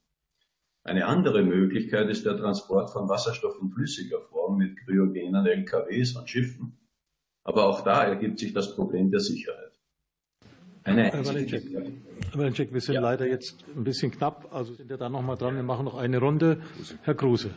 Eine 0.85 1.05
andere 1.05 1.43
Möglichkeit 1.43 2.09
ist 2.09 2.25
der 2.25 2.37
Transport 2.37 2.91
von 2.91 3.07
Wasserstoff 3.07 3.55
in 3.61 3.71
flüssiger 3.71 4.19
Form 4.19 4.57
mit 4.57 4.77
kryogenen 4.83 5.45
LKWs 5.45 6.15
und 6.17 6.29
Schiffen. 6.29 6.77
Aber 7.45 7.67
auch 7.67 7.81
da 7.81 8.03
ergibt 8.03 8.39
sich 8.39 8.53
das 8.53 8.75
Problem 8.75 9.09
der 9.09 9.21
Sicherheit. 9.21 9.71
Eine 10.83 11.03
Herr 11.05 11.25
Walenczek, 11.25 12.73
wir 12.73 12.81
sind 12.81 12.95
ja. 12.95 13.01
leider 13.01 13.25
jetzt 13.25 13.63
ein 13.73 13.85
bisschen 13.85 14.11
knapp, 14.11 14.53
also 14.53 14.73
sind 14.73 14.89
wir 14.89 14.97
da 14.97 15.07
noch 15.07 15.21
mal 15.21 15.37
dran. 15.37 15.55
Wir 15.55 15.63
machen 15.63 15.85
noch 15.85 15.95
eine 15.95 16.17
Runde. 16.17 16.61
Herr 17.03 17.15
Kruse. 17.15 17.51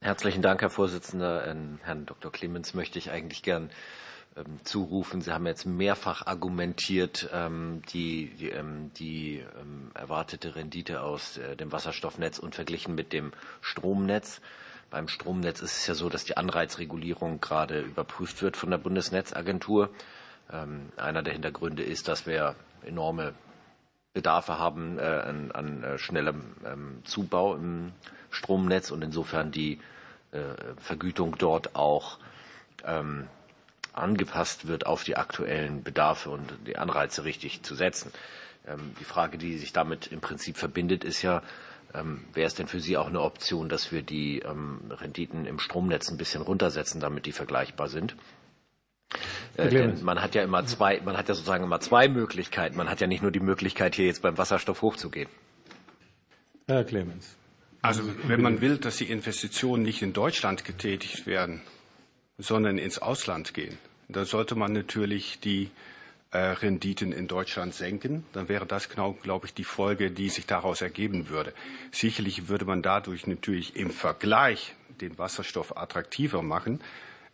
Herzlichen 0.00 0.40
Dank, 0.40 0.62
Herr 0.62 0.70
Vorsitzender. 0.70 1.54
Herrn 1.82 2.06
Dr. 2.06 2.32
Clemens 2.32 2.72
möchte 2.72 2.98
ich 2.98 3.10
eigentlich 3.10 3.42
gern 3.42 3.68
ähm, 4.36 4.60
zurufen. 4.64 5.20
Sie 5.22 5.32
haben 5.32 5.46
jetzt 5.46 5.66
mehrfach 5.66 6.26
argumentiert, 6.26 7.28
ähm, 7.32 7.82
die, 7.92 8.34
die, 8.38 8.50
ähm, 8.50 8.90
die 8.98 9.42
erwartete 9.94 10.54
Rendite 10.54 11.02
aus 11.02 11.38
äh, 11.38 11.56
dem 11.56 11.72
Wasserstoffnetz 11.72 12.38
und 12.38 12.54
verglichen 12.54 12.94
mit 12.94 13.12
dem 13.12 13.32
Stromnetz. 13.60 14.40
Beim 14.90 15.08
Stromnetz 15.08 15.60
ist 15.60 15.78
es 15.78 15.86
ja 15.86 15.94
so, 15.94 16.08
dass 16.08 16.24
die 16.24 16.36
Anreizregulierung 16.36 17.40
gerade 17.40 17.80
überprüft 17.80 18.42
wird 18.42 18.56
von 18.56 18.70
der 18.70 18.78
Bundesnetzagentur. 18.78 19.90
Einer 20.48 21.22
der 21.24 21.32
Hintergründe 21.32 21.82
ist, 21.82 22.06
dass 22.06 22.24
wir 22.24 22.54
enorme 22.84 23.34
Bedarfe 24.14 24.60
haben 24.60 24.96
äh, 24.98 25.02
an, 25.02 25.50
an 25.50 25.82
äh, 25.82 25.98
schnellem 25.98 26.54
Zubau 27.02 27.56
im 27.56 27.92
Stromnetz 28.30 28.92
und 28.92 29.02
insofern 29.02 29.50
die 29.50 29.80
äh, 30.32 30.38
Vergütung 30.78 31.36
dort 31.38 31.74
auch 31.74 32.18
ähm, 32.84 33.28
angepasst 33.96 34.66
wird 34.66 34.86
auf 34.86 35.04
die 35.04 35.16
aktuellen 35.16 35.82
Bedarfe 35.82 36.30
und 36.30 36.52
die 36.66 36.76
Anreize 36.76 37.24
richtig 37.24 37.62
zu 37.62 37.74
setzen. 37.74 38.12
Ähm, 38.66 38.94
die 39.00 39.04
Frage, 39.04 39.38
die 39.38 39.58
sich 39.58 39.72
damit 39.72 40.08
im 40.08 40.20
Prinzip 40.20 40.56
verbindet, 40.56 41.04
ist 41.04 41.22
ja, 41.22 41.42
ähm, 41.94 42.24
wäre 42.34 42.46
es 42.46 42.54
denn 42.54 42.66
für 42.66 42.80
Sie 42.80 42.96
auch 42.96 43.08
eine 43.08 43.20
Option, 43.20 43.68
dass 43.68 43.92
wir 43.92 44.02
die 44.02 44.42
Renditen 44.90 45.46
im 45.46 45.58
Stromnetz 45.58 46.10
ein 46.10 46.16
bisschen 46.16 46.42
runtersetzen, 46.42 47.00
damit 47.00 47.26
die 47.26 47.32
vergleichbar 47.32 47.88
sind? 47.88 48.16
Äh, 49.56 49.70
denn 49.70 50.02
man 50.04 50.20
hat 50.20 50.34
ja 50.34 50.42
immer 50.42 50.64
zwei, 50.66 51.00
man 51.00 51.16
hat 51.16 51.28
ja 51.28 51.34
sozusagen 51.34 51.64
immer 51.64 51.80
zwei 51.80 52.08
Möglichkeiten. 52.08 52.76
Man 52.76 52.90
hat 52.90 53.00
ja 53.00 53.06
nicht 53.06 53.22
nur 53.22 53.30
die 53.30 53.40
Möglichkeit, 53.40 53.94
hier 53.94 54.06
jetzt 54.06 54.22
beim 54.22 54.36
Wasserstoff 54.36 54.82
hochzugehen. 54.82 55.28
Herr 56.66 56.84
Clemens. 56.84 57.36
Also 57.82 58.02
wenn 58.24 58.42
man 58.42 58.60
will, 58.60 58.78
dass 58.78 58.96
die 58.96 59.08
Investitionen 59.08 59.84
nicht 59.84 60.02
in 60.02 60.12
Deutschland 60.12 60.64
getätigt 60.64 61.26
werden, 61.26 61.62
sondern 62.38 62.78
ins 62.78 62.98
Ausland 62.98 63.54
gehen, 63.54 63.78
dann 64.08 64.24
sollte 64.24 64.54
man 64.54 64.72
natürlich 64.72 65.40
die 65.40 65.70
äh, 66.30 66.38
Renditen 66.38 67.12
in 67.12 67.28
Deutschland 67.28 67.74
senken. 67.74 68.24
Dann 68.32 68.48
wäre 68.48 68.66
das 68.66 68.88
genau, 68.88 69.12
glaube 69.12 69.46
ich, 69.46 69.54
die 69.54 69.64
Folge, 69.64 70.10
die 70.10 70.28
sich 70.28 70.46
daraus 70.46 70.82
ergeben 70.82 71.28
würde. 71.28 71.52
Sicherlich 71.92 72.48
würde 72.48 72.64
man 72.64 72.82
dadurch 72.82 73.26
natürlich 73.26 73.76
im 73.76 73.90
Vergleich 73.90 74.74
den 75.00 75.18
Wasserstoff 75.18 75.76
attraktiver 75.76 76.42
machen, 76.42 76.80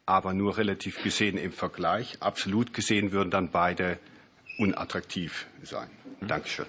aber 0.07 0.35
nur 0.35 0.57
relativ 0.57 1.03
gesehen 1.03 1.37
im 1.37 1.53
Vergleich. 1.53 2.17
Absolut 2.21 2.75
gesehen 2.75 3.13
würden 3.13 3.31
dann 3.31 3.51
beide 3.51 3.99
unattraktiv 4.59 5.47
sein. 5.63 5.89
Dankeschön. 6.21 6.67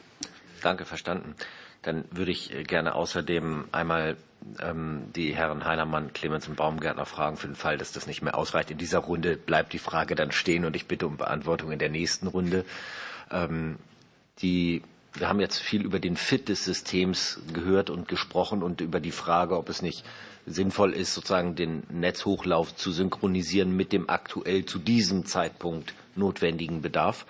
Danke, 0.62 0.86
verstanden. 0.86 1.36
Dann 1.82 2.06
würde 2.12 2.32
ich 2.32 2.54
äh, 2.54 2.64
gerne 2.64 2.96
außerdem 2.96 3.66
einmal 3.72 4.16
ähm, 4.60 5.12
die 5.16 5.36
Herren 5.36 5.66
Heinermann, 5.66 6.14
Clemens 6.14 6.48
und 6.48 6.56
Baumgärtner 6.56 7.06
fragen, 7.06 7.38
für 7.38 7.48
den 7.48 7.56
Fall, 7.56 7.78
dass 7.78 7.92
das 7.92 8.08
nicht 8.08 8.22
mehr 8.22 8.38
ausreicht. 8.38 8.72
In 8.72 8.78
dieser 8.78 9.00
Runde 9.00 9.38
bleibt 9.38 9.74
die 9.74 9.80
Frage 9.80 10.16
dann 10.16 10.32
stehen 10.32 10.66
und 10.66 10.76
ich 10.76 10.88
bitte 10.88 11.08
um 11.08 11.18
Beantwortung 11.18 11.72
in 11.72 11.80
der 11.80 11.90
nächsten 11.90 12.28
Runde. 12.28 12.66
Ähm, 13.32 13.78
die, 14.40 14.82
wir 15.14 15.30
haben 15.30 15.40
jetzt 15.40 15.60
viel 15.60 15.84
über 15.84 16.00
den 16.00 16.18
Fit 16.18 16.50
des 16.50 16.66
Systems 16.66 17.42
gehört 17.54 17.90
und 17.90 18.08
gesprochen 18.08 18.64
und 18.64 18.82
über 18.82 19.00
die 19.00 19.12
Frage, 19.12 19.58
ob 19.58 19.70
es 19.70 19.82
nicht 19.82 20.04
sinnvoll 20.46 20.94
ist, 20.94 21.14
sozusagen 21.14 21.56
den 21.56 21.84
Netzhochlauf 21.90 22.76
zu 22.76 22.92
synchronisieren 22.92 23.76
mit 23.76 23.94
dem 23.94 24.10
aktuell 24.10 24.66
zu 24.66 24.80
diesem 24.80 25.26
Zeitpunkt 25.26 25.94
notwendigen 26.16 26.82
Bedarf 26.82 27.26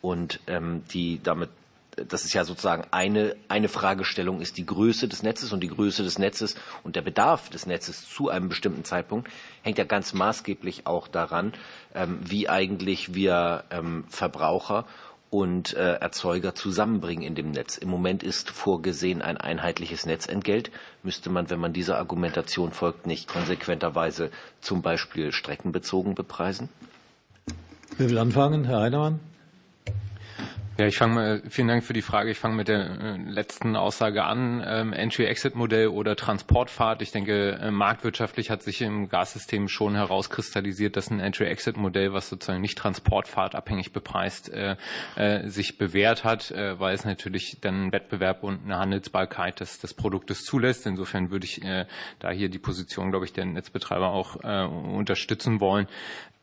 und 0.00 0.40
ähm, 0.46 0.82
die 0.92 1.20
damit 1.22 1.50
das 1.96 2.24
ist 2.24 2.34
ja 2.34 2.44
sozusagen 2.44 2.84
eine, 2.90 3.36
eine 3.48 3.68
Fragestellung, 3.68 4.40
ist 4.40 4.58
die 4.58 4.66
Größe 4.66 5.08
des 5.08 5.22
Netzes 5.22 5.52
und 5.52 5.60
die 5.60 5.68
Größe 5.68 6.02
des 6.02 6.18
Netzes 6.18 6.54
und 6.84 6.96
der 6.96 7.02
Bedarf 7.02 7.48
des 7.48 7.66
Netzes 7.66 8.08
zu 8.08 8.28
einem 8.28 8.48
bestimmten 8.48 8.84
Zeitpunkt 8.84 9.28
hängt 9.62 9.78
ja 9.78 9.84
ganz 9.84 10.12
maßgeblich 10.12 10.86
auch 10.86 11.08
daran, 11.08 11.52
ähm, 11.94 12.18
wie 12.22 12.48
eigentlich 12.48 13.14
wir 13.14 13.64
ähm, 13.70 14.04
Verbraucher 14.08 14.84
und 15.30 15.74
äh, 15.74 15.94
Erzeuger 15.94 16.54
zusammenbringen 16.54 17.24
in 17.24 17.34
dem 17.34 17.50
Netz. 17.50 17.76
Im 17.76 17.88
Moment 17.88 18.22
ist 18.22 18.50
vorgesehen 18.50 19.22
ein 19.22 19.36
einheitliches 19.36 20.06
Netzentgelt. 20.06 20.70
Müsste 21.02 21.30
man, 21.30 21.50
wenn 21.50 21.58
man 21.58 21.72
dieser 21.72 21.98
Argumentation 21.98 22.72
folgt, 22.72 23.06
nicht 23.06 23.28
konsequenterweise 23.28 24.30
zum 24.60 24.82
Beispiel 24.82 25.32
streckenbezogen 25.32 26.14
bepreisen? 26.14 26.68
Wer 27.96 28.10
will 28.10 28.18
anfangen? 28.18 28.64
Herr 28.64 28.80
Heinemann? 28.80 29.20
Ja, 30.78 30.86
ich 30.86 30.98
fange 30.98 31.14
mal, 31.14 31.42
vielen 31.48 31.68
Dank 31.68 31.84
für 31.84 31.94
die 31.94 32.02
Frage. 32.02 32.30
Ich 32.30 32.38
fange 32.38 32.54
mit 32.54 32.68
der 32.68 33.00
äh, 33.00 33.16
letzten 33.16 33.76
Aussage 33.76 34.24
an. 34.24 34.62
Ähm, 34.62 34.92
Entry-Exit-Modell 34.92 35.88
oder 35.88 36.16
Transportfahrt. 36.16 37.00
Ich 37.00 37.12
denke, 37.12 37.52
äh, 37.52 37.70
marktwirtschaftlich 37.70 38.50
hat 38.50 38.62
sich 38.62 38.82
im 38.82 39.08
Gassystem 39.08 39.68
schon 39.68 39.94
herauskristallisiert, 39.94 40.96
dass 40.96 41.10
ein 41.10 41.18
Entry-Exit-Modell, 41.18 42.12
was 42.12 42.28
sozusagen 42.28 42.60
nicht 42.60 42.76
transportfahrtabhängig 42.76 43.94
bepreist, 43.94 44.52
äh, 44.52 44.76
äh, 45.14 45.48
sich 45.48 45.78
bewährt 45.78 46.24
hat, 46.24 46.50
äh, 46.50 46.78
weil 46.78 46.94
es 46.94 47.06
natürlich 47.06 47.56
dann 47.62 47.90
Wettbewerb 47.90 48.42
und 48.42 48.66
eine 48.66 48.76
Handelsbarkeit 48.76 49.60
des, 49.60 49.78
des 49.78 49.94
Produktes 49.94 50.44
zulässt. 50.44 50.84
Insofern 50.84 51.30
würde 51.30 51.46
ich 51.46 51.64
äh, 51.64 51.86
da 52.18 52.30
hier 52.30 52.50
die 52.50 52.58
Position, 52.58 53.08
glaube 53.08 53.24
ich, 53.24 53.32
der 53.32 53.46
Netzbetreiber 53.46 54.08
auch 54.10 54.36
unterstützen 54.36 55.60
wollen. 55.60 55.86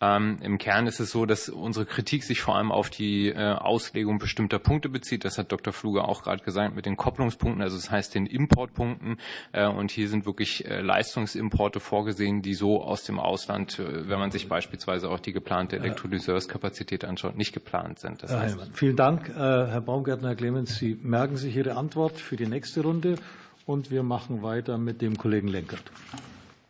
Ähm, 0.04 0.38
Im 0.42 0.58
Kern 0.58 0.86
ist 0.88 1.00
es 1.00 1.12
so, 1.12 1.26
dass 1.26 1.48
unsere 1.48 1.86
Kritik 1.86 2.24
sich 2.24 2.42
vor 2.42 2.58
allem 2.58 2.72
auf 2.72 2.90
die 2.90 3.34
Auslegung 3.36 4.20
bestimmter 4.20 4.60
Punkte 4.60 4.90
bezieht. 4.90 5.24
Das 5.24 5.38
hat 5.38 5.52
Dr. 5.52 5.72
Fluger 5.72 6.10
auch 6.10 6.24
gerade 6.24 6.44
gesagt 6.44 6.76
mit 6.76 6.86
den 6.86 6.98
Kopplungspunkten, 6.98 7.62
also 7.62 7.78
das 7.78 7.90
heißt 7.90 8.16
den 8.16 8.26
Importpunkten. 8.26 9.18
Und 9.54 9.92
hier 9.92 10.10
sind 10.10 10.26
wirklich 10.26 10.66
Leistungsimporte 10.68 11.80
vorgesehen, 11.80 12.42
die 12.42 12.54
so 12.54 12.84
aus 12.84 13.04
dem 13.04 13.20
Ausland, 13.20 13.80
wenn 13.80 14.20
man 14.20 14.32
sich 14.32 14.50
beispielsweise 14.50 15.10
auch 15.10 15.20
die 15.20 15.32
geplante 15.32 15.78
Elektrolyseurskapazität 15.78 17.06
anschaut, 17.06 17.38
nicht 17.38 17.54
geplant 17.54 18.00
sind. 18.00 18.24
Das 18.24 18.36
heißt, 18.36 18.58
Vielen 18.74 18.96
Dank, 18.96 19.30
Herr 19.34 19.82
Baumgärtner, 19.82 20.30
Herr 20.30 20.36
Clemens. 20.36 20.76
Sie 20.76 20.98
merken 21.02 21.38
sich 21.38 21.56
Ihre 21.56 21.76
Antwort 21.76 22.18
für 22.20 22.36
die 22.36 22.48
nächste 22.48 22.82
Runde. 22.82 23.16
Und 23.66 23.92
wir 23.92 24.04
machen 24.04 24.44
weiter 24.44 24.78
mit 24.78 25.02
dem 25.02 25.18
Kollegen 25.18 25.48
Lenkert. 25.48 25.84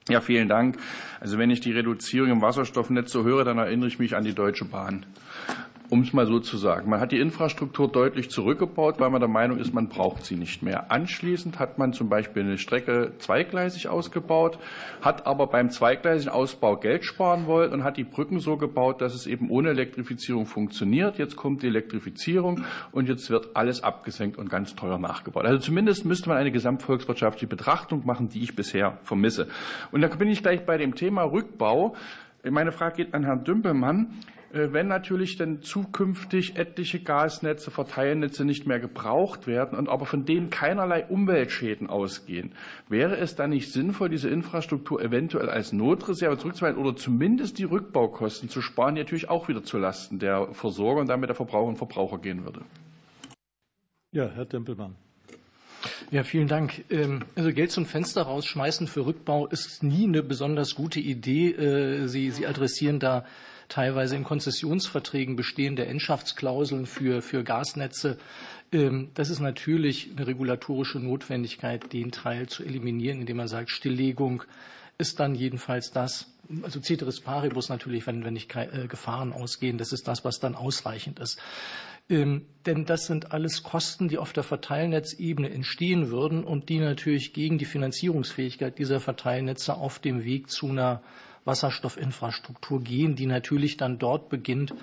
Ja, 0.10 0.20
vielen 0.22 0.50
Dank. 0.50 0.78
Also 1.20 1.38
wenn 1.38 1.50
ich 1.50 1.62
die 1.62 1.72
Reduzierung 1.72 2.30
im 2.30 2.42
Wasserstoffnetz 2.42 3.12
so 3.12 3.24
höre, 3.24 3.46
dann 3.46 3.58
erinnere 3.58 3.88
ich 3.88 4.00
mich 4.00 4.16
an 4.16 4.24
die 4.24 4.34
Deutsche 4.34 4.66
Bahn 4.66 5.06
um 5.90 6.02
es 6.02 6.14
mal 6.14 6.26
so 6.26 6.40
zu 6.40 6.58
sagen. 6.58 6.90
Man 6.90 7.00
hat 7.00 7.12
die 7.12 7.20
Infrastruktur 7.20 7.88
deutlich 7.88 8.30
zurückgebaut, 8.30 9.00
weil 9.00 9.10
man 9.10 9.20
der 9.20 9.30
Meinung 9.30 9.60
ist, 9.60 9.74
man 9.74 9.90
braucht 9.90 10.26
sie 10.26 10.36
nicht 10.36 10.64
mehr. 10.64 10.92
Anschließend 10.92 11.60
hat 11.60 11.78
man 11.78 11.94
zum 11.94 12.10
Beispiel 12.10 12.44
eine 12.44 12.58
Strecke 12.58 13.14
zweigleisig 13.20 13.90
ausgebaut, 13.90 14.58
hat 15.02 15.28
aber 15.28 15.48
beim 15.48 15.70
zweigleisigen 15.70 16.34
Ausbau 16.34 16.78
Geld 16.78 17.06
sparen 17.06 17.46
wollen 17.48 17.72
und 17.74 17.84
hat 17.84 17.98
die 17.98 18.04
Brücken 18.04 18.40
so 18.40 18.58
gebaut, 18.58 19.02
dass 19.02 19.14
es 19.14 19.28
eben 19.28 19.50
ohne 19.50 19.70
Elektrifizierung 19.70 20.46
funktioniert. 20.46 21.18
Jetzt 21.18 21.36
kommt 21.36 21.64
die 21.64 21.68
Elektrifizierung 21.68 22.64
und 22.92 23.08
jetzt 23.08 23.30
wird 23.30 23.56
alles 23.56 23.84
abgesenkt 23.84 24.38
und 24.38 24.50
ganz 24.50 24.76
teuer 24.76 24.98
nachgebaut. 24.98 25.46
Also 25.46 25.60
zumindest 25.60 26.06
müsste 26.06 26.30
man 26.30 26.38
eine 26.38 26.52
gesamtvolkswirtschaftliche 26.52 27.48
Betrachtung 27.48 28.06
machen, 28.06 28.30
die 28.30 28.42
ich 28.42 28.56
bisher 28.56 28.98
vermisse. 29.04 29.48
Und 29.92 30.02
da 30.02 30.08
bin 30.08 30.30
ich 30.30 30.42
gleich 30.42 30.66
bei 30.66 30.78
dem 30.78 30.96
Thema 30.96 31.24
Rückbau. 31.24 31.96
Meine 32.50 32.72
Frage 32.72 32.98
geht 32.98 33.14
an 33.14 33.24
Herrn 33.24 33.44
Dümpelmann. 33.44 34.20
Äh, 34.54 34.72
wenn 34.72 34.88
natürlich 34.88 35.36
dann 35.36 35.62
zukünftig 35.62 36.58
etliche 36.58 37.00
Gasnetze, 37.00 37.72
Verteilnetze 37.72 38.46
nicht 38.46 38.68
mehr 38.68 38.80
gebraucht 38.80 39.48
werden 39.48 39.78
und 39.78 39.90
aber 39.90 40.06
von 40.06 40.26
denen 40.26 40.50
keinerlei 40.50 41.06
Umweltschäden 41.06 41.90
ausgehen, 41.90 42.54
wäre 42.88 43.18
es 43.18 43.36
dann 43.36 43.50
nicht 43.50 43.72
sinnvoll, 43.72 44.10
diese 44.10 44.30
Infrastruktur 44.30 45.02
eventuell 45.02 45.50
als 45.50 45.74
Notreserve 45.74 46.38
zurückzuhalten 46.38 46.82
oder 46.82 46.96
zumindest 46.96 47.58
die 47.58 47.64
Rückbaukosten 47.64 48.48
zu 48.48 48.62
sparen, 48.62 48.96
die 48.96 49.02
natürlich 49.02 49.30
auch 49.30 49.48
wieder 49.48 49.64
zulasten 49.64 50.20
der 50.20 50.54
Versorger 50.54 51.02
und 51.02 51.10
damit 51.10 51.30
der 51.30 51.36
Verbraucher 51.36 51.70
und 51.70 51.78
Verbraucher 51.78 52.20
gehen 52.20 52.46
würde? 52.46 52.62
Ja, 54.12 54.30
Herr 54.36 54.48
Tempelmann. 54.48 54.96
Ja, 56.12 56.24
vielen 56.24 56.48
Dank. 56.48 56.86
Ähm, 56.92 57.24
also 57.36 57.52
Geld 57.52 57.72
zum 57.72 57.88
Fenster 57.88 58.22
rausschmeißen 58.22 58.88
für 58.88 59.06
Rückbau 59.06 59.48
ist 59.48 59.82
nie 59.82 60.04
eine 60.04 60.22
besonders 60.22 60.76
gute 60.76 61.00
Idee. 61.00 61.52
Äh, 61.52 62.08
Sie, 62.08 62.30
Sie 62.30 62.46
adressieren 62.46 63.00
da 63.00 63.26
teilweise 63.70 64.16
in 64.16 64.24
Konzessionsverträgen 64.24 65.36
bestehende 65.36 65.86
Endschaftsklauseln 65.86 66.86
für, 66.86 67.22
für 67.22 67.44
Gasnetze. 67.44 68.18
Ähm, 68.72 69.10
das 69.14 69.30
ist 69.30 69.40
natürlich 69.40 70.12
eine 70.16 70.28
regulatorische 70.28 71.00
Notwendigkeit, 71.00 71.92
den 71.94 72.12
Teil 72.12 72.48
zu 72.48 72.64
eliminieren, 72.64 73.22
indem 73.22 73.38
man 73.38 73.48
sagt, 73.48 73.70
Stilllegung 73.70 74.44
ist 74.98 75.20
dann 75.20 75.36
jedenfalls 75.36 75.92
das, 75.92 76.32
also 76.62 76.80
Ceteris 76.80 77.22
Paribus 77.22 77.70
natürlich, 77.70 78.06
wenn, 78.06 78.24
wenn 78.24 78.34
nicht 78.34 78.56
äh, 78.56 78.88
Gefahren 78.88 79.34
ausgehen, 79.34 79.78
das 79.78 79.92
ist 79.92 80.08
das, 80.08 80.24
was 80.24 80.40
dann 80.40 80.56
ausreichend 80.56 81.20
ist. 81.20 81.40
Ähm, 82.10 82.46
denn 82.66 82.86
das 82.86 83.06
sind 83.06 83.32
alles 83.32 83.64
Kosten, 83.64 84.10
die 84.10 84.18
auf 84.18 84.34
der 84.34 84.44
Verteilnetzebene 84.44 85.50
entstehen 85.50 86.10
würden 86.10 86.44
und 86.44 86.70
die 86.70 86.80
natürlich 86.80 87.34
gegen 87.34 87.58
die 87.58 87.66
Finanzierungsfähigkeit 87.66 88.78
dieser 88.78 89.00
Verteilnetze 89.00 89.76
auf 89.76 90.00
dem 90.00 90.26
Weg 90.26 90.50
zu 90.50 90.68
einer 90.68 91.02
Wasserstoffinfrastruktur 91.46 92.82
gehen, 92.82 93.16
die 93.16 93.26
natürlich 93.26 93.78
dann 93.78 94.00
dort 94.00 94.30
beginnt, 94.30 94.74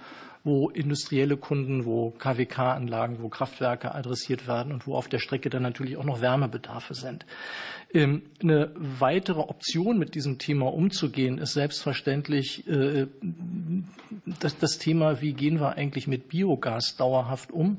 wo 0.42 0.70
industrielle 0.70 1.36
Kunden, 1.36 1.84
wo 1.84 2.10
KWK-Anlagen, 2.12 3.22
wo 3.22 3.28
Kraftwerke 3.28 3.94
adressiert 3.94 4.46
werden 4.46 4.72
und 4.72 4.86
wo 4.86 4.94
auf 4.94 5.08
der 5.08 5.18
Strecke 5.18 5.50
dann 5.50 5.62
natürlich 5.62 5.96
auch 5.96 6.04
noch 6.04 6.20
Wärmebedarfe 6.22 6.94
sind. 6.94 7.26
Ähm, 7.92 8.22
eine 8.42 8.70
weitere 8.76 9.40
Option, 9.40 9.98
mit 9.98 10.14
diesem 10.14 10.38
Thema 10.38 10.72
umzugehen, 10.72 11.38
ist 11.38 11.52
selbstverständlich 11.52 12.66
äh, 12.68 13.06
das 14.40 14.78
Thema, 14.78 15.20
wie 15.20 15.34
gehen 15.34 15.60
wir 15.60 15.76
eigentlich 15.76 16.06
mit 16.06 16.28
Biogas 16.28 16.96
dauerhaft 16.96 17.52
um? 17.52 17.78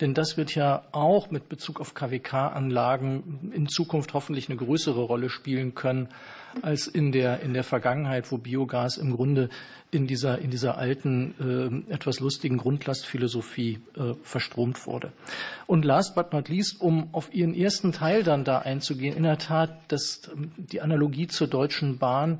Denn 0.00 0.14
das 0.14 0.36
wird 0.36 0.54
ja 0.54 0.84
auch 0.92 1.30
mit 1.30 1.48
Bezug 1.48 1.80
auf 1.80 1.92
KWK-Anlagen 1.92 3.50
in 3.52 3.66
Zukunft 3.66 4.14
hoffentlich 4.14 4.48
eine 4.48 4.56
größere 4.56 5.00
Rolle 5.00 5.28
spielen 5.28 5.74
können 5.74 6.08
als 6.62 6.86
in 6.86 7.12
der, 7.12 7.40
in 7.40 7.54
der 7.54 7.64
Vergangenheit, 7.64 8.30
wo 8.30 8.38
Biogas 8.38 8.96
im 8.96 9.14
Grunde 9.14 9.48
in 9.90 10.06
dieser, 10.06 10.38
in 10.38 10.50
dieser 10.50 10.76
alten, 10.76 11.84
äh, 11.88 11.92
etwas 11.92 12.20
lustigen 12.20 12.58
Grundlastphilosophie 12.58 13.78
äh, 13.96 14.14
verstromt 14.22 14.86
wurde. 14.86 15.12
Und 15.66 15.84
last 15.84 16.14
but 16.14 16.32
not 16.32 16.48
least, 16.48 16.80
um 16.80 17.08
auf 17.12 17.32
Ihren 17.32 17.54
ersten 17.54 17.92
Teil 17.92 18.22
dann 18.22 18.44
da 18.44 18.58
einzugehen, 18.58 19.16
in 19.16 19.22
der 19.22 19.38
Tat, 19.38 19.70
dass 19.88 20.30
die 20.56 20.80
Analogie 20.80 21.26
zur 21.26 21.46
Deutschen 21.46 21.98
Bahn, 21.98 22.38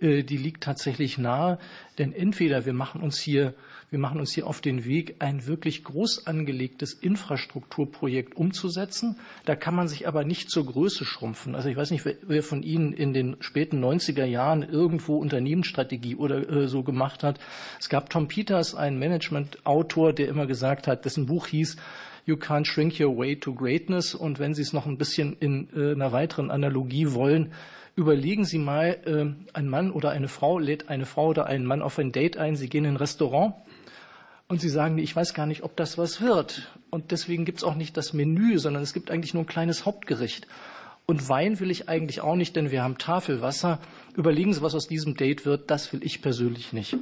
äh, 0.00 0.22
die 0.22 0.38
liegt 0.38 0.62
tatsächlich 0.62 1.18
nahe, 1.18 1.58
denn 1.98 2.14
entweder 2.14 2.64
wir 2.64 2.72
machen 2.72 3.02
uns 3.02 3.18
hier 3.18 3.54
wir 3.90 4.00
machen 4.00 4.18
uns 4.18 4.32
hier 4.32 4.46
auf 4.46 4.60
den 4.60 4.84
Weg, 4.84 5.16
ein 5.20 5.46
wirklich 5.46 5.84
groß 5.84 6.26
angelegtes 6.26 6.92
Infrastrukturprojekt 6.92 8.36
umzusetzen. 8.36 9.16
Da 9.44 9.54
kann 9.54 9.76
man 9.76 9.86
sich 9.86 10.08
aber 10.08 10.24
nicht 10.24 10.50
zur 10.50 10.66
Größe 10.66 11.04
schrumpfen. 11.04 11.54
Also 11.54 11.68
ich 11.68 11.76
weiß 11.76 11.92
nicht, 11.92 12.04
wer 12.04 12.42
von 12.42 12.64
Ihnen 12.64 12.92
in 12.92 13.14
den 13.14 13.36
späten 13.38 13.82
90er 13.82 14.24
Jahren 14.24 14.62
irgendwo 14.62 15.18
Unternehmensstrategie 15.18 16.16
oder 16.16 16.48
äh, 16.48 16.68
so 16.68 16.82
gemacht 16.82 17.22
hat. 17.22 17.38
Es 17.78 17.88
gab 17.88 18.10
Tom 18.10 18.26
Peters, 18.26 18.74
einen 18.74 18.98
Management-Autor, 18.98 20.12
der 20.12 20.28
immer 20.28 20.46
gesagt 20.46 20.88
hat, 20.88 21.04
dessen 21.04 21.26
Buch 21.26 21.46
hieß, 21.46 21.76
You 22.28 22.34
can't 22.34 22.66
shrink 22.66 22.98
your 22.98 23.16
way 23.16 23.38
to 23.38 23.54
greatness. 23.54 24.12
Und 24.12 24.40
wenn 24.40 24.52
Sie 24.52 24.62
es 24.62 24.72
noch 24.72 24.86
ein 24.86 24.98
bisschen 24.98 25.36
in 25.38 25.68
äh, 25.76 25.92
einer 25.92 26.10
weiteren 26.10 26.50
Analogie 26.50 27.12
wollen, 27.12 27.52
überlegen 27.94 28.44
Sie 28.44 28.58
mal, 28.58 28.98
äh, 29.06 29.56
ein 29.56 29.68
Mann 29.68 29.92
oder 29.92 30.10
eine 30.10 30.26
Frau 30.26 30.58
lädt 30.58 30.88
eine 30.88 31.06
Frau 31.06 31.28
oder 31.28 31.46
einen 31.46 31.64
Mann 31.64 31.82
auf 31.82 32.00
ein 32.00 32.10
Date 32.10 32.36
ein. 32.36 32.56
Sie 32.56 32.68
gehen 32.68 32.84
in 32.84 32.94
ein 32.94 32.96
Restaurant 32.96 33.54
und 34.48 34.60
Sie 34.60 34.68
sagen, 34.68 34.98
ich 34.98 35.14
weiß 35.14 35.34
gar 35.34 35.46
nicht, 35.46 35.62
ob 35.62 35.76
das 35.76 35.98
was 35.98 36.20
wird. 36.20 36.70
Und 36.90 37.10
deswegen 37.10 37.44
gibt 37.44 37.58
es 37.58 37.64
auch 37.64 37.74
nicht 37.74 37.96
das 37.96 38.12
Menü, 38.12 38.58
sondern 38.58 38.82
es 38.82 38.92
gibt 38.92 39.10
eigentlich 39.10 39.34
nur 39.34 39.42
ein 39.42 39.48
kleines 39.48 39.84
Hauptgericht. 39.84 40.46
Und 41.04 41.28
Wein 41.28 41.60
will 41.60 41.70
ich 41.70 41.88
eigentlich 41.88 42.20
auch 42.20 42.36
nicht, 42.36 42.56
denn 42.56 42.70
wir 42.70 42.82
haben 42.82 42.98
Tafelwasser. 42.98 43.80
Überlegen 44.16 44.52
Sie, 44.52 44.62
was 44.62 44.74
aus 44.74 44.88
diesem 44.88 45.16
Date 45.16 45.46
wird. 45.46 45.70
Das 45.70 45.92
will 45.92 46.00
ich 46.02 46.22
persönlich 46.22 46.72
nicht. 46.72 46.96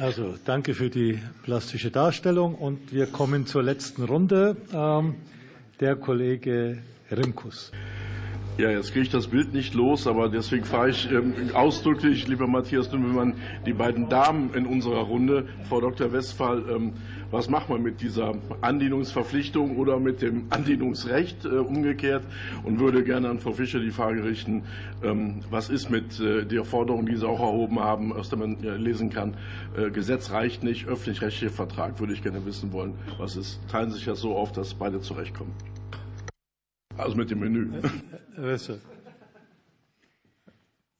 Also 0.00 0.36
danke 0.44 0.74
für 0.74 0.90
die 0.90 1.20
plastische 1.42 1.90
Darstellung. 1.90 2.54
Und 2.54 2.92
wir 2.92 3.06
kommen 3.06 3.46
zur 3.46 3.62
letzten 3.62 4.04
Runde. 4.04 4.56
Ähm, 4.72 5.16
der 5.80 5.96
Kollege 5.96 6.78
Rimkus. 7.10 7.72
Ja, 8.62 8.70
jetzt 8.70 8.92
kriege 8.92 9.02
ich 9.02 9.10
das 9.10 9.26
Bild 9.26 9.52
nicht 9.52 9.74
los, 9.74 10.06
aber 10.06 10.28
deswegen 10.28 10.64
frage 10.64 10.92
ich 10.92 11.10
ähm, 11.10 11.34
ausdrücklich, 11.52 12.28
lieber 12.28 12.46
Matthias 12.46 12.88
Dümmelmann, 12.88 13.34
die 13.66 13.72
beiden 13.72 14.08
Damen 14.08 14.54
in 14.54 14.66
unserer 14.66 15.00
Runde, 15.00 15.48
Frau 15.68 15.80
Dr. 15.80 16.12
Westphal, 16.12 16.62
ähm, 16.70 16.92
was 17.32 17.50
macht 17.50 17.68
man 17.70 17.82
mit 17.82 18.00
dieser 18.00 18.36
Andienungsverpflichtung 18.60 19.78
oder 19.78 19.98
mit 19.98 20.22
dem 20.22 20.44
Andienungsrecht 20.50 21.44
äh, 21.44 21.48
umgekehrt? 21.48 22.22
Und 22.62 22.78
würde 22.78 23.02
gerne 23.02 23.30
an 23.30 23.40
Frau 23.40 23.50
Fischer 23.50 23.80
die 23.80 23.90
Frage 23.90 24.22
richten, 24.22 24.62
ähm, 25.02 25.40
was 25.50 25.68
ist 25.68 25.90
mit 25.90 26.20
äh, 26.20 26.44
der 26.44 26.64
Forderung, 26.64 27.04
die 27.04 27.16
Sie 27.16 27.26
auch 27.26 27.40
erhoben 27.40 27.80
haben, 27.80 28.12
aus 28.12 28.28
der 28.28 28.38
man 28.38 28.62
äh, 28.62 28.76
lesen 28.76 29.10
kann, 29.10 29.34
Gesetz 29.92 30.30
reicht 30.30 30.62
nicht, 30.62 30.86
öffentlich-rechtlicher 30.86 31.52
Vertrag, 31.52 31.98
würde 31.98 32.12
ich 32.12 32.22
gerne 32.22 32.46
wissen 32.46 32.72
wollen, 32.72 32.94
was 33.18 33.34
ist. 33.34 33.58
Teilen 33.68 33.90
Sie 33.90 33.96
sich 33.96 34.04
das 34.04 34.20
so 34.20 34.36
auf, 34.36 34.52
dass 34.52 34.72
beide 34.74 35.00
zurechtkommen? 35.00 35.52
Also 36.96 37.16
mit 37.16 37.30
dem 37.30 37.40
Menü. 37.40 37.70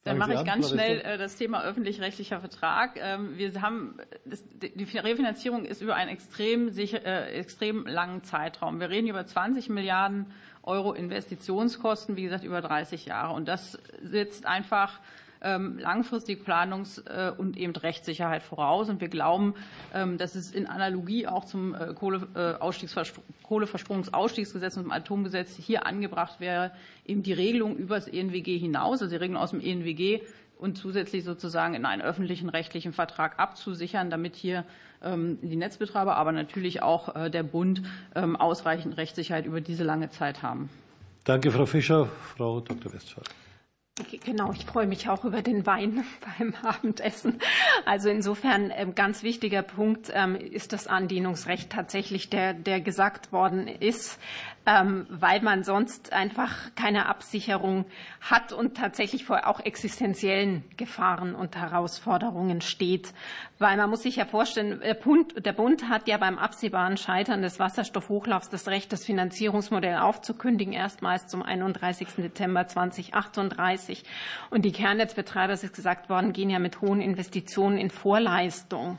Dann 0.03 0.17
mache 0.17 0.33
ich 0.33 0.43
ganz 0.43 0.69
schnell 0.69 0.99
äh, 0.99 1.17
das 1.17 1.37
Thema 1.37 1.63
öffentlich-rechtlicher 1.63 2.41
Vertrag. 2.41 2.99
Ähm, 3.01 3.37
wir 3.37 3.61
haben 3.61 3.97
das, 4.25 4.43
die 4.51 4.97
Refinanzierung 4.97 5.63
ist 5.63 5.81
über 5.81 5.95
einen 5.95 6.09
extrem, 6.09 6.71
sicher, 6.71 7.05
äh, 7.05 7.31
extrem 7.39 7.85
langen 7.85 8.23
Zeitraum. 8.23 8.81
Wir 8.81 8.89
reden 8.89 9.07
über 9.07 9.25
20 9.25 9.69
Milliarden 9.69 10.25
Euro 10.61 10.91
Investitionskosten, 10.93 12.17
wie 12.17 12.23
gesagt 12.23 12.43
über 12.43 12.61
30 12.61 13.05
Jahre. 13.05 13.33
Und 13.33 13.47
das 13.47 13.79
setzt 14.01 14.45
einfach 14.45 14.99
langfristig 15.43 16.45
Planungs- 16.45 17.05
äh, 17.05 17.33
und 17.35 17.57
eben 17.57 17.75
Rechtssicherheit 17.75 18.43
voraus. 18.43 18.87
Und 18.89 19.01
wir 19.01 19.09
glauben, 19.09 19.55
ähm, 19.93 20.17
dass 20.17 20.35
es 20.35 20.51
in 20.51 20.67
Analogie 20.67 21.27
auch 21.27 21.43
zum 21.45 21.75
äh, 21.75 21.93
Kohleverstromungsausstiegsgesetz 21.93 24.77
und 24.77 24.83
zum 24.83 24.91
Atomgesetz 24.91 25.55
hier 25.55 25.85
angebracht 25.85 26.39
wäre, 26.39 26.71
eben 27.05 27.21
die 27.23 27.33
Regelung 27.33 27.75
über 27.75 27.95
das 27.95 28.07
ENWG 28.07 28.57
hinaus, 28.57 29.01
also 29.01 29.11
die 29.11 29.17
Regelung 29.17 29.41
aus 29.41 29.49
dem 29.51 29.59
ENWG 29.59 30.21
und 30.57 30.77
zusätzlich 30.77 31.25
sozusagen 31.25 31.73
in 31.73 31.85
einen 31.85 32.01
öffentlichen 32.01 32.47
rechtlichen 32.47 32.93
Vertrag 32.93 33.39
abzusichern, 33.39 34.09
damit 34.09 34.35
hier 34.35 34.63
ähm, 35.03 35.39
die 35.41 35.57
Netzbetreiber, 35.57 36.15
aber 36.15 36.31
natürlich 36.31 36.81
auch 36.81 37.13
äh, 37.15 37.29
der 37.29 37.43
Bund 37.43 37.81
ausreichend 38.13 38.95
Rechtssicherheit 38.95 39.45
über 39.45 39.59
diese 39.59 39.83
lange 39.83 40.09
Zeit 40.09 40.41
haben. 40.41 40.69
Danke, 41.25 41.51
Frau 41.51 41.65
Fischer. 41.65 42.07
Frau 42.35 42.61
Dr. 42.61 42.93
Westphal. 42.93 43.25
Genau, 44.25 44.51
ich 44.51 44.65
freue 44.65 44.87
mich 44.87 45.07
auch 45.07 45.23
über 45.23 45.43
den 45.43 45.67
Wein 45.67 46.03
beim 46.39 46.55
Abendessen. 46.63 47.39
Also 47.85 48.09
insofern 48.09 48.71
ähm, 48.75 48.95
ganz 48.95 49.21
wichtiger 49.21 49.61
Punkt 49.61 50.09
ähm, 50.11 50.35
ist 50.35 50.73
das 50.73 50.87
Andienungsrecht 50.87 51.69
tatsächlich, 51.69 52.31
der, 52.31 52.55
der 52.55 52.81
gesagt 52.81 53.31
worden 53.31 53.67
ist. 53.67 54.17
Ähm, 54.65 55.07
weil 55.09 55.41
man 55.41 55.65
sonst 55.65 56.13
einfach 56.13 56.73
keine 56.75 57.07
Absicherung 57.07 57.83
hat 58.21 58.53
und 58.53 58.77
tatsächlich 58.77 59.25
vor 59.25 59.45
auch 59.45 59.59
existenziellen 59.59 60.63
Gefahren 60.77 61.35
und 61.35 61.57
Herausforderungen 61.57 62.61
steht. 62.61 63.13
Weil 63.59 63.75
man 63.75 63.89
muss 63.89 64.03
sich 64.03 64.15
ja 64.15 64.25
vorstellen, 64.25 64.79
der 64.79 64.93
Bund, 64.93 65.45
der 65.45 65.51
Bund 65.51 65.89
hat 65.89 66.07
ja 66.07 66.17
beim 66.17 66.37
absehbaren 66.37 66.95
Scheitern 66.95 67.41
des 67.41 67.59
Wasserstoffhochlaufs 67.59 68.49
das 68.49 68.69
Recht, 68.69 68.93
das 68.93 69.05
Finanzierungsmodell 69.05 69.97
aufzukündigen, 69.97 70.73
erstmals 70.73 71.27
zum 71.27 71.43
31. 71.43 72.07
Dezember 72.17 72.65
2038. 72.65 74.03
Und 74.49 74.63
die 74.63 74.71
Kernnetzbetreiber, 74.71 75.51
es 75.51 75.65
ist 75.65 75.75
gesagt 75.75 76.09
worden, 76.09 76.31
gehen 76.31 76.49
ja 76.49 76.59
mit 76.59 76.79
hohen 76.79 77.01
Investitionen 77.01 77.77
in 77.77 77.89
Vorleistung. 77.89 78.97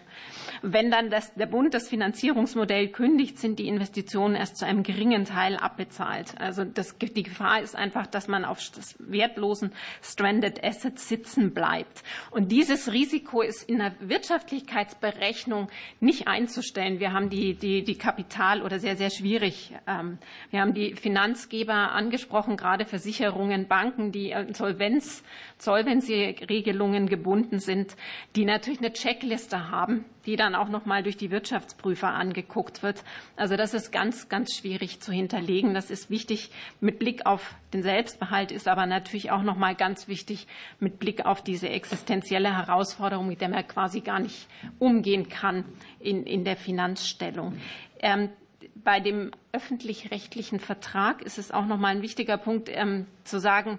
Wenn 0.60 0.90
dann 0.90 1.08
das, 1.08 1.32
der 1.34 1.46
Bund 1.46 1.72
das 1.72 1.88
Finanzierungsmodell 1.88 2.88
kündigt, 2.88 3.38
sind 3.38 3.58
die 3.58 3.68
Investitionen 3.68 4.34
erst 4.34 4.58
zu 4.58 4.66
einem 4.66 4.82
geringen 4.82 5.24
Teil 5.24 5.53
Teil 5.54 5.56
abbezahlt. 5.56 6.34
Also 6.38 6.64
das, 6.64 6.96
die 6.98 7.22
Gefahr 7.22 7.60
ist 7.60 7.76
einfach, 7.76 8.06
dass 8.06 8.28
man 8.28 8.44
auf 8.44 8.58
wertlosen 8.98 9.72
Stranded 10.02 10.62
Assets 10.64 11.08
sitzen 11.08 11.52
bleibt. 11.54 12.02
Und 12.30 12.52
dieses 12.52 12.92
Risiko 12.92 13.42
ist 13.42 13.68
in 13.68 13.78
der 13.78 13.94
Wirtschaftlichkeitsberechnung 14.00 15.68
nicht 16.00 16.28
einzustellen. 16.28 17.00
Wir 17.00 17.12
haben 17.12 17.30
die, 17.30 17.54
die, 17.54 17.84
die 17.84 17.96
Kapital- 17.96 18.62
oder 18.62 18.78
sehr, 18.78 18.96
sehr 18.96 19.10
schwierig. 19.10 19.74
Ähm, 19.86 20.18
wir 20.50 20.60
haben 20.60 20.74
die 20.74 20.94
Finanzgeber 20.94 21.92
angesprochen, 21.92 22.56
gerade 22.56 22.84
Versicherungen, 22.84 23.68
Banken, 23.68 24.12
die 24.12 24.30
Insolvenz, 24.30 25.22
Solvency-Regelungen 25.58 27.08
gebunden 27.08 27.58
sind, 27.58 27.96
die 28.36 28.44
natürlich 28.44 28.80
eine 28.80 28.92
Checkliste 28.92 29.70
haben, 29.70 30.04
die 30.26 30.36
dann 30.36 30.54
auch 30.54 30.68
noch 30.68 30.86
mal 30.86 31.02
durch 31.02 31.16
die 31.16 31.30
Wirtschaftsprüfer 31.30 32.08
angeguckt 32.08 32.82
wird. 32.82 33.04
Also 33.36 33.56
das 33.56 33.74
ist 33.74 33.92
ganz, 33.92 34.28
ganz 34.28 34.54
schwierig 34.56 35.00
zu 35.00 35.12
hinterlegen. 35.12 35.74
Das 35.74 35.90
ist 35.90 36.10
wichtig 36.10 36.50
mit 36.80 36.98
Blick 36.98 37.26
auf 37.26 37.54
den 37.72 37.82
Selbstbehalt, 37.82 38.52
ist 38.52 38.68
aber 38.68 38.86
natürlich 38.86 39.30
auch 39.30 39.42
noch 39.42 39.56
mal 39.56 39.74
ganz 39.74 40.08
wichtig 40.08 40.46
mit 40.80 40.98
Blick 40.98 41.26
auf 41.26 41.42
diese 41.42 41.68
existenzielle 41.68 42.56
Herausforderung, 42.56 43.28
mit 43.28 43.40
der 43.40 43.48
man 43.48 43.66
quasi 43.66 44.00
gar 44.00 44.20
nicht 44.20 44.48
umgehen 44.78 45.28
kann 45.28 45.64
in, 46.00 46.24
in 46.24 46.44
der 46.44 46.56
Finanzstellung. 46.56 47.58
Ähm, 48.00 48.30
bei 48.74 49.00
dem 49.00 49.30
öffentlich-rechtlichen 49.52 50.60
Vertrag 50.60 51.22
ist 51.22 51.38
es 51.38 51.50
auch 51.50 51.66
noch 51.66 51.78
mal 51.78 51.88
ein 51.88 52.02
wichtiger 52.02 52.36
Punkt 52.36 52.68
ähm, 52.70 53.06
zu 53.24 53.40
sagen, 53.40 53.78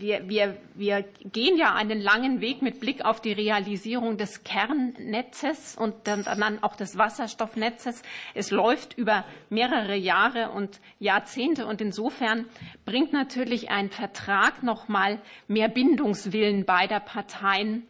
wir, 0.00 0.28
wir, 0.28 0.56
wir 0.74 1.04
gehen 1.24 1.56
ja 1.56 1.74
einen 1.74 2.00
langen 2.00 2.40
Weg 2.40 2.62
mit 2.62 2.80
Blick 2.80 3.04
auf 3.04 3.20
die 3.20 3.32
Realisierung 3.32 4.16
des 4.16 4.44
Kernnetzes 4.44 5.76
und 5.76 5.94
dann, 6.04 6.24
auch 6.62 6.76
des 6.76 6.98
Wasserstoffnetzes. 6.98 8.02
Es 8.34 8.50
läuft 8.50 8.96
über 8.96 9.24
mehrere 9.50 9.96
Jahre 9.96 10.50
und 10.50 10.80
Jahrzehnte 10.98 11.66
und 11.66 11.80
insofern 11.80 12.46
bringt 12.84 13.12
natürlich 13.12 13.70
ein 13.70 13.90
Vertrag 13.90 14.62
noch 14.62 14.88
mal 14.88 15.18
mehr 15.48 15.68
Bindungswillen 15.68 16.64
beider 16.64 17.00
Parteien 17.00 17.86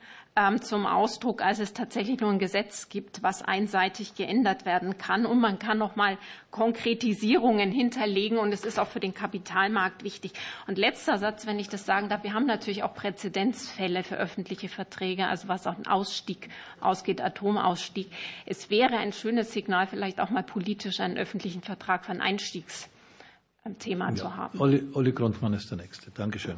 zum 0.61 0.87
Ausdruck, 0.87 1.41
als 1.41 1.61
es 1.61 1.73
tatsächlich 1.73 2.21
nur 2.21 2.31
ein 2.31 2.39
Gesetz 2.39 2.91
gibt, 2.91 3.23
was 3.23 3.41
einseitig 3.41 4.15
geändert 4.17 4.67
werden 4.67 4.99
kann. 4.99 5.25
Und 5.25 5.41
man 5.41 5.59
kann 5.59 5.79
noch 5.79 5.97
mal 5.97 6.19
Konkretisierungen 6.51 7.73
hinterlegen. 7.73 8.37
Und 8.37 8.53
es 8.53 8.65
ist 8.65 8.79
auch 8.79 8.89
für 8.89 9.01
den 9.01 9.15
Kapitalmarkt 9.15 10.05
wichtig. 10.05 10.33
Und 10.67 10.77
letzter 10.77 11.17
Satz, 11.17 11.47
wenn 11.47 11.59
ich 11.59 11.71
das 11.71 11.87
sagen 11.87 12.11
darf. 12.11 12.23
Wir 12.23 12.35
haben 12.35 12.45
natürlich 12.45 12.83
auch 12.83 12.95
Präzedenzfälle 12.95 14.03
für 14.03 14.17
öffentliche 14.17 14.69
Verträge, 14.69 15.27
also 15.27 15.49
was 15.49 15.67
auch 15.67 15.79
ein 15.79 15.87
Ausstieg 15.87 16.51
ausgeht, 16.81 17.23
Atomausstieg. 17.23 18.11
Es 18.45 18.69
wäre 18.69 18.99
ein 18.99 19.13
schönes 19.13 19.53
Signal, 19.53 19.87
vielleicht 19.87 20.21
auch 20.21 20.29
mal 20.29 20.43
politisch 20.43 21.01
einen 21.01 21.17
öffentlichen 21.17 21.63
Vertrag 21.63 22.05
für 22.05 22.13
ein 22.13 22.21
Einstiegsthema 22.21 24.11
ja. 24.11 24.15
zu 24.15 24.37
haben. 24.37 24.61
Olli, 24.61 24.87
Olli 24.93 25.13
Grundmann 25.13 25.55
ist 25.55 25.71
der 25.71 25.79
Nächste. 25.79 26.11
Dankeschön. 26.11 26.57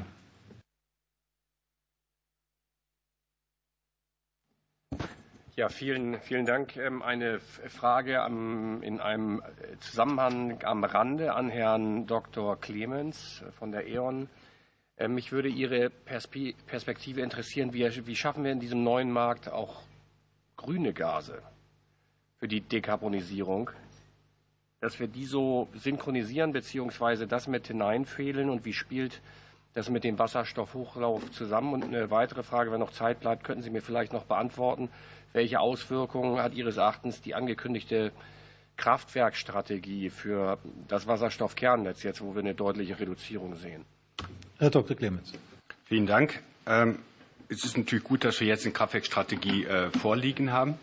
Ja, 5.59 5.69
vielen, 5.69 6.21
vielen 6.21 6.47
Dank. 6.47 6.77
Ähm, 6.77 7.03
eine 7.03 7.41
Frage 7.41 8.25
in 8.25 9.01
einem 9.01 9.43
Zusammenhang 9.81 10.63
am 10.63 10.85
Rande 10.85 11.35
an 11.35 11.49
Herrn 11.49 12.07
Dr. 12.07 12.61
Clemens 12.61 13.43
von 13.59 13.73
der 13.73 13.89
E.ON. 13.89 14.29
Ähm, 14.99 15.15
mich 15.17 15.33
würde 15.33 15.49
Ihre 15.49 15.91
Perspektive 15.91 17.23
interessieren. 17.23 17.73
Wie, 17.73 18.15
schaffen 18.15 18.45
wir 18.45 18.53
in 18.53 18.61
diesem 18.61 18.85
neuen 18.85 19.11
Markt 19.11 19.49
auch 19.49 19.83
grüne 20.57 20.93
Gase 20.93 21.43
für 22.37 22.47
die 22.47 22.61
Dekarbonisierung? 22.61 23.71
Dass 24.79 25.01
wir 25.01 25.09
die 25.09 25.27
so 25.27 25.69
synchronisieren 25.75 26.53
bzw. 26.53 27.27
das 27.27 27.49
mit 27.49 27.67
hineinfehlen 27.67 28.49
und 28.49 28.65
wie 28.65 28.75
spielt 28.75 29.21
das 29.75 29.91
mit 29.91 30.05
dem 30.05 30.21
Wasserstoffhochlauf 30.21 31.33
zusammen? 31.33 31.75
Und 31.75 31.83
eine 31.83 32.13
weitere 32.13 32.45
Frage, 32.45 32.71
wenn 32.71 32.79
noch 32.79 32.93
Zeit 32.93 33.19
bleibt, 33.19 33.43
könnten 33.43 33.63
Sie 33.63 33.71
mir 33.71 33.83
vielleicht 33.83 34.13
noch 34.13 34.25
beantworten. 34.25 34.89
Welche 35.33 35.61
Auswirkungen 35.61 36.41
hat 36.41 36.55
Ihres 36.55 36.77
Erachtens 36.77 37.21
die 37.21 37.35
angekündigte 37.35 38.13
Kraftwerkstrategie 38.77 40.11
für 40.11 40.59
das 40.87 41.07
Wasserstoffkernnetz, 41.07 42.03
jetzt 42.03 42.21
wo 42.21 42.35
wir 42.35 42.41
eine 42.41 42.55
deutliche 42.55 42.99
Reduzierung 42.99 43.57
sehen? 43.57 43.85
Herr 44.59 44.71
Dr. 44.71 44.97
Clemens. 44.97 45.33
Vielen 45.85 46.07
Dank. 46.07 46.43
Ähm, 46.67 46.99
es 47.49 47.65
ist 47.65 47.77
natürlich 47.77 48.05
gut, 48.05 48.25
dass 48.25 48.41
wir 48.41 48.47
jetzt 48.47 48.65
eine 48.65 48.73
Kraftwerkstrategie 48.73 49.65
äh, 49.65 49.91
vorliegen 49.91 50.53
haben. 50.53 50.75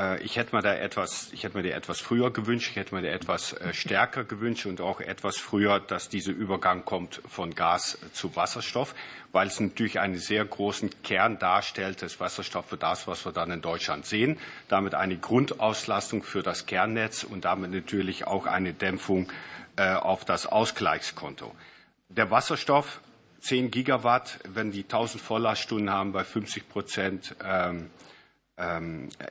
Äh, 0.00 0.22
ich 0.22 0.36
hätte 0.36 0.54
mir 0.54 0.62
da 0.62 0.74
etwas, 0.74 1.32
ich 1.32 1.44
hätte 1.44 1.56
mir 1.56 1.62
die 1.62 1.70
etwas 1.70 2.00
früher 2.00 2.32
gewünscht, 2.32 2.70
ich 2.70 2.76
hätte 2.76 2.94
mir 2.94 3.02
die 3.02 3.08
etwas 3.08 3.52
äh, 3.52 3.74
stärker 3.74 4.24
gewünscht 4.24 4.66
und 4.66 4.80
auch 4.80 5.00
etwas 5.00 5.36
früher, 5.36 5.80
dass 5.80 6.08
dieser 6.08 6.32
Übergang 6.32 6.84
kommt 6.84 7.20
von 7.28 7.54
Gas 7.54 7.98
zu 8.12 8.34
Wasserstoff, 8.36 8.94
weil 9.32 9.48
es 9.48 9.60
natürlich 9.60 10.00
einen 10.00 10.18
sehr 10.18 10.44
großen 10.44 10.90
Kern 11.02 11.38
darstellt, 11.38 12.02
des 12.02 12.20
Wasserstoff 12.20 12.66
für 12.66 12.76
das, 12.76 13.06
was 13.06 13.24
wir 13.24 13.32
dann 13.32 13.50
in 13.50 13.60
Deutschland 13.60 14.06
sehen. 14.06 14.38
Damit 14.68 14.94
eine 14.94 15.18
Grundauslastung 15.18 16.22
für 16.22 16.42
das 16.42 16.66
Kernnetz 16.66 17.24
und 17.24 17.44
damit 17.44 17.70
natürlich 17.70 18.26
auch 18.26 18.46
eine 18.46 18.72
Dämpfung 18.72 19.30
äh, 19.76 19.94
auf 19.94 20.24
das 20.24 20.46
Ausgleichskonto. 20.46 21.54
Der 22.08 22.30
Wasserstoff 22.30 23.00
10 23.40 23.70
Gigawatt, 23.70 24.38
wenn 24.48 24.70
die 24.70 24.82
1000 24.82 25.22
Volllaststunden 25.22 25.90
haben 25.90 26.12
bei 26.12 26.24
50 26.24 26.68
Prozent 26.68 27.36
ähm, 27.42 27.88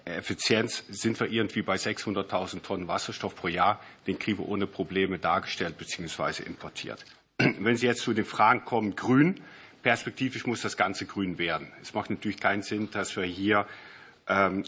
Effizienz 0.05 0.83
sind 0.89 1.19
wir 1.19 1.31
irgendwie 1.31 1.61
bei 1.61 1.75
600.000 1.75 2.61
Tonnen 2.63 2.87
Wasserstoff 2.87 3.35
pro 3.35 3.47
Jahr. 3.47 3.79
Den 4.07 4.17
kriegen 4.17 4.39
wir 4.39 4.47
ohne 4.47 4.65
Probleme 4.65 5.19
dargestellt 5.19 5.77
bzw. 5.77 6.43
importiert. 6.43 7.05
Wenn 7.37 7.75
Sie 7.75 7.85
jetzt 7.85 8.01
zu 8.01 8.13
den 8.13 8.25
Fragen 8.25 8.65
kommen, 8.65 8.95
grün, 8.95 9.41
perspektivisch 9.83 10.45
muss 10.45 10.61
das 10.61 10.77
Ganze 10.77 11.05
grün 11.05 11.37
werden. 11.37 11.71
Es 11.81 11.93
macht 11.93 12.09
natürlich 12.09 12.39
keinen 12.39 12.63
Sinn, 12.63 12.89
dass 12.91 13.15
wir 13.15 13.23
hier 13.23 13.59
ähm, 13.59 13.65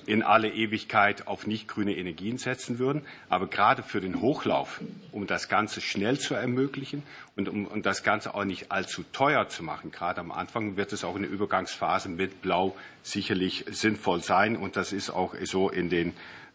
in 0.07 0.23
alle 0.23 0.49
Ewigkeit 0.49 1.27
auf 1.27 1.45
nicht 1.45 1.67
grüne 1.67 1.95
Energien 1.95 2.39
setzen 2.39 2.79
würden. 2.79 3.03
Aber 3.29 3.45
gerade 3.45 3.83
für 3.83 4.01
den 4.01 4.19
Hochlauf, 4.19 4.81
um 5.11 5.27
das 5.27 5.49
Ganze 5.49 5.81
schnell 5.81 6.17
zu 6.17 6.33
ermöglichen 6.33 7.03
und 7.35 7.47
um, 7.47 7.67
um 7.67 7.83
das 7.83 8.01
Ganze 8.01 8.33
auch 8.33 8.43
nicht 8.43 8.71
allzu 8.71 9.03
teuer 9.13 9.49
zu 9.49 9.61
machen, 9.61 9.91
gerade 9.91 10.19
am 10.19 10.31
Anfang 10.31 10.77
wird 10.77 10.93
es 10.93 11.03
auch 11.03 11.15
in 11.15 11.21
der 11.21 11.31
Übergangsphase 11.31 12.09
mit 12.09 12.41
Blau 12.41 12.75
sicherlich 13.03 13.65
sinnvoll 13.69 14.23
sein. 14.23 14.57
Und 14.57 14.77
das 14.77 14.93
ist 14.93 15.11
auch 15.11 15.35
so 15.43 15.69
in 15.69 15.91
den 15.91 16.13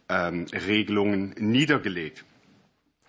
ähm, 0.09 0.45
Regelungen 0.51 1.33
niedergelegt. 1.37 2.25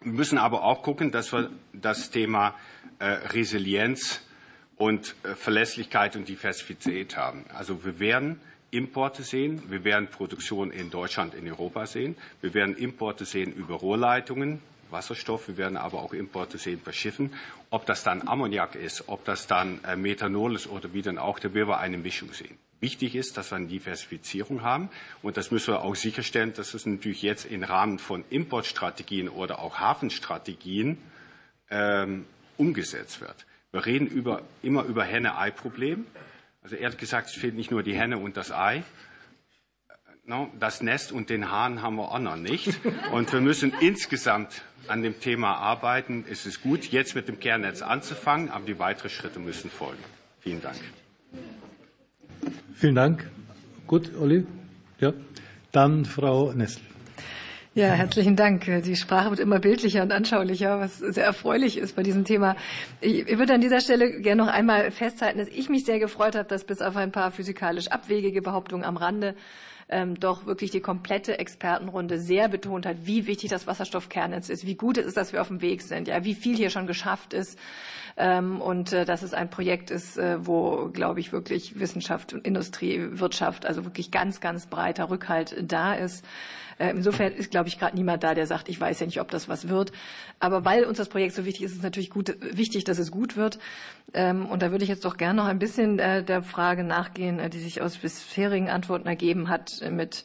Wir 0.01 0.13
müssen 0.13 0.39
aber 0.39 0.63
auch 0.63 0.83
gucken, 0.83 1.11
dass 1.11 1.33
wir 1.33 1.51
das 1.73 2.11
Thema 2.11 2.55
äh, 3.01 3.07
Resilienz 3.07 4.21
und 4.77 5.17
äh, 5.25 5.35
Verlässlichkeit 5.35 6.15
und 6.15 6.29
Diversität 6.29 7.17
haben. 7.17 7.45
Also 7.53 7.85
wir 7.85 7.99
werden 7.99 8.41
Importe 8.71 9.23
sehen. 9.23 9.63
Wir 9.69 9.85
werden 9.85 10.09
Produktion 10.09 10.71
in 10.71 10.91
Deutschland, 10.91 11.35
in 11.35 11.49
Europa 11.49 11.87
sehen. 11.87 12.17
Wir 12.41 12.53
werden 12.55 12.77
Importe 12.77 13.25
sehen 13.25 13.53
über 13.53 13.77
Rohrleitungen, 13.77 14.61
Wasserstoff. 14.91 15.49
Wir 15.49 15.57
werden 15.57 15.77
aber 15.77 16.03
auch 16.03 16.13
Importe 16.13 16.59
sehen 16.59 16.81
bei 16.85 16.93
Schiffen. 16.93 17.33
Ob 17.71 17.87
das 17.87 18.05
dann 18.05 18.29
Ammoniak 18.29 18.75
ist, 18.75 19.09
ob 19.09 19.25
das 19.25 19.47
dann 19.47 19.83
äh, 19.85 19.97
Methanol 19.97 20.55
ist 20.55 20.67
oder 20.67 20.93
wie 20.93 21.03
dann 21.03 21.19
auch, 21.19 21.39
da 21.39 21.55
werden 21.55 21.69
wir 21.69 21.79
eine 21.79 21.99
Mischung 21.99 22.33
sehen. 22.33 22.59
Wichtig 22.81 23.17
ist, 23.17 23.37
dass 23.37 23.51
wir 23.51 23.57
eine 23.57 23.67
Diversifizierung 23.67 24.63
haben. 24.63 24.89
Und 25.23 25.37
das 25.37 25.51
müssen 25.51 25.75
wir 25.75 25.83
auch 25.83 25.97
sicherstellen, 25.97 26.53
dass 26.53 26.75
es 26.75 26.87
natürlich 26.87 27.23
jetzt 27.23 27.47
im 27.47 27.65
Rahmen 27.65 27.99
von 27.99 28.25
Importstrategien 28.31 29.29
oder 29.29 29.59
auch 29.59 29.81
Hafenstrategien 29.81 30.99
ähm, 31.71 32.27
umgesetzt 32.57 33.21
wird. 33.21 33.47
Wir 33.73 33.85
reden 33.85 34.07
über, 34.07 34.43
immer 34.63 34.85
über 34.85 35.05
Henne-Ei-Problem. 35.05 36.07
Also 36.63 36.77
ehrlich 36.77 36.99
gesagt, 36.99 37.29
es 37.29 37.35
fehlt 37.35 37.55
nicht 37.55 37.71
nur 37.71 37.83
die 37.83 37.95
Henne 37.95 38.19
und 38.19 38.37
das 38.37 38.53
Ei. 38.53 38.83
Das 40.59 40.83
Nest 40.83 41.11
und 41.11 41.31
den 41.31 41.51
Hahn 41.51 41.81
haben 41.81 41.97
wir 41.97 42.11
auch 42.11 42.19
noch 42.19 42.37
nicht. 42.37 42.79
Und 43.13 43.33
wir 43.33 43.41
müssen 43.41 43.73
insgesamt 43.81 44.63
an 44.87 45.03
dem 45.03 45.21
Thema 45.21 45.55
arbeiten. 45.57 46.25
Es 46.31 46.45
ist 46.45 46.63
gut, 46.63 46.85
jetzt 46.87 47.15
mit 47.15 47.29
dem 47.29 47.41
Kernnetz 47.41 47.81
anzufangen, 47.81 48.51
aber 48.51 48.67
die 48.67 48.79
weiteren 48.79 49.11
Schritte 49.11 49.39
müssen 49.39 49.71
folgen. 49.71 50.03
Vielen 50.41 50.61
Dank. 50.61 50.77
Vielen 52.75 52.95
Dank. 52.95 53.31
Gut, 53.87 54.15
Olli? 54.17 54.47
Ja. 55.01 55.15
Dann 55.73 56.05
Frau 56.05 56.53
Nessel. 56.53 56.83
Ja, 57.79 57.91
herzlichen 57.91 58.35
Dank. 58.35 58.65
Die 58.65 58.97
Sprache 58.97 59.31
wird 59.31 59.39
immer 59.39 59.61
bildlicher 59.61 60.03
und 60.03 60.11
anschaulicher, 60.11 60.81
was 60.81 60.99
sehr 60.99 61.25
erfreulich 61.25 61.79
ist 61.79 61.95
bei 61.95 62.03
diesem 62.03 62.25
Thema. 62.25 62.57
Ich 63.01 63.39
würde 63.39 63.55
an 63.55 63.61
dieser 63.61 63.81
Stelle 63.81 64.21
gerne 64.21 64.43
noch 64.43 64.53
einmal 64.53 64.91
festhalten, 64.91 65.39
dass 65.39 65.47
ich 65.47 65.69
mich 65.69 65.85
sehr 65.85 66.01
gefreut 66.01 66.35
habe, 66.35 66.49
dass 66.49 66.65
bis 66.65 66.83
auf 66.83 66.97
ein 66.97 67.13
paar 67.13 67.31
physikalisch 67.31 67.87
abwegige 67.87 68.43
Behauptungen 68.43 68.85
am 68.85 68.97
Rande 68.97 69.37
ähm, 69.89 70.19
doch 70.19 70.45
wirklich 70.45 70.73
die 70.73 70.81
komplette 70.81 71.39
Expertenrunde 71.39 72.19
sehr 72.19 72.49
betont 72.49 72.85
hat, 72.85 72.97
wie 73.05 73.29
wichtig 73.29 73.49
das 73.51 73.69
Wasserstoffkernnetz 73.69 74.49
ist, 74.49 74.67
wie 74.67 74.75
gut 74.75 74.99
es 74.99 75.07
ist, 75.07 75.17
dass 75.17 75.33
wir 75.33 75.41
auf 75.41 75.49
dem 75.49 75.63
Weg 75.63 75.83
sind, 75.83 76.09
ja, 76.09 76.25
wie 76.25 76.35
viel 76.35 76.57
hier 76.57 76.71
schon 76.71 76.89
geschafft 76.89 77.33
ist 77.33 77.57
ähm, 78.17 78.61
und 78.61 78.93
äh, 78.93 79.05
dass 79.05 79.23
es 79.23 79.35
ein 79.35 79.51
Projekt 79.51 79.93
ist, 79.93 80.19
äh, 80.19 80.45
wo, 80.45 80.91
glaube 80.93 81.21
ich, 81.21 81.33
wirklich 81.33 81.79
Wissenschaft 81.79 82.35
und 82.35 82.45
Industrie, 82.45 83.07
Wirtschaft, 83.13 83.65
also 83.65 83.85
wirklich 83.85 84.11
ganz, 84.11 84.41
ganz 84.41 84.67
breiter 84.67 85.11
Rückhalt 85.11 85.57
da 85.63 85.95
ist. 85.95 86.25
Äh, 86.79 86.91
insofern 86.91 87.33
ist, 87.33 87.51
glaube 87.51 87.69
ich, 87.69 87.79
gerade 87.79 87.97
niemand 87.97 88.23
da, 88.23 88.35
der 88.35 88.47
sagt, 88.47 88.69
ich 88.69 88.81
weiß 88.81 89.01
ja 89.01 89.07
nicht, 89.07 89.21
ob 89.21 89.31
das 89.31 89.49
was 89.49 89.69
wird. 89.69 89.93
Aber 90.39 90.65
weil 90.65 90.85
uns 90.85 90.99
das 90.99 91.09
Projekt 91.09 91.35
so 91.35 91.45
wichtig 91.45 91.65
ist, 91.65 91.73
ist 91.73 91.79
es 91.79 91.83
natürlich 91.83 92.11
gut, 92.11 92.37
wichtig, 92.41 92.85
dass 92.85 92.99
es 92.99 93.11
gut 93.11 93.37
wird. 93.37 93.59
Ähm, 94.15 94.47
und 94.47 94.63
da 94.63 94.71
würde 94.71 94.85
ich 94.85 94.91
jetzt 94.91 95.05
doch 95.05 95.17
gerne 95.17 95.37
noch 95.37 95.47
ein 95.47 95.59
bisschen 95.59 95.99
äh, 95.99 96.23
der 96.23 96.43
Frage 96.43 96.85
nachgehen, 96.85 97.39
äh, 97.39 97.51
die 97.51 97.61
sich 97.61 97.83
aus 97.83 97.99
bisherigen 97.99 98.71
Antworten 98.71 99.07
ergeben 99.07 99.49
hat 99.49 99.83
mit 99.91 100.25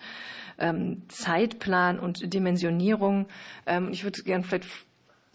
ähm, 0.60 1.04
Zeitplan 1.10 2.00
und 2.00 2.34
Dimensionierung. 2.34 3.28
Ähm, 3.66 3.90
ich 3.92 4.04
würde 4.04 4.24
gerne 4.24 4.44
vielleicht 4.44 4.68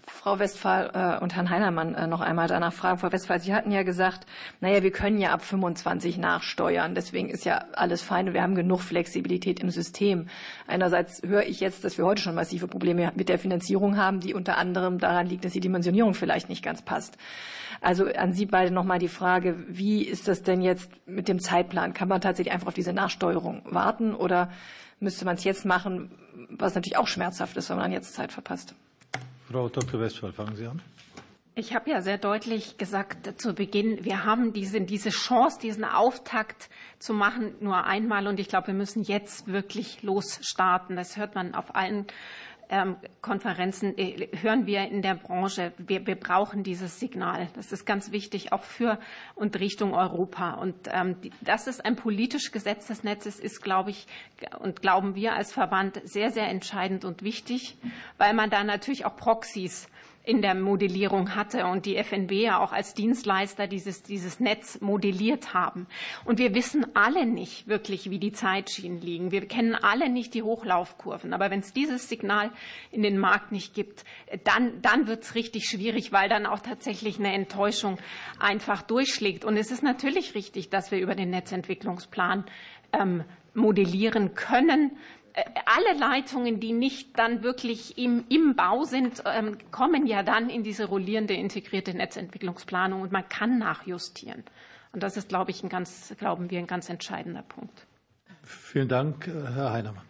Frau 0.09 0.39
Westphal 0.39 0.91
äh, 0.95 1.23
und 1.23 1.35
Herrn 1.35 1.51
Heinermann 1.51 1.95
äh, 1.95 2.07
noch 2.07 2.21
einmal 2.21 2.49
danach 2.49 2.73
fragen. 2.73 2.99
Frau 2.99 3.13
Westphal, 3.13 3.41
Sie 3.41 3.55
hatten 3.55 3.71
ja 3.71 3.83
gesagt, 3.83 4.27
naja, 4.61 4.83
wir 4.83 4.91
können 4.91 5.19
ja 5.19 5.33
ab 5.33 5.43
25 5.43 6.19
nachsteuern. 6.19 6.95
Deswegen 6.95 7.29
ist 7.31 7.45
ja 7.45 7.65
alles 7.75 8.03
fein 8.03 8.29
und 8.29 8.35
wir 8.35 8.43
haben 8.43 8.55
genug 8.55 8.81
Flexibilität 8.81 9.61
im 9.61 9.71
System. 9.71 10.27
Einerseits 10.67 11.23
höre 11.23 11.45
ich 11.45 11.61
jetzt, 11.61 11.85
dass 11.85 11.99
wir 11.99 12.05
heute 12.05 12.23
schon 12.23 12.35
massive 12.35 12.67
Probleme 12.67 13.13
mit 13.15 13.29
der 13.29 13.39
Finanzierung 13.39 13.97
haben, 13.97 14.21
die 14.21 14.35
unter 14.35 14.59
anderem 14.59 14.99
daran 14.99 15.27
liegt, 15.27 15.45
dass 15.45 15.53
die 15.53 15.61
Dimensionierung 15.61 16.15
vielleicht 16.15 16.49
nicht 16.49 16.65
ganz 16.65 16.83
passt. 16.83 17.17
Also 17.81 18.07
an 18.07 18.33
Sie 18.33 18.47
beide 18.47 18.73
noch 18.73 18.85
mal 18.85 18.99
die 18.99 19.09
Frage, 19.09 19.57
wie 19.69 20.03
ist 20.03 20.27
das 20.27 20.43
denn 20.43 20.63
jetzt 20.63 20.91
mit 21.07 21.29
dem 21.29 21.39
Zeitplan? 21.39 21.95
Kann 21.95 22.09
man 22.09 22.21
tatsächlich 22.21 22.53
einfach 22.53 22.69
auf 22.69 22.75
diese 22.75 22.93
Nachsteuerung 22.93 23.63
warten 23.67 24.15
oder 24.15 24.51
müsste 25.01 25.25
man 25.25 25.37
es 25.37 25.45
jetzt 25.45 25.65
machen, 25.65 26.11
was 26.51 26.75
natürlich 26.75 26.97
auch 26.97 27.07
schmerzhaft 27.07 27.57
ist, 27.57 27.71
wenn 27.71 27.77
man 27.77 27.93
jetzt 27.93 28.15
Zeit 28.15 28.33
verpasst? 28.33 28.75
Frau 29.51 29.71
Dr. 29.71 29.99
Westphal, 29.99 30.31
fangen 30.33 30.57
Sie 30.57 30.67
an. 30.67 30.83
Ich 31.55 31.75
habe 31.75 31.91
ja 31.91 32.03
sehr 32.03 32.19
deutlich 32.19 32.77
gesagt 32.77 33.41
zu 33.41 33.55
Beginn, 33.55 34.05
wir 34.05 34.27
haben 34.27 34.53
diese, 34.53 34.83
diese 34.83 35.09
Chance, 35.09 35.59
diesen 35.59 35.85
Auftakt 35.85 36.69
zu 36.99 37.15
machen, 37.15 37.55
nur 37.61 37.85
einmal. 37.85 38.27
Und 38.27 38.39
ich 38.39 38.49
glaube, 38.49 38.69
wir 38.69 38.75
müssen 38.75 39.03
jetzt 39.03 39.47
wirklich 39.47 40.03
losstarten. 40.03 40.97
Das 40.97 41.17
hört 41.17 41.35
man 41.35 41.55
auf 41.55 41.75
allen 41.75 42.07
Konferenzen 43.23 43.97
äh, 43.97 44.29
hören 44.43 44.67
wir 44.67 44.83
in 44.89 45.01
der 45.01 45.15
Branche, 45.15 45.73
wir, 45.79 46.07
wir, 46.07 46.17
brauchen 46.17 46.63
dieses 46.63 47.01
Signal. 47.01 47.49
Das 47.55 47.73
ist 47.73 47.87
ganz 47.87 48.13
wichtig, 48.13 48.53
auch 48.53 48.63
für 48.63 48.99
und 49.35 49.59
Richtung 49.59 49.95
Europa. 49.95 50.53
Und 50.53 50.75
ähm, 50.93 51.17
dass 51.41 51.67
es 51.67 51.81
ein 51.81 51.97
politisch 51.97 52.53
gesetztes 52.53 53.05
Netz 53.05 53.25
ist, 53.25 53.41
ist, 53.41 53.63
glaube 53.63 53.91
ich, 53.91 54.07
und 54.59 54.83
glauben 54.83 55.15
wir 55.15 55.35
als 55.35 55.53
Verband 55.53 56.01
sehr, 56.05 56.31
sehr 56.31 56.49
entscheidend 56.49 57.07
und 57.07 57.23
wichtig, 57.23 57.79
weil 58.19 58.35
man 58.35 58.51
da 58.51 58.63
natürlich 58.65 59.07
auch 59.07 59.17
Proxys 59.17 59.89
in 60.29 60.43
der 60.43 60.55
Modellierung 60.55 61.35
hatte 61.35 61.65
und 61.65 61.87
die 61.87 61.97
FNB 61.97 62.33
ja 62.33 62.59
auch 62.59 62.73
als 62.73 62.93
Dienstleister 62.93 63.67
dieses, 63.67 64.03
dieses 64.03 64.41
Netz 64.41 64.79
modelliert 64.83 65.55
haben. 65.55 65.87
Und 66.27 66.39
wir 66.39 66.55
wissen 66.55 66.85
alle 66.95 67.25
nicht 67.25 67.67
wirklich, 67.67 68.11
wie 68.11 68.19
die 68.19 68.33
Zeitschienen 68.33 69.01
liegen. 69.01 69.31
Wir 69.31 69.49
kennen 69.49 69.75
alle 69.75 70.11
nicht 70.11 70.35
die 70.35 70.43
Hochlaufkurven. 70.43 71.33
Aber 71.33 71.51
wenn 71.51 71.61
es 71.61 71.73
dieses 71.73 72.11
Signal 72.11 72.51
in 72.91 73.03
den 73.03 73.17
Markt 73.17 73.53
nicht 73.53 73.73
gibt, 73.73 74.05
dann, 74.45 74.83
dann 74.83 75.07
wird 75.07 75.23
es 75.23 75.35
richtig 75.35 75.65
schwierig, 75.65 76.13
weil 76.13 76.29
dann 76.29 76.45
auch 76.45 76.61
tatsächlich 76.61 77.19
eine 77.19 77.33
Enttäuschung 77.33 77.97
einfach 78.39 78.83
durchschlägt. 78.83 79.47
Und 79.47 79.57
es 79.57 79.71
ist 79.71 79.83
natürlich 79.83 80.35
richtig, 80.35 80.69
dass 80.69 80.91
wir 80.91 80.99
über 80.99 81.15
den 81.15 81.31
Netzentwicklungsplan 81.31 82.45
ähm, 82.93 83.25
modellieren 83.55 84.35
können. 84.35 84.91
Äh, 85.35 85.45
alle 85.67 85.99
Leitungen, 85.99 86.61
die 86.61 86.73
nicht 86.73 87.19
dann 87.19 87.43
wirklich 87.43 87.99
im, 87.99 88.25
im 88.29 88.55
Bau 88.55 88.85
sind, 88.85 89.23
ähm, 89.27 89.59
kommen 89.71 90.07
ja 90.07 90.23
dann 90.23 90.51
in 90.51 90.63
diese 90.63 90.87
rollierende 90.87 91.35
integrierte 91.35 91.95
Netzentwicklungsplanung 91.95 93.03
und 93.03 93.13
man 93.13 93.29
kann 93.29 93.59
nachjustieren. 93.59 94.45
Und 94.93 95.03
das 95.03 95.17
ist, 95.17 95.29
glaube 95.29 95.51
ich, 95.51 95.63
ein 95.63 95.69
ganz, 95.69 96.15
glauben 96.19 96.51
wir, 96.51 96.59
ein 96.59 96.67
ganz 96.67 96.89
entscheidender 96.89 97.43
Punkt. 97.43 97.87
Vielen 98.43 98.89
Dank, 98.89 99.27
Herr 99.27 99.73
Heinemann. 99.73 100.05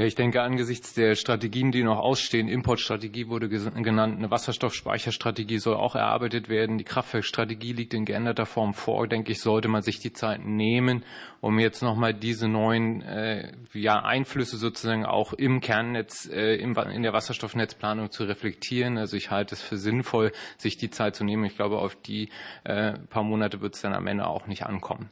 Ja, 0.00 0.06
ich 0.06 0.14
denke, 0.14 0.40
angesichts 0.40 0.94
der 0.94 1.14
Strategien, 1.14 1.72
die 1.72 1.84
noch 1.84 1.98
ausstehen, 1.98 2.48
Importstrategie 2.48 3.28
wurde 3.28 3.50
genannt, 3.50 4.16
eine 4.16 4.30
Wasserstoffspeicherstrategie 4.30 5.58
soll 5.58 5.76
auch 5.76 5.94
erarbeitet 5.94 6.48
werden. 6.48 6.78
Die 6.78 6.84
Kraftwerkstrategie 6.84 7.74
liegt 7.74 7.92
in 7.92 8.06
geänderter 8.06 8.46
Form 8.46 8.72
vor. 8.72 9.06
Denke 9.08 9.32
ich, 9.32 9.42
sollte 9.42 9.68
man 9.68 9.82
sich 9.82 9.98
die 9.98 10.14
Zeit 10.14 10.42
nehmen, 10.42 11.04
um 11.42 11.58
jetzt 11.58 11.82
nochmal 11.82 12.14
diese 12.14 12.48
neuen 12.48 13.02
äh, 13.02 13.52
ja, 13.74 14.02
Einflüsse 14.02 14.56
sozusagen 14.56 15.04
auch 15.04 15.34
im 15.34 15.60
Kernnetz, 15.60 16.26
äh, 16.32 16.54
im, 16.54 16.74
in 16.78 17.02
der 17.02 17.12
Wasserstoffnetzplanung 17.12 18.10
zu 18.10 18.24
reflektieren. 18.24 18.96
Also 18.96 19.18
ich 19.18 19.30
halte 19.30 19.54
es 19.54 19.60
für 19.60 19.76
sinnvoll, 19.76 20.32
sich 20.56 20.78
die 20.78 20.88
Zeit 20.88 21.14
zu 21.14 21.24
nehmen. 21.24 21.44
Ich 21.44 21.56
glaube, 21.56 21.76
auf 21.76 21.94
die 21.94 22.30
äh, 22.64 22.94
paar 23.10 23.22
Monate 23.22 23.60
wird 23.60 23.74
es 23.74 23.82
dann 23.82 23.92
am 23.92 24.06
Ende 24.06 24.26
auch 24.26 24.46
nicht 24.46 24.64
ankommen. 24.64 25.10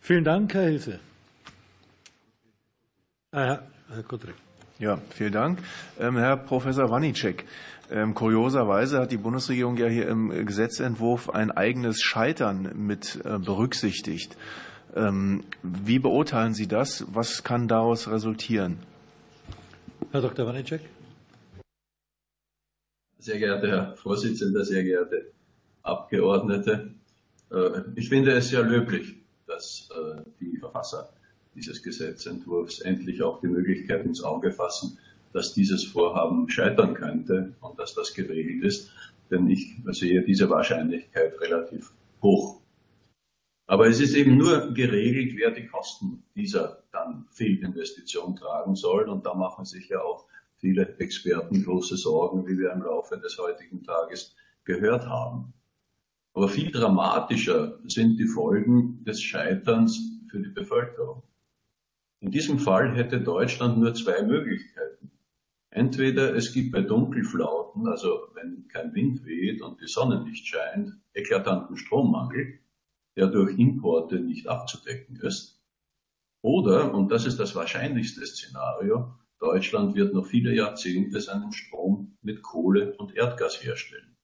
Vielen 0.00 0.22
Dank, 0.22 0.54
Herr 0.54 0.66
Hilse. 0.66 1.00
Ah, 3.32 3.60
Herr 3.88 4.02
Kudrik. 4.02 4.34
Ja, 4.80 4.98
vielen 5.10 5.32
Dank. 5.32 5.60
Ähm, 6.00 6.16
Herr 6.16 6.36
Professor 6.36 6.90
Wanicek, 6.90 7.44
ähm, 7.88 8.12
kurioserweise 8.12 8.98
hat 8.98 9.12
die 9.12 9.18
Bundesregierung 9.18 9.76
ja 9.76 9.86
hier 9.86 10.08
im 10.08 10.46
Gesetzentwurf 10.46 11.30
ein 11.30 11.52
eigenes 11.52 12.00
Scheitern 12.00 12.72
mit 12.74 13.20
äh, 13.24 13.38
berücksichtigt. 13.38 14.36
Ähm, 14.96 15.44
wie 15.62 16.00
beurteilen 16.00 16.54
Sie 16.54 16.66
das? 16.66 17.04
Was 17.12 17.44
kann 17.44 17.68
daraus 17.68 18.08
resultieren? 18.08 18.78
Herr 20.10 20.22
Dr. 20.22 20.46
Wanicek. 20.46 20.80
Sehr 23.20 23.38
geehrter 23.38 23.68
Herr 23.68 23.96
Vorsitzender, 23.96 24.64
sehr 24.64 24.82
geehrte 24.82 25.30
Abgeordnete, 25.82 26.94
äh, 27.52 27.82
ich 27.94 28.08
finde 28.08 28.32
es 28.32 28.48
sehr 28.48 28.62
löblich, 28.62 29.14
dass 29.46 29.88
äh, 29.90 30.20
die 30.40 30.56
Verfasser 30.56 31.12
dieses 31.54 31.82
Gesetzentwurfs 31.82 32.80
endlich 32.80 33.22
auch 33.22 33.40
die 33.40 33.48
Möglichkeit 33.48 34.04
ins 34.04 34.22
Auge 34.22 34.52
fassen, 34.52 34.98
dass 35.32 35.54
dieses 35.54 35.84
Vorhaben 35.84 36.48
scheitern 36.48 36.94
könnte 36.94 37.54
und 37.60 37.78
dass 37.78 37.94
das 37.94 38.14
geregelt 38.14 38.64
ist. 38.64 38.90
Denn 39.30 39.48
ich 39.48 39.76
sehe 39.86 40.22
diese 40.22 40.50
Wahrscheinlichkeit 40.50 41.40
relativ 41.40 41.92
hoch. 42.22 42.60
Aber 43.66 43.86
es 43.86 44.00
ist 44.00 44.14
eben 44.14 44.36
nur 44.36 44.74
geregelt, 44.74 45.34
wer 45.36 45.52
die 45.52 45.66
Kosten 45.66 46.24
dieser 46.34 46.82
dann 46.90 47.26
Fehlinvestition 47.30 48.34
tragen 48.34 48.74
soll. 48.74 49.08
Und 49.08 49.24
da 49.24 49.34
machen 49.34 49.64
sich 49.64 49.88
ja 49.88 50.00
auch 50.00 50.26
viele 50.56 50.98
Experten 50.98 51.62
große 51.62 51.96
Sorgen, 51.96 52.46
wie 52.48 52.58
wir 52.58 52.72
im 52.72 52.82
Laufe 52.82 53.16
des 53.18 53.38
heutigen 53.38 53.84
Tages 53.84 54.34
gehört 54.64 55.06
haben. 55.06 55.52
Aber 56.34 56.48
viel 56.48 56.70
dramatischer 56.72 57.78
sind 57.86 58.18
die 58.18 58.26
Folgen 58.26 59.04
des 59.04 59.22
Scheiterns 59.22 60.00
für 60.30 60.40
die 60.40 60.50
Bevölkerung. 60.50 61.22
In 62.20 62.30
diesem 62.30 62.58
Fall 62.58 62.94
hätte 62.94 63.20
Deutschland 63.20 63.78
nur 63.78 63.94
zwei 63.94 64.22
Möglichkeiten. 64.22 65.10
Entweder 65.70 66.34
es 66.36 66.52
gibt 66.52 66.70
bei 66.72 66.82
Dunkelflauten, 66.82 67.86
also 67.86 68.28
wenn 68.34 68.68
kein 68.68 68.94
Wind 68.94 69.24
weht 69.24 69.62
und 69.62 69.80
die 69.80 69.86
Sonne 69.86 70.22
nicht 70.22 70.46
scheint, 70.46 70.92
eklatanten 71.14 71.78
Strommangel, 71.78 72.58
der 73.16 73.28
durch 73.28 73.58
Importe 73.58 74.20
nicht 74.20 74.48
abzudecken 74.48 75.16
ist. 75.16 75.62
Oder, 76.42 76.92
und 76.92 77.10
das 77.10 77.24
ist 77.24 77.38
das 77.38 77.54
wahrscheinlichste 77.54 78.26
Szenario, 78.26 79.14
Deutschland 79.38 79.94
wird 79.94 80.12
noch 80.12 80.26
viele 80.26 80.54
Jahrzehnte 80.54 81.20
seinen 81.20 81.52
Strom 81.52 82.18
mit 82.20 82.42
Kohle 82.42 82.96
und 82.98 83.14
Erdgas 83.16 83.64
herstellen. 83.64 84.16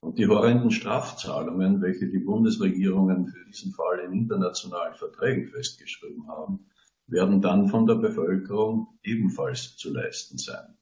Und 0.00 0.18
die 0.18 0.26
horrenden 0.26 0.72
Strafzahlungen, 0.72 1.80
welche 1.82 2.08
die 2.08 2.18
Bundesregierungen 2.18 3.28
für 3.28 3.44
diesen 3.44 3.72
Fall 3.72 4.00
in 4.00 4.12
internationalen 4.12 4.94
Verträgen 4.94 5.46
festgeschrieben 5.46 6.26
haben, 6.26 6.66
werden 7.10 7.40
dann 7.40 7.68
von 7.68 7.86
der 7.86 7.96
Bevölkerung 7.96 8.98
ebenfalls 9.02 9.76
zu 9.76 9.92
leisten 9.92 10.38
sein. 10.38 10.76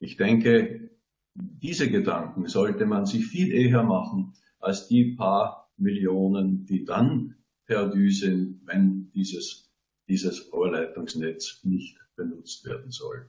Ich 0.00 0.16
denke, 0.16 0.90
diese 1.34 1.90
Gedanken 1.90 2.46
sollte 2.46 2.86
man 2.86 3.06
sich 3.06 3.26
viel 3.26 3.52
eher 3.52 3.82
machen 3.82 4.34
als 4.60 4.88
die 4.88 5.14
paar 5.14 5.70
Millionen, 5.76 6.66
die 6.66 6.84
dann 6.84 7.36
perdu 7.66 8.10
sind, 8.10 8.60
wenn 8.64 9.10
dieses, 9.12 9.70
dieses 10.08 10.52
Rohrleitungsnetz 10.52 11.60
nicht 11.64 11.98
benutzt 12.16 12.64
werden 12.64 12.90
soll. 12.90 13.28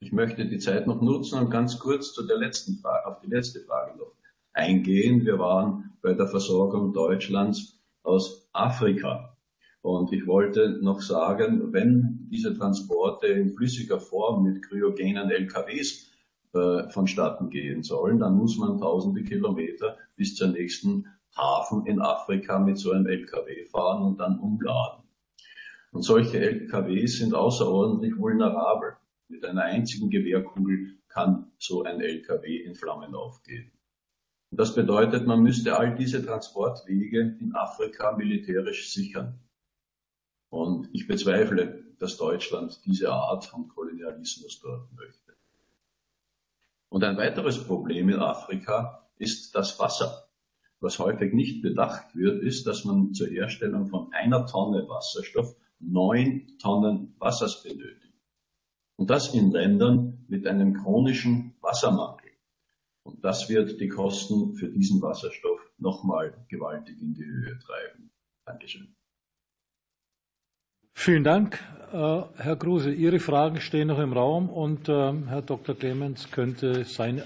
Ich 0.00 0.12
möchte 0.12 0.46
die 0.46 0.58
Zeit 0.58 0.86
noch 0.86 1.00
nutzen 1.00 1.38
und 1.38 1.50
ganz 1.50 1.78
kurz 1.78 2.12
zu 2.12 2.26
der 2.26 2.36
letzten 2.36 2.76
Frage, 2.78 3.06
auf 3.06 3.20
die 3.20 3.30
letzte 3.30 3.60
Frage 3.60 3.96
noch 3.96 4.12
eingehen. 4.52 5.24
Wir 5.24 5.38
waren 5.38 5.92
bei 6.02 6.14
der 6.14 6.26
Versorgung 6.26 6.92
Deutschlands 6.92 7.80
aus 8.02 8.48
Afrika. 8.52 9.33
Und 9.84 10.14
ich 10.14 10.26
wollte 10.26 10.78
noch 10.80 11.02
sagen, 11.02 11.74
wenn 11.74 12.26
diese 12.30 12.56
Transporte 12.56 13.26
in 13.26 13.52
flüssiger 13.52 14.00
Form 14.00 14.42
mit 14.42 14.62
kryogenen 14.62 15.30
LKWs 15.30 16.10
äh, 16.54 16.88
vonstatten 16.88 17.50
gehen 17.50 17.82
sollen, 17.82 18.18
dann 18.18 18.34
muss 18.34 18.56
man 18.56 18.78
tausende 18.78 19.22
Kilometer 19.24 19.98
bis 20.16 20.36
zur 20.36 20.48
nächsten 20.48 21.04
Hafen 21.36 21.84
in 21.84 22.00
Afrika 22.00 22.58
mit 22.58 22.78
so 22.78 22.92
einem 22.92 23.06
LKW 23.06 23.66
fahren 23.66 24.04
und 24.04 24.20
dann 24.20 24.38
umladen. 24.38 25.04
Und 25.92 26.00
solche 26.00 26.40
LKWs 26.40 27.18
sind 27.18 27.34
außerordentlich 27.34 28.16
vulnerabel. 28.16 28.96
Mit 29.28 29.44
einer 29.44 29.64
einzigen 29.64 30.08
Gewehrkugel 30.08 30.94
kann 31.08 31.52
so 31.58 31.82
ein 31.82 32.00
LKW 32.00 32.56
in 32.56 32.74
Flammen 32.74 33.14
aufgehen. 33.14 33.70
Das 34.50 34.74
bedeutet, 34.74 35.26
man 35.26 35.42
müsste 35.42 35.76
all 35.76 35.94
diese 35.94 36.24
Transportwege 36.24 37.36
in 37.38 37.54
Afrika 37.54 38.16
militärisch 38.16 38.90
sichern. 38.90 39.40
Und 40.54 40.88
ich 40.92 41.08
bezweifle, 41.08 41.82
dass 41.98 42.16
Deutschland 42.16 42.80
diese 42.84 43.12
Art 43.12 43.44
von 43.44 43.66
Kolonialismus 43.66 44.60
dort 44.60 44.92
möchte. 44.92 45.34
Und 46.88 47.02
ein 47.02 47.16
weiteres 47.16 47.64
Problem 47.64 48.08
in 48.08 48.20
Afrika 48.20 49.04
ist 49.16 49.56
das 49.56 49.80
Wasser. 49.80 50.28
Was 50.78 51.00
häufig 51.00 51.34
nicht 51.34 51.60
bedacht 51.60 52.14
wird, 52.14 52.40
ist, 52.40 52.68
dass 52.68 52.84
man 52.84 53.14
zur 53.14 53.26
Herstellung 53.30 53.88
von 53.88 54.12
einer 54.12 54.46
Tonne 54.46 54.86
Wasserstoff 54.88 55.56
neun 55.80 56.56
Tonnen 56.62 57.16
Wassers 57.18 57.64
benötigt. 57.64 58.14
Und 58.94 59.10
das 59.10 59.34
in 59.34 59.50
Ländern 59.50 60.24
mit 60.28 60.46
einem 60.46 60.74
chronischen 60.74 61.56
Wassermangel. 61.62 62.30
Und 63.02 63.24
das 63.24 63.48
wird 63.48 63.80
die 63.80 63.88
Kosten 63.88 64.54
für 64.54 64.68
diesen 64.68 65.02
Wasserstoff 65.02 65.60
nochmal 65.78 66.46
gewaltig 66.48 67.02
in 67.02 67.12
die 67.12 67.24
Höhe 67.24 67.58
treiben. 67.58 68.12
Dankeschön. 68.44 68.94
Vielen 70.94 71.24
Dank, 71.24 71.58
äh, 71.92 71.96
Herr 71.96 72.56
Kruse. 72.56 72.90
Ihre 72.90 73.20
Fragen 73.20 73.60
stehen 73.60 73.88
noch 73.88 73.98
im 73.98 74.12
Raum 74.12 74.48
und 74.48 74.88
ähm, 74.88 75.28
Herr 75.28 75.42
Dr. 75.42 75.76
Clemens 75.76 76.30
könnte 76.30 76.84
sein, 76.84 77.22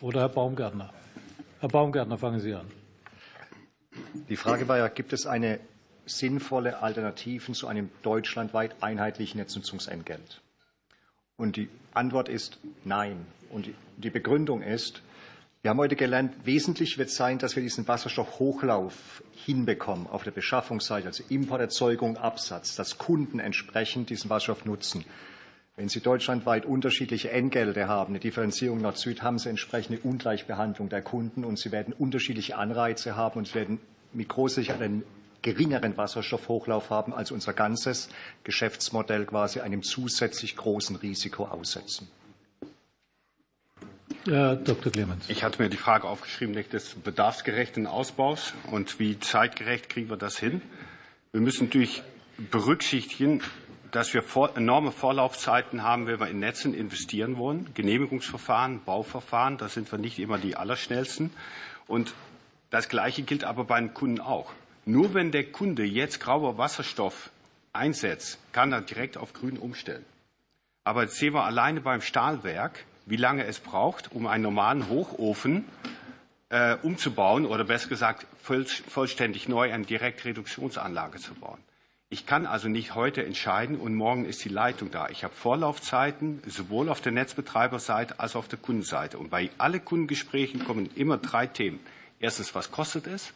oder 0.00 0.20
Herr 0.20 0.28
Baumgärtner. 0.28 0.90
Herr 1.60 1.68
Baumgärtner, 1.68 2.16
fangen 2.16 2.40
Sie 2.40 2.54
an. 2.54 2.66
Die 4.28 4.36
Frage 4.36 4.66
war 4.68 4.78
ja, 4.78 4.88
gibt 4.88 5.12
es 5.12 5.26
eine 5.26 5.60
sinnvolle 6.06 6.80
Alternativen 6.82 7.54
zu 7.54 7.66
einem 7.66 7.90
deutschlandweit 8.02 8.82
einheitlichen 8.82 9.38
Netznutzungsentgelt? 9.38 10.40
Und 11.36 11.56
die 11.56 11.68
Antwort 11.92 12.28
ist 12.28 12.58
nein. 12.84 13.26
Und 13.50 13.68
die 13.96 14.10
Begründung 14.10 14.62
ist, 14.62 15.02
wir 15.62 15.68
haben 15.70 15.78
heute 15.78 15.96
gelernt, 15.96 16.46
wesentlich 16.46 16.96
wird 16.96 17.10
sein, 17.10 17.38
dass 17.38 17.54
wir 17.54 17.62
diesen 17.62 17.86
Wasserstoffhochlauf 17.86 19.22
hinbekommen 19.44 20.06
auf 20.06 20.24
der 20.24 20.30
Beschaffungsseite, 20.30 21.08
also 21.08 21.22
Import, 21.28 21.60
Erzeugung, 21.60 22.16
Absatz, 22.16 22.76
dass 22.76 22.96
Kunden 22.96 23.40
entsprechend 23.40 24.08
diesen 24.08 24.30
Wasserstoff 24.30 24.64
nutzen. 24.64 25.04
Wenn 25.76 25.90
Sie 25.90 26.00
deutschlandweit 26.00 26.64
unterschiedliche 26.64 27.30
Entgelte 27.30 27.88
haben, 27.88 28.12
eine 28.12 28.20
Differenzierung 28.20 28.80
Nord-Süd, 28.80 29.22
haben 29.22 29.38
Sie 29.38 29.50
entsprechende 29.50 30.00
Ungleichbehandlung 30.00 30.88
der 30.88 31.02
Kunden 31.02 31.44
und 31.44 31.58
Sie 31.58 31.72
werden 31.72 31.92
unterschiedliche 31.92 32.56
Anreize 32.56 33.16
haben 33.16 33.38
und 33.38 33.48
Sie 33.48 33.54
werden 33.54 33.80
mit 34.14 34.28
großer 34.28 34.56
Sicherheit 34.56 34.80
einen 34.80 35.04
geringeren 35.42 35.96
Wasserstoffhochlauf 35.96 36.88
haben, 36.88 37.12
als 37.12 37.30
unser 37.32 37.52
ganzes 37.52 38.08
Geschäftsmodell 38.44 39.26
quasi 39.26 39.60
einem 39.60 39.82
zusätzlich 39.82 40.56
großen 40.56 40.96
Risiko 40.96 41.44
aussetzen. 41.44 42.08
Herr 44.26 44.56
Dr. 44.56 44.92
Clemens. 44.92 45.30
Ich 45.30 45.44
hatte 45.44 45.62
mir 45.62 45.70
die 45.70 45.78
Frage 45.78 46.06
aufgeschrieben 46.06 46.54
des 46.70 46.94
bedarfsgerechten 46.94 47.86
Ausbaus 47.86 48.52
und 48.70 48.98
wie 48.98 49.18
zeitgerecht 49.18 49.88
kriegen 49.88 50.10
wir 50.10 50.18
das 50.18 50.38
hin. 50.38 50.60
Wir 51.32 51.40
müssen 51.40 51.68
natürlich 51.68 52.02
berücksichtigen, 52.36 53.42
dass 53.92 54.12
wir 54.12 54.22
enorme 54.56 54.92
Vorlaufzeiten 54.92 55.82
haben, 55.82 56.06
wenn 56.06 56.20
wir 56.20 56.28
in 56.28 56.38
Netzen 56.38 56.74
investieren 56.74 57.38
wollen. 57.38 57.72
Genehmigungsverfahren, 57.72 58.84
Bauverfahren, 58.84 59.56
da 59.56 59.68
sind 59.68 59.90
wir 59.90 59.98
nicht 59.98 60.18
immer 60.18 60.36
die 60.36 60.54
Allerschnellsten. 60.54 61.30
Und 61.86 62.12
das 62.68 62.90
Gleiche 62.90 63.22
gilt 63.22 63.44
aber 63.44 63.64
beim 63.64 63.94
Kunden 63.94 64.20
auch. 64.20 64.52
Nur 64.84 65.14
wenn 65.14 65.32
der 65.32 65.50
Kunde 65.50 65.84
jetzt 65.84 66.20
grauer 66.20 66.58
Wasserstoff 66.58 67.30
einsetzt, 67.72 68.38
kann 68.52 68.72
er 68.72 68.82
direkt 68.82 69.16
auf 69.16 69.32
grün 69.32 69.56
umstellen. 69.56 70.04
Aber 70.84 71.04
jetzt 71.04 71.16
sehen 71.16 71.32
wir 71.32 71.44
alleine 71.44 71.80
beim 71.80 72.00
Stahlwerk, 72.00 72.84
wie 73.10 73.16
lange 73.16 73.44
es 73.44 73.60
braucht, 73.60 74.12
um 74.12 74.26
einen 74.26 74.44
normalen 74.44 74.88
Hochofen 74.88 75.64
äh, 76.48 76.76
umzubauen 76.82 77.44
oder 77.44 77.64
besser 77.64 77.88
gesagt 77.88 78.26
voll, 78.42 78.64
vollständig 78.64 79.48
neu 79.48 79.72
eine 79.72 79.84
Direktreduktionsanlage 79.84 81.18
zu 81.18 81.34
bauen. 81.34 81.58
Ich 82.12 82.26
kann 82.26 82.44
also 82.44 82.68
nicht 82.68 82.96
heute 82.96 83.24
entscheiden 83.24 83.76
und 83.76 83.94
morgen 83.94 84.24
ist 84.24 84.44
die 84.44 84.48
Leitung 84.48 84.90
da. 84.90 85.08
Ich 85.10 85.22
habe 85.22 85.32
Vorlaufzeiten 85.32 86.42
sowohl 86.44 86.88
auf 86.88 87.00
der 87.00 87.12
Netzbetreiberseite 87.12 88.18
als 88.18 88.34
auch 88.34 88.40
auf 88.40 88.48
der 88.48 88.58
Kundenseite. 88.58 89.16
Und 89.16 89.30
bei 89.30 89.50
allen 89.58 89.84
Kundengesprächen 89.84 90.64
kommen 90.64 90.90
immer 90.96 91.18
drei 91.18 91.46
Themen. 91.46 91.78
Erstens, 92.18 92.52
was 92.54 92.72
kostet 92.72 93.06
es? 93.06 93.32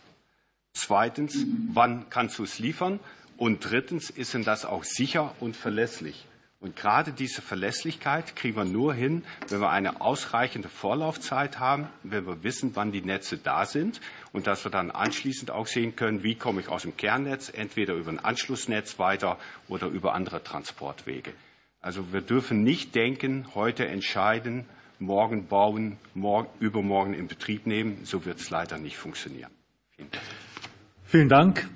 Zweitens, 0.73 1.47
wann 1.73 2.11
kannst 2.11 2.39
du 2.39 2.43
es 2.43 2.59
liefern? 2.59 2.99
Und 3.37 3.71
drittens, 3.71 4.11
ist 4.11 4.35
denn 4.35 4.43
das 4.43 4.65
auch 4.65 4.83
sicher 4.83 5.35
und 5.39 5.57
verlässlich? 5.57 6.27
Und 6.65 6.77
gerade 6.77 7.13
diese 7.13 7.43
Verlässlichkeit 7.43 8.37
kriegen 8.37 8.57
wir 8.57 8.65
nur 8.65 8.95
hin, 8.95 9.23
wenn 9.49 9.61
wir 9.61 9.69
eine 9.69 10.01
ausreichende 10.01 10.71
Vorlaufzeit 10.71 11.59
haben, 11.59 11.89
wenn 12.03 12.27
wir 12.27 12.43
wissen, 12.43 12.71
wann 12.73 12.91
die 12.91 13.03
Netze 13.03 13.37
da 13.37 13.67
sind 13.67 14.01
und 14.33 14.47
dass 14.47 14.65
wir 14.65 14.71
dann 14.71 14.91
anschließend 14.91 15.51
auch 15.51 15.67
sehen 15.67 15.95
können, 15.95 16.23
wie 16.23 16.37
komme 16.37 16.63
ich 16.63 16.69
aus 16.69 16.81
dem 16.81 16.97
Kernnetz, 16.97 17.53
entweder 17.55 17.93
über 17.93 18.11
ein 18.11 18.19
Anschlussnetz 18.19 18.99
weiter 18.99 19.37
oder 19.69 19.89
über 19.89 20.15
andere 20.15 20.43
Transportwege. 20.43 21.35
Also 21.83 22.15
wir 22.15 22.23
dürfen 22.23 22.63
nicht 22.63 22.95
denken, 22.95 23.47
heute 23.55 23.87
entscheiden, 23.87 24.65
morgen 24.99 25.49
bauen, 25.49 25.99
morgen, 26.15 26.49
übermorgen 26.61 27.13
in 27.13 27.29
Betrieb 27.29 27.67
nehmen. 27.67 28.07
So 28.07 28.25
wird 28.25 28.41
es 28.41 28.49
leider 28.49 28.79
nicht 28.79 28.97
funktionieren. 28.97 29.51
Vielen 29.99 30.09
Dank. 30.11 30.25
Vielen 31.05 31.29
Dank. 31.29 31.69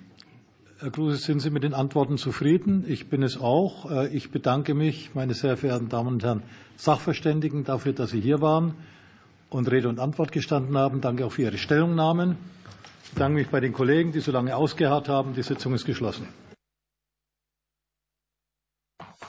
Herr 0.80 0.92
Kruse, 0.92 1.16
sind 1.16 1.40
Sie 1.40 1.50
mit 1.50 1.64
den 1.64 1.74
Antworten 1.74 2.18
zufrieden? 2.18 2.84
Ich 2.86 3.09
bin 3.09 3.24
es 3.24 3.36
auch. 3.36 3.90
Äh, 3.90 4.14
ich 4.14 4.30
bedanke 4.30 4.74
mich, 4.74 5.10
meine 5.12 5.34
sehr 5.34 5.56
verehrten 5.56 5.88
Damen 5.88 6.14
und 6.14 6.22
Herren 6.22 6.44
Sachverständigen, 6.76 7.64
dafür, 7.64 7.92
dass 7.92 8.10
Sie 8.10 8.20
hier 8.20 8.40
waren 8.40 8.74
und 9.50 9.68
Rede 9.68 9.88
und 9.88 9.98
Antwort 9.98 10.30
gestanden 10.30 10.78
haben. 10.78 11.00
Danke 11.00 11.26
auch 11.26 11.32
für 11.32 11.42
Ihre 11.42 11.59
Stellungnahmen. 11.59 12.36
Ich 13.02 13.10
bedanke 13.10 13.38
mich 13.38 13.48
bei 13.48 13.59
den 13.59 13.72
Kollegen, 13.72 14.12
die 14.12 14.20
so 14.20 14.30
lange 14.30 14.55
ausgeharrt 14.55 15.09
haben. 15.09 15.34
Die 15.34 15.42
Sitzung 15.42 15.74
ist 15.74 15.84
geschlossen. 15.84 16.28